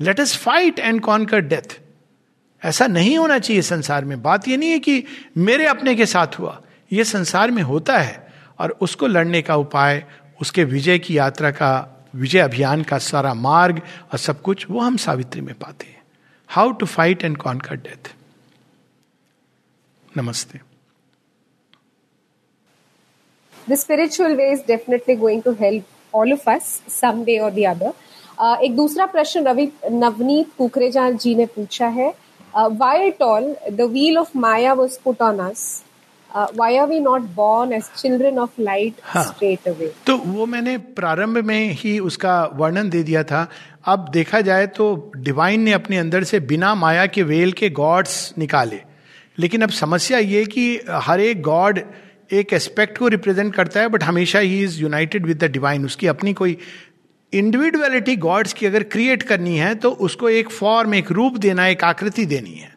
Let 0.00 0.20
us 0.20 0.36
fight 0.36 0.78
and 0.78 1.00
conquer 1.00 1.40
death 1.40 1.78
ऐसा 2.62 2.86
नहीं 2.86 3.16
होना 3.18 3.38
चाहिए 3.38 3.62
संसार 3.62 4.04
में। 4.04 4.20
बात 4.22 4.48
ये 4.48 4.56
नहीं 4.56 4.70
है 4.70 4.78
कि 4.78 5.02
मेरे 5.36 5.66
अपने 5.66 5.94
के 5.94 6.06
साथ 6.06 6.38
हुआ। 6.38 6.60
ये 6.92 7.04
संसार 7.04 7.50
में 7.50 7.62
होता 7.62 7.98
है 7.98 8.32
और 8.60 8.76
उसको 8.80 9.06
लड़ने 9.06 9.42
का 9.42 9.56
उपाय 9.56 10.04
उसके 10.40 10.64
विजय 10.64 10.98
की 10.98 11.16
यात्रा 11.18 11.50
का 11.50 11.70
विजय 12.14 12.38
अभियान 12.38 12.82
का 12.82 12.98
सारा 12.98 13.34
मार्ग 13.34 13.80
और 14.12 14.18
सब 14.18 14.42
कुछ 14.42 14.66
वो 14.70 14.80
हम 14.80 14.96
सावित्री 14.96 15.40
में 15.40 15.54
पाते 15.54 15.86
हैं। 15.86 16.02
How 16.48 16.72
to 16.72 16.86
fight 16.86 17.24
and 17.24 17.36
conquer 17.36 17.76
death 17.76 18.12
नमस्ते। 20.16 20.60
The 23.68 23.76
spiritual 23.76 24.36
way 24.38 24.50
is 24.52 24.62
definitely 24.68 25.14
going 25.16 25.42
to 25.42 25.52
help 25.54 25.84
all 26.14 26.32
of 26.32 26.48
us 26.48 26.70
someday 26.88 27.38
or 27.40 27.50
the 27.50 27.66
other. 27.66 27.92
Uh, 28.40 28.56
एक 28.62 28.74
दूसरा 28.76 29.06
प्रश्न 29.06 29.42
रवि 29.46 29.66
नवनीत 29.90 30.50
कुकरेजा 30.58 31.10
जी 31.10 31.34
ने 31.34 31.46
पूछा 31.46 31.86
है 31.86 32.12
why 32.56 33.06
at 33.06 33.22
all 33.22 33.54
the 33.72 33.80
wheel 33.80 34.18
of 34.18 34.38
maya 34.38 34.72
was 34.72 34.98
put 35.04 35.22
on 35.22 35.38
us 35.38 35.62
why 36.36 36.76
are 36.76 36.86
we 36.88 37.00
not 37.00 37.22
born 37.34 37.72
as 37.72 37.90
children 37.96 38.38
of 38.38 38.60
light 38.60 39.00
straight 39.18 39.68
away 39.68 39.92
तो 40.06 40.16
वो 40.18 40.46
मैंने 40.46 40.76
प्रारंभ 40.96 41.38
में 41.46 41.72
ही 41.72 41.98
उसका 42.00 42.42
वर्णन 42.54 42.90
दे 42.90 43.02
दिया 43.02 43.22
था। 43.24 43.46
अब 43.86 44.08
देखा 44.12 44.40
जाए 44.40 44.66
तो 44.66 45.12
डिवाइन 45.16 45.60
ने 45.60 45.72
अपने 45.72 45.98
अंदर 45.98 46.24
से 46.24 46.40
बिना 46.40 46.74
माया 46.74 47.06
के 47.06 47.22
वेल 47.22 47.52
के 47.52 47.70
गॉड्स 47.70 48.34
निकाले। 48.38 48.80
लेकिन 49.38 49.62
अब 49.62 49.70
समस्या 49.70 50.18
ये 50.18 50.44
कि 50.44 50.64
हर 50.90 51.20
एक 51.20 51.42
गॉड 51.42 51.80
एक 52.32 52.52
एस्पेक्ट 52.52 52.98
को 52.98 53.08
रिप्रेजेंट 53.08 53.54
करता 53.54 53.80
है 53.80 53.88
बट 53.88 54.02
हमेशा 54.02 54.38
ही 54.38 54.62
is 54.64 54.80
united 54.80 55.26
with 55.26 55.44
the 55.44 55.50
divine 55.50 55.84
उसकी 55.84 56.06
अपनी 56.06 56.32
कोई 56.34 56.56
इंडिविजुअलिटी 57.32 58.16
गॉड्स 58.16 58.52
की 58.52 58.66
अगर 58.66 58.82
क्रिएट 58.92 59.22
करनी 59.22 59.56
है 59.56 59.74
तो 59.74 59.90
उसको 60.06 60.28
एक 60.28 60.50
फॉर्म 60.50 60.94
एक 60.94 61.10
रूप 61.12 61.36
देना 61.38 61.66
एक 61.66 61.84
आकृति 61.84 62.26
देनी 62.26 62.54
है। 62.54 62.70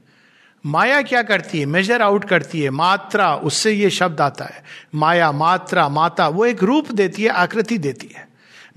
माया 0.66 1.02
क्या 1.02 1.24
करती 1.24 1.60
है? 1.60 1.66
मेजर 1.66 2.02
आउट 2.02 2.26
करती 2.26 2.62
है। 2.62 2.70
मात्रा, 2.70 3.36
उससे 3.36 3.72
ये 3.72 3.90
शब्द 3.90 4.22
आता 4.22 4.46
है। 4.46 4.64
माया, 4.96 5.32
मात्रा, 5.32 5.90
माता, 5.90 6.28
वो 6.28 6.46
एक 6.46 6.64
रूप 6.64 6.92
देती 6.92 7.24
है, 7.24 7.30
आकृति 7.30 7.78
देती 7.78 8.12
है। 8.16 8.26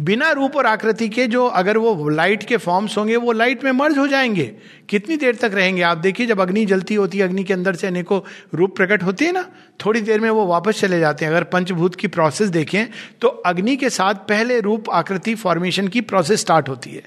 बिना 0.00 0.30
रूप 0.30 0.56
और 0.56 0.66
आकृति 0.66 1.08
के 1.08 1.26
जो 1.26 1.46
अगर 1.46 1.76
वो 1.76 2.08
लाइट 2.08 2.42
के 2.42 2.56
फॉर्म्स 2.56 2.98
होंगे, 2.98 3.16
वो 3.16 3.32
लाइट 3.32 3.64
में 3.64 3.72
मर्ज 3.72 3.98
हो 3.98 4.06
जाएँगे। 4.06 4.54
कितनी 4.88 5.16
देर 5.16 5.34
तक 5.34 5.50
रहेंगे? 5.54 5.82
आप 5.82 5.98
देखिए, 5.98 6.26
जब 6.26 6.40
अग्नि 6.40 6.64
जलती 6.64 6.94
होती 6.94 7.18
है, 7.18 7.24
अग्नि 7.24 7.44
के 7.44 7.52
अंदर 7.52 7.74
से 7.74 7.86
अनेकों 7.86 8.20
रूप 8.54 8.76
प्रकट 8.76 9.02
होती 9.02 9.24
है 9.24 9.32
ना, 9.32 9.46
थोड़ी 9.86 10.00
देर 10.00 10.20
में 10.20 10.30
वो 10.30 10.46
वापस 10.46 10.80
चले 10.80 11.00
जाते 11.00 11.24
हैं। 11.24 11.32
अगर 11.32 11.44
पंचभूत 11.44 11.94
की 11.94 12.08
प्रोसेस 12.08 12.48
देखें 12.48 12.86
तो 13.20 13.28
अग्नि 13.28 13.76
के 13.76 13.90
साथ 13.90 14.14
पहले 14.14 14.60
रूप, 14.60 14.90
आकृति 14.90 15.34
फॉर्मेशन 15.34 15.88
की 15.88 16.00
प्रोसेस 16.00 16.40
स्टार्ट 16.40 16.68
होती 16.68 16.90
है। 16.90 17.02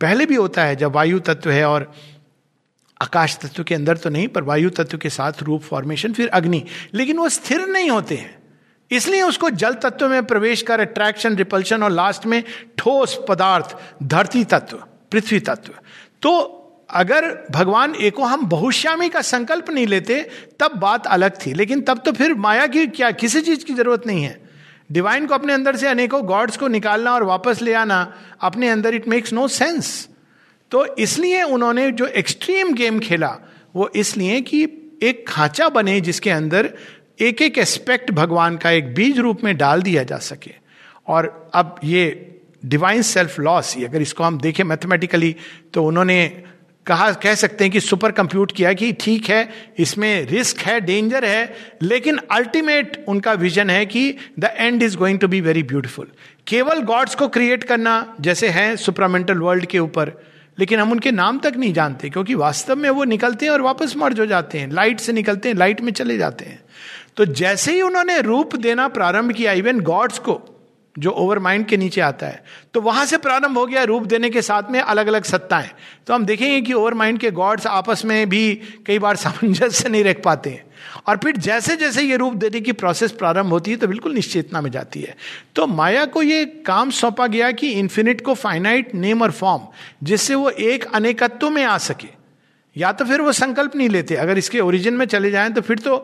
पहले 0.00 0.26
भी 0.26 0.34
होता 0.34 0.64
है, 0.64 0.76
जब 0.76 0.92
वायु 0.92 1.18
तत्व 1.18 1.50
है 1.50 1.64
और 1.68 1.92
आकाश 3.02 3.36
तत्व 3.36 3.62
के 3.62 3.74
अंदर 3.74 3.96
तो 3.96 4.10
नहीं, 4.10 4.28
पर 4.28 4.42
वायु 4.42 4.70
तत्व 4.70 4.98
के 4.98 5.10
साथ 5.10 5.32
रूप 5.42 5.62
फॉर्मेशन 5.62 6.12
फिर 6.12 6.28
अग्नि। 6.28 6.64
लेकिन 6.94 7.16
वो 7.16 7.28
स्थिर 7.28 7.66
नहीं 7.66 7.90
होते 7.90 8.14
हैं। 8.14 8.44
इसलिए 8.90 9.22
उसको 9.22 9.50
जल 9.50 9.74
तत्व 9.74 10.08
में 10.08 10.24
प्रवेश 10.24 10.62
कर 10.62 10.80
अट्रैक्शन 10.80 11.36
रिपल्शन 11.36 11.82
और 11.82 11.90
लास्ट 11.90 12.26
में 12.26 12.44
ठोस 12.78 13.20
पदार्थ, 13.28 13.76
धरती 14.02 14.44
तत्व, 14.44 14.76
पृथ्वी 15.12 15.40
तत्व। 15.40 15.72
तो 16.22 16.60
अगर 16.90 17.46
भगवान 17.50 17.94
एको 17.94 18.22
हम 18.22 18.46
बहुश्यामी 18.46 19.08
का 19.08 19.22
संकल्प 19.22 19.70
नहीं 19.70 19.86
लेते, 19.86 20.30
तब 20.60 20.72
बात 20.76 21.06
अलग 21.06 21.46
थी। 21.46 21.54
लेकिन 21.54 21.80
तब 21.80 22.02
तो 22.04 22.12
फिर 22.12 22.34
माया 22.34 22.66
की 22.66 22.86
क्या, 22.86 23.10
किसी 23.10 23.40
चीज़ 23.40 23.64
की 23.64 23.74
ज़रूरत 23.74 24.06
नहीं 24.06 24.24
है। 24.24 24.50
डिवाइन 24.92 25.26
को 25.26 25.34
अपने 25.34 25.52
अंदर 25.52 25.76
से 25.76 25.88
अनेकों 25.88 26.22
गॉड्स 26.22 26.56
को 26.56 26.68
निकालना 26.68 27.14
और 27.14 27.22
वापस 27.22 27.62
ले 27.62 27.72
आना, 27.72 28.14
अपने 28.40 28.68
अंदर 28.68 28.94
इट 28.94 29.08
मेक्स 29.08 29.32
नो 29.32 29.48
सेंस 29.48 30.08
तो 30.74 30.84
इसलिए 30.98 31.42
उन्होंने 31.44 31.90
जो 31.92 32.06
एक्सट्रीम 32.06 32.72
गेम 32.74 32.98
खेला, 33.00 33.36
वो 33.74 33.88
इसलिए 33.96 34.40
कि 34.40 34.62
एक 35.02 35.24
खांचा 35.28 35.68
बने 35.68 36.00
जिसके 36.00 36.30
अंदर 36.30 36.68
एक 37.20 37.42
एक 37.42 37.58
एस्पेक्ट 37.58 38.10
भगवान 38.10 38.56
का 38.56 38.70
एक 38.70 38.94
बीज 38.94 39.18
रूप 39.18 39.44
में 39.44 39.56
डाल 39.56 39.82
दिया 39.82 40.02
जा 40.02 40.18
सके। 40.18 40.50
और 41.06 41.50
अब 41.54 41.78
ये 41.84 42.04
डिवाइन 42.64 43.02
सेल्फ 43.02 43.38
लॉस 43.40 43.74
ही 43.76 43.84
अगर 43.84 44.02
इसको 44.02 44.24
हम 44.24 44.38
देखें 44.40 44.64
मैथमेटिकली 44.64 45.34
तो 45.74 45.84
उन्होंने 45.84 46.26
कहा, 46.86 47.10
कह 47.12 47.34
सकते 47.34 47.64
हैं 47.64 47.72
कि 47.72 47.80
सुपर 47.80 48.12
कंप्यूट 48.12 48.52
किया 48.52 48.72
कि 48.72 48.92
ठीक 49.00 49.30
है, 49.30 49.48
इसमें 49.78 50.26
रिस्क 50.26 50.60
है 50.60 50.80
डेंजर 50.80 51.24
है, 51.24 51.54
लेकिन 51.82 52.18
अल्टीमेट 52.32 53.04
उनका 53.08 53.32
विजन 53.34 53.70
है 53.70 53.86
कि 53.86 54.16
the 54.40 54.54
end 54.56 54.82
is 54.82 54.96
going 54.96 55.18
to 55.18 55.28
be 55.28 55.40
very 55.40 55.62
beautiful 55.64 56.12
केवल 56.46 56.82
गॉड्स 56.84 57.14
को 57.14 57.28
क्रिएट 57.28 57.64
करना, 57.64 58.16
जैसे 58.20 58.48
है 58.50 58.76
सुपरामेंटल 58.76 59.38
वर्ल्ड 59.38 59.66
के 59.66 59.78
ऊपर 59.78 60.16
लेकिन 60.58 60.80
हम 60.80 60.92
उनके 60.92 61.10
नाम 61.10 61.38
तक 61.38 61.56
नहीं 61.56 61.72
जानते, 61.72 62.10
क्योंकि 62.10 62.34
वास्तव 62.34 62.76
में 62.76 62.88
वो 62.90 63.04
निकलते 63.04 63.46
हैं 63.46 63.52
और 63.52 63.62
वापस 63.62 63.96
मर्ज 63.96 64.20
हो 64.20 64.26
जाते 64.26 64.58
हैं, 64.58 64.70
लाइट 64.70 65.00
से 65.00 65.12
निकलते 65.12 65.48
हैं, 65.48 65.56
लाइट 65.56 65.80
में 65.80 65.92
चले 65.92 66.16
जाते 66.18 66.44
हैं। 66.44 66.62
तो 67.16 67.24
जैसे 67.24 67.72
ही 67.72 67.82
उन्होंने 67.82 68.20
रूप 68.22 68.56
देना 68.56 68.88
प्रारंभ 68.88 69.32
किया 69.32 69.52
इवन 69.52 69.80
गॉड्स 69.82 70.18
को, 70.18 70.40
जो 70.96 71.10
ओवर 71.10 71.38
माइंड 71.38 71.66
के 71.66 71.76
नीचे 71.76 72.00
आता 72.00 72.26
है 72.26 72.42
तो 72.74 72.80
वहाँ 72.80 73.04
से 73.06 73.18
प्रारंभ 73.18 73.58
हो 73.58 73.64
गया 73.66 73.82
रूप 73.84 74.02
देने 74.02 74.30
के 74.30 74.42
साथ 74.42 74.70
में 74.70 74.80
अलग 74.80 75.06
अलग 75.06 75.24
सत्ताएँ। 75.24 75.70
तो 76.06 76.14
हम 76.14 76.24
देखेंगे 76.26 76.60
कि 76.60 76.72
ओवर 76.72 76.94
माइंड 76.94 77.18
के 77.18 77.30
गॉड्स 77.30 77.66
आपस 77.66 78.04
में 78.04 78.28
भी 78.28 78.54
कई 78.86 78.98
बार 78.98 79.16
सामंजस्य 79.24 79.88
नहीं 79.88 80.04
रख 80.04 80.22
पाते 80.22 80.50
हैं। 80.50 80.64
और 81.06 81.16
फिर 81.16 81.36
जैसे 81.36 81.76
जैसे 81.76 82.02
ये 82.02 82.16
रूप 82.16 82.34
देने 82.34 82.60
की 82.60 82.72
प्रोसेस 82.72 83.12
प्रारंभ 83.12 83.50
होती 83.50 83.70
है 83.70 83.76
तो 83.76 83.86
बिल्कुल 83.86 84.14
निश्चेतना 84.14 84.60
में 84.60 84.70
जाती 84.70 85.00
है। 85.00 85.16
तो 85.56 85.66
माया 85.66 86.04
को 86.06 86.22
ये 86.22 86.44
काम 86.66 86.90
सौंपा 86.90 87.26
गया 87.26 87.50
कि 87.52 87.70
इन्फिनिट 87.70 88.20
को 88.20 88.34
फाइनाइट 88.34 88.94
नेम 88.94 89.22
और 89.22 89.30
फॉर्म 89.30 89.66
जिससे 90.02 90.34
वो 90.34 90.50
एक 90.50 90.84
अनेकत्व 90.94 91.50
में 91.50 91.64
आ 91.64 91.78
सके। 91.78 92.08
या 92.76 92.92
तो 92.92 93.04
फिर 93.04 93.20
वो 93.20 93.32
संकल्प 93.32 93.76
नहीं 93.76 93.88
लेते। 93.88 94.14
अगर 94.16 94.38
इसके 94.38 94.60
ओरिजिन 94.60 94.94
में 94.94 95.06
चले 95.06 95.30
जाएँ 95.30 95.52
तो 95.52 95.60
फिर 95.60 95.78
तो 95.78 95.96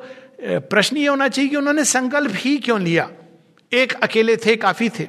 प्रश्न 0.42 0.96
ये 0.96 1.06
होना 1.06 1.28
चाहिए 1.28 1.50
कि 1.50 1.56
उन्होंने 1.56 1.84
संकल्प 1.84 2.32
ही 2.34 2.56
क्यों 2.58 2.80
लिया? 2.80 3.10
एक 3.72 3.92
अकेले 3.94 4.36
थे, 4.36 4.56
काफ़ी 4.56 4.88
थे। 4.88 5.08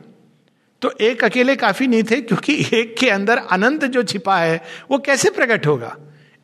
तो 0.81 0.91
एक 1.01 1.23
अकेले 1.23 1.55
काफ़ी 1.55 1.87
नहीं 1.87 2.03
थे, 2.03 2.19
क्योंकि 2.21 2.53
एक 2.73 2.95
के 2.99 3.09
अंदर 3.09 3.37
अनंत 3.51 3.85
जो 3.85 4.03
छिपा 4.03 4.37
है, 4.37 4.61
वो 4.91 4.97
कैसे 4.97 5.29
प्रकट 5.29 5.67
होगा? 5.67 5.95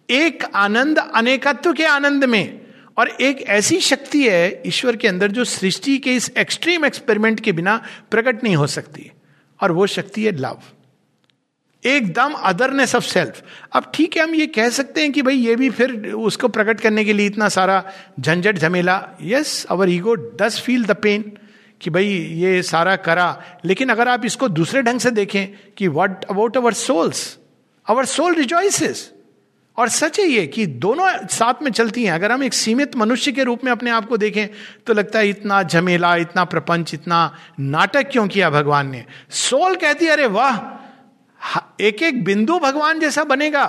एक 0.09 0.43
आनंद 0.55 0.99
अनेकत्व 0.99 1.73
के 1.73 1.85
आनंद 1.85 2.25
में। 2.25 2.66
और 2.97 3.09
एक 3.21 3.41
ऐसी 3.49 3.79
शक्ति 3.81 4.27
है 4.29 4.61
ईश्वर 4.65 4.95
के 4.95 5.07
अंदर 5.07 5.31
जो 5.31 5.43
सृष्टि 5.43 5.97
के 5.97 6.15
इस 6.15 6.31
एक्सट्रीम 6.37 6.85
एक्सपेरिमेंट 6.85 7.39
के 7.39 7.51
बिना 7.51 7.81
प्रकट 8.11 8.43
नहीं 8.43 8.55
हो 8.55 8.67
सकती। 8.67 9.11
और 9.59 9.71
वो 9.71 9.87
शक्ति 9.87 10.23
है 10.25 10.31
लव 10.31 10.61
एकदम 11.83 12.33
अदरनेस 12.33 12.95
ऑफ़ 12.95 13.03
सेल्फ 13.03 13.41
अब 13.73 13.91
ठीक 13.93 14.15
है, 14.17 14.23
हम 14.23 14.35
ये 14.35 14.45
कह 14.47 14.69
सकते 14.69 15.01
हैं 15.01 15.11
कि 15.11 15.21
भाई 15.21 15.35
ये 15.35 15.55
भी 15.55 15.69
फिर 15.69 16.13
उसको 16.13 16.47
प्रकट 16.47 16.79
करने 16.79 17.03
के 17.05 17.13
लिए 17.13 17.25
इतना 17.25 17.49
सारा 17.49 17.83
झंझट 18.19 18.57
झमेला। 18.57 19.01
Yes 19.21 19.65
our 19.69 19.89
ego 19.89 20.15
does 20.41 20.59
feel 20.59 20.85
the 20.85 20.91
pain 20.91 21.31
कि 21.81 21.89
भाई 21.89 22.07
ये 22.41 22.61
सारा 22.63 22.95
करा। 22.95 23.43
लेकिन 23.65 23.89
अगर 23.89 24.07
आप 24.07 24.25
इसको 24.25 24.47
दूसरे 24.49 24.81
ढंग 24.81 24.99
से 24.99 25.11
देखें 25.11 25.47
कि 25.77 25.87
what 25.87 26.25
about 26.25 26.57
our 26.57 26.73
souls 26.73 27.37
our 27.87 28.05
soul 28.05 28.35
rejoices 28.35 29.11
और 29.77 29.89
सच 29.89 30.19
है 30.19 30.25
ये 30.25 30.45
कि 30.47 30.65
दोनों 30.65 31.07
साथ 31.29 31.61
में 31.63 31.71
चलती 31.71 32.03
हैं। 32.03 32.11
अगर 32.11 32.31
हम 32.31 32.43
एक 32.43 32.53
सीमित 32.53 32.95
मनुष्य 32.97 33.31
के 33.31 33.43
रूप 33.43 33.63
में 33.63 33.71
अपने 33.71 33.91
आप 33.91 34.07
को 34.07 34.17
देखें 34.17 34.47
तो 34.87 34.93
लगता 34.93 35.19
है 35.19 35.29
इतना 35.29 35.61
झमेला, 35.63 36.15
इतना 36.15 36.43
प्रपंच, 36.45 36.93
इतना 36.93 37.33
नाटक 37.59 38.09
क्यों 38.11 38.27
किया 38.27 38.49
भगवान 38.49 38.89
ने? 38.89 39.05
सोल 39.31 39.75
कहती 39.75 40.07
अरे 40.07 40.27
वाह 40.27 40.55
एक 41.81 42.01
एक 42.03 42.23
बिंदु 42.23 42.59
भगवान 42.59 42.99
जैसा 42.99 43.23
बनेगा। 43.25 43.63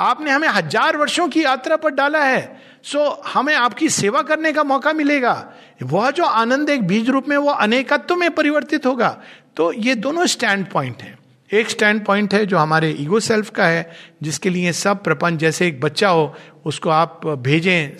आपने 0.00 0.30
हमें 0.30 0.48
हज़ार 0.48 0.96
वर्षों 0.96 1.28
की 1.28 1.44
यात्रा 1.44 1.76
पर 1.76 1.90
डाला 1.90 2.22
है, 2.24 2.60
सो 2.82 3.08
हमें 3.26 3.54
आपकी 3.54 3.88
सेवा 3.90 4.22
करने 4.22 4.52
का 4.52 4.64
मौका 4.64 4.92
मिलेगा। 4.92 5.34
वह 5.82 6.10
जो 6.10 6.24
आनंद 6.24 6.70
एक 6.70 6.86
बीज 6.86 7.10
रूप 7.10 7.28
में, 7.28 7.36
वो 7.36 7.50
अनेकत्व 7.50 8.16
में 8.16 8.30
परिवर्तित 8.30 8.86
होगा। 8.86 9.16
तो 9.56 9.72
ये 9.72 9.94
दोनों 9.96 10.26
स्टैंड 10.26 10.66
पॉइंट 10.66 11.02
हैं। 11.02 11.18
एक 11.54 11.70
स्टैंड 11.70 12.04
पॉइंट 12.04 12.34
है 12.34 12.46
जो 12.46 12.58
हमारे 12.58 12.90
ईगो 12.90 13.20
सेल्फ 13.20 13.50
का 13.50 13.66
है, 13.66 13.90
जिसके 14.22 14.50
लिए 14.50 14.72
सब 14.72 15.02
प्रपंच, 15.04 15.38
जैसे 15.40 15.66
एक 15.66 15.80
बच्चा 15.80 16.08
हो, 16.08 16.34
उसको 16.64 16.90
आप 16.90 17.26
भेजें 17.26 17.96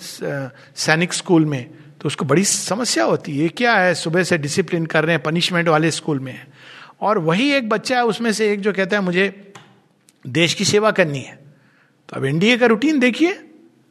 सैनिक 0.75 1.13
स्कूल 1.13 1.45
में 1.45 1.69
तो 2.01 2.07
उसको 2.07 2.25
बड़ी 2.25 2.43
समस्या 2.43 3.03
होती 3.03 3.39
है। 3.39 3.47
क्या 3.49 3.73
है? 3.73 3.93
सुबह 3.95 4.23
से 4.23 4.37
डिसिप्लिन 4.37 4.85
कर 4.85 5.05
रहे 5.05 5.15
हैं 5.15 5.23
पनिशमेंट 5.23 5.67
वाले 5.67 5.91
स्कूल 5.91 6.19
में 6.19 6.39
और 7.01 7.17
वही 7.17 7.51
एक 7.51 7.69
बच्चा 7.69 7.95
है, 7.97 8.05
उसमें 8.05 8.31
से 8.33 8.51
एक 8.53 8.61
जो 8.61 8.73
कहता 8.73 8.97
है, 8.97 9.03
मुझे 9.03 9.53
देश 10.27 10.53
की 10.53 10.65
सेवा 10.65 10.91
करनी 10.91 11.19
है। 11.19 11.39
तो 12.09 12.17
अब 12.17 12.25
एनडीए 12.25 12.57
का 12.57 12.65
रूटीन 12.65 12.99
देखिए। 12.99 13.39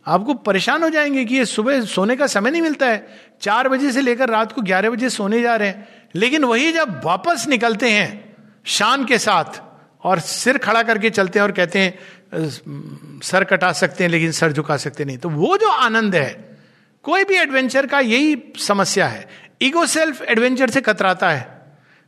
आपको 0.07 0.35
परेशान 0.35 0.82
हो 0.82 0.89
जाएँगे 0.89 1.24
कि 1.24 1.35
ये 1.35 1.45
सुबह 1.45 1.81
सोने 1.81 2.16
का 2.16 2.27
समय 2.27 2.51
नहीं 2.51 2.62
मिलता 2.62 2.86
है। 2.86 3.07
चार 3.41 3.69
बजे 3.69 3.93
से 3.93 4.01
लेकर 4.01 4.28
रात 4.28 4.53
को 4.53 4.62
ग्यारह 4.62 4.91
बजे 4.91 5.11
सोने 5.11 5.43
जा 5.43 5.57
रहे 5.57 5.69
हैं। 5.69 5.89
लेकिन 6.15 6.45
वही 6.45 6.73
जब 6.73 7.01
वापस 7.05 7.47
निकलते 7.49 7.91
हैं 7.91 8.34
शान 8.66 9.05
के 9.05 9.19
साथ 9.19 9.61
और 10.03 10.20
सिर 10.20 10.59
खड़ा 10.59 10.82
करके 10.82 11.11
चलते 11.11 11.39
हैं 11.39 11.45
और 11.45 11.53
कहते 11.53 11.78
हैं 11.78 13.20
सर 13.23 13.45
कटा 13.45 13.73
सकते 13.73 14.05
हैं, 14.05 14.11
लेकिन 14.11 14.32
सर 14.32 14.53
झुका 14.53 14.77
सकते 14.77 15.05
नहीं। 15.05 15.19
तो 15.19 15.28
वो 15.31 15.57
जो 15.57 15.69
आनंद 15.69 16.15
है, 16.15 16.59
कोई 17.05 17.24
भी 17.24 17.36
एडवेंचर 17.36 17.86
का 17.86 18.01
यही 18.01 18.36
समस्या 18.59 19.07
है। 19.07 19.28
ईगो 19.62 19.85
सेल्फ 19.86 20.23
एडवेंचर 20.23 20.70
से 20.70 20.81
कतराता 20.81 21.31
है, 21.31 21.47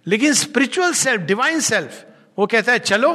लेकिन 0.06 0.32
स्पिरिचुअल 0.34 0.92
सेल्फ 0.94 1.20
डिवाइन 1.22 1.60
सेल्फ 1.62 2.04
वो 2.38 2.46
कहता 2.46 2.72
है, 2.72 2.78
चलो, 2.80 3.12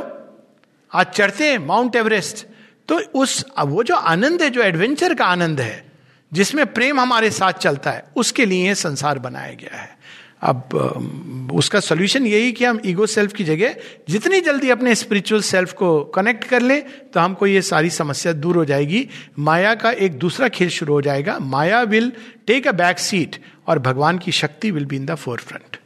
आज 0.92 1.06
चढ़ते 1.08 1.50
हैं 1.50 1.58
माउंट 1.60 1.96
एवरेस्ट 1.96 2.46
तो 2.90 3.00
उस 3.16 3.44
वो 3.60 3.84
जो 3.84 3.96
आनंद 3.96 4.42
है, 4.42 4.50
जो 4.50 4.62
एडवेंचर 4.62 5.14
का 5.14 5.26
आनंद 5.26 5.60
है, 5.62 5.92
जिसमें 6.32 6.66
प्रेम 6.74 7.00
हमारे 7.00 7.30
साथ 7.32 7.54
चलता 7.56 7.92
है, 7.92 8.04
उसके 8.16 8.46
लिए 8.46 8.74
संसार 8.76 9.20
बनाया 9.20 9.54
गया 9.54 9.78
है। 9.78 9.98
अब 10.42 11.52
उसका 11.54 11.80
सोल्यूशन 11.80 12.26
यही 12.28 12.52
कि 12.52 12.66
हम 12.66 12.80
ईगो 12.86 13.06
सेल्फ 13.06 13.34
की 13.34 13.44
जगह 13.44 13.76
जितनी 14.10 14.40
जल्दी 14.42 14.70
अपने 14.70 14.96
स्पिरिचुअल 14.96 15.42
सेल्फ 15.42 15.74
को 15.74 16.04
कनेक्ट 16.16 16.44
कर 16.44 16.62
ले 16.62 16.80
तो 16.82 17.20
हमको 17.20 17.48
ये 17.48 17.62
सारी 17.62 17.90
समस्या 17.90 18.34
दूर 18.34 18.56
हो 18.58 18.66
जाएगी। 18.66 19.08
माया 19.40 19.74
का 19.76 19.92
एक 19.92 20.18
दूसरा 20.20 20.48
खेल 20.50 20.70
शुरू 20.70 20.94
हो 20.94 21.02
जाएगा। 21.02 21.38
Maya 21.40 21.82
will 21.84 22.12
take 22.48 22.68
a 22.68 22.72
back 22.72 23.00
seat 23.00 23.38
और 23.68 23.80
भगवान 23.80 24.18
की 24.18 24.32
शक्ति 24.32 24.72
will 24.72 24.86
be 24.86 24.96
in 24.96 25.06
the 25.06 25.16
forefront 25.40 25.78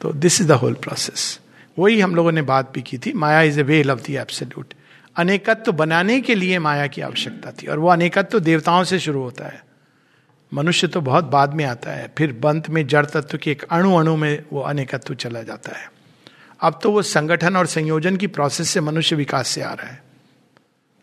तो 0.00 0.12
this 0.14 0.40
is 0.40 0.48
the 0.48 0.52
whole 0.52 0.74
process 0.74 1.38
वही 1.78 2.00
हम 2.00 2.14
लोगों 2.14 2.32
ने 2.32 2.42
बात 2.44 2.72
भी 2.74 2.82
की 2.82 2.98
थी। 2.98 3.12
Maya 3.12 3.42
is 3.42 3.60
a 3.60 3.62
veil 3.64 3.90
of 3.90 4.00
the 4.00 4.10
absolute 4.16 4.74
अनेकत्व 5.16 5.72
बनाने 5.72 6.20
के 6.20 6.34
लिए 6.34 6.58
माया 6.58 6.86
की 6.86 7.00
आवश्यकता 7.02 7.50
थी 7.52 7.66
और 7.66 7.78
वो 7.78 7.88
अनेकत्व 7.88 8.40
देवताओं 8.40 8.84
से 8.84 8.98
शुरू 8.98 9.22
होता 9.22 9.46
है। 9.46 9.64
मनुष्य 10.52 10.86
तो 10.86 11.00
बहुत 11.00 11.24
बाद 11.24 11.54
में 11.54 11.64
आता 11.64 11.90
है, 11.90 12.10
फिर 12.18 12.32
बंत 12.32 12.68
में 12.70 12.86
जड़ 12.86 13.04
तत्व 13.06 13.38
के 13.38 13.50
एक 13.50 13.62
अणु 13.62 13.94
अणु 13.96 14.16
में 14.16 14.44
वो 14.52 14.60
अनेकत्व 14.60 15.14
चला 15.14 15.42
जाता 15.42 15.76
है। 15.76 15.90
अब 16.60 16.78
तो 16.82 16.90
वो 16.90 17.02
संगठन 17.02 17.56
और 17.56 17.66
संयोजन 17.66 18.16
की 18.16 18.26
प्रोसेस 18.26 18.70
से 18.70 18.80
मनुष्य 18.80 19.16
विकास 19.16 19.48
से 19.48 19.62
आ 19.62 19.72
रहा 19.72 19.86
है। 19.86 20.02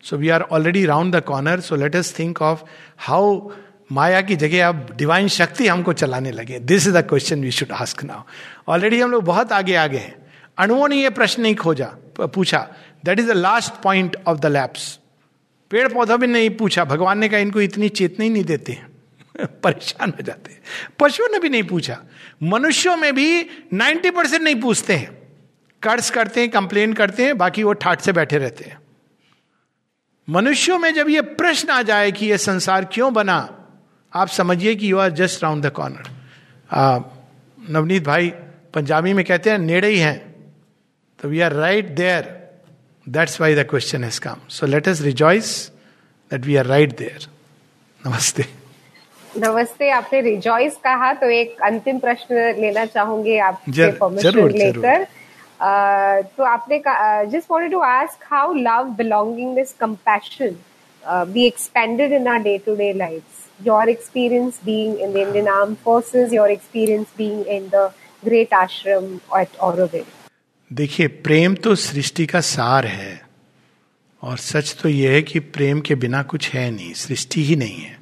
So 0.04 0.18
we 0.18 0.30
are 0.30 0.42
already 0.42 0.86
round 0.86 1.16
the 1.16 1.22
corner 1.24 1.60
so 1.60 1.76
let 1.76 1.96
us 1.96 2.18
think 2.20 2.42
of 2.42 2.64
how 2.98 3.50
maya 3.92 4.22
की 4.22 4.36
जगह 4.36 4.68
अब 4.68 4.88
डिवाइन 4.98 5.28
शक्ति 5.28 5.68
हमको 5.68 5.94
चलाने 5.94 6.32
लगे। 6.32 6.60
This 6.62 6.88
is 6.88 6.94
the 6.94 7.02
question 7.10 7.42
we 7.42 7.52
should 7.52 7.72
ask 7.72 8.04
now 8.04 8.24
already 8.68 9.00
हम 9.00 9.12
लोग 9.12 9.24
बहुत 9.24 9.52
आगे 9.52 9.76
आगे 9.76 9.98
हैं। 9.98 10.16
अणुओं 10.58 10.88
ने 10.88 10.96
यह 10.96 11.10
प्रश्न 11.10 11.42
नहीं 11.42 11.56
खोजा 11.56 11.92
पूछा। 12.20 12.68
That 13.06 13.20
is 13.20 13.28
the 13.28 13.32
last 13.32 13.82
point 13.84 14.16
of 14.28 14.40
the 14.40 14.46
labs 14.46 14.88
पेड़ 15.72 15.88
पौधा 15.88 16.16
भी 16.16 16.28
नहीं 16.28 16.50
पूछा। 16.58 16.86
भगवान 16.86 17.20
ने 17.20 17.30
कहा 17.30 17.40
इनको 17.40 17.62
इतनी 17.62 17.90
चेतना 17.92 18.24
ही 18.24 18.30
नहीं 18.30 18.44
देते 18.46 18.72
हैं। 18.72 18.88
परेशान 19.36 20.10
हो 20.10 20.24
जाते 20.24 20.58
पशुओं 21.00 21.28
ने 21.32 21.40
भी 21.40 21.50
नहीं 21.50 21.64
पूछा। 21.64 21.98
मनुष्यों 22.44 22.96
में 22.98 23.14
भी 23.16 23.50
90 23.74 24.12
परसेंट 24.12 24.42
नहीं 24.44 24.62
पूछते 24.62 24.96
हैं। 24.96 25.12
कर्ज 25.84 26.10
करते 26.10 26.42
हैं, 26.42 26.50
कंप्लेन 26.50 26.94
करते 26.94 27.26
हैं, 27.26 27.38
बाकी 27.38 27.64
वो 27.64 27.74
ठाट 27.74 28.02
से 28.02 28.12
बैठे 28.12 28.38
रहते 28.38 28.66
हैं। 28.66 28.78
मनुष्यों 30.28 30.78
में 30.80 30.94
जब 30.94 31.10
ये 31.10 31.22
प्रश्न 31.22 31.70
आ 31.70 31.82
जाए 31.82 32.12
कि 32.12 32.26
ये 32.26 32.38
संसार 32.38 32.86
क्यों 32.86 33.14
बना, 33.14 33.38
आप 34.14 34.28
समझिए 34.28 34.76
कि 34.76 34.92
you 34.92 34.98
are 34.98 35.12
just 35.12 35.44
round 35.44 35.66
the 35.66 35.70
corner 35.72 36.10
Navneet 37.70 38.04
भाई, 38.04 38.30
पंजाबी 38.74 39.14
में 39.14 39.26
कहते 39.26 39.50
हैं, 39.50 39.58
नेड़े 39.58 39.88
ही 39.88 40.00
हैं। 40.00 40.18
तो 41.20 41.30
we 41.30 41.40
are 41.40 41.54
right 41.54 41.90
there 41.96 42.24
that's 43.08 43.40
why 43.42 43.56
the 43.56 43.68
question 43.70 44.04
has 44.04 44.20
come 44.20 44.48
so 44.50 44.66
let 44.66 44.88
us 44.88 45.02
rejoice 45.02 45.72
that 46.32 46.46
we 46.46 46.56
are 46.56 46.66
right 46.66 46.98
there 46.98 47.28
नमस्ते। 48.08 48.63
नमस्ते 49.38 49.90
आपने 49.90 50.20
रिजॉइस 50.22 50.76
कहा 50.84 51.12
तो 51.22 51.30
एक 51.32 51.62
अंतिम 51.66 52.00
प्रश्न 52.00 52.36
लेना 52.60 52.86
चाहूँगे 52.86 53.38
आपसे 53.40 53.92
परमिशन 53.92 54.50
लेकर। 54.58 55.04
तो 56.38 56.44
आपने 56.44 56.78
just 57.32 57.52
wanted 57.52 57.72
to 57.72 57.80
ask 57.82 58.26
how 58.32 58.54
love 58.54 58.90
belongingness 58.98 59.74
compassion 59.80 60.56
be 61.34 61.46
expended 61.46 62.14
in 62.14 62.28
our 62.28 62.44
day 62.44 62.58
to 62.66 62.76
day 62.76 62.92
lifes 62.98 63.66
your 63.68 63.90
experience 63.90 64.60
being 64.66 65.00
in 65.00 65.14
the 65.14 65.18
Indian 65.18 65.48
arm 65.48 65.74
forces 65.84 66.34
your 66.34 66.52
experience 66.52 67.08
being 67.18 67.48
in 67.48 67.68
the 67.74 67.90
great 68.24 68.54
ashram 68.54 69.14
at 69.40 69.58
Auroville 69.70 70.06
देखिए 70.72 71.08
प्रेम 71.26 71.56
तो 71.64 71.76
सृष्टि 71.86 72.26
का 72.26 72.42
सार 72.52 72.86
है 72.86 73.20
और 74.24 74.38
सच 74.38 74.76
तो 74.84 74.90
यह 74.90 75.12
है 75.12 75.22
कि 75.24 75.40
प्रेम 75.58 75.82
के 75.82 75.96
बिना 76.06 76.24
कुछ 76.36 76.50
है 76.50 76.70
नहीं 76.72 76.94
सृष्टि 77.00 77.44
ही 77.44 77.56
नहीं 77.56 77.82
है। 77.82 78.02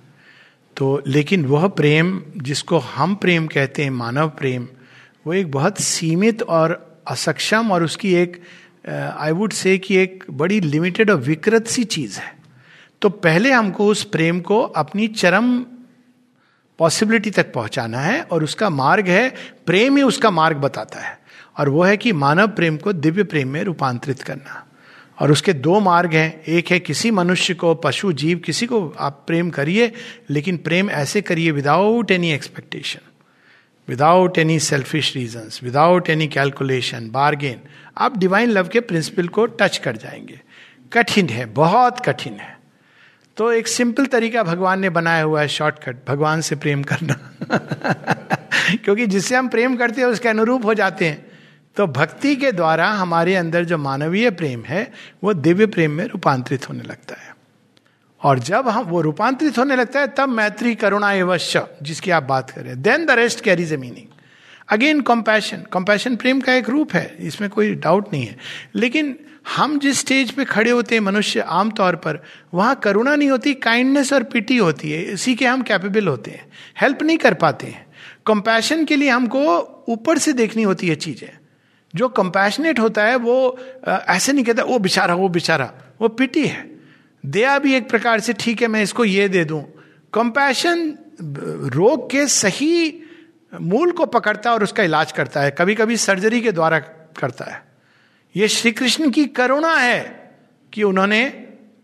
तो 0.77 1.01
लेकिन 1.07 1.45
वह 1.45 1.67
प्रेम 1.67 2.21
जिसको 2.37 2.77
हम 2.77 3.15
प्रेम 3.15 3.47
कहते 3.47 3.83
हैं, 3.83 3.89
मानव 3.89 4.29
प्रेम, 4.29 4.67
वो 5.27 5.33
एक 5.33 5.51
बहुत 5.51 5.79
सीमित 5.79 6.41
और 6.41 7.01
असक्षम 7.07 7.71
और 7.71 7.83
उसकी 7.83 8.13
एक 8.13 8.41
आई 8.89 9.31
वुड 9.31 9.53
से 9.53 9.77
कि 9.77 9.95
एक 9.95 10.23
बड़ी 10.31 10.59
लिमिटेड 10.59 11.09
और 11.09 11.17
विकृत 11.17 11.67
सी 11.67 11.83
चीज़ 11.83 12.19
है। 12.19 12.33
तो 13.01 13.09
पहले 13.09 13.51
हमको 13.51 13.87
उस 13.87 14.03
प्रेम 14.03 14.39
को 14.39 14.61
अपनी 14.61 15.07
चरम 15.07 15.59
पॉसिबिलिटी 16.79 17.31
तक 17.31 17.53
पहुंचाना 17.53 17.99
है 17.99 18.21
और 18.21 18.43
उसका 18.43 18.69
मार्ग 18.69 19.07
है, 19.07 19.29
प्रेम 19.65 19.97
ही 19.97 20.03
उसका 20.03 20.31
मार्ग 20.31 20.57
बताता 20.57 20.99
है। 20.99 21.19
और 21.59 21.69
वह 21.69 21.89
है 21.89 21.97
कि 21.97 22.11
मानव 22.11 22.47
प्रेम 22.47 22.77
को 22.77 22.93
दिव्य 22.93 23.23
प्रेम 23.23 23.49
में 23.49 23.63
रूपांतरित 23.63 24.21
करना। 24.21 24.67
और 25.21 25.31
उसके 25.31 25.53
दो 25.53 25.79
मार्ग 25.79 26.13
हैं। 26.13 26.43
एक 26.43 26.71
है 26.71 26.79
किसी 26.79 27.11
मनुष्य 27.11 27.53
को, 27.53 27.75
पशु, 27.75 28.13
जीव, 28.13 28.37
किसी 28.37 28.65
को 28.65 28.95
आप 28.99 29.23
प्रेम 29.27 29.49
करिए, 29.49 29.91
लेकिन 30.29 30.57
प्रेम 30.57 30.89
ऐसे 30.89 31.21
करिए 31.21 31.51
without 31.51 32.11
any 32.11 32.31
expectation 32.31 32.99
without 33.89 34.37
any 34.37 34.59
selfish 34.59 35.15
reason 35.15 35.49
without 35.63 36.09
any 36.09 36.27
calculation 36.27 37.09
bargain 37.09 37.59
आप 37.97 38.17
डिवाइन 38.17 38.49
लव 38.49 38.67
के 38.67 38.79
प्रिंसिपल 38.79 39.27
को 39.27 39.45
टच 39.45 39.77
कर 39.77 39.97
जाएँगे। 39.97 40.41
कठिन 40.93 41.29
है, 41.29 41.45
बहुत 41.45 41.99
कठिन 41.99 42.33
है। 42.33 42.59
तो 43.37 43.51
एक 43.51 43.67
सिंपल 43.67 44.05
तरीका 44.05 44.43
भगवान 44.43 44.79
ने 44.79 44.89
बनाया 44.89 45.23
हुआ 45.23 45.41
है 45.41 45.47
शॉर्टकट 45.47 45.97
भगवान 46.07 46.41
से 46.41 46.55
प्रेम 46.55 46.83
करना। 46.83 47.35
क्योंकि 48.75 49.07
जिससे 49.07 49.35
हम 49.35 49.47
प्रेम 49.47 49.75
करते 49.75 50.01
हैं, 50.01 50.07
उसके 50.07 50.29
अनुरूप 50.29 50.65
हो 50.65 50.73
जाते 50.73 51.05
हैं। 51.05 51.30
तो 51.77 51.87
भक्ति 51.87 52.35
के 52.35 52.51
द्वारा 52.51 52.87
हमारे 52.87 53.35
अंदर 53.35 53.65
जो 53.65 53.77
मानवीय 53.77 54.29
प्रेम 54.29 54.63
है, 54.63 54.91
वो 55.23 55.33
दिव्य 55.33 55.65
प्रेम 55.65 55.91
में 55.91 56.05
रूपांतरित 56.05 56.69
होने 56.69 56.83
लगता 56.83 57.15
है। 57.15 57.35
और 58.21 58.39
जब 58.39 58.67
हम, 58.67 58.83
वो 58.83 59.01
रूपांतरित 59.01 59.57
होने 59.57 59.75
लगता 59.75 59.99
है, 59.99 60.07
तब 60.07 60.29
मैत्री, 60.29 60.75
करुणा 60.75 61.11
एवश्य, 61.11 61.65
जिसकी 61.83 62.11
आप 62.11 62.23
बात 62.23 62.49
करें 62.49 62.81
then 62.81 63.05
the 63.05 63.11
rest 63.11 63.41
carries 63.41 63.73
a 63.73 63.77
meaning 63.77 64.07
again 64.69 65.01
compassion 65.01 65.57
compassion 65.71 66.15
प्रेम 66.15 66.41
का 66.41 66.53
एक 66.53 66.69
रूप 66.69 66.93
है, 66.93 67.17
इसमें 67.19 67.49
कोई 67.49 67.75
डाउट 67.75 68.13
नहीं 68.13 68.25
है। 68.25 68.37
लेकिन 68.75 69.19
हम 69.55 69.79
जिस 69.79 69.99
स्टेज 69.99 70.31
पे 70.31 70.45
खड़े 70.45 70.71
होते 70.71 70.95
हैं, 70.95 71.01
मनुष्य 71.01 71.39
आमतौर 71.39 71.95
पर, 71.95 72.23
वहाँ 72.53 72.75
करुणा 72.75 73.15
नहीं 73.15 73.29
होती 73.29 73.53
काइंडनेस 73.53 74.13
और 74.13 74.23
पिटी 74.23 74.57
होती 74.57 74.91
है, 74.91 75.01
इसी 75.03 75.35
के 75.35 75.45
हम 75.45 75.61
कैपेबल 75.61 76.07
होते 76.07 76.31
हैं। 76.31 76.45
हेल्प 76.81 77.03
नहीं 77.03 77.17
कर 77.17 77.33
पाते 77.33 77.67
हैं। 77.67 77.85
कंपैशन 78.25 78.85
के 78.85 78.95
लिए 78.95 79.09
हमको 79.09 79.59
ऊपर 79.89 80.17
से 80.17 80.33
देखनी 80.33 80.63
होती 80.63 80.87
है 80.87 80.95
चीज़ें। 80.95 81.40
जो 81.95 82.09
कंपैशनेट 82.09 82.79
होता 82.79 83.03
है, 83.03 83.15
वो 83.15 83.57
ऐसे 83.87 84.33
नहीं 84.33 84.45
कहता, 84.45 84.63
वो 84.63 84.79
बेचारा 84.79 85.15
वो 85.15 85.29
बेचारा, 85.29 85.71
वो 86.01 86.07
पिटी 86.07 86.45
है। 86.47 86.69
दया 87.23 87.57
भी 87.59 87.73
एक 87.75 87.89
प्रकार 87.89 88.19
से, 88.19 88.33
ठीक 88.33 88.61
है, 88.61 88.67
मैं 88.67 88.83
इसको 88.83 89.05
ये 89.05 89.27
दे 89.29 89.43
दूँ। 89.45 89.61
कंपैशन 90.13 90.93
रोग 91.73 92.09
के 92.11 92.25
सही 92.27 93.03
मूल 93.53 93.91
को 93.91 94.05
पकड़ता 94.05 94.49
है 94.49 94.55
और 94.55 94.63
उसका 94.63 94.83
इलाज 94.83 95.11
करता 95.11 95.41
है। 95.41 95.51
कभी 95.51 95.75
कभी 95.75 95.97
सर्जरी 95.97 96.41
के 96.41 96.51
द्वारा 96.51 96.79
करता 97.19 97.45
है। 97.45 97.63
ये 98.35 98.47
श्री 98.47 98.71
कृष्ण 98.71 99.09
की 99.09 99.25
करुणा 99.25 99.73
है 99.75 99.99
कि 100.73 100.83
उन्होंने 100.83 101.25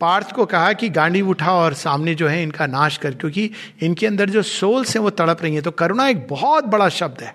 पार्थ 0.01 0.31
को 0.31 0.45
कहा 0.45 0.73
कि 0.73 0.89
गांडी 0.89 1.21
उठा 1.21 1.53
और 1.53 1.73
सामने 1.73 2.13
जो 2.15 2.27
है 2.27 2.41
इनका 2.43 2.67
नाश 2.67 2.97
कर, 2.97 3.15
क्योंकि 3.15 3.49
इनके 3.81 4.07
अंदर 4.07 4.29
जो 4.29 4.41
सोल्स 4.41 4.95
हैं, 4.95 5.03
वो 5.03 5.09
तड़प 5.09 5.43
रही 5.43 5.53
हैं। 5.53 5.63
तो 5.63 5.71
करुणा 5.71 6.07
एक 6.07 6.27
बहुत 6.27 6.65
बड़ा 6.65 6.89
शब्द 6.89 7.21
है। 7.21 7.33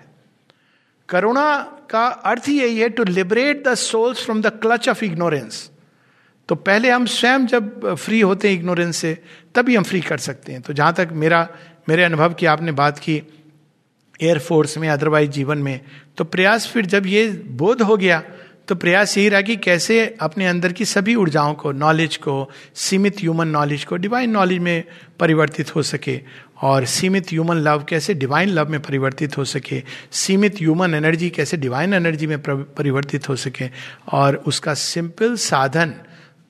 करुणा 1.09 1.45
का 1.93 2.07
अर्थ 2.31 2.47
ही 2.47 2.59
यही 2.61 2.79
है 2.79 2.89
to 2.89 3.03
liberate 3.03 3.63
the 3.67 3.75
souls 3.75 4.23
from 4.25 4.41
the 4.41 4.47
clutch 4.61 4.89
of 4.89 5.03
ignorance 5.05 5.69
तो 6.49 6.55
पहले 6.55 6.89
हम 6.89 7.05
स्वयं 7.05 7.45
जब 7.45 7.95
फ्री 7.95 8.19
होते 8.21 8.47
हैं 8.47 8.55
इग्नोरेंस 8.55 8.97
से, 8.97 9.17
तभी 9.55 9.75
हम 9.75 9.83
फ्री 9.83 10.01
कर 10.01 10.17
सकते 10.17 10.51
हैं। 10.51 10.61
तो 10.61 10.73
जहाँ 10.73 10.93
तक 10.93 11.09
मेरा, 11.11 11.47
मेरे 11.89 12.03
अनुभव 12.03 12.33
की 12.33 12.45
आपने 12.45 12.71
बात 12.71 12.99
की 12.99 13.15
एयरफोर्स 14.21 14.77
में 14.77 14.87
अदरवाइज़ 14.89 15.31
जीवन 15.31 15.57
में 15.57 15.79
तो 16.17 16.23
प्रयास 16.23 16.67
फिर 16.67 16.85
जब 16.85 17.05
ये 17.07 17.27
बोध 17.61 17.81
हो 17.81 17.97
गया 17.97 18.21
तो 18.67 18.75
प्रयास 18.75 19.17
यही 19.17 19.29
रहा 19.29 19.41
कि 19.41 19.55
कैसे 19.55 19.95
अपने 20.21 20.45
अंदर 20.47 20.71
की 20.71 20.85
सभी 20.85 21.15
ऊर्जाओं 21.15 21.53
को 21.53 21.71
नॉलेज 21.71 22.17
को, 22.17 22.49
सीमित 22.75 23.19
ह्यूमन 23.19 23.47
नॉलेज 23.47 23.83
को 23.83 23.97
डिवाइन 23.97 24.31
नॉलेज 24.31 24.59
में 24.59 24.83
परिवर्तित 25.23 25.75
हो 25.75 25.81
सके 25.83 26.19
और 26.61 26.85
सीमित 26.85 27.27
ह्यूमन 27.31 27.57
लव 27.63 27.83
कैसे 27.89 28.13
डिवाइन 28.13 28.49
लव 28.49 28.69
में 28.69 28.79
परिवर्तित 28.81 29.37
हो 29.37 29.43
सके, 29.45 29.81
सीमित 30.11 30.55
ह्यूमन 30.59 30.93
एनर्जी 30.93 31.29
कैसे 31.29 31.57
डिवाइन 31.57 31.93
एनर्जी 31.93 32.27
में 32.27 32.37
परिवर्तित 32.47 33.29
हो 33.29 33.35
सके 33.35 33.69
और 34.11 34.35
उसका 34.47 34.73
सिंपल 34.73 35.35
साधन 35.35 35.93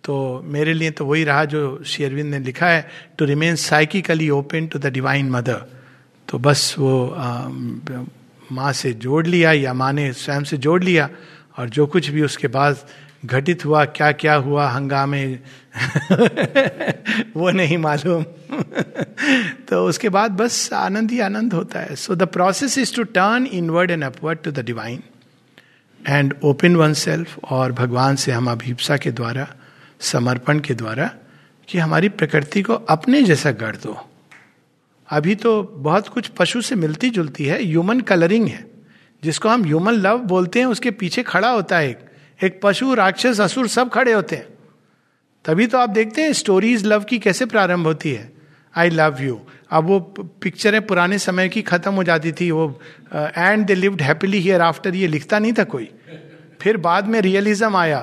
तो 0.03 0.15
मेरे 0.45 0.73
लिए 0.73 0.91
तो 0.91 1.05
वही 1.05 1.23
रहा 1.23 1.45
जो 1.45 1.61
शेरविंद 1.85 2.33
ने 2.33 2.39
लिखा 2.39 2.67
है 2.67 2.81
to 3.17 3.25
remain 3.25 3.55
psychically 3.55 4.29
open 4.29 4.67
to 4.67 4.79
the 4.79 4.91
divine 4.93 5.29
mother 5.29 5.61
तो 6.27 6.39
बस 6.39 6.75
वो 6.79 6.93
माँ 8.51 8.71
से 8.73 8.93
जोड़ 8.93 9.25
लिया 9.27 9.51
या 9.51 9.73
माँ 9.73 9.93
ने 9.93 10.11
स्वयं 10.13 10.43
से 10.43 10.57
जोड़ 10.57 10.83
लिया 10.83 11.09
और 11.57 11.69
जो 11.69 11.85
कुछ 11.87 12.09
भी 12.09 12.21
उसके 12.21 12.47
बाद 12.47 12.77
घटित 13.25 13.65
हुआ 13.65 13.85
क्या 13.85 14.11
क्या 14.11 14.33
हुआ, 14.33 14.67
हंगामे? 14.67 15.25
वो 17.35 17.51
नहीं 17.51 17.77
मालूम। 17.77 18.23
तो 19.69 19.87
उसके 19.87 20.09
बाद 20.09 20.31
बस 20.31 20.73
आनंद 20.73 21.11
ही 21.11 21.19
आनंद 21.19 21.53
होता 21.53 21.79
है। 21.79 21.95
So 21.95 22.15
the 22.15 22.23
process 22.23 22.77
is 22.77 22.95
to 22.95 23.03
turn 23.03 23.45
inward 23.45 23.91
and 23.91 24.03
upward 24.03 24.39
to 24.39 24.51
the 24.51 24.59
divine 24.59 25.03
and 26.07 26.33
open 26.43 26.75
one 26.75 26.93
self 26.93 27.39
और 27.49 27.71
भगवान 27.71 28.15
से 28.15 28.31
हम 28.31 28.51
अभिप्सा 28.51 28.97
के 28.97 29.11
द्वारा, 29.11 29.47
समर्पण 29.99 30.59
के 30.59 30.73
द्वारा 30.73 31.11
कि 31.67 31.77
हमारी 31.77 32.09
प्रकृति 32.09 32.61
को 32.61 32.73
अपने 32.73 33.23
जैसा 33.23 33.51
गढ़ 33.51 33.75
दो। 33.75 34.09
अभी 35.09 35.35
तो 35.35 35.63
बहुत 35.63 36.07
कुछ 36.07 36.27
पशु 36.27 36.61
से 36.61 36.75
मिलती 36.75 37.09
जुलती 37.09 37.45
है 37.45 37.63
ह्यूमन 37.63 37.99
कलरिंग 37.99 38.47
है। 38.47 38.71
जिसको 39.23 39.49
हम 39.49 39.63
ह्यूमन 39.63 39.93
लव 39.93 40.17
बोलते 40.17 40.59
हैं, 40.59 40.65
उसके 40.65 40.91
पीछे 40.91 41.23
खड़ा 41.23 41.49
होता 41.49 41.77
है 41.77 41.89
एक 41.89 41.99
एक 42.43 42.59
पशु, 42.63 42.93
राक्षस, 42.93 43.39
असुर 43.41 43.67
सब 43.67 43.89
खड़े 43.89 44.13
होते 44.13 44.35
हैं। 44.35 44.47
तभी 45.45 45.67
तो 45.67 45.77
आप 45.77 45.89
देखते 45.89 46.21
हैं 46.21 46.33
स्टोरीज 46.33 46.85
लव 46.85 47.03
की 47.03 47.19
कैसे 47.19 47.45
प्रारंभ 47.45 47.87
होती 47.87 48.11
है। 48.11 48.31
आई 48.75 48.89
लव 48.89 49.17
यू 49.21 49.39
अब 49.71 49.85
वो 49.85 49.99
पिक्चरें 50.41 50.81
पुराने 50.87 51.17
समय 51.19 51.49
की, 51.49 51.61
खत्म 51.61 51.93
हो 51.93 52.03
जाती 52.03 52.31
थी 52.31 52.49
वो 52.51 52.67
and 53.13 53.65
they 53.65 53.75
lived 53.75 54.01
happily 54.01 54.39
here 54.39 54.61
after 54.61 54.95
ये 54.95 55.07
लिखता 55.07 55.39
नहीं 55.39 55.53
था 55.53 55.63
कोई। 55.63 55.89
फिर 56.61 56.77
बाद 56.77 57.07
में 57.07 57.19
रियलिज्म 57.21 57.75
आया 57.75 57.99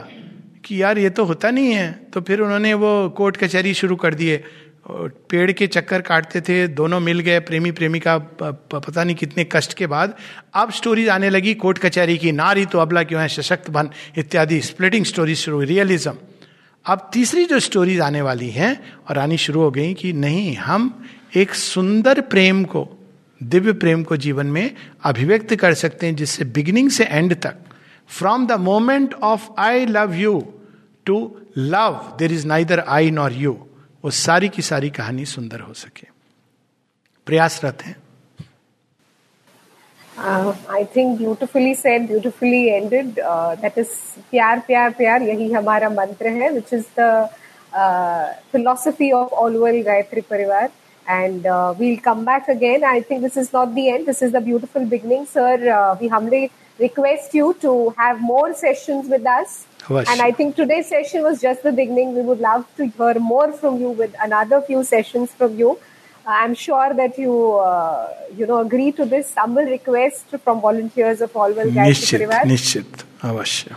कि 0.64 0.82
यार 0.82 0.98
ये 0.98 1.10
तो 1.10 1.24
होता 1.24 1.50
नहीं 1.50 1.72
है। 1.72 1.92
तो 2.14 2.20
फिर 2.20 2.40
उन्होंने 2.40 2.72
वो 2.74 3.08
कोर्ट 3.10 3.36
कचहरी 3.36 3.74
शुरू 3.74 3.96
कर 3.96 4.14
दिए। 4.14 4.42
पेड़ 4.86 5.50
के 5.52 5.66
चक्कर 5.66 6.00
काटते 6.00 6.40
थे, 6.40 6.66
दोनों 6.68 7.00
मिल 7.00 7.20
गए, 7.20 7.40
प्रेमी 7.40 7.70
प्रेमिका 7.70 8.16
पता 8.18 9.04
नहीं 9.04 9.16
कितने 9.16 9.46
कष्ट 9.52 9.74
के 9.74 9.86
बाद। 9.86 10.14
अब 10.54 10.70
स्टोरीज 10.72 11.08
आने 11.08 11.30
लगी, 11.30 11.54
कोर्ट 11.54 11.78
कचहरी 11.78 12.16
की, 12.18 12.32
नारी 12.32 12.66
तो 12.66 12.78
अबला 12.78 13.02
क्यों 13.02 13.20
है, 13.22 13.28
सशक्त 13.28 13.70
बन, 13.70 13.90
इत्यादि 14.18 14.60
स्प्लिटिंग 14.60 15.04
स्टोरीज 15.04 15.38
शुरू 15.38 15.56
हुई 15.56 15.66
रियलिज्म 15.66 16.14
अब 16.86 17.10
तीसरी 17.12 17.44
जो 17.44 17.58
स्टोरीज 17.60 18.00
आने 18.00 18.20
वाली 18.22 18.50
हैं, 18.50 18.72
और 19.08 19.18
आनी 19.18 19.36
शुरू 19.36 19.60
हो 19.60 19.70
गई 19.70 19.94
कि 19.94 20.12
नहीं, 20.12 20.54
हम 20.56 21.04
एक 21.36 21.54
सुंदर 21.54 22.20
प्रेम 22.20 22.64
को, 22.64 22.88
दिव्य 23.40 23.72
प्रेम 23.72 24.02
को 24.02 24.16
जीवन 24.16 24.46
में 24.46 24.70
अभिव्यक्त 25.04 25.54
कर 25.54 25.74
सकते 25.74 26.06
हैं, 26.06 26.16
जिससे 26.16 26.44
बिगिनिंग 26.46 26.90
से 26.90 27.04
एंड 27.04 27.34
तक। 27.34 27.56
From 28.10 28.46
the 28.46 28.52
moment 28.60 29.14
of 29.14 29.48
I 29.58 29.86
love 29.86 30.14
you 30.14 30.40
to 31.06 31.18
love 31.58 32.00
there 32.18 32.32
is 32.32 32.46
neither 32.46 32.80
I 32.88 33.10
nor 33.10 33.32
you 33.32 33.58
वो 34.04 34.10
सारी 34.10 34.48
की 34.48 34.62
सारी 34.62 34.90
कहानी 34.90 35.24
सुंदर 35.26 35.60
हो 35.60 35.72
सके। 35.74 36.06
प्रयासरत 37.26 37.82
है। 37.84 37.94
I 40.70 40.84
think 40.96 41.16
beautifully 41.18 41.74
said 41.74 42.06
beautifully 42.06 42.66
ended 42.68 43.06
that 43.16 43.78
is 43.78 43.88
प्यार 44.30 44.58
प्यार 44.66 44.90
प्यार, 44.92 45.22
यही 45.22 45.50
हमारा 45.52 45.88
मंत्र 45.90 46.28
है 46.38 46.50
which 46.52 46.72
is 46.74 46.84
the 46.98 47.28
philosophy 48.52 49.10
of 49.12 49.34
all 49.42 49.56
world 49.56 49.84
Gayatri 49.86 50.20
Parivar 50.30 50.70
and 51.06 51.46
we'll 51.78 51.96
come 52.04 52.24
back 52.24 52.50
again 52.50 52.84
I 52.84 53.00
think 53.10 53.22
this 53.22 53.38
is 53.38 53.48
not 53.54 53.68
the 53.68 53.78
end 53.78 54.06
this 54.06 54.22
is 54.22 54.32
the 54.36 54.42
beautiful 54.44 54.84
beginning 54.88 55.26
sir 55.26 55.68
we 56.00 56.08
humbly 56.08 56.44
request 56.80 57.34
you 57.36 57.52
to 57.62 57.72
have 58.00 58.18
more 58.22 58.52
session 58.60 59.00
with 59.10 59.28
us 59.28 59.64
And 60.10 60.20
I 60.20 60.30
think 60.32 60.56
today's 60.56 60.88
session 60.88 61.22
was 61.22 61.40
just 61.40 61.62
the 61.62 61.72
beginning. 61.72 62.14
We 62.14 62.22
would 62.22 62.40
love 62.40 62.66
to 62.76 62.86
hear 62.86 63.14
more 63.18 63.52
from 63.52 63.80
you 63.80 63.90
with 63.90 64.14
another 64.22 64.60
few 64.62 64.84
sessions 64.84 65.32
from 65.32 65.58
you. 65.58 65.78
I'm 66.26 66.54
sure 66.54 66.92
that 66.94 67.18
you, 67.18 67.54
uh, 67.56 68.12
you 68.36 68.46
know, 68.46 68.58
agree 68.60 68.92
to 68.92 69.04
this 69.04 69.34
humble 69.34 69.64
request 69.64 70.26
from 70.44 70.60
volunteers 70.60 71.20
of 71.20 71.32
Allwell 71.32 71.74
Guys 71.74 71.98
Nishchit, 71.98 72.28
Nishchit, 72.42 73.04
avashya. 73.20 73.76